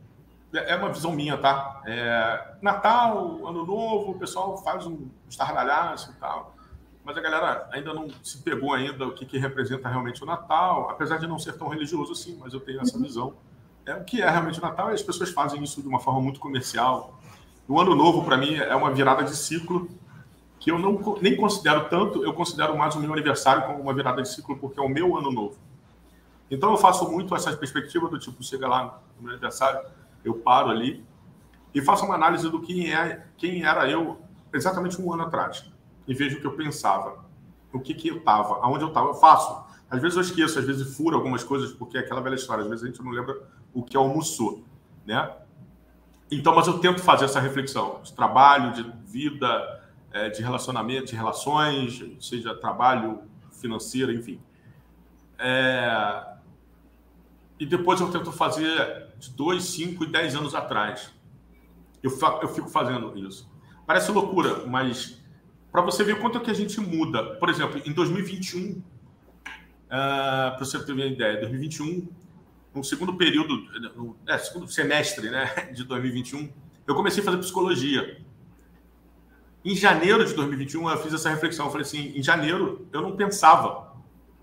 É 0.53 0.75
uma 0.75 0.89
visão 0.89 1.13
minha, 1.13 1.39
tá? 1.39 1.81
É, 1.87 2.55
Natal, 2.61 3.47
Ano 3.47 3.65
Novo, 3.65 4.13
o 4.13 4.19
pessoal 4.19 4.57
faz 4.59 4.85
um 4.85 5.09
estardalhaço 5.29 6.11
e 6.11 6.15
tal. 6.15 6.57
Mas 7.05 7.17
a 7.17 7.21
galera 7.21 7.69
ainda 7.73 7.95
não 7.95 8.09
se 8.23 8.39
pegou 8.39 8.75
ainda 8.75 9.07
o 9.07 9.13
que, 9.13 9.25
que 9.25 9.39
representa 9.39 9.89
realmente 9.89 10.23
o 10.23 10.27
Natal, 10.27 10.91
apesar 10.91 11.19
de 11.19 11.27
não 11.27 11.39
ser 11.39 11.53
tão 11.53 11.69
religioso 11.69 12.13
assim, 12.13 12.37
mas 12.41 12.53
eu 12.53 12.61
tenho 12.61 12.81
essa 12.81 12.99
visão. 12.99 13.35
É, 13.87 13.95
o 13.95 14.05
que 14.05 14.21
é 14.21 14.29
realmente 14.29 14.59
o 14.59 14.63
Natal 14.63 14.91
e 14.91 14.95
as 14.95 15.03
pessoas 15.03 15.31
fazem 15.31 15.63
isso 15.63 15.81
de 15.81 15.89
uma 15.89 16.01
forma 16.01 16.21
muito 16.21 16.41
comercial. 16.41 17.19
O 17.69 17.81
Ano 17.81 17.95
Novo, 17.95 18.25
para 18.25 18.37
mim, 18.37 18.57
é 18.57 18.75
uma 18.75 18.91
virada 18.91 19.23
de 19.23 19.37
ciclo 19.37 19.89
que 20.61 20.71
eu 20.71 20.79
não 20.79 21.01
nem 21.23 21.35
considero 21.37 21.89
tanto, 21.89 22.23
eu 22.23 22.35
considero 22.35 22.77
mais 22.77 22.95
o 22.95 23.01
meu 23.01 23.13
aniversário 23.13 23.67
como 23.67 23.81
uma 23.81 23.95
virada 23.95 24.21
de 24.21 24.29
ciclo, 24.29 24.59
porque 24.59 24.79
é 24.79 24.83
o 24.83 24.89
meu 24.89 25.17
ano 25.17 25.33
novo. 25.33 25.57
Então 26.51 26.71
eu 26.71 26.77
faço 26.77 27.11
muito 27.11 27.35
essa 27.35 27.57
perspectiva 27.57 28.09
do 28.09 28.19
tipo, 28.19 28.43
chega 28.45 28.69
lá 28.69 29.01
no 29.17 29.23
meu 29.23 29.33
aniversário, 29.33 29.81
eu 30.25 30.35
paro 30.35 30.71
ali 30.71 31.05
e 31.75 31.81
faço 31.81 32.05
uma 32.05 32.15
análise 32.15 32.49
do 32.49 32.61
que 32.61 32.93
é, 32.93 33.27
quem 33.37 33.63
era 33.63 33.89
eu 33.89 34.21
exatamente 34.53 35.01
um 35.01 35.13
ano 35.13 35.25
atrás. 35.25 35.71
E 36.07 36.15
vejo 36.15 36.39
o 36.39 36.41
que 36.41 36.47
eu 36.47 36.57
pensava, 36.57 37.25
o 37.73 37.79
que, 37.79 37.95
que 37.95 38.09
eu 38.09 38.19
estava, 38.19 38.59
aonde 38.63 38.85
eu 38.85 38.89
estava. 38.89 39.09
Eu 39.09 39.15
faço. 39.15 39.65
Às 39.89 40.01
vezes 40.01 40.17
eu 40.17 40.23
esqueço, 40.23 40.59
às 40.59 40.65
vezes 40.65 40.97
furo 40.97 41.17
algumas 41.17 41.45
coisas, 41.45 41.73
porque 41.73 41.97
é 41.97 42.01
aquela 42.01 42.21
velha 42.21 42.35
história, 42.35 42.63
às 42.63 42.71
vezes 42.71 42.85
a 42.85 42.89
gente 42.89 43.03
não 43.03 43.11
lembra 43.11 43.37
o 43.73 43.83
que 43.83 43.97
almoçou, 43.97 44.65
né? 45.07 45.33
Então, 46.31 46.55
mas 46.55 46.67
eu 46.67 46.79
tento 46.79 47.03
fazer 47.03 47.25
essa 47.25 47.41
reflexão 47.41 48.01
de 48.03 48.13
trabalho, 48.13 48.73
de 48.73 48.85
vida, 49.05 49.83
é, 50.13 50.29
de 50.29 50.43
relacionamento, 50.43 51.07
de 51.07 51.17
relações, 51.17 52.05
seja 52.21 52.55
trabalho 52.55 53.23
financeiro, 53.51 54.13
enfim. 54.13 54.41
É... 55.39 56.25
E 57.59 57.67
depois 57.67 58.01
eu 58.01 58.11
tento 58.11 58.31
fazer 58.31 59.10
de 59.21 59.31
dois, 59.31 59.65
cinco 59.65 60.03
e 60.05 60.07
dez 60.07 60.35
anos 60.35 60.55
atrás. 60.55 61.13
Eu, 62.03 62.11
eu 62.43 62.49
fico 62.49 62.69
fazendo 62.69 63.17
isso. 63.19 63.49
Parece 63.87 64.11
loucura, 64.11 64.67
mas 64.67 65.23
para 65.71 65.83
você 65.83 66.03
ver 66.03 66.19
quanto 66.19 66.39
é 66.39 66.41
que 66.41 66.51
a 66.51 66.55
gente 66.55 66.81
muda. 66.81 67.35
Por 67.37 67.51
exemplo, 67.51 67.81
em 67.85 67.93
2021, 67.93 68.71
uh, 68.71 68.83
para 69.89 70.59
você 70.59 70.83
ter 70.85 70.93
uma 70.93 71.05
ideia, 71.05 71.39
2021, 71.41 72.09
no 72.75 72.83
segundo 72.83 73.15
período, 73.15 73.57
no 73.95 74.17
é, 74.27 74.39
segundo 74.39 74.67
semestre 74.69 75.29
né, 75.29 75.71
de 75.75 75.85
2021, 75.85 76.51
eu 76.87 76.95
comecei 76.95 77.23
a 77.23 77.27
fazer 77.27 77.39
psicologia. 77.39 78.23
Em 79.63 79.77
janeiro 79.77 80.25
de 80.25 80.33
2021, 80.33 80.89
eu 80.89 80.97
fiz 81.03 81.13
essa 81.13 81.29
reflexão. 81.29 81.67
Eu 81.67 81.71
falei 81.71 81.87
assim: 81.87 82.17
em 82.17 82.23
janeiro, 82.23 82.89
eu 82.91 83.03
não 83.03 83.15
pensava, 83.15 83.95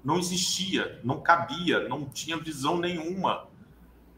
não 0.03 0.19
existia, 0.19 1.01
não 1.03 1.19
cabia, 1.19 1.89
não 1.89 2.05
tinha 2.05 2.37
visão 2.37 2.77
nenhuma 2.77 3.47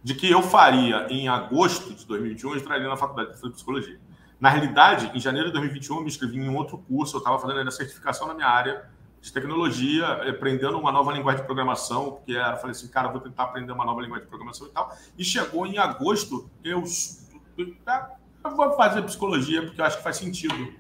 de 0.03 0.15
que 0.15 0.29
eu 0.29 0.41
faria 0.41 1.07
em 1.09 1.27
agosto 1.27 1.93
de 1.93 2.05
2021, 2.05 2.51
eu 2.51 2.57
entraria 2.57 2.87
na 2.87 2.97
faculdade 2.97 3.41
de 3.41 3.51
psicologia. 3.51 3.99
Na 4.39 4.49
realidade, 4.49 5.11
em 5.13 5.19
janeiro 5.19 5.47
de 5.47 5.53
2021, 5.53 5.95
eu 5.97 6.01
me 6.01 6.07
inscrevi 6.07 6.37
em 6.37 6.47
um 6.47 6.55
outro 6.55 6.77
curso, 6.77 7.17
eu 7.17 7.19
estava 7.19 7.37
fazendo 7.39 7.67
a 7.67 7.71
certificação 7.71 8.27
na 8.27 8.33
minha 8.33 8.47
área 8.47 8.89
de 9.21 9.33
tecnologia, 9.33 10.07
aprendendo 10.29 10.79
uma 10.79 10.91
nova 10.91 11.11
linguagem 11.11 11.41
de 11.41 11.45
programação, 11.45 12.11
porque 12.13 12.33
era, 12.33 12.55
falei 12.55 12.71
assim, 12.71 12.87
cara, 12.87 13.09
vou 13.09 13.19
tentar 13.19 13.43
aprender 13.43 13.71
uma 13.73 13.83
nova 13.83 14.01
linguagem 14.01 14.23
de 14.23 14.29
programação 14.29 14.67
e 14.67 14.69
tal. 14.69 14.95
E 15.17 15.23
chegou 15.25 15.67
em 15.67 15.77
agosto, 15.77 16.49
eu, 16.63 16.83
eu 17.57 18.51
vou 18.55 18.73
fazer 18.77 19.01
psicologia, 19.01 19.61
porque 19.63 19.81
eu 19.81 19.85
acho 19.85 19.97
que 19.97 20.03
faz 20.03 20.15
sentido. 20.15 20.73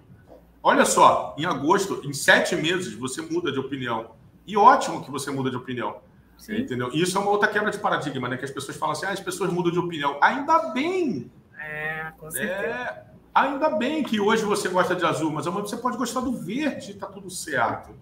Olha 0.63 0.85
só, 0.85 1.35
em 1.37 1.45
agosto, 1.45 2.01
em 2.05 2.13
sete 2.13 2.55
meses, 2.55 2.93
você 2.93 3.21
muda 3.21 3.51
de 3.51 3.59
opinião. 3.59 4.11
E 4.47 4.55
ótimo 4.55 5.03
que 5.03 5.11
você 5.11 5.29
muda 5.31 5.49
de 5.49 5.57
opinião. 5.57 5.97
Sim. 6.39 6.61
Entendeu? 6.61 6.89
E 6.93 7.01
isso 7.01 7.17
é 7.17 7.21
uma 7.21 7.29
outra 7.29 7.47
quebra 7.47 7.69
de 7.69 7.77
paradigma, 7.77 8.27
né? 8.29 8.37
Que 8.37 8.45
as 8.45 8.51
pessoas 8.51 8.77
falam 8.77 8.93
assim, 8.93 9.05
ah, 9.05 9.11
as 9.11 9.19
pessoas 9.19 9.51
mudam 9.51 9.71
de 9.71 9.77
opinião. 9.77 10.17
Ainda 10.21 10.71
bem! 10.73 11.29
É, 11.59 12.13
com 12.17 12.31
certeza. 12.31 12.65
É, 12.65 13.03
ainda 13.35 13.69
bem 13.71 14.03
que 14.03 14.19
hoje 14.19 14.45
você 14.45 14.69
gosta 14.69 14.95
de 14.95 15.05
azul, 15.05 15.31
mas 15.31 15.45
amanhã 15.45 15.65
você 15.65 15.77
pode 15.77 15.97
gostar 15.97 16.21
do 16.21 16.31
verde 16.31 16.93
tá 16.93 17.07
tudo 17.07 17.29
certo. 17.29 17.93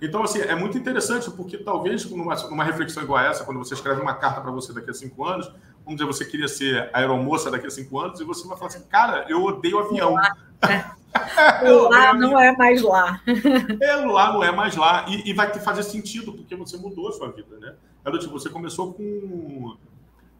Então, 0.00 0.22
assim, 0.22 0.40
é 0.40 0.54
muito 0.54 0.76
interessante, 0.78 1.30
porque 1.30 1.58
talvez 1.58 2.08
numa, 2.10 2.34
numa 2.48 2.64
reflexão 2.64 3.02
igual 3.02 3.18
a 3.18 3.24
essa, 3.24 3.44
quando 3.44 3.58
você 3.58 3.74
escreve 3.74 4.00
uma 4.00 4.14
carta 4.14 4.40
para 4.40 4.50
você 4.50 4.72
daqui 4.72 4.90
a 4.90 4.94
cinco 4.94 5.24
anos, 5.24 5.52
vamos 5.84 6.00
dizer, 6.00 6.06
você 6.06 6.24
queria 6.24 6.48
ser 6.48 6.90
aeromoça 6.92 7.50
daqui 7.50 7.66
a 7.66 7.70
cinco 7.70 7.98
anos, 7.98 8.20
e 8.20 8.24
você 8.24 8.46
vai 8.46 8.56
falar 8.56 8.70
assim, 8.70 8.84
cara, 8.84 9.26
eu 9.28 9.42
odeio 9.42 9.78
avião. 9.78 10.14
lá 10.14 10.32
não 12.14 12.40
é 12.40 12.56
mais 12.56 12.82
lá. 12.82 13.20
É, 13.80 13.96
lá 13.96 14.32
não 14.32 14.42
é 14.42 14.52
mais 14.52 14.76
lá. 14.76 15.06
E, 15.08 15.30
e 15.30 15.32
vai 15.32 15.50
te 15.50 15.60
fazer 15.60 15.82
sentido, 15.82 16.32
porque 16.32 16.56
você 16.56 16.76
mudou 16.76 17.08
a 17.08 17.12
sua 17.12 17.30
vida, 17.30 17.58
né? 17.58 17.74
É 18.04 18.10
do 18.10 18.18
tipo, 18.18 18.32
você 18.32 18.48
começou 18.48 18.94
com. 18.94 19.76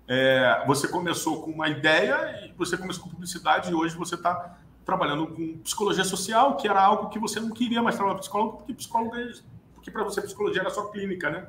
É, 0.08 0.64
você 0.66 0.88
começou 0.88 1.42
com 1.42 1.50
uma 1.50 1.68
ideia 1.68 2.46
e 2.46 2.52
você 2.56 2.76
começou 2.76 3.04
com 3.04 3.10
publicidade 3.10 3.70
e 3.70 3.74
hoje 3.74 3.96
você 3.96 4.16
está 4.16 4.58
trabalhando 4.84 5.28
com 5.28 5.58
psicologia 5.58 6.04
social, 6.04 6.56
que 6.56 6.66
era 6.66 6.82
algo 6.82 7.08
que 7.08 7.18
você 7.18 7.38
não 7.38 7.50
queria 7.50 7.82
mais 7.82 7.94
trabalhar 7.94 8.18
psicólogo, 8.18 8.58
porque 8.58 8.74
psicólogo 8.74 9.16
é, 9.16 9.32
porque 9.74 9.90
para 9.90 10.02
você 10.02 10.20
psicologia 10.20 10.60
era 10.60 10.70
só 10.70 10.86
clínica, 10.86 11.30
né? 11.30 11.46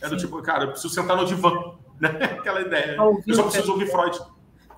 É 0.00 0.08
do 0.08 0.16
tipo, 0.16 0.40
cara, 0.40 0.64
eu 0.64 0.70
preciso 0.70 0.94
sentar 0.94 1.16
no 1.16 1.26
divã, 1.26 1.74
né? 2.18 2.36
Aquela 2.38 2.60
ideia. 2.62 2.96
Eu 2.96 3.34
só 3.34 3.42
preciso 3.42 3.72
ouvir 3.72 3.86
Freud. 3.90 4.18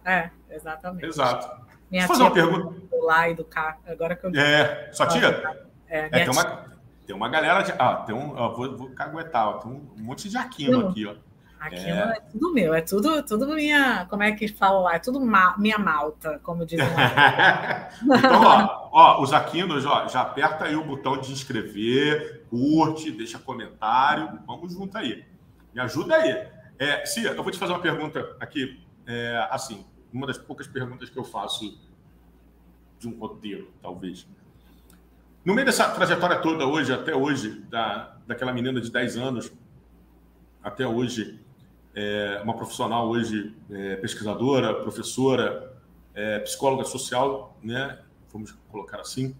É, 0.05 0.31
exatamente. 0.51 1.07
Exato. 1.07 1.47
Minha 1.91 2.07
Deixa 2.07 2.09
fazer 2.09 2.23
uma 2.23 2.31
pergunta. 2.31 2.81
Do 2.91 3.05
lá 3.05 3.29
e 3.29 3.35
do 3.35 3.45
cá, 3.45 3.79
agora 3.87 4.17
que 4.17 4.27
eu. 4.27 4.31
É, 4.35 4.91
sua 4.93 5.07
tia? 5.07 5.69
É, 5.87 6.07
é 6.07 6.09
tem, 6.25 6.31
uma, 6.31 6.65
tem 7.07 7.15
uma 7.15 7.29
galera 7.29 7.63
de. 7.63 7.73
Ah, 7.79 7.97
tem 8.07 8.15
um. 8.15 8.35
Ó, 8.35 8.53
vou, 8.55 8.77
vou 8.77 8.91
caguetar, 8.91 9.49
ó, 9.49 9.53
tem 9.59 9.71
um 9.71 10.03
monte 10.03 10.29
de 10.29 10.37
aquino 10.37 10.89
aqui, 10.89 11.07
ó. 11.07 11.15
Aquilo 11.61 11.91
é. 11.91 12.17
é. 12.17 12.21
tudo 12.33 12.53
meu, 12.53 12.75
é 12.75 12.81
tudo, 12.81 13.23
tudo 13.23 13.47
minha. 13.55 14.07
Como 14.11 14.23
é 14.23 14.33
que 14.33 14.49
fala 14.49 14.81
lá? 14.81 14.95
É 14.97 14.99
tudo 14.99 15.21
ma, 15.21 15.55
minha 15.59 15.79
malta, 15.79 16.41
como 16.43 16.67
dizem 16.67 16.85
lá. 16.89 17.89
então, 18.03 18.43
ó, 18.43 18.89
ó, 18.91 19.23
os 19.23 19.33
Aquinos, 19.33 19.87
ó, 19.87 20.09
já 20.09 20.23
aperta 20.23 20.65
aí 20.65 20.75
o 20.75 20.85
botão 20.85 21.21
de 21.21 21.31
inscrever, 21.31 22.47
curte, 22.51 23.13
deixa 23.13 23.39
comentário. 23.39 24.41
Vamos 24.45 24.73
junto 24.73 24.99
aí. 24.99 25.25
Me 25.73 25.81
ajuda 25.81 26.17
aí. 26.17 26.49
É, 26.83 27.07
Cia, 27.07 27.31
eu 27.31 27.45
vou 27.45 27.53
te 27.53 27.59
fazer 27.61 27.73
uma 27.73 27.79
pergunta 27.79 28.37
aqui. 28.41 28.81
É, 29.07 29.47
assim, 29.53 29.87
uma 30.13 30.27
das 30.27 30.37
poucas 30.37 30.67
perguntas 30.67 31.09
que 31.09 31.17
eu 31.17 31.23
faço 31.23 31.79
de 32.99 33.07
um 33.07 33.17
roteiro, 33.17 33.71
talvez. 33.81 34.27
No 35.45 35.55
meio 35.55 35.65
dessa 35.65 35.89
trajetória 35.91 36.41
toda 36.41 36.67
hoje, 36.67 36.93
até 36.93 37.15
hoje, 37.15 37.61
da, 37.71 38.17
daquela 38.27 38.53
menina 38.53 38.81
de 38.81 38.91
10 38.91 39.17
anos, 39.17 39.53
até 40.61 40.85
hoje, 40.85 41.39
é, 41.95 42.41
uma 42.43 42.57
profissional 42.57 43.09
hoje 43.09 43.55
é, 43.71 43.95
pesquisadora, 43.95 44.75
professora, 44.75 45.73
é, 46.13 46.41
psicóloga 46.41 46.85
social, 46.85 47.57
né? 47.63 48.01
Vamos 48.33 48.59
colocar 48.73 49.01
assim. 49.01 49.37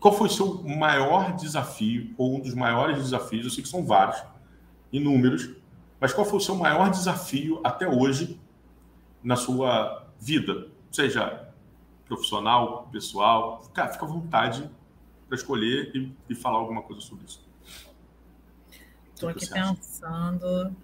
Qual 0.00 0.14
foi 0.14 0.28
o 0.28 0.30
seu 0.30 0.62
maior 0.62 1.36
desafio, 1.36 2.14
ou 2.16 2.36
um 2.36 2.40
dos 2.40 2.54
maiores 2.54 2.96
desafios? 2.96 3.44
Eu 3.44 3.50
sei 3.50 3.62
que 3.62 3.68
são 3.68 3.84
vários, 3.84 4.24
inúmeros, 4.90 5.57
mas 6.00 6.12
qual 6.12 6.26
foi 6.26 6.38
o 6.38 6.40
seu 6.40 6.54
maior 6.54 6.90
desafio 6.90 7.60
até 7.64 7.88
hoje 7.88 8.40
na 9.22 9.36
sua 9.36 10.06
vida, 10.20 10.68
seja 10.90 11.48
profissional, 12.06 12.88
pessoal, 12.90 13.62
fica, 13.64 13.88
fica 13.88 14.04
à 14.04 14.08
vontade 14.08 14.68
para 15.28 15.36
escolher 15.36 15.94
e, 15.94 16.12
e, 16.28 16.34
falar 16.34 16.58
alguma 16.58 16.82
coisa 16.82 17.02
sobre 17.02 17.26
isso. 17.26 17.46
Estou 19.14 19.28
aqui 19.28 19.46
pensando. 19.46 20.74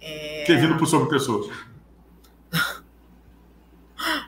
É... 0.00 0.44
Ter 0.44 0.60
vindo 0.60 0.76
por 0.76 0.86
sobre 0.86 1.08
pessoas. 1.08 1.50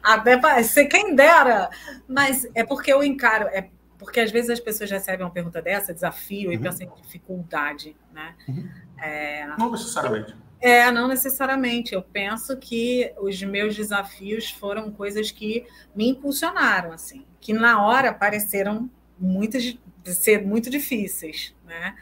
Até 0.03 0.63
ser 0.63 0.87
quem 0.87 1.15
dera. 1.15 1.71
Mas 2.09 2.49
é 2.55 2.65
porque 2.65 2.93
eu 2.93 3.05
encaro, 3.05 3.49
é 3.49 3.69
porque 4.01 4.19
às 4.19 4.31
vezes 4.31 4.49
as 4.49 4.59
pessoas 4.59 4.91
recebem 4.91 5.25
uma 5.25 5.31
pergunta 5.31 5.61
dessa, 5.61 5.93
desafio, 5.93 6.49
uhum. 6.49 6.55
e 6.55 6.59
pensam 6.59 6.87
em 6.87 7.03
dificuldade, 7.03 7.95
né? 8.13 8.35
Uhum. 8.49 8.69
É, 8.99 9.47
não 9.59 9.71
necessariamente. 9.71 10.35
É, 10.59 10.91
não 10.91 11.07
necessariamente. 11.07 11.95
Eu 11.95 12.03
penso 12.03 12.57
que 12.57 13.13
os 13.19 13.41
meus 13.43 13.77
desafios 13.77 14.51
foram 14.51 14.91
coisas 14.91 15.31
que 15.31 15.67
me 15.95 16.09
impulsionaram, 16.09 16.93
assim, 16.93 17.27
que 17.41 17.53
na 17.53 17.87
hora 17.87 18.13
pareceram 18.13 18.91
muitas 19.19 19.79
ser 20.05 20.43
muito 20.43 20.71
difíceis, 20.71 21.55
né? 21.67 21.95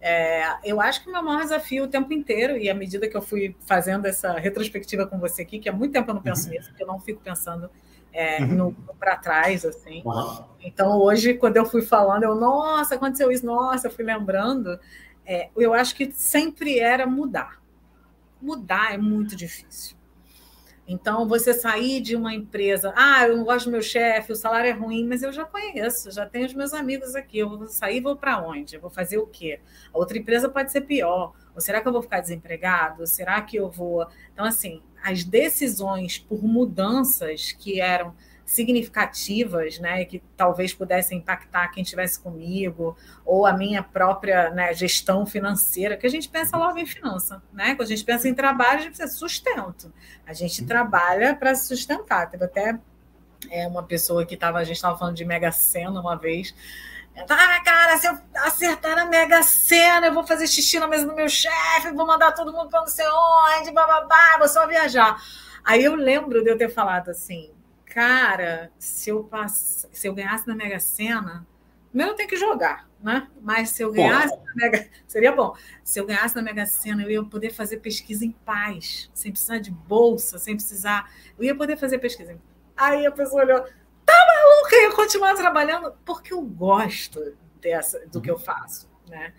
É, 0.00 0.58
eu 0.64 0.80
acho 0.80 1.02
que 1.02 1.08
o 1.08 1.12
meu 1.12 1.22
maior 1.22 1.42
desafio 1.42 1.84
o 1.84 1.88
tempo 1.88 2.12
inteiro, 2.12 2.58
e 2.58 2.68
à 2.68 2.74
medida 2.74 3.08
que 3.08 3.16
eu 3.16 3.22
fui 3.22 3.56
fazendo 3.64 4.06
essa 4.06 4.32
retrospectiva 4.32 5.06
com 5.06 5.18
você 5.18 5.42
aqui, 5.42 5.60
que 5.60 5.68
há 5.68 5.72
muito 5.72 5.92
tempo 5.92 6.10
eu 6.10 6.14
não 6.14 6.20
penso 6.20 6.48
uhum. 6.48 6.54
nisso, 6.54 6.68
porque 6.68 6.82
eu 6.82 6.86
não 6.88 6.98
fico 6.98 7.22
pensando 7.22 7.70
é, 8.14 8.40
uhum. 8.40 8.46
no, 8.46 8.76
no 8.86 8.94
para 8.94 9.16
trás, 9.16 9.64
assim. 9.64 10.00
Uhum. 10.04 10.44
Então, 10.62 10.98
hoje, 10.98 11.34
quando 11.34 11.56
eu 11.56 11.66
fui 11.66 11.82
falando, 11.82 12.22
eu, 12.22 12.34
nossa, 12.36 12.94
aconteceu 12.94 13.30
isso, 13.30 13.44
nossa, 13.44 13.88
eu 13.88 13.90
fui 13.90 14.04
lembrando. 14.04 14.78
É, 15.26 15.50
eu 15.56 15.74
acho 15.74 15.94
que 15.94 16.10
sempre 16.12 16.78
era 16.78 17.06
mudar. 17.06 17.60
Mudar 18.40 18.94
é 18.94 18.98
muito 18.98 19.34
difícil. 19.34 19.96
Então, 20.86 21.26
você 21.26 21.54
sair 21.54 22.00
de 22.00 22.14
uma 22.14 22.34
empresa, 22.34 22.92
ah, 22.94 23.26
eu 23.26 23.38
não 23.38 23.44
gosto 23.44 23.66
do 23.66 23.72
meu 23.72 23.80
chefe, 23.80 24.32
o 24.32 24.36
salário 24.36 24.68
é 24.68 24.72
ruim, 24.72 25.06
mas 25.06 25.22
eu 25.22 25.32
já 25.32 25.44
conheço, 25.44 26.10
já 26.10 26.26
tenho 26.26 26.44
os 26.44 26.52
meus 26.52 26.74
amigos 26.74 27.14
aqui, 27.14 27.38
eu 27.38 27.48
vou 27.48 27.66
sair 27.68 28.02
vou 28.02 28.14
para 28.14 28.38
onde? 28.42 28.76
Eu 28.76 28.82
vou 28.82 28.90
fazer 28.90 29.16
o 29.16 29.26
quê? 29.26 29.60
A 29.92 29.98
outra 29.98 30.18
empresa 30.18 30.46
pode 30.46 30.70
ser 30.70 30.82
pior. 30.82 31.32
Ou 31.54 31.60
será 31.60 31.80
que 31.80 31.88
eu 31.88 31.92
vou 31.92 32.02
ficar 32.02 32.20
desempregado? 32.20 33.06
Será 33.06 33.40
que 33.40 33.56
eu 33.56 33.70
vou. 33.70 34.06
Então, 34.32 34.44
assim, 34.44 34.82
as 35.04 35.22
decisões 35.22 36.18
por 36.18 36.42
mudanças 36.42 37.52
que 37.52 37.78
eram 37.78 38.14
significativas, 38.46 39.78
né, 39.78 40.04
que 40.04 40.22
talvez 40.36 40.72
pudessem 40.72 41.18
impactar 41.18 41.68
quem 41.68 41.82
estivesse 41.82 42.20
comigo, 42.20 42.96
ou 43.24 43.46
a 43.46 43.52
minha 43.52 43.82
própria 43.82 44.50
né, 44.50 44.72
gestão 44.74 45.24
financeira, 45.24 45.96
que 45.96 46.06
a 46.06 46.10
gente 46.10 46.28
pensa 46.28 46.56
logo 46.56 46.78
em 46.78 46.86
finança, 46.86 47.42
né? 47.52 47.74
Quando 47.74 47.82
a 47.82 47.90
gente 47.90 48.04
pensa 48.04 48.28
em 48.28 48.34
trabalho, 48.34 48.80
a 48.80 48.82
gente 48.82 48.96
precisa 48.96 49.08
de 49.08 49.18
sustento. 49.18 49.92
A 50.26 50.32
gente 50.32 50.60
uhum. 50.60 50.66
trabalha 50.66 51.34
para 51.34 51.54
se 51.54 51.68
sustentar. 51.68 52.30
Teve 52.30 52.44
até 52.44 52.78
é, 53.50 53.66
uma 53.66 53.82
pessoa 53.82 54.26
que 54.26 54.34
estava, 54.34 54.58
a 54.58 54.64
gente 54.64 54.76
estava 54.76 54.96
falando 54.98 55.16
de 55.16 55.24
Mega 55.24 55.50
Sena 55.50 55.98
uma 56.00 56.16
vez, 56.16 56.54
ah, 57.16 57.60
cara, 57.64 57.96
se 57.96 58.08
eu 58.08 58.18
acertar 58.34 58.96
na 58.96 59.04
Mega 59.06 59.42
Sena, 59.42 60.08
eu 60.08 60.14
vou 60.14 60.26
fazer 60.26 60.46
xixi 60.46 60.80
na 60.80 60.88
mesa 60.88 61.06
do 61.06 61.14
meu 61.14 61.28
chefe, 61.28 61.92
vou 61.92 62.06
mandar 62.06 62.32
todo 62.32 62.52
mundo 62.52 62.68
para 62.68 62.80
não 62.80 62.86
sei 62.88 63.06
onde, 63.06 63.72
bababá, 63.72 64.36
vou 64.38 64.48
só 64.48 64.66
viajar. 64.66 65.16
Aí 65.64 65.84
eu 65.84 65.94
lembro 65.94 66.42
de 66.42 66.50
eu 66.50 66.58
ter 66.58 66.68
falado 66.68 67.10
assim, 67.10 67.52
cara, 67.86 68.72
se 68.78 69.10
eu, 69.10 69.22
pass... 69.24 69.88
se 69.92 70.08
eu 70.08 70.14
ganhasse 70.14 70.46
na 70.48 70.56
Mega 70.56 70.80
Sena, 70.80 71.46
primeiro 71.88 72.12
eu 72.12 72.16
tenho 72.16 72.28
que 72.28 72.36
jogar, 72.36 72.88
né? 73.00 73.28
Mas 73.40 73.70
se 73.70 73.82
eu 73.82 73.92
ganhasse 73.92 74.36
na 74.36 74.54
Mega... 74.56 74.88
Seria 75.06 75.30
bom. 75.30 75.56
Se 75.84 76.00
eu 76.00 76.06
ganhasse 76.06 76.34
na 76.34 76.42
Mega 76.42 76.66
Sena, 76.66 77.02
eu 77.04 77.10
ia 77.10 77.24
poder 77.24 77.50
fazer 77.50 77.76
pesquisa 77.78 78.24
em 78.24 78.32
paz, 78.32 79.08
sem 79.14 79.30
precisar 79.30 79.58
de 79.58 79.70
bolsa, 79.70 80.36
sem 80.38 80.56
precisar... 80.56 81.08
Eu 81.38 81.44
ia 81.44 81.56
poder 81.56 81.76
fazer 81.76 81.98
pesquisa. 81.98 82.36
Aí 82.76 83.06
a 83.06 83.12
pessoa 83.12 83.44
olhou 83.44 83.64
tá 84.04 84.26
maluca, 84.26 84.76
eu 84.76 84.94
continuar 84.94 85.34
trabalhando 85.34 85.92
porque 86.04 86.32
eu 86.32 86.42
gosto 86.42 87.36
dessa, 87.60 88.06
do 88.06 88.20
que 88.20 88.30
eu 88.30 88.38
faço. 88.38 88.88
Né? 89.08 89.32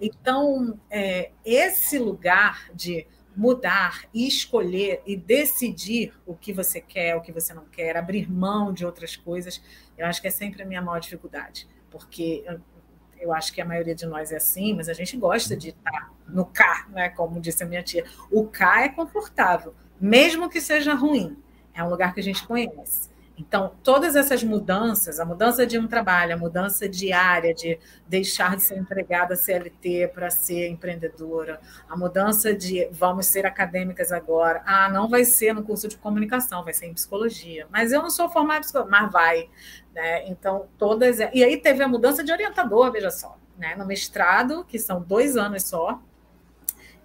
Então, 0.00 0.78
é, 0.90 1.30
esse 1.44 1.98
lugar 1.98 2.68
de 2.74 3.06
mudar 3.34 4.04
e 4.12 4.26
escolher 4.26 5.02
e 5.06 5.16
decidir 5.16 6.12
o 6.26 6.34
que 6.34 6.52
você 6.52 6.80
quer, 6.80 7.16
o 7.16 7.20
que 7.20 7.32
você 7.32 7.54
não 7.54 7.64
quer, 7.64 7.96
abrir 7.96 8.30
mão 8.30 8.72
de 8.72 8.84
outras 8.84 9.16
coisas, 9.16 9.62
eu 9.96 10.06
acho 10.06 10.20
que 10.20 10.28
é 10.28 10.30
sempre 10.30 10.62
a 10.62 10.66
minha 10.66 10.82
maior 10.82 10.98
dificuldade, 10.98 11.66
porque 11.90 12.44
eu, 12.46 12.60
eu 13.18 13.32
acho 13.32 13.52
que 13.52 13.60
a 13.60 13.64
maioria 13.64 13.94
de 13.94 14.06
nós 14.06 14.32
é 14.32 14.36
assim, 14.36 14.74
mas 14.74 14.88
a 14.88 14.92
gente 14.92 15.16
gosta 15.16 15.56
de 15.56 15.70
estar 15.70 16.12
no 16.28 16.44
K, 16.44 16.88
né? 16.90 17.08
como 17.10 17.40
disse 17.40 17.62
a 17.62 17.66
minha 17.66 17.82
tia. 17.82 18.04
O 18.30 18.46
K 18.46 18.84
é 18.84 18.88
confortável, 18.88 19.74
mesmo 20.00 20.50
que 20.50 20.60
seja 20.60 20.94
ruim, 20.94 21.36
é 21.72 21.82
um 21.82 21.88
lugar 21.88 22.12
que 22.12 22.20
a 22.20 22.24
gente 22.24 22.46
conhece. 22.46 23.11
Então, 23.42 23.72
todas 23.82 24.14
essas 24.14 24.44
mudanças, 24.44 25.18
a 25.18 25.24
mudança 25.24 25.66
de 25.66 25.76
um 25.76 25.88
trabalho, 25.88 26.34
a 26.34 26.36
mudança 26.36 26.88
de 26.88 27.12
área, 27.12 27.52
de 27.52 27.76
deixar 28.06 28.54
de 28.54 28.62
ser 28.62 28.78
empregada 28.78 29.34
CLT 29.34 30.12
para 30.14 30.30
ser 30.30 30.68
empreendedora, 30.68 31.60
a 31.88 31.96
mudança 31.96 32.54
de 32.54 32.88
vamos 32.92 33.26
ser 33.26 33.44
acadêmicas 33.44 34.12
agora, 34.12 34.62
ah, 34.64 34.88
não 34.88 35.08
vai 35.08 35.24
ser 35.24 35.52
no 35.52 35.64
curso 35.64 35.88
de 35.88 35.96
comunicação, 35.96 36.62
vai 36.62 36.72
ser 36.72 36.86
em 36.86 36.94
psicologia. 36.94 37.66
Mas 37.68 37.90
eu 37.90 38.00
não 38.00 38.10
sou 38.10 38.28
formada 38.28 38.60
em 38.60 38.62
psicologia, 38.62 38.90
mas 38.90 39.12
vai. 39.12 39.50
Né? 39.92 40.28
Então, 40.28 40.68
todas. 40.78 41.18
E 41.18 41.42
aí 41.42 41.56
teve 41.56 41.82
a 41.82 41.88
mudança 41.88 42.22
de 42.22 42.30
orientador, 42.30 42.92
veja 42.92 43.10
só. 43.10 43.36
Né? 43.58 43.74
No 43.74 43.84
mestrado, 43.84 44.64
que 44.64 44.78
são 44.78 45.02
dois 45.02 45.36
anos 45.36 45.64
só, 45.64 46.00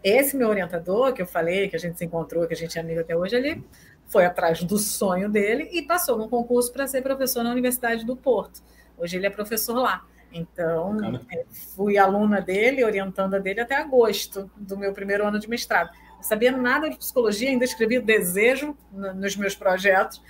esse 0.03 0.37
meu 0.37 0.49
orientador, 0.49 1.13
que 1.13 1.21
eu 1.21 1.27
falei, 1.27 1.67
que 1.67 1.75
a 1.75 1.79
gente 1.79 1.97
se 1.97 2.05
encontrou, 2.05 2.47
que 2.47 2.53
a 2.53 2.57
gente 2.57 2.77
é 2.77 2.81
amigo 2.81 3.01
até 3.01 3.17
hoje, 3.17 3.35
ele 3.35 3.65
foi 4.07 4.25
atrás 4.25 4.63
do 4.63 4.77
sonho 4.77 5.29
dele 5.29 5.69
e 5.71 5.81
passou 5.81 6.17
num 6.17 6.29
concurso 6.29 6.71
para 6.71 6.87
ser 6.87 7.01
professor 7.01 7.43
na 7.43 7.51
Universidade 7.51 8.05
do 8.05 8.15
Porto. 8.15 8.61
Hoje 8.97 9.17
ele 9.17 9.27
é 9.27 9.29
professor 9.29 9.75
lá. 9.75 10.05
Então, 10.31 10.97
é, 11.31 11.45
fui 11.75 11.97
aluna 11.97 12.41
dele, 12.41 12.83
orientanda 12.83 13.39
dele 13.39 13.61
até 13.61 13.75
agosto 13.75 14.49
do 14.55 14.77
meu 14.77 14.93
primeiro 14.93 15.25
ano 15.25 15.39
de 15.39 15.49
mestrado. 15.49 15.89
Não 16.15 16.23
sabia 16.23 16.51
nada 16.51 16.89
de 16.89 16.97
psicologia, 16.97 17.49
ainda 17.49 17.63
escrevi 17.63 17.99
desejo 17.99 18.75
nos 18.91 19.35
meus 19.35 19.55
projetos 19.55 20.21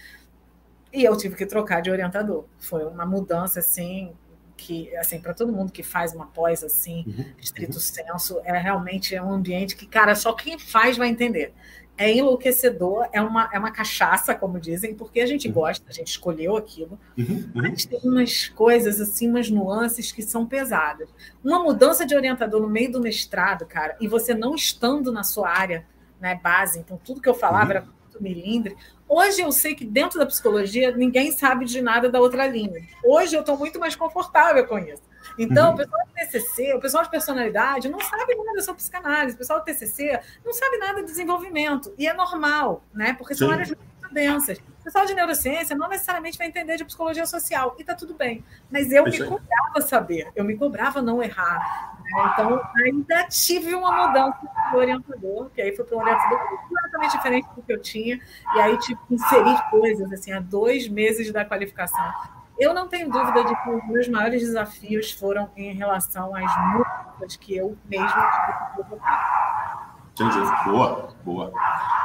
e 0.93 1.03
eu 1.03 1.15
tive 1.17 1.35
que 1.35 1.45
trocar 1.45 1.81
de 1.81 1.89
orientador. 1.89 2.45
Foi 2.59 2.85
uma 2.85 3.05
mudança 3.05 3.59
assim 3.59 4.13
que 4.55 4.95
assim 4.97 5.19
para 5.19 5.35
todo 5.35 5.53
mundo 5.53 5.71
que 5.71 5.83
faz 5.83 6.15
uma 6.15 6.25
pós 6.25 6.63
assim, 6.63 7.03
uhum. 7.05 7.25
estrito 7.39 7.75
uhum. 7.75 7.79
senso, 7.79 8.41
é 8.43 8.57
realmente 8.57 9.17
um 9.19 9.31
ambiente 9.31 9.75
que 9.75 9.85
cara 9.85 10.15
só 10.15 10.33
quem 10.33 10.57
faz 10.57 10.97
vai 10.97 11.09
entender 11.09 11.53
é 11.97 12.13
enlouquecedor, 12.13 13.07
é 13.11 13.19
uma, 13.19 13.49
é 13.51 13.57
uma 13.57 13.71
cachaça, 13.71 14.35
como 14.35 14.59
dizem, 14.59 14.93
porque 14.93 15.19
a 15.19 15.25
gente 15.25 15.47
uhum. 15.47 15.53
gosta, 15.55 15.85
a 15.89 15.91
gente 15.91 16.09
escolheu 16.09 16.55
aquilo. 16.55 16.99
Uhum, 17.17 17.25
uhum. 17.27 17.51
Mas 17.55 17.85
tem 17.85 17.99
umas 18.03 18.47
coisas, 18.47 19.01
assim, 19.01 19.29
umas 19.29 19.49
nuances 19.49 20.11
que 20.11 20.21
são 20.21 20.45
pesadas. 20.45 21.09
Uma 21.43 21.59
mudança 21.59 22.05
de 22.05 22.15
orientador 22.15 22.61
no 22.61 22.69
meio 22.69 22.91
do 22.91 23.01
mestrado, 23.01 23.65
cara, 23.65 23.97
e 23.99 24.07
você 24.07 24.35
não 24.35 24.53
estando 24.53 25.11
na 25.11 25.23
sua 25.23 25.49
área 25.49 25.85
né, 26.21 26.39
base, 26.41 26.79
então 26.79 26.99
tudo 27.03 27.21
que 27.21 27.29
eu 27.29 27.33
falava 27.33 27.65
uhum. 27.65 27.71
era 27.71 27.81
muito 27.81 28.23
milindre. 28.23 28.77
Hoje 29.09 29.41
eu 29.41 29.51
sei 29.51 29.73
que 29.73 29.85
dentro 29.85 30.19
da 30.19 30.25
psicologia 30.25 30.95
ninguém 30.95 31.31
sabe 31.31 31.65
de 31.65 31.81
nada 31.81 32.09
da 32.09 32.19
outra 32.19 32.45
linha. 32.45 32.85
Hoje 33.03 33.35
eu 33.35 33.41
estou 33.41 33.57
muito 33.57 33.79
mais 33.79 33.95
confortável 33.95 34.67
com 34.67 34.77
isso. 34.77 35.06
Então, 35.37 35.69
uhum. 35.69 35.73
o 35.73 35.77
pessoal 35.77 36.05
do 36.05 36.13
TCC, 36.13 36.73
o 36.73 36.79
pessoal 36.79 37.03
de 37.03 37.09
personalidade, 37.09 37.89
não 37.89 37.99
sabe 37.99 38.35
nada 38.35 38.61
sobre 38.61 38.77
psicanálise, 38.77 39.35
o 39.35 39.37
pessoal 39.37 39.59
do 39.59 39.65
TCC 39.65 40.19
não 40.43 40.53
sabe 40.53 40.77
nada 40.77 41.01
de 41.01 41.05
desenvolvimento. 41.05 41.93
E 41.97 42.07
é 42.07 42.13
normal, 42.13 42.83
né? 42.93 43.13
Porque 43.13 43.35
são 43.35 43.47
Sim. 43.47 43.53
áreas 43.53 43.69
muito 43.69 44.13
densas. 44.13 44.57
O 44.57 44.83
pessoal 44.83 45.05
de 45.05 45.13
neurociência 45.13 45.75
não 45.75 45.89
necessariamente 45.89 46.37
vai 46.37 46.47
entender 46.47 46.77
de 46.77 46.85
psicologia 46.85 47.25
social, 47.25 47.75
e 47.77 47.81
está 47.81 47.93
tudo 47.93 48.13
bem. 48.13 48.43
Mas 48.71 48.91
eu 48.91 49.03
me 49.03 49.17
cobrava 49.19 49.81
saber, 49.81 50.31
eu 50.35 50.45
me 50.45 50.55
cobrava 50.55 51.01
não 51.01 51.21
errar. 51.21 51.97
Né? 52.01 52.31
Então, 52.33 52.61
ainda 52.83 53.27
tive 53.27 53.75
uma 53.75 54.07
mudança 54.07 54.39
do 54.71 54.77
orientador, 54.77 55.49
que 55.49 55.61
aí 55.61 55.75
foi 55.75 55.83
para 55.83 55.97
um 55.97 55.99
orientador 55.99 56.39
completamente 56.57 57.11
diferente 57.11 57.47
do 57.53 57.61
que 57.61 57.73
eu 57.73 57.81
tinha, 57.81 58.19
e 58.55 58.59
aí 58.59 58.77
tive 58.79 58.99
que 59.07 59.15
inserir 59.15 59.69
coisas, 59.69 60.11
assim, 60.13 60.31
há 60.31 60.39
dois 60.39 60.87
meses 60.87 61.31
da 61.33 61.43
qualificação 61.43 62.36
eu 62.59 62.73
não 62.73 62.87
tenho 62.87 63.09
dúvida 63.09 63.43
de 63.43 63.55
que 63.63 63.69
os 63.69 63.87
meus 63.87 64.07
maiores 64.07 64.41
desafios 64.41 65.11
foram 65.11 65.49
em 65.55 65.73
relação 65.73 66.33
às 66.35 66.51
mudanças 66.71 67.35
que 67.35 67.55
eu 67.55 67.77
mesmo 67.85 68.07
tive 68.07 68.57
que 68.57 68.73
provocar. 68.75 69.95
Entendi. 70.13 70.39
Boa, 70.65 71.09
boa. 71.23 71.51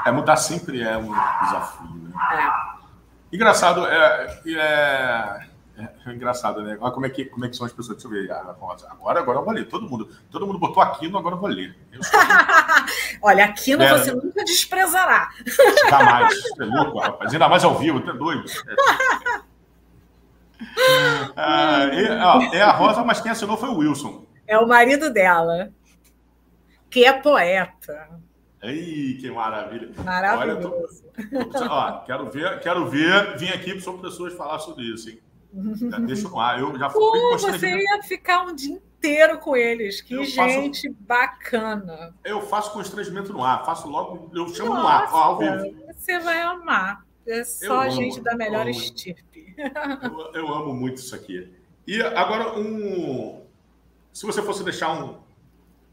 É, 0.05 0.11
mudar 0.11 0.37
sempre 0.37 0.83
é 0.83 0.97
um 0.99 1.13
desafio, 1.45 1.95
né? 1.95 2.13
É. 2.33 2.73
Engraçado, 3.35 3.87
é, 3.87 4.43
é, 4.47 5.49
é, 5.79 6.13
engraçado, 6.13 6.63
né? 6.63 6.77
Olha 6.79 6.93
como 6.93 7.07
é, 7.07 7.09
que, 7.09 7.25
como 7.25 7.47
é 7.47 7.49
que 7.49 7.57
são 7.57 7.65
as 7.65 7.73
pessoas. 7.73 7.97
Deixa 7.97 8.09
eu 8.09 8.11
ver. 8.11 8.31
Agora, 8.31 9.21
agora 9.21 9.39
eu 9.39 9.45
vou 9.45 9.55
ler. 9.55 9.67
Todo 9.67 9.89
mundo, 9.89 10.11
todo 10.31 10.47
mundo 10.47 10.59
botou 10.59 10.83
Aquino, 10.83 11.17
agora 11.17 11.37
eu 11.37 11.41
vou 11.41 11.49
ler. 11.49 11.75
Eu 11.91 12.01
Olha, 13.23 13.47
Aquino 13.47 13.83
é, 13.83 13.99
você 13.99 14.13
nunca 14.13 14.45
desprezará. 14.45 15.31
Jamais. 15.89 16.35
É 16.61 16.65
louco, 16.65 16.99
rapaz. 16.99 17.33
Ainda 17.33 17.49
mais 17.49 17.65
ao 17.65 17.79
vivo, 17.79 18.01
tá 18.01 18.13
doido. 18.13 18.45
É. 18.69 19.43
Ah, 21.37 21.85
é, 21.93 22.59
é 22.59 22.63
a 22.63 22.73
Rosa, 22.73 23.05
mas 23.05 23.21
quem 23.21 23.31
assinou 23.31 23.57
foi 23.57 23.69
o 23.69 23.79
Wilson. 23.79 24.25
É 24.47 24.59
o 24.59 24.67
marido 24.67 25.13
dela, 25.13 25.71
que 26.91 27.05
é 27.05 27.13
poeta. 27.13 28.09
Ei, 28.63 29.17
que 29.21 29.31
maravilha. 29.31 29.91
Maravilhoso. 30.05 31.05
Olha, 31.33 31.45
tô, 31.47 31.65
ó, 31.65 31.99
quero 32.01 32.31
ver, 32.31 32.61
quero 32.61 32.89
ver, 32.89 33.37
vim 33.37 33.49
aqui 33.49 33.81
para 33.81 33.93
pessoas 33.95 34.35
falar 34.35 34.59
sobre 34.61 34.85
isso, 34.85 35.11
hein? 35.11 35.19
Já 35.91 35.99
deixa 35.99 36.29
no 36.29 36.39
ar. 36.39 36.61
Eu 36.61 36.79
já 36.79 36.89
fui 36.89 37.01
Pô, 37.01 37.39
você 37.39 37.69
ia 37.69 38.03
ficar 38.03 38.45
um 38.45 38.55
dia 38.55 38.75
inteiro 38.75 39.39
com 39.39 39.57
eles. 39.57 40.01
Que 40.01 40.15
eu 40.15 40.25
gente 40.25 40.89
faço, 40.89 40.97
bacana. 41.01 42.15
Eu 42.25 42.41
faço 42.43 42.73
constrangimento 42.73 43.33
no 43.33 43.45
ar, 43.45 43.65
faço 43.65 43.89
logo, 43.89 44.31
eu 44.33 44.49
chamo 44.49 44.75
Nossa, 44.75 44.83
no 44.83 44.89
ar, 44.89 45.09
ao 45.13 45.39
vivo. 45.39 45.77
Você 45.93 46.19
vai 46.21 46.41
amar. 46.41 47.05
É 47.27 47.45
só 47.45 47.85
eu 47.85 47.91
gente 47.93 48.15
amo, 48.17 48.25
da 48.25 48.37
melhor 48.37 48.69
estirpe. 48.69 49.55
Eu, 50.03 50.43
eu, 50.43 50.55
amo 50.55 50.75
muito 50.75 50.97
isso 50.97 51.15
aqui. 51.15 51.53
E 51.87 52.01
agora, 52.01 52.59
um, 52.59 53.45
se 54.13 54.27
você 54.27 54.43
fosse 54.43 54.65
deixar 54.65 54.93
um, 54.93 55.21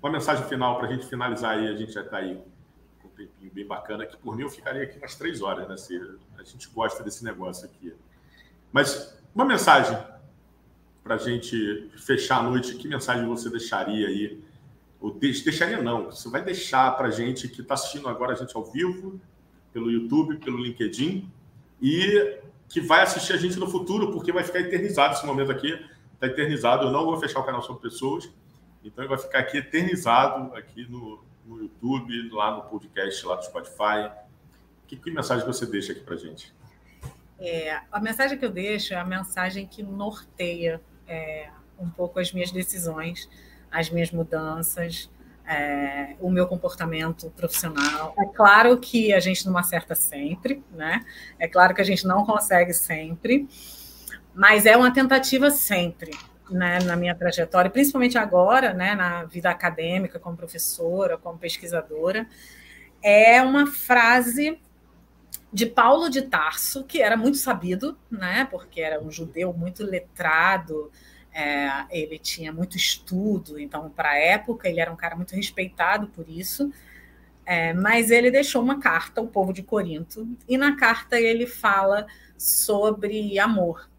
uma 0.01 0.11
mensagem 0.11 0.45
final 0.47 0.77
para 0.77 0.87
a 0.87 0.91
gente 0.91 1.05
finalizar 1.05 1.57
aí, 1.57 1.67
a 1.67 1.75
gente 1.75 1.91
já 1.91 2.01
está 2.01 2.17
aí 2.17 2.41
com 3.01 3.07
um 3.07 3.11
tempinho 3.11 3.51
bem 3.51 3.65
bacana, 3.65 4.05
que 4.05 4.17
por 4.17 4.35
mim 4.35 4.43
eu 4.43 4.49
ficaria 4.49 4.83
aqui 4.83 4.97
umas 4.97 5.15
três 5.15 5.41
horas, 5.41 5.67
né? 5.67 5.77
Se 5.77 5.97
a 6.37 6.43
gente 6.43 6.69
gosta 6.69 7.03
desse 7.03 7.23
negócio 7.23 7.65
aqui. 7.65 7.93
Mas 8.71 9.17
uma 9.33 9.45
mensagem 9.45 9.97
para 11.03 11.15
a 11.15 11.17
gente 11.17 11.91
fechar 11.97 12.39
a 12.39 12.43
noite, 12.43 12.75
que 12.75 12.87
mensagem 12.87 13.25
você 13.25 13.49
deixaria 13.49 14.07
aí? 14.07 14.43
Ou 14.99 15.11
deixaria 15.11 15.81
não, 15.81 16.05
você 16.05 16.29
vai 16.29 16.43
deixar 16.43 16.91
para 16.97 17.07
a 17.07 17.11
gente 17.11 17.47
que 17.47 17.61
está 17.61 17.73
assistindo 17.73 18.07
agora 18.09 18.33
a 18.33 18.35
gente 18.35 18.55
ao 18.55 18.65
vivo, 18.65 19.19
pelo 19.71 19.91
YouTube, 19.91 20.37
pelo 20.37 20.57
LinkedIn, 20.57 21.29
e 21.81 22.39
que 22.67 22.81
vai 22.81 23.01
assistir 23.01 23.33
a 23.33 23.37
gente 23.37 23.57
no 23.57 23.69
futuro, 23.69 24.11
porque 24.11 24.31
vai 24.31 24.43
ficar 24.43 24.59
eternizado 24.59 25.15
esse 25.15 25.25
momento 25.25 25.51
aqui. 25.51 25.73
Está 26.13 26.27
eternizado, 26.27 26.87
eu 26.87 26.91
não 26.91 27.05
vou 27.05 27.17
fechar 27.17 27.39
o 27.39 27.43
canal 27.43 27.61
sobre 27.61 27.81
pessoas, 27.81 28.29
então 28.83 29.03
ele 29.03 29.09
vai 29.09 29.17
ficar 29.17 29.39
aqui 29.39 29.57
eternizado 29.57 30.53
aqui 30.55 30.85
no, 30.89 31.23
no 31.45 31.61
YouTube, 31.61 32.29
lá 32.29 32.55
no 32.55 32.63
podcast, 32.63 33.25
lá 33.25 33.35
do 33.35 33.45
Spotify. 33.45 34.11
Que, 34.87 34.95
que 34.95 35.11
mensagem 35.11 35.45
você 35.45 35.65
deixa 35.65 35.91
aqui 35.91 36.01
para 36.01 36.17
gente? 36.17 36.53
É, 37.39 37.79
a 37.91 37.99
mensagem 37.99 38.37
que 38.37 38.45
eu 38.45 38.51
deixo 38.51 38.93
é 38.93 38.97
a 38.97 39.05
mensagem 39.05 39.65
que 39.65 39.81
norteia 39.81 40.81
é, 41.07 41.49
um 41.79 41.89
pouco 41.89 42.19
as 42.19 42.33
minhas 42.33 42.51
decisões, 42.51 43.29
as 43.71 43.89
minhas 43.89 44.11
mudanças, 44.11 45.09
é, 45.49 46.15
o 46.19 46.29
meu 46.29 46.45
comportamento 46.45 47.31
profissional. 47.31 48.13
É 48.19 48.25
claro 48.25 48.77
que 48.77 49.11
a 49.11 49.19
gente 49.19 49.47
não 49.47 49.57
acerta 49.57 49.95
sempre, 49.95 50.63
né? 50.71 51.03
É 51.39 51.47
claro 51.47 51.73
que 51.73 51.81
a 51.81 51.83
gente 51.83 52.05
não 52.05 52.23
consegue 52.23 52.71
sempre, 52.71 53.49
mas 54.33 54.67
é 54.67 54.77
uma 54.77 54.93
tentativa 54.93 55.49
sempre. 55.49 56.11
Né, 56.51 56.79
na 56.79 56.95
minha 56.95 57.13
trajetória, 57.13 57.69
principalmente 57.69 58.17
agora, 58.17 58.73
né, 58.73 58.95
na 58.95 59.23
vida 59.23 59.51
acadêmica, 59.51 60.17
como 60.17 60.35
professora, 60.35 61.15
como 61.15 61.37
pesquisadora, 61.37 62.27
é 63.03 63.39
uma 63.43 63.67
frase 63.67 64.59
de 65.53 65.67
Paulo 65.67 66.09
de 66.09 66.23
Tarso, 66.23 66.83
que 66.85 67.03
era 67.03 67.15
muito 67.15 67.37
sabido, 67.37 67.95
né, 68.09 68.47
porque 68.49 68.81
era 68.81 68.99
um 68.99 69.11
judeu 69.11 69.53
muito 69.53 69.83
letrado, 69.83 70.91
é, 71.39 71.85
ele 71.89 72.19
tinha 72.19 72.51
muito 72.51 72.75
estudo, 72.75 73.57
então, 73.57 73.89
para 73.89 74.09
a 74.09 74.17
época, 74.17 74.67
ele 74.67 74.81
era 74.81 74.91
um 74.91 74.95
cara 74.97 75.15
muito 75.15 75.33
respeitado 75.33 76.07
por 76.07 76.27
isso. 76.27 76.69
É, 77.45 77.73
mas 77.73 78.11
ele 78.11 78.29
deixou 78.29 78.61
uma 78.61 78.79
carta 78.79 79.21
ao 79.21 79.27
povo 79.27 79.53
de 79.53 79.63
Corinto, 79.63 80.27
e 80.47 80.57
na 80.57 80.75
carta 80.75 81.19
ele 81.19 81.47
fala 81.47 82.05
sobre 82.37 83.39
amor. 83.39 83.89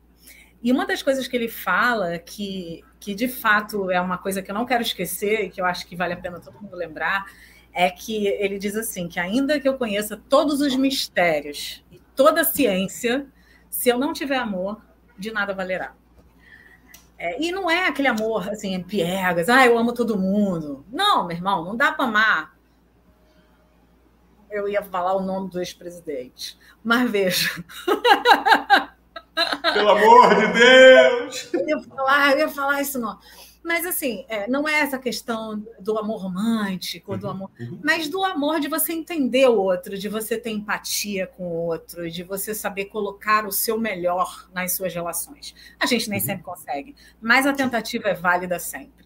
E 0.63 0.71
uma 0.71 0.87
das 0.87 1.03
coisas 1.03 1.27
que 1.27 1.37
ele 1.37 1.49
fala, 1.49 2.19
que, 2.19 2.85
que 3.01 3.15
de 3.15 3.27
fato 3.27 3.91
é 3.91 4.01
uma 4.01 4.19
coisa 4.19 4.43
que 4.43 4.51
eu 4.51 4.55
não 4.55 4.67
quero 4.67 4.83
esquecer, 4.83 5.47
e 5.47 5.51
que 5.51 5.61
eu 5.61 5.65
acho 5.65 5.87
que 5.87 5.97
vale 5.97 6.13
a 6.13 6.19
pena 6.19 6.39
todo 6.39 6.61
mundo 6.61 6.77
lembrar, 6.77 7.25
é 7.73 7.89
que 7.91 8.27
ele 8.27 8.59
diz 8.59 8.77
assim: 8.77 9.09
que 9.09 9.19
ainda 9.19 9.59
que 9.59 9.69
eu 9.69 9.79
conheça 9.79 10.17
todos 10.29 10.61
os 10.61 10.77
mistérios 10.77 11.83
e 11.91 11.99
toda 12.15 12.43
a 12.43 12.45
ciência, 12.45 13.27
se 13.71 13.89
eu 13.89 13.99
não 13.99 14.13
tiver 14.13 14.37
amor, 14.37 14.81
de 15.19 15.33
nada 15.33 15.55
valerá. 15.55 15.95
É, 17.23 17.39
e 17.39 17.53
não 17.53 17.71
é 17.71 17.87
aquele 17.87 18.09
amor 18.09 18.49
assim, 18.49 18.83
piegas, 18.83 19.51
ah, 19.51 19.67
eu 19.67 19.77
amo 19.77 19.93
todo 19.93 20.19
mundo. 20.19 20.87
Não, 20.91 21.27
meu 21.27 21.37
irmão, 21.37 21.63
não 21.63 21.77
dá 21.77 21.93
para 21.93 22.07
amar. 22.07 22.57
Eu 24.51 24.67
ia 24.67 24.83
falar 24.83 25.13
o 25.13 25.21
nome 25.21 25.51
do 25.51 25.61
ex-presidente, 25.61 26.59
mas 26.83 27.11
veja. 27.11 27.63
Pelo 29.75 29.91
amor 29.91 30.35
de 30.35 30.47
Deus! 30.47 31.53
Eu 31.53 31.69
ia 31.69 31.83
falar, 31.83 32.33
eu 32.33 32.39
ia 32.39 32.49
falar 32.49 32.81
isso 32.81 32.99
não. 32.99 33.19
Mas, 33.63 33.85
assim, 33.85 34.25
é, 34.29 34.49
não 34.49 34.67
é 34.67 34.81
essa 34.81 34.99
questão 34.99 35.63
do 35.79 35.99
amor 35.99 36.23
romântico, 36.23 37.17
do 37.17 37.27
uhum, 37.27 37.33
amor, 37.33 37.51
uhum. 37.61 37.79
mas 37.85 38.09
do 38.09 38.25
amor 38.25 38.59
de 38.59 38.69
você 38.69 38.93
entender 38.93 39.49
o 39.49 39.57
outro, 39.57 39.99
de 39.99 40.09
você 40.09 40.39
ter 40.39 40.51
empatia 40.51 41.27
com 41.27 41.45
o 41.45 41.67
outro, 41.67 42.11
de 42.11 42.23
você 42.23 42.55
saber 42.55 42.87
colocar 42.87 43.47
o 43.47 43.53
seu 43.53 43.79
melhor 43.79 44.49
nas 44.55 44.73
suas 44.73 44.95
relações. 44.95 45.55
A 45.79 45.87
gente 45.87 46.09
nem 46.09 46.19
uhum. 46.19 46.27
sempre 46.27 46.43
consegue, 46.43 46.97
mas 47.21 47.47
a 47.47 47.53
tentativa 47.53 48.09
é 48.09 48.15
válida 48.15 48.59
sempre. 48.59 49.01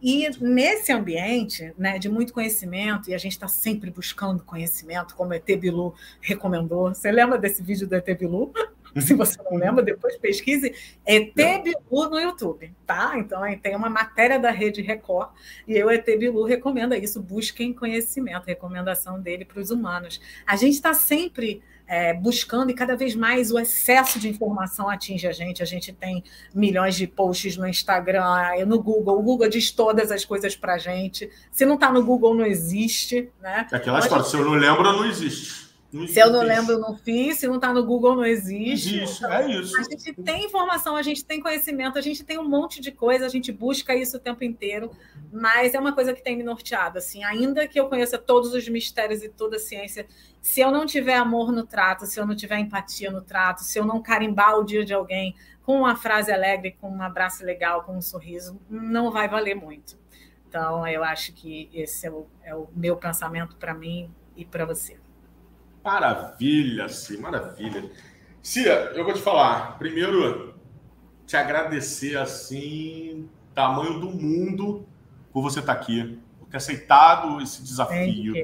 E 0.00 0.30
nesse 0.40 0.92
ambiente 0.92 1.74
né, 1.76 1.98
de 1.98 2.08
muito 2.08 2.32
conhecimento, 2.32 3.10
e 3.10 3.14
a 3.14 3.18
gente 3.18 3.32
está 3.32 3.48
sempre 3.48 3.90
buscando 3.90 4.44
conhecimento, 4.44 5.14
como 5.16 5.30
o 5.30 5.34
ET 5.34 5.44
Bilu 5.58 5.92
recomendou. 6.20 6.94
Você 6.94 7.10
lembra 7.10 7.36
desse 7.36 7.62
vídeo 7.62 7.86
do 7.86 7.94
ET 7.94 8.06
Bilu? 8.18 8.52
Se 9.00 9.14
você 9.14 9.40
não 9.42 9.56
lembra, 9.56 9.82
depois 9.82 10.16
pesquise 10.16 10.74
ET 11.04 11.34
Bilu 11.34 12.10
no 12.10 12.18
YouTube, 12.18 12.72
tá? 12.86 13.14
Então 13.16 13.42
aí 13.42 13.56
tem 13.56 13.76
uma 13.76 13.88
matéria 13.88 14.38
da 14.38 14.50
Rede 14.50 14.82
Record 14.82 15.30
e 15.66 15.82
o 15.82 15.90
ET 15.90 16.04
Bilu 16.04 16.44
recomenda 16.44 16.96
isso. 16.96 17.22
Busquem 17.22 17.72
conhecimento, 17.72 18.46
recomendação 18.46 19.20
dele 19.20 19.44
para 19.44 19.60
os 19.60 19.70
humanos. 19.70 20.20
A 20.46 20.56
gente 20.56 20.74
está 20.74 20.94
sempre 20.94 21.62
é, 21.88 22.12
buscando 22.12 22.70
e 22.70 22.74
cada 22.74 22.94
vez 22.94 23.14
mais 23.14 23.50
o 23.50 23.58
excesso 23.58 24.20
de 24.20 24.28
informação 24.28 24.88
atinge 24.88 25.26
a 25.26 25.32
gente. 25.32 25.62
A 25.62 25.66
gente 25.66 25.92
tem 25.92 26.22
milhões 26.54 26.94
de 26.94 27.06
posts 27.06 27.56
no 27.56 27.66
Instagram, 27.66 28.64
no 28.66 28.80
Google. 28.80 29.18
O 29.18 29.22
Google 29.22 29.48
diz 29.48 29.70
todas 29.70 30.12
as 30.12 30.24
coisas 30.24 30.54
para 30.54 30.74
a 30.74 30.78
gente. 30.78 31.30
Se 31.50 31.64
não 31.64 31.74
está 31.74 31.90
no 31.90 32.04
Google, 32.04 32.34
não 32.34 32.44
existe. 32.44 33.30
Né? 33.40 33.66
É 33.72 33.76
aquela 33.76 33.98
história, 34.00 34.24
se 34.24 34.36
eu 34.36 34.44
não 34.44 34.52
lembro, 34.52 34.82
não 34.82 35.06
existe. 35.06 35.67
Se 36.08 36.20
eu 36.20 36.30
não 36.30 36.42
lembro, 36.42 36.74
eu 36.74 36.78
não 36.78 36.96
fiz. 36.96 37.38
Se 37.38 37.46
não 37.46 37.54
está 37.54 37.72
no 37.72 37.82
Google, 37.84 38.14
não 38.14 38.24
existe. 38.24 39.00
Existe, 39.00 39.24
então, 39.24 39.32
é 39.32 39.50
isso. 39.50 39.74
A 39.78 39.82
gente 39.84 40.12
tem 40.22 40.44
informação, 40.44 40.94
a 40.96 41.02
gente 41.02 41.24
tem 41.24 41.40
conhecimento, 41.40 41.98
a 41.98 42.02
gente 42.02 42.22
tem 42.22 42.38
um 42.38 42.46
monte 42.46 42.80
de 42.80 42.92
coisa, 42.92 43.24
a 43.24 43.28
gente 43.28 43.50
busca 43.50 43.94
isso 43.94 44.18
o 44.18 44.20
tempo 44.20 44.44
inteiro, 44.44 44.90
mas 45.32 45.72
é 45.72 45.80
uma 45.80 45.94
coisa 45.94 46.12
que 46.12 46.22
tem 46.22 46.36
me 46.36 46.42
norteado. 46.42 46.98
Assim, 46.98 47.24
ainda 47.24 47.66
que 47.66 47.80
eu 47.80 47.88
conheça 47.88 48.18
todos 48.18 48.52
os 48.52 48.68
mistérios 48.68 49.22
e 49.22 49.30
toda 49.30 49.56
a 49.56 49.58
ciência, 49.58 50.06
se 50.42 50.60
eu 50.60 50.70
não 50.70 50.84
tiver 50.84 51.16
amor 51.16 51.50
no 51.50 51.64
trato, 51.64 52.04
se 52.04 52.20
eu 52.20 52.26
não 52.26 52.36
tiver 52.36 52.58
empatia 52.58 53.10
no 53.10 53.22
trato, 53.22 53.62
se 53.62 53.78
eu 53.78 53.86
não 53.86 54.02
carimbar 54.02 54.58
o 54.58 54.64
dia 54.64 54.84
de 54.84 54.92
alguém 54.92 55.34
com 55.62 55.78
uma 55.78 55.96
frase 55.96 56.30
alegre, 56.30 56.76
com 56.78 56.90
um 56.90 57.02
abraço 57.02 57.44
legal, 57.44 57.82
com 57.82 57.96
um 57.96 58.02
sorriso, 58.02 58.60
não 58.68 59.10
vai 59.10 59.26
valer 59.26 59.54
muito. 59.54 59.98
Então, 60.46 60.86
eu 60.86 61.02
acho 61.02 61.32
que 61.32 61.68
esse 61.72 62.06
é 62.06 62.10
o, 62.10 62.26
é 62.42 62.54
o 62.54 62.68
meu 62.74 62.96
pensamento 62.96 63.56
para 63.56 63.74
mim 63.74 64.10
e 64.34 64.44
para 64.44 64.64
você. 64.64 64.98
Maravilha, 65.88 66.86
sim, 66.90 67.16
maravilha. 67.16 67.90
Cia, 68.42 68.92
eu 68.94 69.04
vou 69.04 69.14
te 69.14 69.22
falar. 69.22 69.78
Primeiro, 69.78 70.54
te 71.26 71.34
agradecer 71.34 72.18
assim, 72.18 73.26
tamanho 73.54 73.98
do 73.98 74.10
mundo, 74.10 74.86
por 75.32 75.40
você 75.40 75.60
estar 75.60 75.72
aqui, 75.72 76.20
por 76.38 76.46
ter 76.48 76.58
aceitado 76.58 77.40
esse 77.40 77.62
desafio 77.62 78.34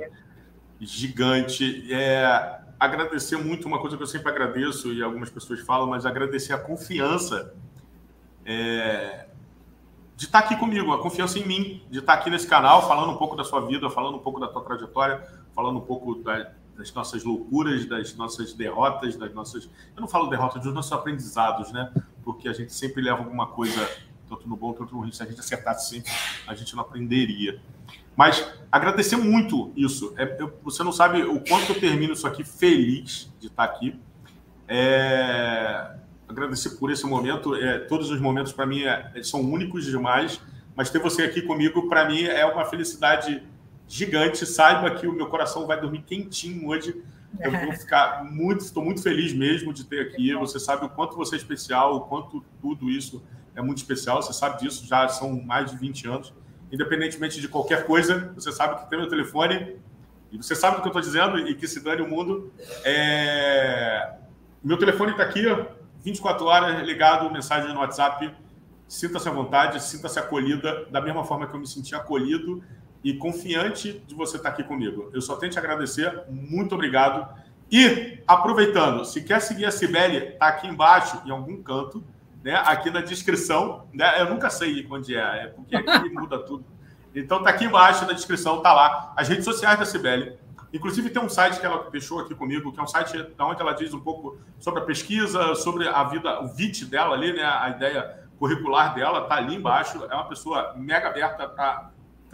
gigante. 0.81 1.93
É, 1.93 2.61
agradecer 2.81 3.37
muito, 3.37 3.69
uma 3.69 3.79
coisa 3.79 3.95
que 3.95 4.03
eu 4.03 4.07
sempre 4.07 4.31
agradeço, 4.31 4.91
e 4.95 5.03
algumas 5.03 5.29
pessoas 5.29 5.61
falam, 5.61 5.87
mas 5.87 6.07
agradecer 6.07 6.55
a 6.55 6.59
confiança 6.59 7.53
é, 8.47 9.27
de 10.17 10.25
estar 10.25 10.39
aqui 10.39 10.57
comigo, 10.57 10.95
a 10.95 11.03
confiança 11.03 11.39
em 11.39 11.47
mim, 11.47 11.83
de 11.91 11.99
estar 11.99 12.15
aqui 12.15 12.31
nesse 12.31 12.47
canal, 12.47 12.89
falando 12.89 13.13
um 13.13 13.19
pouco 13.19 13.37
da 13.37 13.45
sua 13.45 13.67
vida, 13.67 13.91
falando 13.91 14.17
um 14.17 14.21
pouco 14.21 14.41
da 14.41 14.49
tua 14.49 14.65
trajetória, 14.65 15.23
falando 15.55 15.77
um 15.77 15.83
pouco 15.83 16.15
da, 16.23 16.55
das 16.77 16.93
nossas 16.93 17.25
loucuras, 17.25 17.87
das 17.87 18.15
nossas 18.15 18.53
derrotas, 18.53 19.17
das 19.17 19.33
nossas. 19.33 19.69
Eu 19.97 20.01
não 20.01 20.09
falo 20.09 20.29
derrotas, 20.29 20.63
dos 20.63 20.75
nossos 20.75 20.93
aprendizados, 20.93 21.73
né? 21.73 21.93
Porque 22.23 22.49
a 22.49 22.53
gente 22.53 22.73
sempre 22.73 23.03
leva 23.03 23.19
alguma 23.19 23.47
coisa, 23.47 23.89
tanto 24.29 24.49
no 24.49 24.57
bom, 24.57 24.73
tanto 24.73 24.95
no 24.95 25.01
ruim. 25.01 25.13
Se 25.13 25.23
a 25.23 25.27
gente 25.27 25.41
acertasse 25.41 25.91
sempre, 25.91 26.11
a 26.47 26.55
gente 26.55 26.75
não 26.75 26.83
aprenderia. 26.83 27.61
Mas 28.17 28.47
agradecer 28.71 29.17
muito 29.17 29.73
isso. 29.77 30.15
É, 30.17 30.37
eu, 30.41 30.57
você 30.63 30.83
não 30.83 30.93
sabe 30.93 31.23
o 31.23 31.41
quanto 31.41 31.73
eu 31.73 31.81
termino 31.81 32.13
isso 32.13 32.27
aqui 32.27 32.45
feliz 32.45 33.33
de 33.41 33.49
estar 33.49 33.65
aqui. 33.65 33.99
É, 34.69 35.97
agradecer 36.29 36.71
por 36.71 36.91
esse 36.91 37.07
momento. 37.07 37.55
É, 37.55 37.79
todos 37.79 38.11
os 38.11 38.21
momentos, 38.21 38.53
para 38.53 38.67
mim, 38.67 38.83
é, 38.83 39.23
são 39.23 39.41
únicos 39.41 39.85
demais. 39.85 40.41
Mas 40.77 40.91
ter 40.91 40.99
você 40.99 41.23
aqui 41.23 41.43
comigo, 41.43 41.89
para 41.89 42.09
mim, 42.09 42.25
é 42.25 42.45
uma 42.47 42.65
felicidade 42.65 43.43
gigante. 43.89 44.47
Saiba 44.47 44.91
que 44.91 45.07
o 45.07 45.13
meu 45.13 45.27
coração 45.27 45.67
vai 45.67 45.81
dormir 45.81 46.03
quentinho 46.03 46.69
hoje. 46.69 47.03
Eu 47.41 47.51
vou 47.51 47.73
ficar 47.75 48.25
muito, 48.25 48.61
estou 48.61 48.85
muito 48.85 49.03
feliz 49.03 49.33
mesmo 49.33 49.73
de 49.73 49.85
ter 49.85 50.01
aqui. 50.01 50.35
Você 50.35 50.59
sabe 50.59 50.85
o 50.85 50.89
quanto 50.89 51.17
você 51.17 51.35
é 51.35 51.39
especial, 51.39 51.97
o 51.97 52.01
quanto 52.03 52.45
tudo 52.61 52.91
isso 52.91 53.23
é 53.55 53.63
muito 53.63 53.79
especial. 53.79 54.23
Você 54.23 54.33
sabe 54.33 54.61
disso, 54.61 54.87
já 54.87 55.09
são 55.09 55.41
mais 55.43 55.71
de 55.71 55.77
20 55.77 56.09
anos. 56.09 56.33
Independentemente 56.73 57.41
de 57.41 57.49
qualquer 57.49 57.87
coisa, 57.87 58.33
você 58.35 58.51
sabe 58.51 58.83
que 58.83 58.91
tem 58.91 58.99
meu 58.99 59.09
telefone 59.09 59.77
e 60.33 60.37
você 60.37 60.57
sabe 60.57 60.77
do 60.77 60.83
que 60.83 60.89
eu 60.89 60.91
estou 60.91 61.03
dizendo 61.03 61.39
e 61.39 61.55
que 61.55 61.69
se 61.69 61.81
dane 61.81 62.03
o 62.03 62.09
mundo. 62.09 62.53
É... 62.85 64.15
Meu 64.63 64.77
telefone 64.77 65.13
está 65.13 65.23
aqui, 65.23 65.45
24 66.03 66.45
horas 66.45 66.85
ligado, 66.85 67.31
mensagem 67.31 67.73
no 67.73 67.81
WhatsApp. 67.81 68.35
Sinta-se 68.89 69.29
à 69.29 69.33
vontade, 69.33 69.83
sinta-se 69.83 70.19
acolhida, 70.19 70.87
da 70.91 71.01
mesma 71.01 71.25
forma 71.25 71.47
que 71.47 71.55
eu 71.55 71.61
me 71.61 71.67
senti 71.67 71.95
acolhido 71.95 72.63
e 73.05 73.13
confiante 73.13 74.03
de 74.07 74.15
você 74.15 74.39
estar 74.39 74.49
aqui 74.49 74.65
comigo. 74.65 75.11
Eu 75.13 75.21
só 75.21 75.37
tenho 75.37 75.53
te 75.53 75.59
agradecer, 75.59 76.25
muito 76.31 76.75
obrigado. 76.75 77.29
E, 77.71 78.19
aproveitando, 78.27 79.05
se 79.05 79.23
quer 79.23 79.41
seguir 79.41 79.67
a 79.67 79.71
Cibele, 79.71 80.33
tá 80.33 80.49
aqui 80.49 80.67
embaixo, 80.67 81.21
em 81.27 81.31
algum 81.31 81.63
canto, 81.63 82.03
né? 82.43 82.55
Aqui 82.65 82.91
na 82.91 83.03
descrição, 83.03 83.87
né? 83.93 84.21
Eu 84.21 84.31
nunca 84.31 84.49
sei 84.49 84.87
onde 84.91 85.15
é, 85.15 85.45
é 85.45 85.47
porque 85.49 85.77
aqui 85.77 86.09
muda 86.15 86.39
tudo. 86.39 86.65
Então 87.15 87.43
tá 87.43 87.51
aqui 87.51 87.67
embaixo 87.67 88.07
na 88.07 88.13
descrição, 88.13 88.63
tá 88.63 88.73
lá 88.73 89.13
as 89.15 89.29
redes 89.29 89.45
sociais 89.45 89.79
da 89.79 89.85
Cibele. 89.85 90.39
Inclusive 90.73 91.11
tem 91.11 91.23
um 91.23 91.29
site 91.29 91.61
que 91.61 91.67
ela 91.67 91.89
deixou 91.91 92.21
aqui 92.21 92.35
comigo, 92.35 92.73
que 92.73 92.81
é 92.81 92.83
um 92.83 92.87
site 92.87 93.17
onde 93.39 93.61
ela 93.61 93.73
diz 93.75 93.95
um 93.95 94.01
pouco 94.01 94.39
sobre 94.59 94.81
a 94.81 94.85
pesquisa, 94.85 95.55
sobre 95.55 95.87
a 95.87 96.03
vida, 96.05 96.43
o 96.43 96.49
VIT 96.49 96.87
dela 96.87 97.15
ali, 97.15 97.33
né? 97.33 97.45
A 97.45 97.69
ideia 97.69 98.25
curricular 98.39 98.95
dela 98.95 99.23
tá 99.27 99.37
ali 99.37 99.55
embaixo. 99.55 100.05
É 100.11 100.15
uma 100.15 100.29
pessoa 100.29 100.75
mega 100.77 101.09
aberta 101.09 101.49
para 101.49 101.91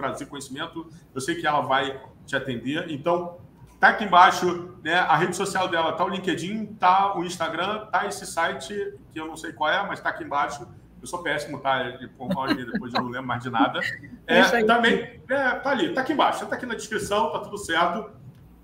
trazer 0.09 0.27
conhecimento. 0.27 0.89
Eu 1.15 1.21
sei 1.21 1.35
que 1.35 1.47
ela 1.47 1.61
vai 1.61 2.01
te 2.27 2.37
atender. 2.37 2.91
Então, 2.91 3.39
tá 3.79 3.89
aqui 3.89 4.05
embaixo, 4.05 4.77
né? 4.83 4.95
A 4.95 5.17
rede 5.17 5.35
social 5.37 5.69
dela 5.69 5.93
tá 5.93 6.05
o 6.05 6.09
LinkedIn, 6.09 6.67
tá 6.75 7.17
o 7.17 7.25
Instagram, 7.25 7.87
tá 7.87 8.07
esse 8.07 8.27
site 8.27 8.95
que 9.13 9.21
eu 9.21 9.27
não 9.27 9.37
sei 9.37 9.53
qual 9.53 9.71
é, 9.71 9.87
mas 9.87 10.01
tá 10.01 10.11
aqui 10.11 10.25
embaixo. 10.25 10.67
Eu 11.01 11.07
sou 11.07 11.23
péssimo, 11.23 11.59
tá? 11.61 11.83
Depois 11.83 12.93
eu 12.93 13.03
não 13.03 13.09
lembro 13.09 13.27
mais 13.27 13.43
de 13.43 13.51
nada. 13.51 13.81
É, 14.27 14.63
também, 14.65 15.23
é, 15.29 15.51
tá 15.55 15.71
ali, 15.71 15.95
tá 15.95 16.03
aqui 16.03 16.13
embaixo, 16.13 16.47
tá 16.47 16.57
aqui 16.57 16.67
na 16.67 16.75
descrição, 16.75 17.33
tá 17.33 17.39
tudo 17.39 17.57
certo. 17.57 18.11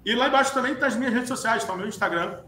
E 0.05 0.15
lá 0.15 0.29
embaixo 0.29 0.53
também 0.53 0.75
tá 0.77 0.87
as 0.87 0.97
minhas 0.97 1.13
redes 1.13 1.29
sociais, 1.29 1.65
tá 1.65 1.73
o 1.73 1.77
meu 1.77 1.89
Instagram. 1.89 2.41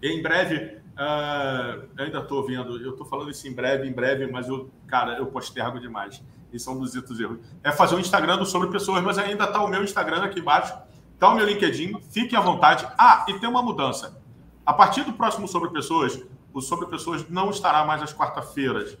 E 0.00 0.08
em 0.08 0.22
breve, 0.22 0.78
uh, 0.94 1.88
ainda 1.98 2.18
estou 2.18 2.46
vendo, 2.46 2.80
eu 2.80 2.90
estou 2.90 3.06
falando 3.06 3.30
isso 3.30 3.48
em 3.48 3.52
breve, 3.52 3.88
em 3.88 3.92
breve, 3.92 4.26
mas 4.26 4.46
eu, 4.46 4.70
cara, 4.86 5.16
eu 5.16 5.26
postergo 5.26 5.80
demais. 5.80 6.22
É 6.52 6.70
um 6.70 6.80
dos 6.80 7.20
erros. 7.20 7.38
É 7.62 7.70
fazer 7.70 7.94
um 7.94 7.98
Instagram 7.98 8.38
do 8.38 8.46
Sobre 8.46 8.68
Pessoas, 8.70 9.02
mas 9.02 9.18
ainda 9.18 9.46
tá 9.46 9.62
o 9.62 9.68
meu 9.68 9.84
Instagram 9.84 10.22
aqui 10.22 10.40
embaixo, 10.40 10.74
tá 11.18 11.28
o 11.28 11.34
meu 11.34 11.44
LinkedIn, 11.44 12.00
fiquem 12.10 12.38
à 12.38 12.42
vontade. 12.42 12.88
Ah, 12.96 13.26
e 13.28 13.38
tem 13.38 13.48
uma 13.48 13.62
mudança. 13.62 14.20
A 14.64 14.72
partir 14.72 15.04
do 15.04 15.12
próximo 15.12 15.46
Sobre 15.46 15.70
Pessoas, 15.70 16.22
o 16.52 16.60
Sobre 16.60 16.86
Pessoas 16.86 17.28
não 17.28 17.50
estará 17.50 17.84
mais 17.84 18.02
às 18.02 18.14
quarta-feiras. 18.14 18.98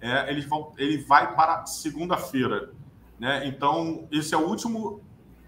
É, 0.00 0.30
ele, 0.30 0.46
ele 0.76 0.98
vai 0.98 1.34
para 1.34 1.64
segunda-feira. 1.66 2.72
Né? 3.18 3.46
Então, 3.46 4.06
esse 4.10 4.34
é 4.34 4.36
o 4.36 4.46
último, 4.46 5.00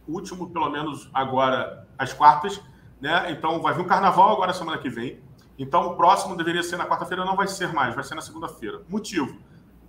último, 0.08 0.48
pelo 0.50 0.70
menos 0.70 1.10
agora, 1.12 1.86
às 1.98 2.12
quartas. 2.12 2.60
Né? 3.00 3.30
Então, 3.32 3.60
vai 3.60 3.74
vir 3.74 3.82
um 3.82 3.86
carnaval 3.86 4.32
agora 4.32 4.54
semana 4.54 4.78
que 4.78 4.88
vem. 4.88 5.20
Então, 5.58 5.86
o 5.86 5.96
próximo 5.96 6.36
deveria 6.36 6.62
ser 6.62 6.76
na 6.76 6.86
quarta-feira, 6.86 7.24
não 7.24 7.36
vai 7.36 7.46
ser 7.46 7.72
mais, 7.72 7.94
vai 7.94 8.04
ser 8.04 8.14
na 8.14 8.22
segunda-feira. 8.22 8.82
Motivo: 8.88 9.38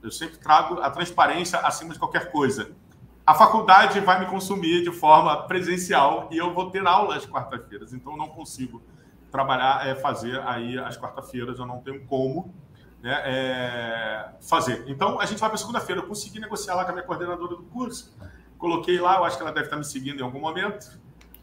eu 0.08 0.12
sempre 0.12 0.38
trago 0.38 0.82
a 0.82 0.90
transparência 0.90 1.60
acima 1.60 1.94
de 1.94 2.00
qualquer 2.00 2.32
coisa. 2.32 2.72
A 3.26 3.34
faculdade 3.34 4.00
vai 4.00 4.20
me 4.20 4.26
consumir 4.26 4.84
de 4.84 4.92
forma 4.92 5.44
presencial 5.44 6.30
e 6.32 6.38
eu 6.38 6.54
vou 6.54 6.72
ter 6.72 6.86
aulas 6.88 7.26
quarta-feiras, 7.26 7.94
então 7.94 8.16
não 8.16 8.30
consigo 8.30 8.82
trabalhar, 9.30 9.86
é, 9.86 9.96
fazer 9.96 10.40
aí 10.48 10.80
as 10.80 10.98
quarta-feiras, 10.98 11.60
eu 11.60 11.66
não 11.66 11.80
tenho 11.80 12.06
como 12.06 12.54
né, 13.02 13.22
é, 13.26 14.30
fazer. 14.42 14.86
Então, 14.88 15.20
a 15.20 15.26
gente 15.26 15.40
vai 15.40 15.50
para 15.50 15.58
segunda-feira. 15.58 16.02
Eu 16.02 16.08
consegui 16.08 16.40
negociar 16.40 16.76
lá 16.76 16.86
com 16.86 16.92
a 16.92 16.94
minha 16.94 17.06
coordenadora 17.06 17.56
do 17.56 17.64
curso, 17.64 18.16
coloquei 18.58 19.00
lá, 19.00 19.18
eu 19.18 19.26
acho 19.26 19.36
que 19.36 19.44
ela 19.44 19.52
deve 19.52 19.66
estar 19.66 19.78
me 19.78 19.84
seguindo 19.84 20.22
em 20.22 20.24
algum 20.24 20.40
momento. 20.40 21.00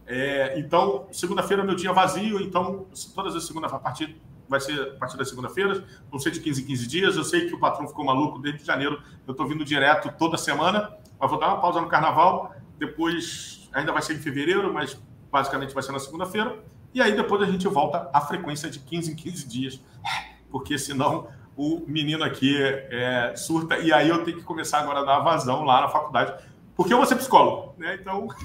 É, 0.06 0.58
então, 0.58 1.06
segunda-feira 1.12 1.62
é 1.62 1.66
meu 1.66 1.74
dia 1.74 1.92
vazio, 1.92 2.40
então, 2.40 2.86
todas 3.14 3.36
as 3.36 3.46
segundas, 3.46 3.72
a 3.72 3.78
partir 3.78 4.20
vai 4.54 4.60
ser 4.60 4.80
a 4.80 4.98
partir 4.98 5.16
das 5.16 5.28
segunda-feiras, 5.28 5.82
não 6.12 6.18
sei 6.18 6.30
de 6.30 6.40
15 6.40 6.62
em 6.62 6.66
15 6.66 6.86
dias. 6.86 7.16
Eu 7.16 7.24
sei 7.24 7.48
que 7.48 7.54
o 7.54 7.58
patrão 7.58 7.88
ficou 7.88 8.04
maluco 8.04 8.38
desde 8.38 8.64
janeiro. 8.64 9.02
Eu 9.26 9.32
estou 9.32 9.46
vindo 9.46 9.64
direto 9.64 10.12
toda 10.16 10.36
semana, 10.36 10.96
mas 11.18 11.30
vou 11.30 11.38
dar 11.38 11.48
uma 11.48 11.60
pausa 11.60 11.80
no 11.80 11.88
carnaval. 11.88 12.54
Depois, 12.78 13.68
ainda 13.72 13.92
vai 13.92 14.02
ser 14.02 14.14
em 14.14 14.18
fevereiro, 14.18 14.72
mas 14.72 14.96
basicamente 15.30 15.74
vai 15.74 15.82
ser 15.82 15.92
na 15.92 15.98
segunda-feira. 15.98 16.56
E 16.92 17.02
aí 17.02 17.16
depois 17.16 17.42
a 17.42 17.46
gente 17.46 17.66
volta 17.66 18.08
à 18.12 18.20
frequência 18.20 18.70
de 18.70 18.78
15 18.78 19.10
em 19.10 19.16
15 19.16 19.48
dias, 19.48 19.80
porque 20.48 20.78
senão 20.78 21.26
o 21.56 21.82
menino 21.86 22.22
aqui 22.22 22.56
é, 22.62 23.34
surta. 23.36 23.78
E 23.78 23.92
aí 23.92 24.08
eu 24.08 24.24
tenho 24.24 24.36
que 24.36 24.44
começar 24.44 24.78
agora 24.78 25.00
a 25.00 25.04
dar 25.04 25.18
vazão 25.20 25.64
lá 25.64 25.80
na 25.80 25.88
faculdade. 25.88 26.32
Porque 26.76 26.92
eu 26.92 26.96
vou 26.96 27.06
ser 27.06 27.16
psicólogo, 27.16 27.74
né? 27.78 27.98
Então. 28.00 28.28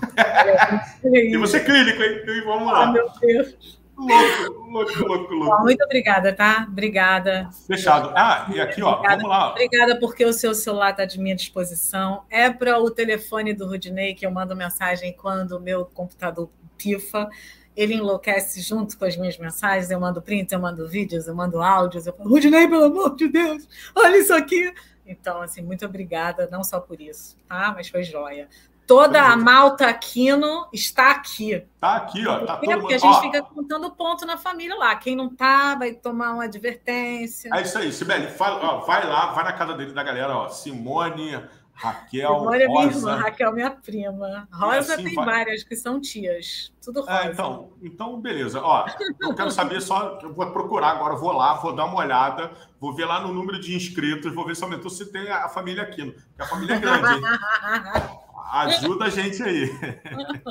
É, 1.02 1.26
e 1.27 1.38
você 1.38 1.57
é 1.57 1.60
clínico, 1.61 2.03
hein? 2.03 2.44
Vamos 2.45 2.68
lá. 2.68 2.84
Ah, 2.84 2.91
meu 2.91 3.07
Deus. 3.22 3.78
Louco, 4.00 4.70
louco, 4.72 5.06
louco, 5.06 5.34
louco. 5.34 5.64
Muito 5.64 5.84
obrigada, 5.84 6.34
tá? 6.34 6.66
Obrigada. 6.70 7.50
Fechado. 7.68 8.12
Ah, 8.16 8.50
e 8.54 8.62
aqui, 8.62 8.82
ó, 8.82 8.94
obrigada, 8.94 9.16
vamos 9.18 9.30
lá. 9.30 9.52
Obrigada 9.52 10.00
porque 10.00 10.24
o 10.24 10.32
seu 10.32 10.56
celular 10.56 10.92
está 10.92 11.04
de 11.04 11.20
minha 11.20 11.36
disposição. 11.36 12.24
É 12.30 12.50
para 12.50 12.80
o 12.80 12.90
telefone 12.90 13.54
do 13.54 13.68
Rudinei 13.68 14.14
que 14.14 14.26
eu 14.26 14.32
mando 14.32 14.56
mensagem 14.56 15.12
quando 15.12 15.58
o 15.58 15.60
meu 15.60 15.86
computador 15.86 16.50
pifa. 16.78 17.30
Ele 17.76 17.96
enlouquece 17.96 18.62
junto 18.62 18.98
com 18.98 19.06
as 19.06 19.18
minhas 19.18 19.38
mensagens. 19.38 19.92
Eu 19.92 20.00
mando 20.00 20.22
prints, 20.22 20.54
eu 20.54 20.60
mando 20.60 20.88
vídeos, 20.88 21.28
eu 21.28 21.36
mando 21.36 21.62
áudios. 21.62 22.08
Eu 22.08 22.14
falo, 22.14 22.30
Rudinei, 22.30 22.68
pelo 22.68 22.86
amor 22.86 23.16
de 23.16 23.28
Deus, 23.28 23.68
olha 23.94 24.18
isso 24.18 24.34
aqui. 24.34 24.74
Então, 25.06 25.42
assim, 25.42 25.62
muito 25.64 25.84
obrigada, 25.86 26.48
não 26.52 26.64
só 26.64 26.80
por 26.80 27.02
isso, 27.02 27.36
tá? 27.48 27.74
Mas 27.76 27.90
foi 27.90 28.04
joia. 28.04 28.48
Toda 28.90 29.22
a 29.22 29.38
malta 29.38 29.88
Aquino 29.88 30.68
está 30.74 31.11
aqui. 31.11 31.52
Está 31.52 31.95
aqui, 31.98 32.26
ó. 32.26 32.44
Tá 32.44 32.57
todo 32.57 32.80
Porque 32.80 32.95
a 32.95 32.98
gente 32.98 33.16
ó, 33.18 33.22
fica 33.22 33.44
contando 33.44 33.91
ponto 33.91 34.26
na 34.26 34.36
família 34.36 34.76
lá. 34.76 34.95
Quem 34.95 35.16
não 35.16 35.30
tá 35.30 35.76
vai 35.76 35.94
tomar 35.94 36.34
uma 36.34 36.45
advertência. 36.45 37.52
É 37.53 37.61
isso 37.61 37.78
aí, 37.78 37.94
Sibeli. 37.94 38.28
Ó, 38.40 38.80
vai 38.80 39.07
lá, 39.07 39.28
vai 39.28 39.44
na 39.44 39.53
casa 39.53 39.76
dele 39.76 39.94
da 39.94 40.02
galera, 40.02 40.36
ó. 40.36 40.49
Simone, 40.49 41.40
Raquel, 41.72 42.40
Simone 42.40 42.64
é 42.64 42.68
minha 42.68 42.86
irmã, 42.86 43.16
Raquel 43.18 43.53
minha 43.53 43.70
prima. 43.70 44.48
Rosa 44.52 44.95
assim 44.95 45.03
tem 45.03 45.14
vai... 45.14 45.26
várias 45.26 45.64
que 45.64 45.76
são 45.76 46.02
tias. 46.02 46.74
Tudo 46.84 47.02
é, 47.02 47.11
rosa. 47.11 47.28
É, 47.28 47.32
então, 47.32 47.70
então, 47.84 48.20
beleza. 48.20 48.60
Ó, 48.60 48.88
eu 49.22 49.36
quero 49.36 49.52
saber 49.52 49.82
só, 49.82 50.18
eu 50.24 50.34
vou 50.34 50.49
procurar 50.52 50.94
agora, 50.94 51.16
vou 51.16 51.32
lá, 51.32 51.53
vou 51.53 51.76
dar 51.76 51.86
uma 51.86 51.99
olhada, 51.99 52.49
vou 52.80 52.95
ver 52.95 53.06
lá 53.06 53.22
no 53.22 53.32
número 53.32 53.60
de 53.60 53.76
inscritos, 53.76 54.34
vou 54.34 54.48
ver 54.48 54.56
se 54.56 54.64
aumentou 54.64 54.90
se 54.90 55.11
tem 55.11 55.30
a 55.30 55.48
família 55.48 55.84
Aquino, 55.84 56.11
que 56.11 56.41
a 56.41 56.48
família 56.48 56.74
é 56.74 56.80
grande, 56.80 57.14
hein? 57.14 57.22
Ajuda 58.52 59.06
a 59.06 59.10
gente 59.10 59.42
aí. 59.44 59.70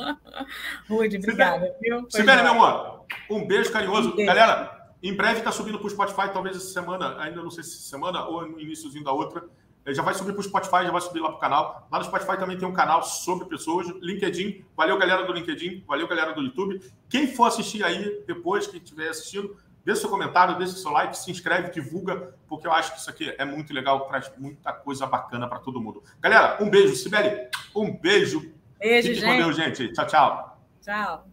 Rude, 0.88 1.16
obrigada. 1.16 1.74
Sibeli, 2.10 2.42
meu 2.42 2.52
amor, 2.52 3.04
um 3.30 3.46
beijo 3.46 3.72
carinhoso. 3.72 4.10
Um 4.10 4.16
beijo. 4.16 4.26
Galera, 4.26 4.78
em 5.02 5.14
breve 5.14 5.38
está 5.38 5.52
subindo 5.52 5.78
para 5.78 5.86
o 5.86 5.90
Spotify, 5.90 6.32
talvez 6.32 6.56
essa 6.56 6.66
semana, 6.66 7.20
ainda 7.20 7.42
não 7.42 7.50
sei 7.50 7.62
se 7.62 7.82
semana 7.82 8.24
ou 8.24 8.46
no 8.46 8.60
iníciozinho 8.60 9.04
da 9.04 9.12
outra. 9.12 9.44
Já 9.86 10.02
vai 10.02 10.12
subir 10.12 10.32
para 10.32 10.40
o 10.40 10.44
Spotify, 10.44 10.84
já 10.84 10.90
vai 10.90 11.00
subir 11.00 11.20
lá 11.20 11.28
para 11.28 11.36
o 11.36 11.40
canal. 11.40 11.88
Lá 11.90 11.98
no 11.98 12.04
Spotify 12.04 12.36
também 12.36 12.58
tem 12.58 12.68
um 12.68 12.72
canal 12.72 13.02
sobre 13.02 13.46
pessoas. 13.46 13.86
LinkedIn. 14.02 14.64
Valeu, 14.76 14.98
galera 14.98 15.24
do 15.24 15.32
LinkedIn. 15.32 15.84
Valeu, 15.86 16.06
galera 16.06 16.32
do 16.32 16.42
YouTube. 16.42 16.80
Quem 17.08 17.26
for 17.26 17.46
assistir 17.46 17.82
aí 17.82 18.22
depois, 18.26 18.66
quem 18.66 18.80
estiver 18.82 19.08
assistindo, 19.08 19.56
Deixe 19.84 20.00
seu 20.02 20.10
comentário, 20.10 20.58
deixe 20.58 20.74
seu 20.74 20.90
like, 20.90 21.16
se 21.16 21.30
inscreve, 21.30 21.70
divulga, 21.70 22.34
porque 22.46 22.66
eu 22.66 22.72
acho 22.72 22.92
que 22.92 23.00
isso 23.00 23.08
aqui 23.08 23.34
é 23.38 23.44
muito 23.44 23.72
legal, 23.72 24.06
traz 24.06 24.30
muita 24.36 24.72
coisa 24.72 25.06
bacana 25.06 25.48
para 25.48 25.58
todo 25.58 25.80
mundo. 25.80 26.02
Galera, 26.20 26.62
um 26.62 26.68
beijo. 26.68 26.94
Sibeli, 26.94 27.48
um 27.74 27.90
beijo. 27.96 28.52
Beijo, 28.78 29.08
Fique 29.08 29.20
gente. 29.20 29.30
com 29.30 29.36
Deus, 29.36 29.56
gente. 29.56 29.92
Tchau, 29.92 30.06
tchau. 30.06 30.58
Tchau. 30.82 31.24